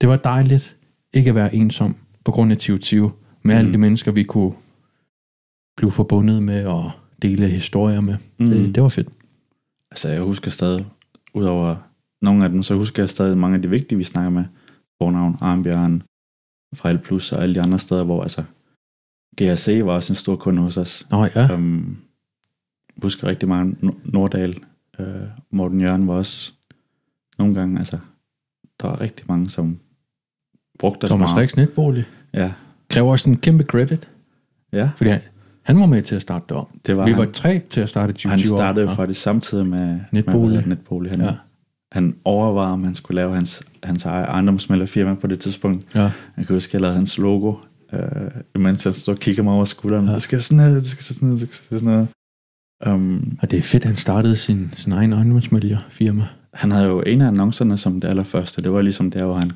[0.00, 0.76] det var dejligt
[1.12, 3.12] ikke at være ensom på grund af 2020,
[3.42, 3.58] med mm.
[3.58, 3.72] alle Mm.
[3.72, 4.52] de mennesker, vi kunne
[5.76, 6.90] blive forbundet med og
[7.22, 8.16] dele historier med.
[8.38, 8.46] Mm.
[8.46, 8.50] Mm.
[8.52, 9.08] Det, det var fedt.
[9.90, 10.86] Altså, jeg husker stadig,
[11.34, 11.76] udover
[12.22, 14.44] nogle af dem, så husker jeg stadig mange af de vigtige, vi snakker med.
[14.98, 16.02] Bornavn, Arnbjørn,
[16.74, 18.42] Frejl Plus og alle de andre steder, hvor altså
[19.40, 21.06] GRC var også en stor kunde hos os.
[21.10, 21.96] Nå ja, Um,
[23.02, 23.76] husker rigtig mange.
[23.82, 24.10] N-
[24.98, 25.04] Uh,
[25.50, 26.52] Morten Jørgen var også
[27.38, 27.98] nogle gange, altså,
[28.80, 29.78] der var rigtig mange, som
[30.78, 31.36] brugte os Thomas.
[31.36, 32.04] Rix Netbolig
[32.34, 32.52] Ja,
[32.90, 34.08] kræver også en kæmpe credit,
[34.72, 35.20] ja, fordi han,
[35.62, 36.70] han var med til at starte det op.
[36.86, 37.18] det var Vi han.
[37.18, 38.94] var tre til at starte 2020 han startede år.
[38.94, 40.58] faktisk samtidig med Netbolig.
[40.58, 41.10] Med, Netbolig.
[41.10, 41.34] Han, Ja.
[41.92, 45.94] han overvejede, om han skulle lave hans, hans eget ejendomsmælderfirma på det tidspunkt.
[45.94, 46.02] Ja.
[46.36, 47.54] Jeg kan huske, at jeg lavede hans logo,
[47.92, 48.00] øh,
[48.54, 50.06] imens han stod og kigger mig over skulderen.
[50.06, 50.14] Ja.
[50.14, 52.08] Det skal sådan noget, det skal sådan noget, det skal sådan noget.
[52.86, 56.26] Um, Og det er fedt, at han startede sin, sin egen ejendomsmælgerfirma.
[56.54, 58.62] han havde jo en af annoncerne som det allerførste.
[58.62, 59.52] Det var ligesom der, hvor han...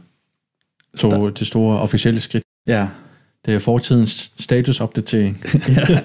[0.95, 2.45] Så det store officielle skridt.
[2.66, 2.89] Ja,
[3.47, 5.40] Det er fortidens statusopdatering.
[5.89, 6.01] ja.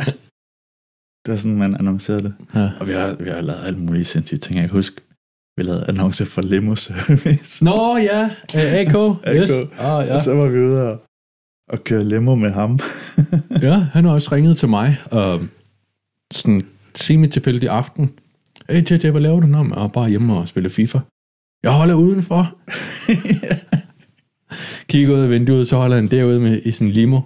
[1.25, 2.33] det var sådan, man annoncerede det.
[2.55, 2.69] Ja.
[2.79, 4.55] Og vi har, vi har lavet alle mulige sindssyge ting.
[4.55, 5.01] Jeg kan huske,
[5.57, 7.63] vi lavede annoncer for limo service.
[7.63, 8.23] Nå ja,
[8.55, 9.17] uh, AK.
[9.35, 9.49] Yes.
[9.51, 9.67] AK.
[9.79, 10.13] Ah, ja.
[10.13, 11.01] Og så var vi ude og,
[11.69, 12.79] og køre limo med ham.
[13.61, 14.97] ja, han har også ringet til mig.
[15.11, 15.49] Um,
[16.33, 16.61] sådan
[16.95, 18.11] semi-tilfældig aften.
[18.69, 19.57] Hey JJ, hvad laver du nu?
[19.57, 20.99] Jeg er bare hjemme og spiller FIFA.
[21.63, 22.57] Jeg holder udenfor.
[24.89, 27.21] Kigger ud af vinduet, så holder han derude med, i sin limo.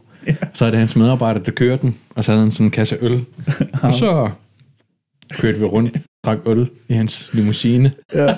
[0.53, 1.97] Så er det hans medarbejder, der kører den.
[2.09, 3.25] Og så havde han sådan en kasse øl.
[3.83, 4.31] Og så
[5.31, 7.91] kørte vi rundt, drak øl i hans limousine.
[8.13, 8.37] ja.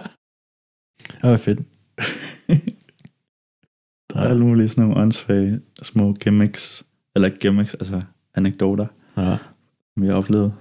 [1.21, 1.59] Det var fedt.
[4.13, 6.83] Der er alle mulige sådan nogle åndssvage små gimmicks.
[7.15, 8.01] Eller gimmicks, altså
[8.35, 8.85] anekdoter,
[9.17, 9.37] Ja.
[9.95, 10.53] vi har oplevet.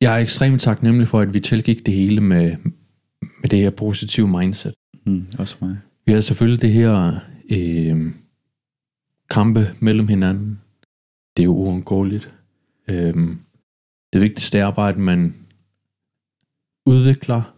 [0.00, 2.56] Jeg er ekstremt taknemmelig for, at vi tilgik det hele med,
[3.40, 4.74] med det her positive mindset.
[5.06, 5.76] Mm, også mig.
[6.06, 7.14] Vi har selvfølgelig det her
[7.50, 8.12] øh,
[9.30, 10.60] kampe mellem hinanden.
[11.36, 12.34] Det er jo uundgåeligt.
[12.88, 13.14] Øh,
[14.12, 15.34] det vigtigste er bare, at man
[16.86, 17.54] udvikler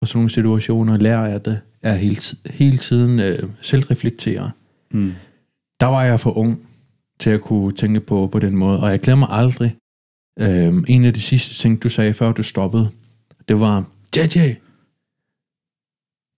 [0.00, 2.16] på sådan nogle situationer, lærer af det, er hele,
[2.46, 4.50] hele tiden øh, selvreflekterer.
[4.90, 5.12] Mm.
[5.80, 6.68] Der var jeg for ung
[7.20, 9.76] til at kunne tænke på på den måde, og jeg glemmer aldrig
[10.38, 12.90] øh, en af de sidste ting, du sagde, før du stoppede.
[13.48, 13.84] Det var,
[14.16, 14.54] JJ,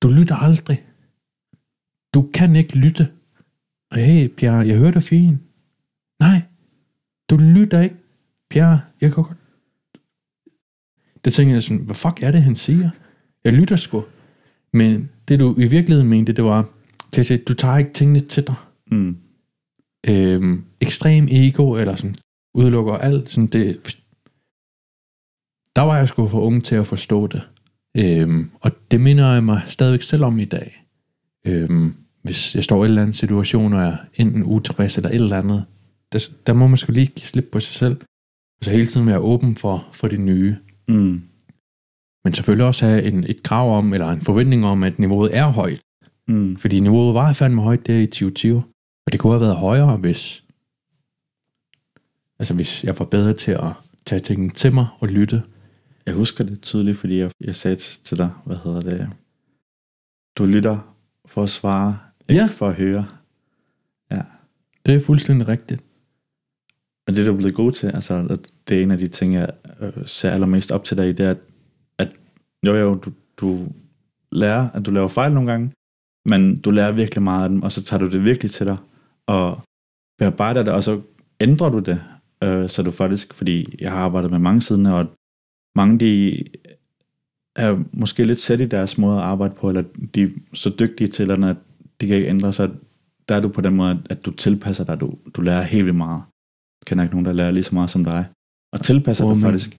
[0.03, 0.85] du lytter aldrig.
[2.15, 3.09] Du kan ikke lytte.
[3.91, 5.39] Og hey, Pierre, jeg hører dig fint.
[6.21, 6.43] Nej,
[7.31, 7.97] du lytter ikke.
[8.51, 9.37] Pierre, jeg kan godt...
[11.25, 12.91] Det tænker jeg sådan, hvad fuck er det, han siger?
[13.45, 14.05] Jeg lytter sgu.
[14.73, 16.69] Men det du i virkeligheden mente, det var,
[17.17, 18.55] JJ, du tager ikke tingene til dig.
[18.91, 19.17] Mm.
[20.09, 22.17] øhm, ekstrem ego, eller sådan,
[22.55, 23.97] udelukker alt, sådan det,
[25.77, 27.43] der var jeg sgu for ung til at forstå det.
[27.97, 30.85] Øhm, og det minder jeg mig stadigvæk selv om i dag.
[31.47, 35.11] Øhm, hvis jeg står i en eller anden situation, og jeg er enten utilfreds eller
[35.11, 35.65] et eller andet,
[36.13, 37.97] der, der må man sgu lige give slip på sig selv.
[38.61, 40.57] Og så hele tiden være åben for, for det nye.
[40.89, 41.23] Mm.
[42.25, 45.47] Men selvfølgelig også have en, et krav om, eller en forventning om, at niveauet er
[45.47, 45.81] højt.
[46.29, 46.57] Mm.
[46.57, 48.63] Fordi niveauet var fandme højt der i 2020.
[49.07, 50.45] Og det kunne have været højere, hvis,
[52.41, 53.73] altså hvis jeg var bedre til at
[54.07, 55.43] tage tingene til mig og lytte.
[56.07, 59.09] Jeg husker det tydeligt, fordi jeg, jeg sagde til dig, hvad hedder det,
[60.39, 60.97] du lytter
[61.27, 61.99] for at svare,
[62.29, 62.47] ikke Ja.
[62.47, 63.07] for at høre.
[64.87, 65.83] Det er fuldstændig rigtigt.
[67.07, 68.39] Og det er du blevet god til, altså
[68.69, 69.51] det er en af de ting, jeg
[69.81, 71.39] øh, ser allermest op til dig i, det er, at,
[71.99, 72.17] at
[72.67, 73.69] jo jo, du, du
[74.33, 75.73] lærer, at du laver fejl nogle gange,
[76.25, 78.77] men du lærer virkelig meget af dem, og så tager du det virkelig til dig,
[79.27, 79.61] og
[80.19, 81.01] bearbejder det, og så
[81.41, 82.05] ændrer du det,
[82.43, 85.07] øh, så du faktisk, fordi jeg har arbejdet med mange siden, og
[85.77, 86.43] mange de
[87.57, 89.83] er måske lidt sæt i deres måde at arbejde på, eller
[90.15, 91.57] de er så dygtige til, at
[92.01, 92.71] de kan ikke ændre sig,
[93.29, 95.97] der er du på den måde, at du tilpasser dig, du, du lærer helt vildt
[95.97, 96.23] meget.
[96.81, 98.25] Jeg kender ikke nogen, der lærer lige så meget som dig.
[98.73, 99.77] Og tilpasser Åh, dig faktisk.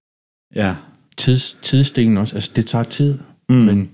[0.55, 0.75] Ja.
[1.17, 3.17] Tids, tidsdelen også, altså det tager tid,
[3.49, 3.55] mm.
[3.55, 3.89] men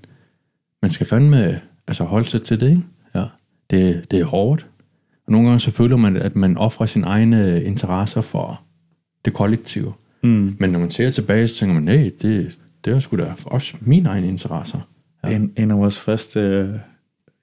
[0.82, 2.84] man skal fandme altså holde sig til det, ikke?
[3.16, 3.26] Ja.
[3.70, 4.68] Det, det er hårdt.
[5.28, 8.62] Og nogle gange så føler man, at man offrer sine egne interesser for
[9.26, 9.94] det kollektive.
[10.24, 10.56] mm.
[10.60, 13.74] Men når man ser tilbage, så tænker man, nej, det, det er sgu da også
[13.82, 14.80] mine egne interesser.
[15.24, 15.36] Ja.
[15.36, 16.70] En, en af vores første øh,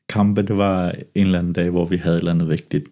[0.08, 2.84] kampe, det var en eller anden dag, hvor vi havde et eller andet vigtigt.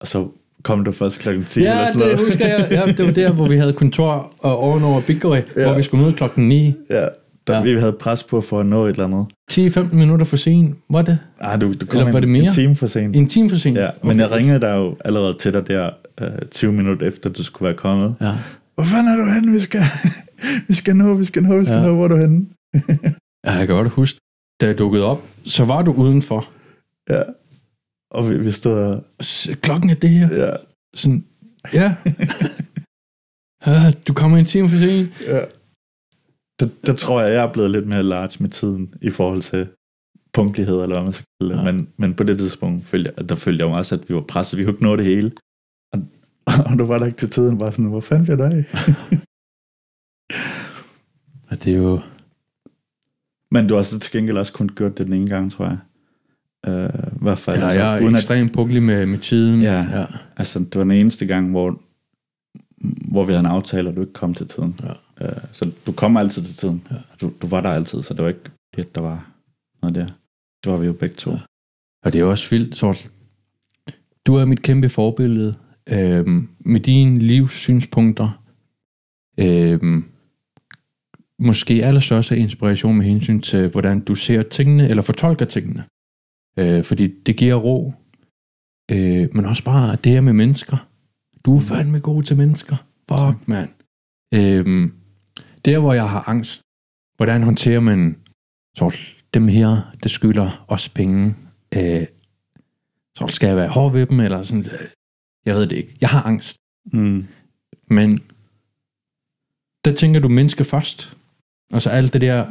[0.00, 0.28] Og så
[0.62, 2.16] kom du først klokken 10 eller Ja, sådan noget.
[2.18, 2.68] det husker jeg.
[2.70, 5.42] Ja, det var der, hvor vi havde kontor og ovenover Biggery, Ja.
[5.56, 5.66] ja.
[5.68, 6.74] hvor vi skulle møde klokken 9.
[6.90, 7.06] Ja,
[7.50, 7.62] der, Ja.
[7.74, 9.26] vi havde pres på for at nå et eller andet.
[9.52, 11.18] 10-15 minutter for sent, var det?
[11.40, 12.44] Ah, du, du kom Eller var en, det mere?
[12.44, 13.16] en time for sent.
[13.16, 13.78] En time for sent?
[13.78, 15.90] Ja, men jeg ringede dig jo allerede til dig der
[16.20, 18.14] øh, 20 minutter efter, du skulle være kommet.
[18.20, 18.32] Ja.
[18.74, 19.52] Hvor fanden er du henne?
[19.52, 19.80] Vi skal,
[20.68, 21.82] vi skal nå, vi skal nå, vi skal Ja.
[21.86, 21.94] nå.
[21.94, 22.46] Hvor er du henne?
[23.46, 24.18] ja, jeg kan godt huske,
[24.60, 26.48] da jeg dukkede op, så var du udenfor.
[27.10, 27.22] Ja.
[28.10, 29.04] Og vi, vi stod og...
[29.60, 30.28] Klokken er det her.
[30.46, 30.50] Ja,
[30.94, 31.24] Sådan,
[31.74, 31.94] ja.
[34.08, 35.08] Du kommer en time for sent.
[35.26, 35.38] ja.
[36.60, 39.68] Der, der tror jeg, jeg er blevet lidt mere large med tiden i forhold til
[40.32, 41.60] punktlighed, eller hvad man skal kalde det.
[41.60, 41.72] Ja.
[41.72, 44.20] Men, men på det tidspunkt følte jeg, der følte jeg jo også, at vi var
[44.20, 44.58] presset.
[44.58, 45.32] Vi kunne ikke nå det hele.
[45.92, 46.00] Og,
[46.70, 48.64] og du var der ikke til tiden, bare sådan, hvor fanden bliver der af?
[51.50, 52.00] Og det er jo...
[53.50, 55.78] Men du har så til gengæld også kun gjort det den ene gang, tror jeg.
[56.68, 57.58] Uh, I hvert fald.
[57.58, 59.62] Ja, altså, jeg er uden at, ekstremt pukkelig med, med tiden.
[59.62, 59.86] Ja.
[59.92, 60.06] ja.
[60.36, 61.80] altså, det var den eneste gang, hvor,
[63.10, 64.80] hvor vi havde en aftale, og du ikke kom til tiden.
[64.82, 64.92] Ja.
[65.20, 66.86] Uh, så du kom altid til tiden.
[66.90, 66.96] Ja.
[67.20, 69.30] Du, du var der altid, så det var ikke det, der var
[69.82, 70.06] noget der.
[70.64, 71.30] Det var vi jo begge to.
[71.30, 71.38] Ja.
[72.04, 73.08] Og det er også vildt, så
[74.26, 75.54] du er mit kæmpe forbillede
[75.88, 78.42] øhm, med dine livssynspunkter.
[79.38, 80.04] Øhm,
[81.38, 85.84] måske allerstørste inspiration med hensyn til, hvordan du ser tingene, eller fortolker tingene.
[86.58, 87.94] Øh, fordi det giver ro.
[88.90, 90.86] Øh, men også bare det her med mennesker.
[91.46, 92.76] Du er fandme god til mennesker.
[93.12, 93.68] Fuck, mand.
[94.34, 94.92] Øhm,
[95.64, 96.60] der, hvor jeg har angst,
[97.16, 98.16] hvordan håndterer man
[98.76, 98.96] så
[99.34, 101.34] dem her, det skylder os penge.
[101.76, 102.06] Øh,
[103.18, 104.64] så skal jeg være hård ved dem, eller sådan.
[104.64, 104.88] øh,
[105.46, 105.96] Jeg ved det ikke.
[106.00, 106.56] Jeg har angst.
[106.92, 107.26] Mm.
[107.86, 108.18] Men
[109.84, 111.16] der tænker du menneske først.
[111.72, 112.46] Og så alt det der...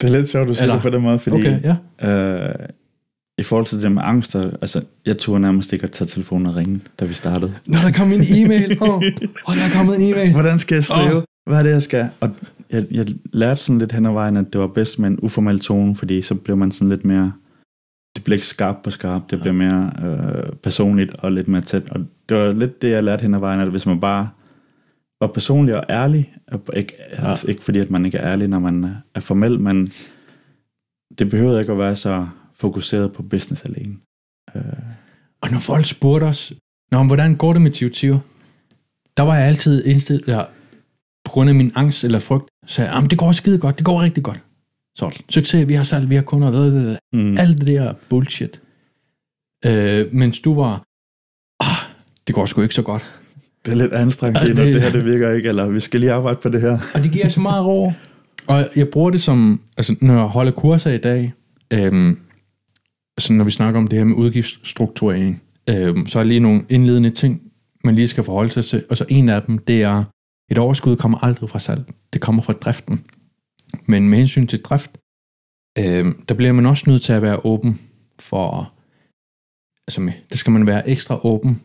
[0.00, 1.76] Det er lidt sjovt, du siger Eller- det på den måde, fordi Okay, ja.
[2.58, 2.68] øh,
[3.38, 6.56] i forhold til det med angst, altså, jeg turde nærmest ikke at tage telefonen og
[6.56, 7.54] ringe, da vi startede.
[7.66, 8.82] Nå, der kom en e-mail.
[8.82, 8.94] Åh, oh,
[9.44, 10.32] oh, der er kommet en e-mail.
[10.32, 11.16] Hvordan skal jeg skrive?
[11.16, 11.22] Oh.
[11.46, 12.10] Hvad er det, jeg skal?
[12.20, 12.30] Og
[12.70, 15.60] jeg, jeg lærte sådan lidt hen ad vejen, at det var bedst med en uformel
[15.60, 17.32] tone, fordi så bliver man sådan lidt mere...
[18.16, 21.90] Det bliver ikke skarpt på skarpt, det bliver mere øh, personligt og lidt mere tæt.
[21.90, 24.28] Og det var lidt det, jeg lærte hen ad vejen, at hvis man bare
[25.20, 27.28] var personlig og ærlig, og ikke, ja.
[27.28, 29.92] altså ikke fordi, at man ikke er ærlig, når man er formel, men
[31.18, 33.96] det behøvede ikke at være så fokuseret på business alene.
[34.54, 34.62] Øh,
[35.42, 36.52] Og når folk spurgte os,
[36.92, 38.20] Nå, hvordan går det med 2020?
[39.16, 40.42] Der var jeg altid indstillet, ja,
[41.34, 44.02] grund af min angst eller frygt, sagde jeg, "Jamen, det går skide godt, det går
[44.02, 44.40] rigtig godt.
[44.96, 46.96] Så succes, vi har salg, vi har kunder, ved, ved, ved.
[47.12, 47.36] mm.
[47.38, 48.60] alt det der bullshit.
[49.66, 50.82] Øh, mens du var,
[51.60, 51.76] ah,
[52.26, 53.04] det går sgu ikke så godt.
[53.64, 56.38] Det er lidt anstrengt, det- det her det virker ikke, eller vi skal lige arbejde
[56.42, 56.78] på det her.
[56.94, 57.92] Og det giver så meget ro.
[58.46, 61.32] Og jeg bruger det som, altså når jeg holder kurser i dag,
[61.72, 62.18] øhm,
[63.18, 67.10] altså når vi snakker om det her med udgiftsstrukturering, øhm, så er lige nogle indledende
[67.10, 67.40] ting,
[67.84, 68.84] man lige skal forholde sig til.
[68.90, 70.04] Og så en af dem, det er,
[70.50, 71.84] et overskud kommer aldrig fra salg.
[72.12, 73.04] Det kommer fra driften.
[73.86, 74.90] Men med hensyn til drift,
[75.78, 77.80] øhm, der bliver man også nødt til at være åben
[78.18, 78.74] for
[79.88, 81.62] altså der skal man være ekstra åben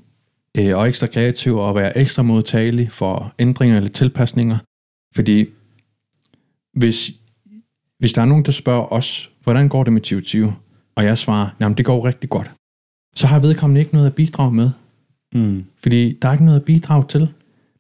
[0.57, 4.57] øh, og ekstra kreativ og være ekstra modtagelig for ændringer eller tilpasninger.
[5.15, 5.45] Fordi
[6.73, 7.11] hvis,
[7.99, 10.55] hvis der er nogen, der spørger os, hvordan går det med 2020,
[10.95, 12.51] og jeg svarer, jamen det går rigtig godt,
[13.15, 14.71] så har vedkommende ikke noget at bidrage med.
[15.33, 15.65] Mm.
[15.81, 17.33] Fordi der er ikke noget at bidrage til.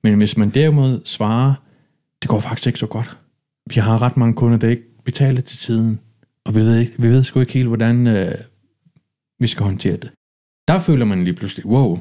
[0.03, 1.53] Men hvis man derimod svarer,
[2.21, 3.17] det går faktisk ikke så godt.
[3.73, 5.99] Vi har ret mange kunder, der ikke betaler til tiden,
[6.45, 8.31] og vi ved, ikke, vi ved sgu ikke helt, hvordan øh,
[9.39, 10.11] vi skal håndtere det.
[10.67, 11.99] Der føler man lige pludselig, wow,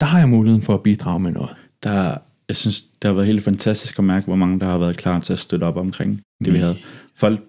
[0.00, 1.56] der har jeg muligheden for at bidrage med noget.
[1.82, 2.16] Der,
[2.48, 5.20] jeg synes, det har været helt fantastisk at mærke, hvor mange der har været klar
[5.20, 6.76] til at støtte op omkring det, vi havde.
[7.14, 7.40] Folk,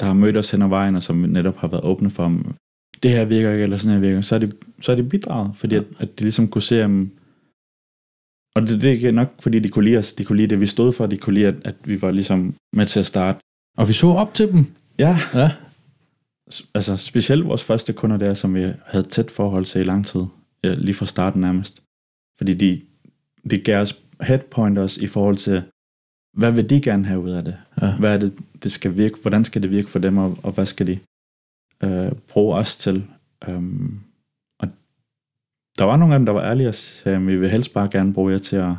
[0.00, 2.54] der har mødt os hen ad vejen, og som netop har været åbne for, om
[3.02, 5.52] det her virker ikke, eller sådan her virker, så er de, så er de bidraget,
[5.54, 7.10] fordi at, at de ligesom kunne se, om,
[8.54, 10.66] og det, det er nok, fordi de kunne lide os, de kunne lide det, vi
[10.66, 13.38] stod for, de kunne lide, at, at vi var ligesom med til at starte.
[13.78, 14.66] Og vi så op til dem.
[14.98, 15.50] Ja, Ja,
[16.74, 20.20] altså specielt vores første kunder der, som vi havde tæt forhold til i lang tid,
[20.64, 21.82] ja, lige fra starten nærmest.
[22.38, 22.82] Fordi de,
[23.50, 25.62] de gav os headpointers i forhold til,
[26.36, 27.56] hvad vil de gerne have ud af det?
[27.82, 27.96] ja.
[27.98, 29.16] Hvad er det, det skal virke?
[29.22, 30.98] Hvordan skal det virke for dem, og, og hvad skal de
[31.84, 33.06] øh, bruge os til?
[33.40, 33.62] Og
[35.80, 37.88] der var nogle af dem, der var ærlige og sagde, at vi vil helst bare
[37.92, 38.72] gerne bruge jer til at,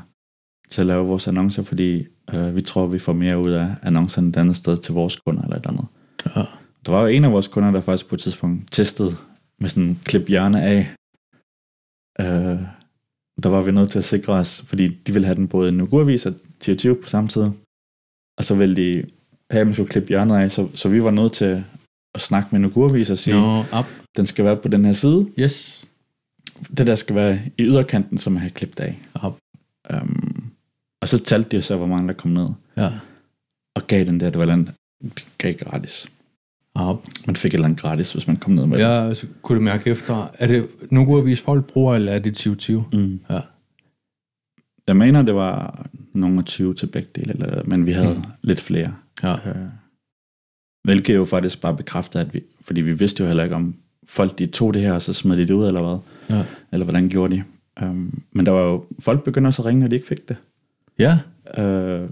[0.69, 4.29] til at lave vores annoncer, fordi øh, vi tror, vi får mere ud af annoncerne
[4.29, 5.85] et andet sted til vores kunder eller et andet.
[6.35, 6.43] ja.
[6.85, 9.15] Der var jo en af vores kunder, der faktisk på et tidspunkt testede
[9.59, 10.79] med sådan en klip hjerne af.
[12.19, 12.59] Øh,
[13.43, 15.71] der var vi nødt til at sikre os, fordi de ville have den både i
[15.71, 17.41] Nugu-avis og 2020 på samme tid.
[18.37, 19.03] Og så ville de
[19.51, 21.63] have, at man skulle klippe hjørnet af, så, så vi var nødt til
[22.15, 23.85] at snakke med Nugu-avis og sige, Nå, op.
[24.17, 25.27] den skal være på den her side.
[25.39, 25.85] Yes.
[26.77, 28.99] Det der skal være i yderkanten, som jeg har klippet af.
[29.13, 29.37] Op.
[29.93, 30.51] Um,
[31.01, 32.47] og så talte de så, hvor mange der kom ned.
[32.77, 32.91] Ja.
[33.75, 34.73] Og gav den der, det var andet,
[35.37, 36.09] gav gratis.
[36.75, 37.07] Op.
[37.27, 38.83] Man fik et eller andet gratis, hvis man kom ned med det.
[38.83, 42.85] Ja, så kunne du mærke efter, er det Nugu-avis folk bruger, eller er det 2020?
[42.93, 43.19] Mm.
[43.29, 43.39] Ja.
[44.87, 48.23] Jeg mener, det var nogle af 20 til begge dele, eller, men vi havde mm.
[48.43, 48.95] lidt flere.
[49.23, 49.33] Ja.
[49.33, 49.69] Øh,
[50.83, 53.75] hvilket jo faktisk bare bekræfter, at vi, fordi vi vidste jo heller ikke, om
[54.11, 55.97] folk de tog det her, og så smed de det ud, eller hvad.
[56.37, 56.43] Ja.
[56.71, 57.43] Eller hvordan gjorde de.
[57.81, 60.37] Um, men der var jo, folk begyndte også at ringe, når de ikke fik det.
[60.99, 61.17] Ja,
[61.57, 62.09] Uh,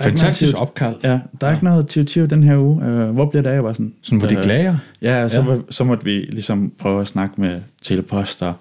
[0.00, 0.96] fantastisk noget, opkald.
[1.02, 2.76] ja, der er ikke noget 2020 den her uge.
[2.76, 3.54] Uh, hvor bliver det af?
[3.54, 4.76] Jeg var sådan, Sådan, hvor de øh, klager.
[5.02, 5.52] Ja, så, Ja.
[5.52, 5.60] ja.
[5.70, 8.54] så måtte vi ligesom prøve at snakke med Telepost, og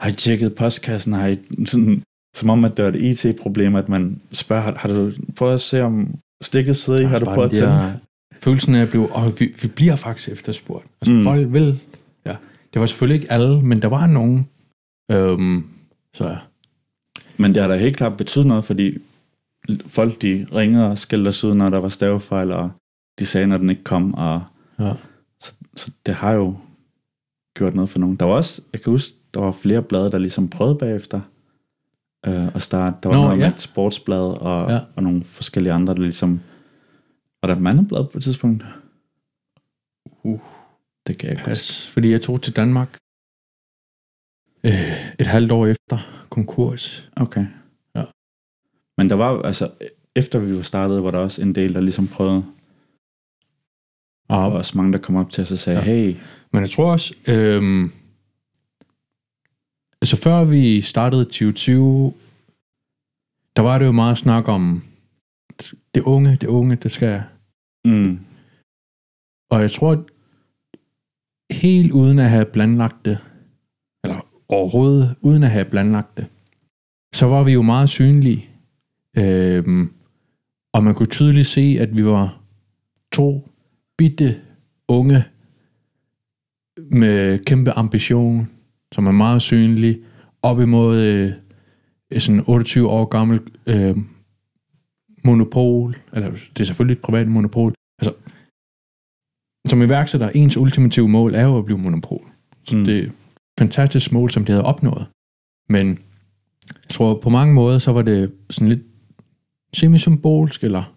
[0.00, 1.12] har I tjekket postkassen?
[1.12, 1.36] Har I
[1.66, 2.02] sådan,
[2.36, 5.60] som om, at det var et IT-problem, at man spørger, har, har du prøvet at
[5.60, 7.04] se, om stikket sidder i?
[7.04, 7.98] Har du prøvet at tænde?
[8.48, 10.86] Følelsen af at blive, og vi, vi bliver faktisk efterspurgt.
[11.00, 11.22] Altså mm.
[11.22, 11.80] Folk vil,
[12.26, 12.36] ja.
[12.74, 14.48] Det var selvfølgelig ikke alle, men der var nogen.
[15.10, 15.64] Øhm,
[16.14, 16.36] så
[17.36, 18.98] Men det har da helt klart betydet noget, fordi
[19.86, 22.70] folk de ringede og skældte os ud, når der var stavefejl, og
[23.18, 24.42] de sagde, når den ikke kom, og
[24.78, 24.92] ja.
[25.40, 26.56] så, så det har jo
[27.56, 28.16] gjort noget for nogen.
[28.16, 31.20] Der var også, jeg kan huske, der var flere blade, der ligesom prøvede bagefter
[32.26, 32.96] øh, at starte.
[33.02, 33.44] Der var Nå, noget ja.
[33.44, 34.80] med et sportsblad, og, ja.
[34.96, 36.40] og nogle forskellige andre, der ligesom...
[37.42, 38.64] Var der et mandeblad på et tidspunkt?
[40.22, 40.40] Uh.
[41.06, 41.38] Det kan jeg.
[41.44, 42.96] Pas, fordi jeg tog til Danmark
[44.64, 47.10] øh, et halvt år efter konkurs.
[47.16, 47.46] Okay.
[47.94, 48.04] Ja.
[48.98, 49.70] Men der var, altså,
[50.14, 52.44] efter vi var startet, var der også en del, der ligesom prøvede,
[54.28, 55.84] Og, og også mange, der kom op til os og sagde, Ja.
[55.84, 56.16] hey,
[56.52, 57.92] Men jeg tror også, øhm,
[60.02, 62.14] altså før vi startede 2020,
[63.56, 64.82] der var det jo meget snak om
[65.98, 67.22] det unge, det unge, det skal...
[67.84, 68.18] mm,
[69.50, 70.04] Og jeg tror,
[71.52, 73.18] helt uden at have planlagt det,
[74.04, 76.26] eller overhovedet uden at have planlagt det,
[77.14, 78.48] så var vi jo meget synlige.
[79.16, 79.92] Øhm,
[80.72, 82.40] og man kunne tydeligt se, at vi var
[83.12, 83.48] to
[83.98, 84.40] bitte
[84.88, 85.24] unge
[86.90, 88.48] med kæmpe ambition,
[88.92, 89.98] som er meget synlige,
[90.42, 91.32] op imod øh,
[92.18, 93.96] sådan 28 år gammel øh,
[95.24, 98.14] monopol, eller det er selvfølgelig et privat monopol, altså
[99.68, 102.32] som iværksætter, ens ultimative mål er jo at blive monopol.
[102.64, 102.84] Så mm.
[102.84, 103.12] Det er et
[103.58, 105.06] fantastisk mål, som de havde opnået.
[105.68, 105.88] Men
[106.68, 108.82] jeg tror, på mange måder, så var det sådan lidt
[109.74, 110.94] semisymbolsk, eller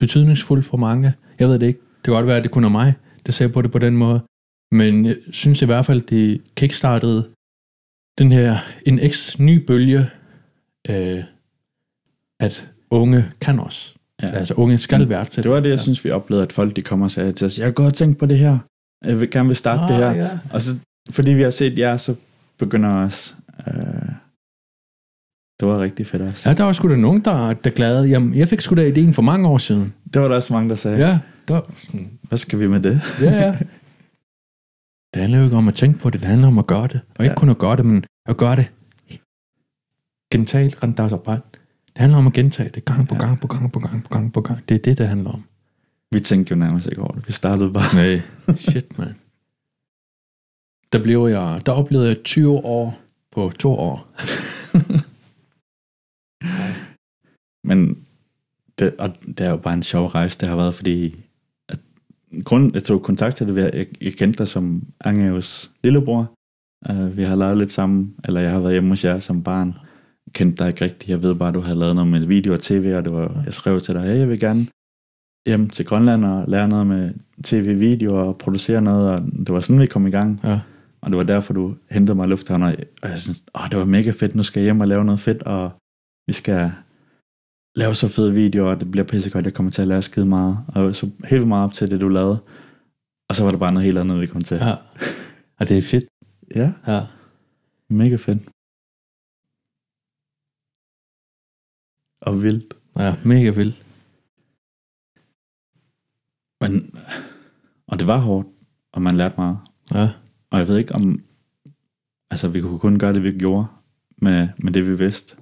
[0.00, 1.12] betydningsfuldt for mange.
[1.38, 1.80] Jeg ved det ikke.
[1.96, 2.94] Det kan godt være, at det kun er mig,
[3.26, 4.20] der ser på det på den måde.
[4.72, 7.30] Men jeg synes i hvert fald, det kickstartede
[8.18, 10.10] den her, en eks ny bølge,
[10.88, 11.24] øh,
[12.40, 13.94] at unge kan også.
[14.22, 14.28] Ja.
[14.28, 15.42] Altså unge skal værdsætte.
[15.42, 15.82] Det var det, jeg ja.
[15.82, 18.18] synes, vi oplevede, at folk de kom og sagde til os, jeg har godt tænkt
[18.18, 18.58] på det her,
[19.04, 20.24] jeg vil gerne vil starte ah, det her.
[20.24, 20.38] Ja.
[20.52, 20.70] Og så,
[21.10, 22.14] fordi vi har set jer, så
[22.58, 23.36] begynder os...
[23.66, 23.74] Øh,
[25.60, 26.48] det var rigtig fedt også.
[26.50, 28.06] ja, der var sgu da nogen, der, der glade.
[28.08, 29.94] Jamen, jeg fik sgu da ideen for mange år siden.
[30.14, 31.18] Det var der også mange, der sagde, Ja,
[31.48, 31.60] der,
[32.28, 33.00] hvad skal vi med det?
[33.20, 33.58] ja, ja.
[35.14, 37.00] Det handler jo ikke om at tænke på det, det handler om at gøre det.
[37.18, 37.38] Og ikke Ja.
[37.38, 38.66] kun at gøre det, men at gøre det
[40.32, 41.38] gentalt, rent bare.
[41.94, 44.32] Det handler om at gentage det gang på gang på gang på gang på gang
[44.32, 44.68] på gang.
[44.68, 45.44] Det er det, det handler om.
[46.10, 47.28] Vi tænkte jo nærmest ikke over det.
[47.28, 47.94] Vi startede bare.
[47.94, 48.20] Nej,
[48.56, 49.14] shit, man.
[50.92, 52.98] Der blev jeg, der oplevede jeg 20 år
[53.32, 54.04] på to år.
[57.68, 58.04] Men
[58.78, 61.16] det, og det er jo bare en sjov rejse, det har været, fordi
[61.68, 61.78] at,
[62.44, 66.32] grunden, jeg tog kontakt til det, ved at jeg, jeg kendte dig som Angeos lillebror.
[66.90, 69.74] Uh, vi har lavet lidt sammen, eller jeg har været hjemme hos jer som barn.
[70.32, 71.08] Kendte dig ikke rigtigt.
[71.10, 73.42] Jeg ved bare, at du har lavet noget med video og tv, og det var,
[73.44, 74.66] jeg skrev til dig, hey, jeg vil gerne
[75.48, 77.10] hjem til Grønland og lære noget med
[77.44, 80.40] tv-video og producere noget, og det var sådan, vi kom i gang.
[80.44, 80.60] Ja.
[81.02, 83.84] Og det var derfor, du hentede mig i lufthavn, og jeg synes, åh, det var
[83.84, 85.70] mega fedt, nu skal jeg hjem og lave noget fedt, og
[86.26, 86.72] vi skal
[87.76, 90.58] lave så fede videoer, og det bliver pissegodt, jeg kommer til at lære skide meget,
[90.68, 92.38] og så helt meget op til det, du lavede.
[93.28, 94.56] Og så var det bare noget helt andet, vi kom til.
[94.56, 94.74] Ja.
[95.60, 96.04] Og det er fedt.
[96.54, 97.00] ja Ja.
[97.90, 98.38] mega fedt.
[102.24, 102.74] Og vildt.
[102.98, 103.84] Ja, mega vildt.
[106.60, 106.96] Men,
[107.86, 108.48] og det var hårdt,
[108.92, 109.58] og man lærte meget.
[109.94, 110.10] Ja.
[110.50, 111.22] Og jeg ved ikke om,
[112.30, 113.66] altså vi kunne kun gøre det, vi gjorde,
[114.16, 115.36] med, med det, vi vidste.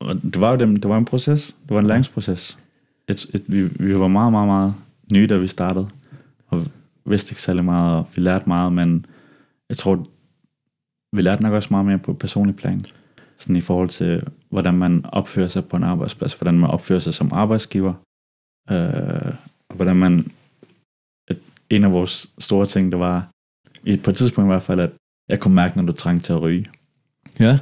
[0.00, 2.58] Og det var jo dem, det var en proces, det var en læringsproces.
[3.08, 4.74] Et, et, vi, vi var meget, meget, meget
[5.12, 5.88] nye, da vi startede,
[6.46, 6.66] og
[7.04, 9.06] vidste ikke særlig meget, og vi lærte meget, men
[9.68, 10.06] jeg tror,
[11.12, 12.84] vi lærte nok også meget mere på personlig plan.
[13.36, 17.14] Sådan i forhold til, hvordan man opfører sig på en arbejdsplads, hvordan man opfører sig
[17.14, 17.94] som arbejdsgiver,
[18.70, 19.32] øh,
[19.68, 20.32] og hvordan man
[21.30, 21.40] et,
[21.70, 23.28] en af vores store ting, det var,
[23.84, 24.90] i, på et tidspunkt i hvert fald, at
[25.28, 26.66] jeg kunne mærke, når du trængte til at ryge.
[27.40, 27.58] Ja,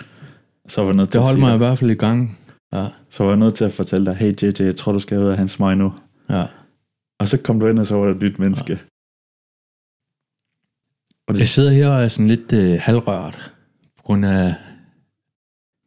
[0.68, 2.38] Så var jeg nødt til det at holdt sige mig i hvert fald i gang.
[2.72, 2.86] Ja.
[3.10, 5.24] så var jeg nødt til at fortælle dig, hey JJ, jeg tror, du skal ud
[5.24, 5.94] af hans smøg nu.
[6.30, 6.46] Ja.
[7.20, 8.72] Og så kom du ind, og så var der et nyt menneske.
[11.28, 13.52] Og det, Jeg sidder her og er sådan lidt øh, halvrørt,
[13.96, 14.54] på grund af,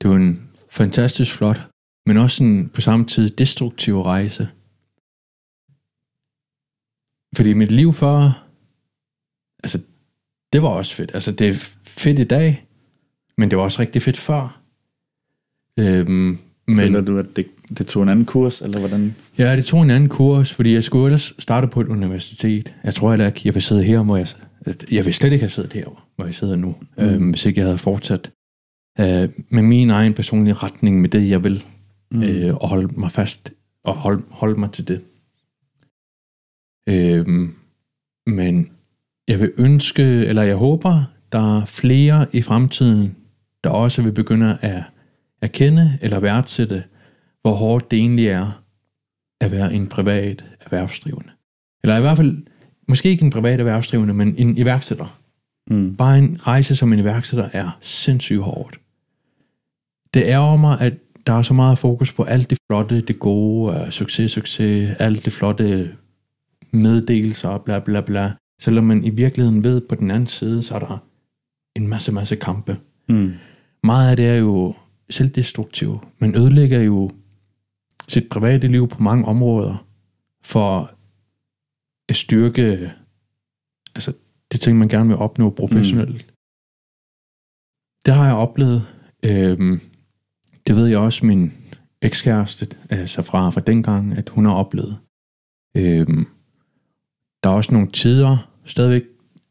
[0.02, 0.41] det var en
[0.72, 1.62] fantastisk flot,
[2.06, 4.50] men også en på samme tid destruktiv rejse.
[7.36, 8.48] Fordi mit liv før,
[9.64, 9.80] altså,
[10.54, 11.12] det var også fedt.
[11.14, 12.66] Altså, det er fedt i dag,
[13.38, 14.62] men det var også rigtig fedt før.
[15.80, 19.16] Øhm, men, men, føler du, at det, det tog en anden kurs, eller hvordan?
[19.38, 22.74] Ja, det tog en anden kurs, fordi jeg skulle ellers starte på et universitet.
[22.84, 24.28] Jeg tror heller ikke, jeg vil sidde her, hvor jeg...
[24.92, 27.04] Jeg vil slet ikke have siddet her, hvor jeg sidder nu, mm.
[27.04, 28.32] øhm, hvis ikke jeg havde fortsat
[29.00, 31.66] øh, med min egen personlige retning, med det, jeg vil,
[32.12, 32.24] mm.
[32.24, 33.54] øh, og holde mig fast,
[33.84, 35.02] og holde, holde mig til det.
[36.90, 37.56] Øhm,
[38.28, 38.72] men
[39.28, 43.16] jeg vil ønske, eller jeg håber, der er flere i fremtiden,
[43.64, 44.84] der også vil begynde at
[45.42, 46.84] erkende eller værdsætte,
[47.42, 48.62] hvor hårdt det egentlig er
[49.42, 51.30] at være en privat erhvervsdrivende.
[51.84, 52.38] Eller i hvert fald,
[52.88, 55.20] måske ikke en privat erhvervsdrivende, men en iværksætter.
[55.68, 55.96] Mm.
[55.96, 58.80] Bare en rejse som en iværksætter er sindssygt hårdt.
[60.14, 60.94] Det ærger mig, at
[61.28, 65.26] der er så meget fokus på alt det flotte, det gode, uh, succes, succes, alt
[65.26, 65.96] det flotte
[66.72, 68.34] meddelelser, bla bla bla.
[68.62, 70.98] Selvom man i virkeligheden ved, på den anden side, så er der
[71.76, 72.78] en masse, masse kampe.
[73.10, 73.34] Mm.
[73.84, 74.76] Meget af det er jo
[75.10, 76.00] selvdestruktivt.
[76.20, 77.12] Man ødelægger jo
[78.08, 79.86] sit private liv på mange områder
[80.42, 80.92] for
[82.10, 82.92] at styrke
[83.96, 84.14] altså
[84.52, 86.28] det ting, man gerne vil opnå professionelt.
[86.28, 86.34] Mm.
[88.06, 88.88] Det har jeg oplevet.
[89.26, 89.80] Øhm,
[90.68, 91.54] det ved jeg også min
[92.02, 94.98] ekskæreste, altså fra, fra dengang, at hun har oplevet.
[95.78, 96.26] Øhm,
[97.44, 99.04] der er også nogle tider, stadigvæk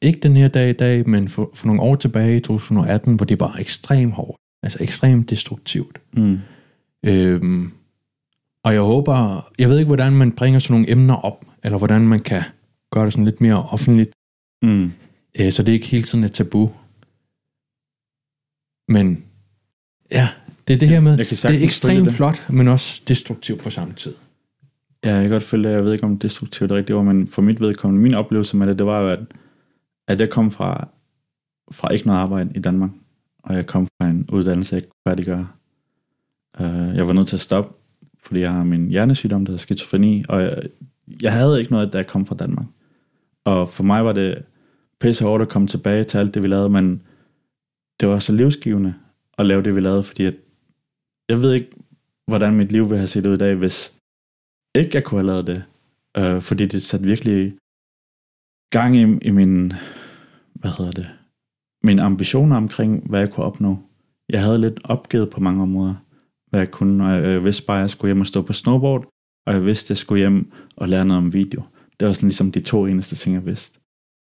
[0.03, 3.25] ikke den her dag i dag, men for, for nogle år tilbage i 2018, hvor
[3.27, 4.41] det var ekstremt hårdt.
[4.63, 6.01] Altså ekstremt destruktivt.
[6.13, 6.39] Mm.
[7.07, 7.73] Øhm,
[8.65, 12.07] og jeg håber, jeg ved ikke, hvordan man bringer sådan nogle emner op, eller hvordan
[12.07, 12.43] man kan
[12.93, 14.11] gøre det sådan lidt mere offentligt,
[14.63, 14.93] Mm.
[15.41, 16.71] øh, så det ikke hele tiden er tabu.
[18.89, 19.25] Men
[20.13, 20.29] ja,
[20.71, 23.71] det er det her med, Jeg kan det er ekstremt flot, men også destruktivt på
[23.71, 24.15] samme tid.
[25.05, 25.75] Ja, jeg kan godt følge det.
[25.75, 28.67] Jeg ved ikke, om destruktivt er rigtigt ord, men for mit vedkommende, min oplevelse med
[28.67, 29.19] det, det var jo, at,
[30.09, 30.89] at jeg kom fra,
[31.73, 32.91] fra ikke noget arbejde i Danmark,
[33.43, 35.49] og jeg kom fra en uddannelse, jeg ikke kunne færdiggøre.
[36.61, 37.73] Uh, jeg var nødt til at stoppe,
[38.23, 40.63] fordi jeg har min hjernesygdom, der hedder skizofreni, og jeg,
[41.23, 42.67] jeg havde ikke noget, da jeg kom fra Danmark.
[43.45, 44.43] Og for mig var det
[45.01, 47.03] pisse hårdt at komme tilbage til alt det, vi lavede, men
[48.01, 48.95] det var så livsgivende
[49.39, 50.35] at lave det, vi lavede, fordi at,
[51.31, 51.71] jeg ved ikke,
[52.31, 53.95] hvordan mit liv ville have set ud i dag, hvis
[54.75, 55.65] ikke jeg kunne have lavet det.
[56.17, 57.57] Øh, fordi det satte virkelig
[58.71, 59.73] gang i, i min,
[60.55, 61.09] hvad hedder det,
[61.85, 63.79] mine ambitioner omkring, hvad jeg kunne opnå.
[64.29, 65.95] Jeg havde lidt opgivet på mange områder,
[66.51, 69.03] hvad jeg kunne, og jeg vidste bare, at jeg skulle hjem og stå på snowboard,
[69.47, 71.63] og jeg vidste, at jeg skulle hjem og lære noget om video.
[72.01, 73.81] Det var sådan ligesom de to eneste ting, jeg vidste.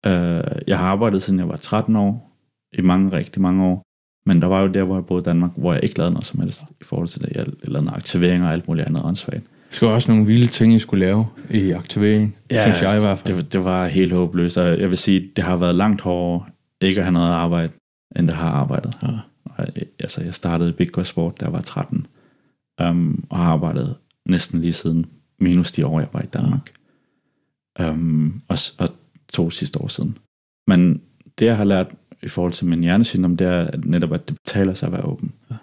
[0.05, 2.31] Øh, jeg har arbejdet siden jeg var 13 år,
[2.73, 3.85] i mange, rigtig mange år.
[4.25, 6.25] Men der var jo der, hvor jeg boede i Danmark, hvor jeg ikke lavede noget
[6.25, 7.29] som helst i forhold til det.
[7.35, 9.43] Jeg lavede aktivering og alt muligt andet åndssvagt.
[9.67, 12.99] Det skal også nogle vilde ting, I skulle lave i aktivering, ja, synes jeg i
[12.99, 13.37] hvert fald.
[13.37, 16.45] Det, det var helt håbløst, og jeg vil sige, det har været langt hårdere
[16.81, 17.73] ikke at have noget arbejde,
[18.15, 18.97] end det har arbejdet.
[19.01, 19.07] Ja.
[19.45, 19.67] Og,
[19.99, 22.07] altså, jeg startede i Big Go Sport, da jeg var 13,
[22.81, 23.95] um, og har arbejdet
[24.25, 25.05] næsten lige siden
[25.39, 26.71] minus de år, jeg var i Danmark.
[27.79, 28.89] Um, og, og
[29.33, 30.17] to sidste år siden.
[30.67, 31.01] Men
[31.39, 34.73] det, jeg har lært i forhold til min hjernesygdom, det er netop, at det betaler
[34.73, 35.33] sig at være åben.
[35.51, 35.55] Ja.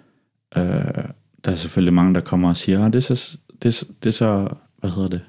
[0.61, 1.09] Uh,
[1.45, 4.13] der er selvfølgelig mange, der kommer og siger, ah, det, er så, det, det er
[4.13, 5.21] så, hvad hedder det,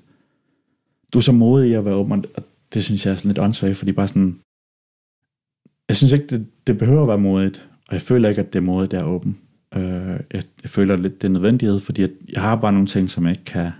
[1.13, 2.43] du er så modig i at være åben, og
[2.75, 4.41] det synes jeg er sådan lidt åndssvagt, fordi bare sådan,
[5.89, 8.59] jeg synes ikke, det, det behøver at være modigt, og jeg føler ikke, at det
[8.59, 9.39] er modigt, det er åben.
[9.77, 13.11] Uh, jeg, jeg føler lidt, det er nødvendighed, fordi at jeg har bare nogle ting,
[13.11, 13.71] som jeg ikke kan,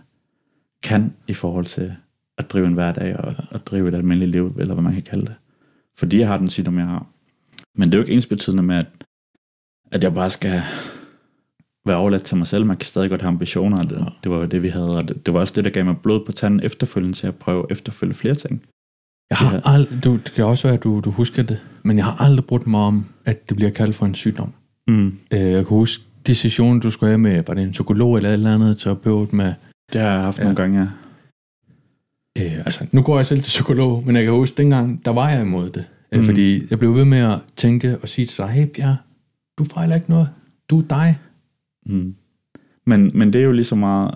[0.83, 1.93] kan i forhold til
[2.39, 5.27] at drive en hverdag og at drive et almindeligt liv, eller hvad man kan kalde
[5.27, 5.35] det.
[5.97, 7.07] Fordi jeg har den sygdom, jeg har.
[7.77, 8.87] Men det er jo ikke ens betydende med, at,
[9.93, 10.63] at jeg bare skal
[11.87, 12.67] være overladt til mig selv.
[12.67, 14.97] Man kan stadig godt have ambitioner, det, det var jo det, vi havde.
[14.97, 17.37] Og det, det var også det, der gav mig blod på tanden efterfølgende til at
[17.37, 18.63] prøve at efterfølge flere ting.
[19.31, 22.05] Jeg har aldrig, du, det kan også være, at du, du husker det, men jeg
[22.05, 24.53] har aldrig brugt mig om, at det bliver kaldt for en sygdom.
[24.89, 25.19] Mm.
[25.31, 28.29] Øh, jeg kan huske de sessioner, du skulle have med, var det en psykolog eller
[28.29, 29.55] et eller andet terapeut med...
[29.93, 30.43] Det har jeg haft ja.
[30.43, 30.89] nogle gange, ja.
[32.39, 35.31] Øh, altså, nu går jeg selv til psykolog, men jeg kan huske, dengang, der var
[35.31, 35.85] jeg imod det.
[36.15, 36.27] Øh, mm.
[36.27, 38.97] Fordi jeg blev ved med at tænke og sige til dig, hey Bjerg,
[39.59, 40.29] du fejler ikke noget.
[40.69, 41.19] Du er dig.
[41.87, 42.15] Mm.
[42.87, 44.15] Men, men det er jo lige så meget,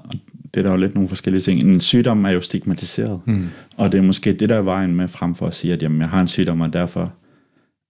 [0.55, 1.60] det er der jo lidt nogle forskellige ting.
[1.60, 3.47] En sygdom er jo stigmatiseret, mm.
[3.77, 6.01] og det er måske det, der er vejen med frem for at sige, at jamen,
[6.01, 7.12] jeg har en sygdom, og derfor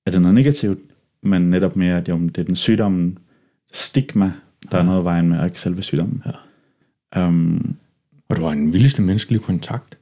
[0.06, 0.78] er det noget negativt,
[1.22, 3.18] men netop mere, at jamen, det er den sygdommen,
[3.72, 4.32] stigma,
[4.72, 4.82] der ja.
[4.82, 6.22] er noget vejen med, og ikke selve sygdommen.
[6.26, 7.26] Ja.
[7.26, 7.76] Um,
[8.28, 9.98] og du har en vildeste menneskelig kontakt.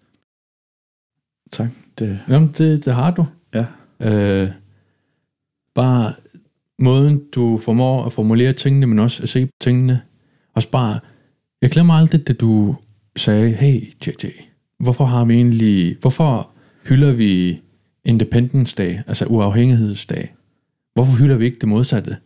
[1.52, 1.68] Tak.
[1.98, 2.20] Det...
[2.28, 3.26] Jamen, det, det har du.
[3.54, 3.66] Ja.
[4.00, 4.48] Øh,
[5.74, 6.12] bare
[6.78, 10.00] måden, du formår at formulere tingene, men også at se på tingene.
[10.54, 11.00] Og bare,
[11.62, 12.76] jeg glemmer aldrig, det du
[13.16, 14.26] sagde, hey JJ,
[14.78, 16.50] hvorfor har vi egentlig, hvorfor
[16.88, 17.60] hylder vi
[18.04, 20.34] Independence Day, altså uafhængighedsdag?
[20.94, 22.16] Hvorfor hylder vi ikke det modsatte,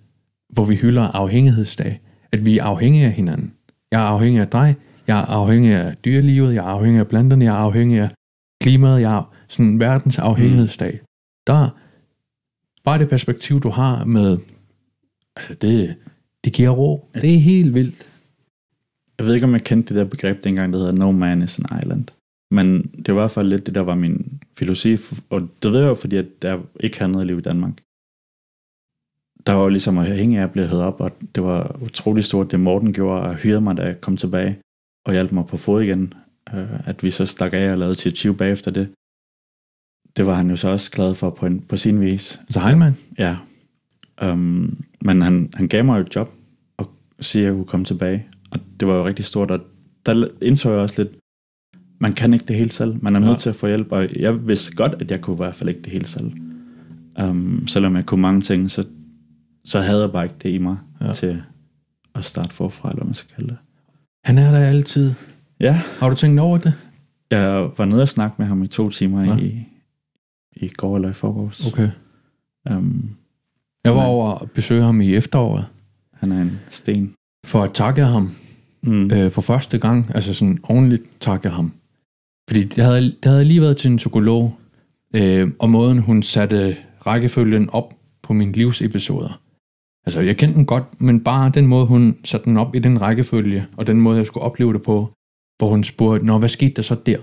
[0.49, 2.01] hvor vi hylder afhængighedsdag?
[2.33, 3.53] At vi er afhængige af hinanden.
[3.93, 4.77] Jeg er afhængig af dig,
[5.07, 8.11] jeg er afhængig af dyrelivet, jeg er afhængig af planterne, jeg er afhængig af
[8.63, 11.01] klimaet, jeg er sådan verdens afhængighedsdag.
[11.51, 11.69] Der,
[12.85, 14.39] bare det perspektiv, du har med,
[15.37, 15.97] altså det,
[16.45, 17.11] det giver ro.
[17.15, 18.09] Det er helt vildt.
[19.19, 21.59] Jeg ved ikke, om jeg kendte det der begreb dengang, der hedder No Man is
[21.59, 22.07] an Island.
[22.51, 25.23] Men det var i hvert fald lidt det, der var min filosofi.
[25.31, 27.73] Og det ved jeg jo, fordi at der ikke havde noget liv i Danmark.
[29.47, 32.25] Der var jo ligesom at hænge af at blive hævet op, og det var utrolig
[32.25, 34.59] stort, det Morten gjorde, og hyrede mig, da jeg kom tilbage
[35.07, 36.15] og hjalp mig på fod igen.
[36.55, 38.89] Øh, at vi så stak af og lavede til 20 bagefter det.
[40.17, 42.41] Det var han jo så også glad for på, en, på sin vis.
[42.49, 42.97] Så Heilmann?
[43.19, 43.37] Ja.
[44.23, 46.33] Um, men han, han gav mig et job,
[46.77, 46.91] og
[47.21, 48.27] siger, at jeg kunne komme tilbage.
[48.51, 49.61] Og det var jo rigtig stort, og
[50.07, 51.17] der indså jeg også lidt,
[51.99, 52.97] man kan ikke det hele selv.
[53.03, 53.39] Man er nødt ja.
[53.39, 55.83] til at få hjælp, og jeg vidste godt, at jeg kunne i hvert fald ikke
[55.83, 56.33] det hele selv.
[57.23, 58.85] Um, selvom jeg kunne mange ting, så,
[59.65, 61.13] så havde jeg bare ikke det i mig ja.
[61.13, 61.43] til
[62.15, 63.57] at starte forfra, eller hvad man skal kalde det.
[64.25, 65.13] Han er der altid.
[65.61, 65.83] Ja.
[65.99, 66.75] Har du tænkt over det?
[67.31, 69.37] Jeg var nede og snakke med ham i to timer ja.
[69.37, 69.67] i,
[70.57, 71.67] i går eller i forgårs.
[71.67, 71.91] Okay.
[72.71, 73.17] Um,
[73.85, 75.65] jeg var over at besøge ham i efteråret.
[76.15, 77.15] Han er en sten.
[77.47, 78.31] For at takke ham
[78.83, 79.11] mm.
[79.11, 81.73] øh, for første gang, altså sådan ordentligt takke ham.
[82.49, 84.55] Fordi det havde, det havde lige været til en psykolog,
[85.15, 89.41] øh, og måden hun satte rækkefølgen op på mine livsepisoder.
[90.07, 93.01] Altså, jeg kendte den godt, men bare den måde, hun satte den op i den
[93.01, 95.13] rækkefølge, og den måde, jeg skulle opleve det på,
[95.59, 97.19] hvor hun spurgte, Nå, hvad skete der så der?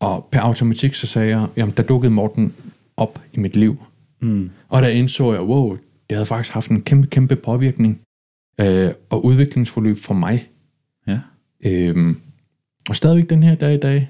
[0.00, 2.52] Og per automatik så sagde jeg, jamen der dukkede Morten
[2.96, 3.82] op i mit liv.
[4.20, 4.50] Mm.
[4.68, 5.76] Og der indså jeg, wow,
[6.10, 8.00] det havde faktisk haft en kæmpe, kæmpe påvirkning
[8.60, 10.48] øh, og udviklingsforløb for mig.
[11.06, 11.20] Ja.
[11.64, 12.16] Øhm,
[12.88, 14.08] og stadigvæk den her dag i dag,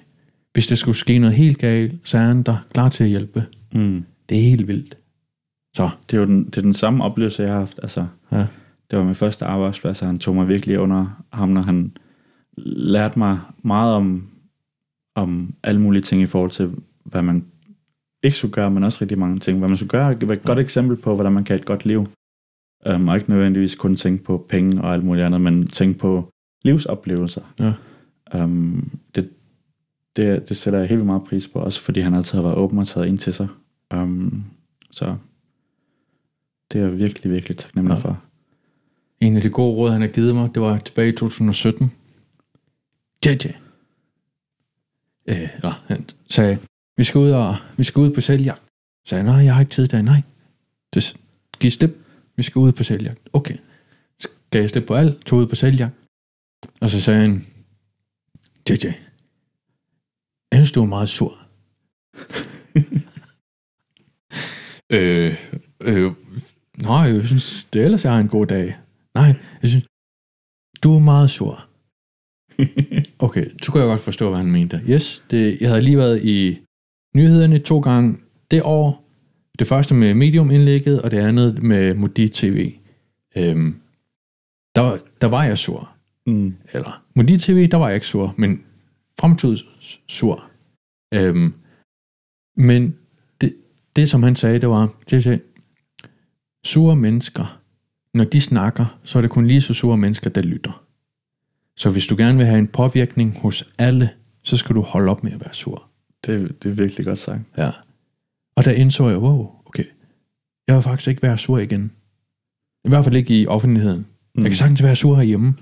[0.52, 3.44] hvis der skulle ske noget helt galt, så er han der klar til at hjælpe.
[3.72, 4.04] Mm.
[4.28, 4.98] Det er helt vildt.
[5.74, 5.90] Så.
[6.10, 7.80] Det er jo den, det er den samme oplevelse, jeg har haft.
[7.82, 8.46] Altså, ja.
[8.90, 11.92] Det var min første arbejdsplads, og han tog mig virkelig under ham, når han
[12.66, 14.28] lærte mig meget om,
[15.14, 17.44] om alle mulige ting i forhold til, hvad man
[18.22, 19.58] ikke skulle gøre, men også rigtig mange ting.
[19.58, 21.66] Hvad man skulle gøre, det var et godt eksempel på, hvordan man kan have et
[21.66, 22.06] godt liv.
[22.94, 26.32] Um, og ikke nødvendigvis kun tænke på penge og alt muligt andet, men tænke på
[26.62, 27.40] livsoplevelser.
[27.60, 27.72] Ja.
[28.44, 29.30] Um, det,
[30.16, 32.78] det, det sætter jeg helt meget pris på, også fordi han altid har været åben
[32.78, 33.48] og taget ind til sig.
[33.94, 34.44] Um,
[34.90, 35.16] så
[36.72, 38.08] det er jeg virkelig, virkelig taknemmelig ja.
[38.08, 38.22] for.
[39.20, 41.92] En af de gode råd, han har givet mig, det var tilbage i 2017.
[43.26, 43.63] JJ.
[45.28, 46.58] Øh, ja, han sagde,
[46.96, 48.62] vi skal ud, og, vi skal ud på sæljagt.
[49.04, 50.02] Så sagde nej, jeg har ikke tid i dag.
[50.02, 50.22] Nej,
[50.94, 51.16] det,
[51.60, 51.90] giv slip.
[52.36, 53.20] Vi skal ud på sæljagt.
[53.32, 53.56] Okay.
[54.18, 55.94] Så gav jeg slip på alt, tog ud på sæljagt.
[56.80, 57.46] Og så sagde han,
[58.70, 58.86] JJ,
[60.50, 61.38] jeg synes, du er meget sur.
[64.96, 65.44] øh,
[65.80, 66.12] øh,
[66.78, 68.76] nej, jeg synes, det ellers er en god dag.
[69.14, 69.26] Nej,
[69.62, 69.84] jeg synes,
[70.82, 71.68] du er meget sur.
[73.18, 74.82] Okay, så kunne jeg godt forstå, hvad han mente.
[74.90, 76.58] Yes, det, jeg havde lige været i
[77.16, 78.16] nyhederne to gange
[78.50, 79.04] det år.
[79.58, 82.72] Det første med Medium-indlægget, og det andet med Modi TV.
[83.36, 83.80] Øhm,
[84.74, 85.90] der, der var jeg sur.
[86.26, 86.54] Mm.
[86.72, 88.62] Eller Modi TV, der var jeg ikke sur, men
[89.20, 89.64] fremtids
[90.08, 90.50] sur.
[91.14, 91.54] Øhm,
[92.56, 92.96] men
[93.40, 93.54] det,
[93.96, 95.36] det, som han sagde, det var, JJ,
[96.64, 97.60] sure mennesker,
[98.14, 100.83] når de snakker, så er det kun lige så sure mennesker, der lytter.
[101.76, 104.10] Så hvis du gerne vil have en påvirkning hos alle,
[104.42, 105.88] så skal du holde op med at være sur.
[106.26, 107.40] Det, det er virkelig godt sagt.
[107.56, 107.70] Ja.
[108.56, 109.84] Og der indså jeg, wow, okay,
[110.68, 111.92] jeg vil faktisk ikke være sur igen.
[112.84, 114.06] I hvert fald ikke i offentligheden.
[114.34, 114.42] Mm.
[114.42, 115.54] Jeg kan sagtens være sur herhjemme.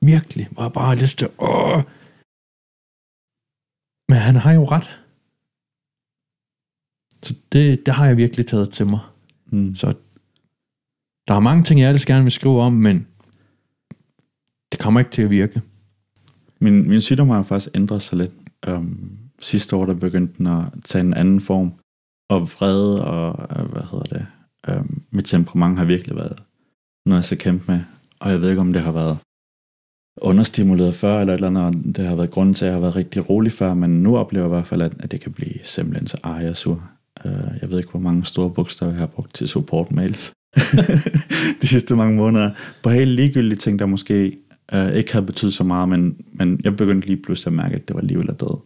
[0.00, 0.48] Virkelig.
[0.56, 1.82] Bare, bare lyst til, åh.
[4.08, 4.88] Men han har jo ret.
[7.22, 9.00] Så det, det har jeg virkelig taget til mig.
[9.46, 9.74] Mm.
[9.74, 9.94] Så
[11.28, 13.06] der er mange ting, jeg ellers gerne vil skrive om, men
[14.72, 15.62] det kommer ikke til at virke.
[16.60, 18.34] Min, min sygdom har faktisk ændret sig lidt.
[18.68, 21.72] Um, sidste år, der begyndte den at tage en anden form.
[22.30, 24.26] Og vrede og, øh, hvad hedder det,
[24.76, 26.42] um, mit temperament har virkelig været
[27.06, 27.80] noget, jeg skal kæmpe med.
[28.20, 29.18] Og jeg ved ikke, om det har været
[30.20, 32.80] understimuleret før, eller et eller andet, og det har været grunden til, at jeg har
[32.80, 35.32] været rigtig rolig før, men nu oplever jeg i hvert fald, at, at det kan
[35.32, 36.90] blive simpelthen så ej og sur.
[37.24, 37.30] Uh,
[37.62, 40.32] jeg ved ikke, hvor mange store bogstaver jeg har brugt til support mails
[41.62, 42.50] de sidste mange måneder,
[42.82, 44.36] på helt ligegyldige ting, der måske
[44.74, 47.88] uh, ikke havde betydet så meget, men, men jeg begyndte lige pludselig at mærke, at
[47.88, 48.60] det var liv eller død.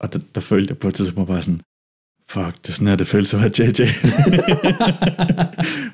[0.00, 1.60] Og der, der følte jeg på et tidspunkt bare sådan,
[2.28, 3.82] fuck, det er sådan her, det føles at være JJ.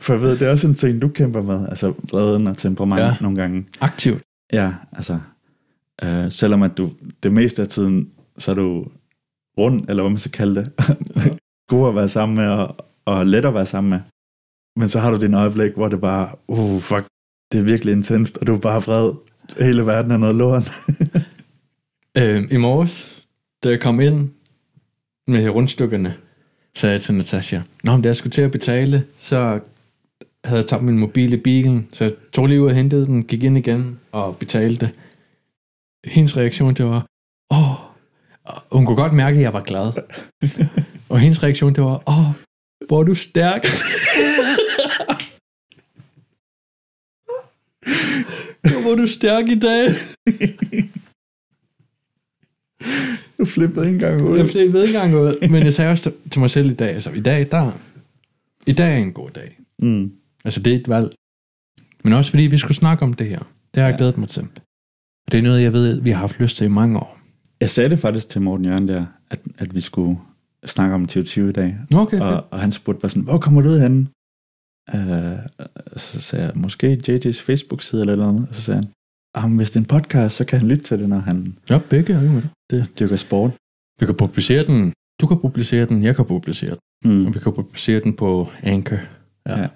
[0.04, 3.00] For jeg ved, det er også en ting, du kæmper med, altså vreden og temperament
[3.00, 3.16] ja.
[3.20, 3.66] nogle gange.
[3.80, 4.22] Aktivt.
[4.52, 5.18] Ja, altså,
[6.02, 6.92] øh, selvom at du
[7.22, 8.86] det meste af tiden, så er du
[9.58, 10.72] rund, eller hvad man skal kalde det,
[11.70, 14.00] god at være sammen med, og, og let at være sammen med.
[14.76, 17.06] Men så har du din øjeblik, hvor det bare, uh, fuck,
[17.52, 19.12] det er virkelig intenst, og du er bare vred.
[19.60, 20.70] Hele verden er noget lort.
[22.18, 23.22] Øh, I morges,
[23.64, 24.30] da jeg kom ind
[25.26, 26.14] med rundstykkerne,
[26.74, 29.60] sagde jeg til Natasha, Nå, men da jeg skulle til at betale, så
[30.44, 33.24] havde jeg tabt min mobil i bilen, så jeg tog lige ud og hentede den,
[33.24, 34.90] gik ind igen og betalte.
[36.04, 37.06] Hendes reaktion, det var,
[37.50, 37.80] åh,
[38.44, 39.92] og hun kunne godt mærke, at jeg var glad.
[41.08, 42.32] og hendes reaktion, det var, åh,
[42.86, 43.66] hvor er du stærk.
[48.82, 49.88] hvor er du stærk i dag.
[53.38, 54.36] Du flippede ikke engang ud.
[54.36, 57.10] Jeg ved ikke engang ud, men jeg sagde også til- mig selv i dag, altså
[57.10, 57.72] i dag, der,
[58.66, 59.58] i dag er en god dag.
[59.78, 60.12] Mm.
[60.44, 61.14] Altså det er et valg.
[62.04, 63.38] Men også fordi vi skulle snakke om det her.
[63.74, 63.96] Det har jeg Ja.
[63.96, 64.42] glædet mig til.
[65.26, 67.20] Og Det er noget, jeg ved, vi har haft lyst til i mange år.
[67.60, 70.18] Jeg sagde det faktisk til Morten Jørgen der, at, at vi skulle
[70.66, 71.76] snakke om 2020 i dag.
[71.94, 72.22] Okay, fedt.
[72.30, 74.06] Og, og han spurgte bare sådan, hvor kommer du ud henne?
[74.94, 75.38] Uh,
[75.96, 78.46] så sagde jeg, måske JJ's Facebook-side eller noget.
[78.48, 78.90] Og så sagde han,
[79.34, 81.78] ah, hvis det er en podcast, så kan han lytte til det, når han Ja,
[81.90, 82.98] begge er jo med det.
[82.98, 83.50] dyrker sport.
[84.00, 84.92] Vi kan publicere den.
[85.20, 86.70] Du kan publicere den, jeg kan publicere
[87.04, 87.12] den.
[87.12, 87.26] Mm.
[87.26, 88.96] Og vi kan publicere den på Anchor.
[89.48, 89.60] Ja.
[89.60, 89.68] Ja.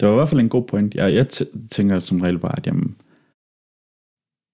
[0.00, 0.94] Det var i hvert fald en god point.
[0.94, 1.28] Jeg, jeg
[1.70, 2.96] tænker som regel bare, at jamen,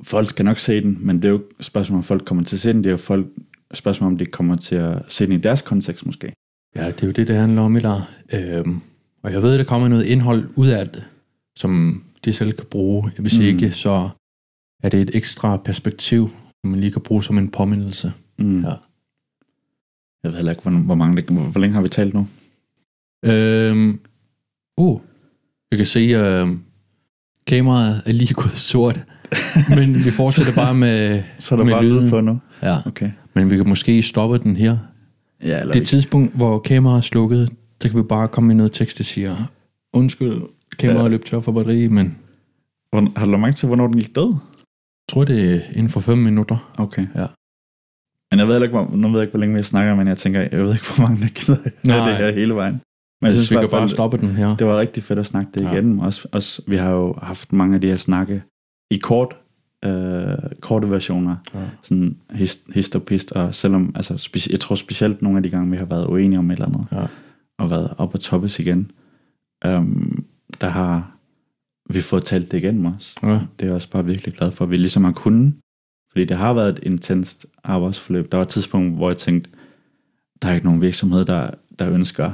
[0.02, 2.56] folk skal nok se den, men det er jo et spørgsmål, om folk kommer til
[2.56, 2.78] at se den.
[2.84, 3.26] Det er jo folk,
[3.70, 6.32] et spørgsmål, om de kommer til at se den i deres kontekst måske.
[6.76, 8.00] Ja, det er jo det, det handler om i dag.
[8.32, 8.80] Øhm,
[9.24, 11.04] og jeg ved, der kommer noget indhold ud af det,
[11.56, 13.10] som de selv kan bruge.
[13.18, 13.44] Hvis Mm.
[13.44, 14.08] ikke, så
[14.82, 16.30] er det et ekstra perspektiv,
[16.64, 18.12] som man lige kan bruge som en påmindelse.
[18.38, 18.60] Mm.
[18.64, 18.72] Ja.
[20.22, 22.26] Jeg ved heller ikke, hvor, hvor, mange, hvor, hvor længe har vi talt nu?
[23.24, 24.00] Øhm,
[24.76, 25.00] uh,
[25.70, 26.48] jeg kan se, at øh,
[27.46, 29.00] kameraet er lige gået sort,
[29.76, 32.40] men vi fortsætter bare med, Så er der med bare lyd på nu.
[32.62, 33.10] Ja, Okay.
[33.34, 34.78] men vi kan måske stoppe den her.
[35.42, 37.50] Ja, eller Det tidspunkt, hvor kameraet er slukket,
[37.84, 39.36] der kan vi bare komme med noget tekst, der siger,
[39.92, 40.42] undskyld,
[40.78, 41.08] kameraet Ja.
[41.08, 42.18] løbet tør for batteri, men
[42.90, 44.26] Hvor, har du lagt mærke til, hvornår den gik død?
[44.32, 46.72] jeg tror, det er inden for 5 minutter.
[46.78, 47.06] Okay.
[47.14, 47.26] Ja.
[48.30, 50.18] Men jeg ved ikke, hvor, nu ved jeg ikke, hvor længe vi snakker, men jeg
[50.18, 52.08] tænker, jeg ved ikke, hvor mange der gider Nej.
[52.08, 52.80] Det her hele vejen.
[53.20, 54.56] Men jeg synes, vi kan bare stoppe den her.
[54.56, 55.72] det var rigtig fedt at snakke det Ja.
[55.72, 56.00] igen.
[56.00, 58.42] Også, også, vi har jo haft mange af de her snakke
[58.90, 59.36] i kort,
[59.84, 60.24] øh,
[60.60, 61.36] korte versioner.
[61.54, 61.60] Ja.
[61.82, 63.32] Sådan hist, hist og pist.
[63.32, 66.38] Og selvom, altså, speci- jeg tror specielt nogle af de gange, vi har været uenige
[66.38, 67.06] om et eller andet, Ja.
[67.58, 68.90] Og været op og toppes igen,
[69.64, 70.24] øhm,
[70.60, 71.16] der har
[71.90, 73.16] vi fået talt det igennem også.
[73.22, 73.28] Ja.
[73.28, 75.54] Det er jeg også bare virkelig glad for, at vi ligesom har kunnet.
[76.10, 78.32] Fordi det har været et intenst arbejdsforløb.
[78.32, 79.50] Der var et tidspunkt, hvor jeg tænkte,
[80.42, 82.32] der er ikke nogen virksomhed, der, der ønsker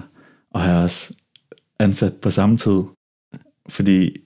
[0.54, 1.12] at have os
[1.78, 2.82] ansat på samme tid.
[3.68, 4.16] Fordi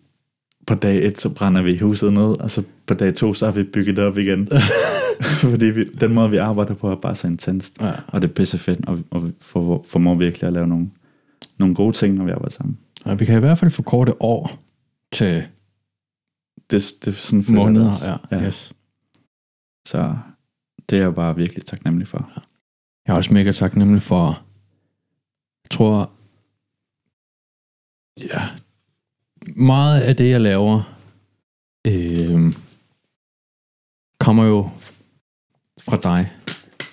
[0.66, 3.52] på dag et, så brænder vi huset ned, og så på dag to, så har
[3.52, 4.48] vi bygget det op igen.
[5.40, 7.80] Fordi vi, den måde, vi arbejder på, er bare så intenst.
[7.80, 7.92] Ja.
[8.06, 10.90] Og det er pisse fedt, og, og får, formår virkelig at lave nogle,
[11.58, 12.78] nogle gode ting, når vi arbejder sammen.
[13.06, 14.58] Ja, vi kan i hvert fald forkorte år
[15.12, 15.46] til
[16.70, 17.92] Det, det er sådan måneder.
[18.04, 18.46] Ja, ja.
[18.46, 18.72] Yes.
[19.86, 20.16] Så
[20.90, 22.30] det er jeg bare virkelig taknemmelig for.
[23.06, 24.44] Jeg er også mega taknemmelig for,
[25.64, 26.10] jeg tror,
[28.20, 28.48] ja,
[29.56, 30.98] meget af det, jeg laver,
[31.86, 32.52] øh,
[34.20, 34.70] kommer jo
[35.80, 36.32] fra dig,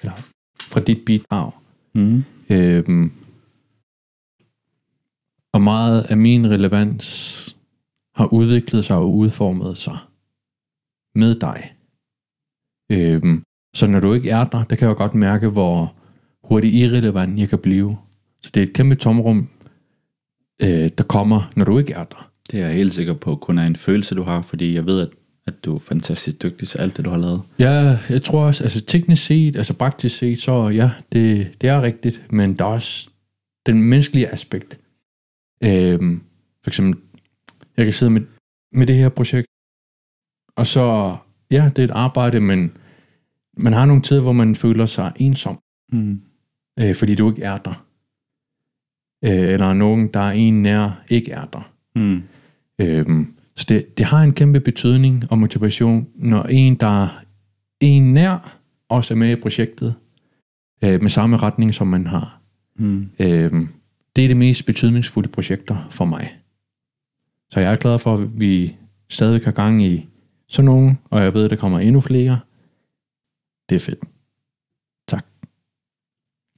[0.02, 0.14] eller
[0.62, 1.52] fra dit bidrag.
[1.94, 2.24] Mm.
[2.50, 3.10] Øh,
[5.54, 7.56] og meget af min relevans
[8.16, 9.98] har udviklet sig og udformet sig
[11.16, 11.76] med dig.
[12.92, 13.42] Øh,
[13.74, 15.96] så når du ikke er der, der kan jeg godt mærke, hvor
[16.44, 17.98] hurtigt irrelevant jeg kan blive.
[18.42, 19.50] Så det er et kæmpe tomrum,
[20.62, 22.31] øh, der kommer, når du ikke er der.
[22.52, 25.02] Det er jeg helt sikker på kun er en følelse, du har, fordi jeg ved,
[25.02, 25.10] at,
[25.48, 27.42] at du er fantastisk dygtig til alt det, du har lavet.
[27.60, 31.82] Ja, jeg tror også, altså teknisk set, altså praktisk set, så ja, det, det er
[31.82, 33.10] rigtigt, men der er også
[33.66, 34.80] den menneskelige aspekt.
[35.64, 36.22] Øhm,
[36.64, 37.02] for eksempel,
[37.78, 38.22] jeg kan sidde med,
[38.74, 39.48] med det her projekt,
[40.56, 41.16] og så,
[41.52, 42.72] ja, det er et arbejde, men
[43.58, 45.60] man har nogle tider, hvor man føler sig ensom,
[45.94, 46.22] Mm.
[46.80, 47.86] øh, fordi du ikke er der.
[49.26, 51.72] Øh, eller nogen, der er en nær, ikke er der.
[51.96, 52.24] Mm.
[52.82, 57.24] Øhm, så det, det har en kæmpe betydning og motivation, når en, der er
[57.80, 59.96] en nær, også er med i projektet,
[60.84, 62.42] øh, med samme retning, som man har.
[62.76, 63.10] Mm.
[63.20, 63.68] Øhm,
[64.16, 66.38] det er det mest betydningsfulde projekter for mig.
[67.52, 68.76] Så jeg er glad for, at vi
[69.10, 70.08] stadig har gang i
[70.48, 72.40] sådan nogle, og jeg ved, at der kommer endnu flere.
[73.70, 74.00] Det er fedt.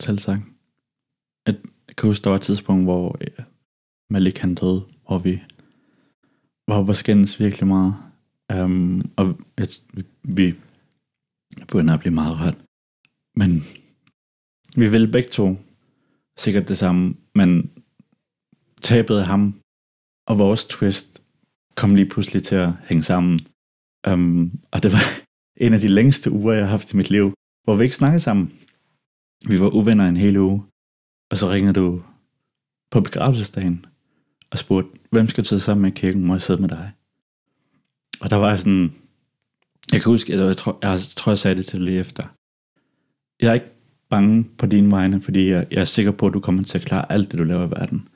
[0.03, 0.40] Selv tak.
[1.45, 1.56] Jeg,
[1.98, 3.45] kan huske, der var et tidspunkt, hvor øh,
[4.10, 5.42] Malik han døde, hvor vi
[6.67, 7.95] var oppe og skændes virkelig meget.
[8.53, 9.67] Um, og jeg,
[10.24, 10.56] vi,
[11.67, 12.58] begynder at blive meget rørt.
[13.35, 13.64] Men
[14.75, 15.58] vi ville begge to
[16.38, 17.72] sikkert det samme, men
[18.82, 19.59] tabet af ham
[20.27, 21.22] og vores twist
[21.75, 23.40] kom lige pludselig til at hænge sammen.
[24.11, 25.03] Um, og det var
[25.66, 27.33] en af de længste uger, jeg har haft i mit liv,
[27.64, 28.59] hvor vi ikke snakkede sammen.
[29.48, 30.64] Vi var uvenner en hel uge,
[31.32, 32.03] og så ringede du
[32.92, 33.85] på begravelsesdagen
[34.54, 36.92] og spurgte, hvem skal sidde sammen med i kirken, må jeg sidde med dig?
[38.22, 38.94] Og der var jeg sådan,
[39.92, 42.24] jeg kan huske, jeg, jeg, tror, jeg, tror, jeg sagde det til dig lige efter.
[43.42, 43.72] Jeg er ikke
[44.10, 46.86] bange på dine vegne, fordi jeg, jeg er sikker på, at du kommer til at
[46.86, 48.08] klare alt det, du laver i verden.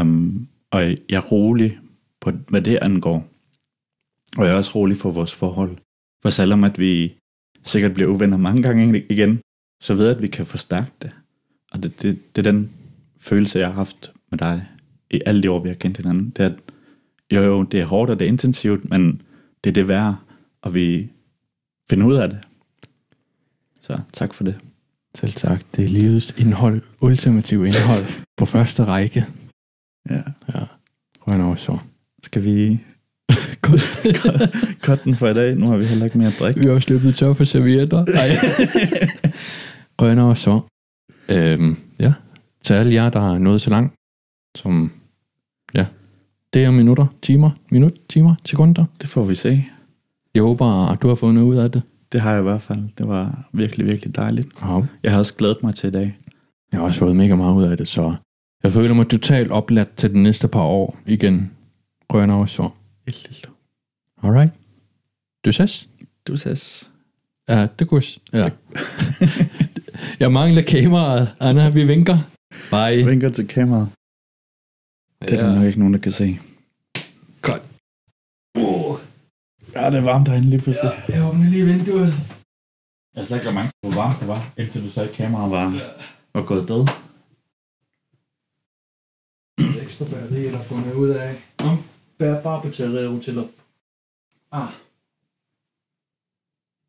[0.00, 1.78] Um, og jeg er rolig
[2.20, 3.28] på, hvad det angår.
[4.36, 5.78] Og jeg er også rolig for vores forhold.
[6.22, 7.14] For selvom at vi
[7.64, 9.40] sikkert bliver uvenner mange gange igen,
[9.80, 11.10] så ved jeg, at vi kan forstærke det.
[11.72, 12.70] Og det, det, det er den
[13.20, 14.66] følelse, jeg har haft med dig
[15.10, 16.30] i alle de år, vi har kendt hinanden.
[16.30, 16.54] Det er, at
[17.32, 19.22] jo, jo, det er hårdt, og det er intensivt, men
[19.64, 20.16] det er det værd,
[20.62, 21.10] og vi
[21.90, 22.38] finder ud af det.
[23.80, 24.60] Så tak for det.
[25.14, 28.04] Selv sagt, det er livets indhold, ultimativ indhold
[28.36, 29.26] på første række.
[30.10, 30.22] Ja.
[30.54, 30.64] Ja,
[31.20, 31.78] røn over så.
[32.22, 32.80] Skal vi
[34.84, 35.56] cut den for i dag?
[35.56, 36.60] Nu har vi heller ikke mere at drikke.
[36.60, 38.04] Vi har også løbet tør for servietter.
[38.04, 38.28] Nej.
[40.00, 40.60] Rønner og så.
[41.28, 42.12] Øhm, ja,
[42.64, 43.94] til alle jer, der har nået så langt,
[44.56, 44.92] som,
[46.54, 48.84] det er minutter, timer, minut, timer, sekunder.
[49.00, 49.64] Det får vi se.
[50.34, 51.82] Jeg håber, at du har fundet ud af det.
[52.12, 52.80] Det har jeg i hvert fald.
[52.98, 54.48] Det var virkelig, virkelig dejligt.
[54.62, 56.18] Ja, Jeg har også glædet mig til i dag.
[56.72, 58.14] jeg har også fået mega meget ud af det, så
[58.62, 61.50] jeg føler mig totalt opladt til de næste par år igen.
[62.12, 62.68] Rønner og så.
[64.22, 64.52] Alright.
[65.44, 65.88] Du ses?
[66.28, 66.90] Du ses.
[67.48, 68.18] Ja, det kus.
[68.32, 68.50] Ja.
[70.20, 71.28] jeg mangler kameraet.
[71.40, 72.18] Anna, vi vinker.
[72.70, 73.06] Bye.
[73.06, 73.88] Vinker til kameraet.
[75.22, 76.38] Det er der nok ikke nogen, der kan se.
[77.42, 77.62] Godt.
[78.54, 78.98] Oh.
[79.74, 81.04] Ja, det er varmt derinde lige pludselig.
[81.08, 82.14] Jeg åbner lige vinduet.
[83.14, 85.66] Jeg har slet ikke til, hvor varmt det var, indtil du sagde, at kameraet var,
[86.34, 86.86] var gået død.
[89.82, 91.36] Ekstra batteri, der fundet ud af.
[91.60, 91.76] Nå,
[92.18, 93.50] bær bare batteriet til op.
[94.52, 94.68] Ah.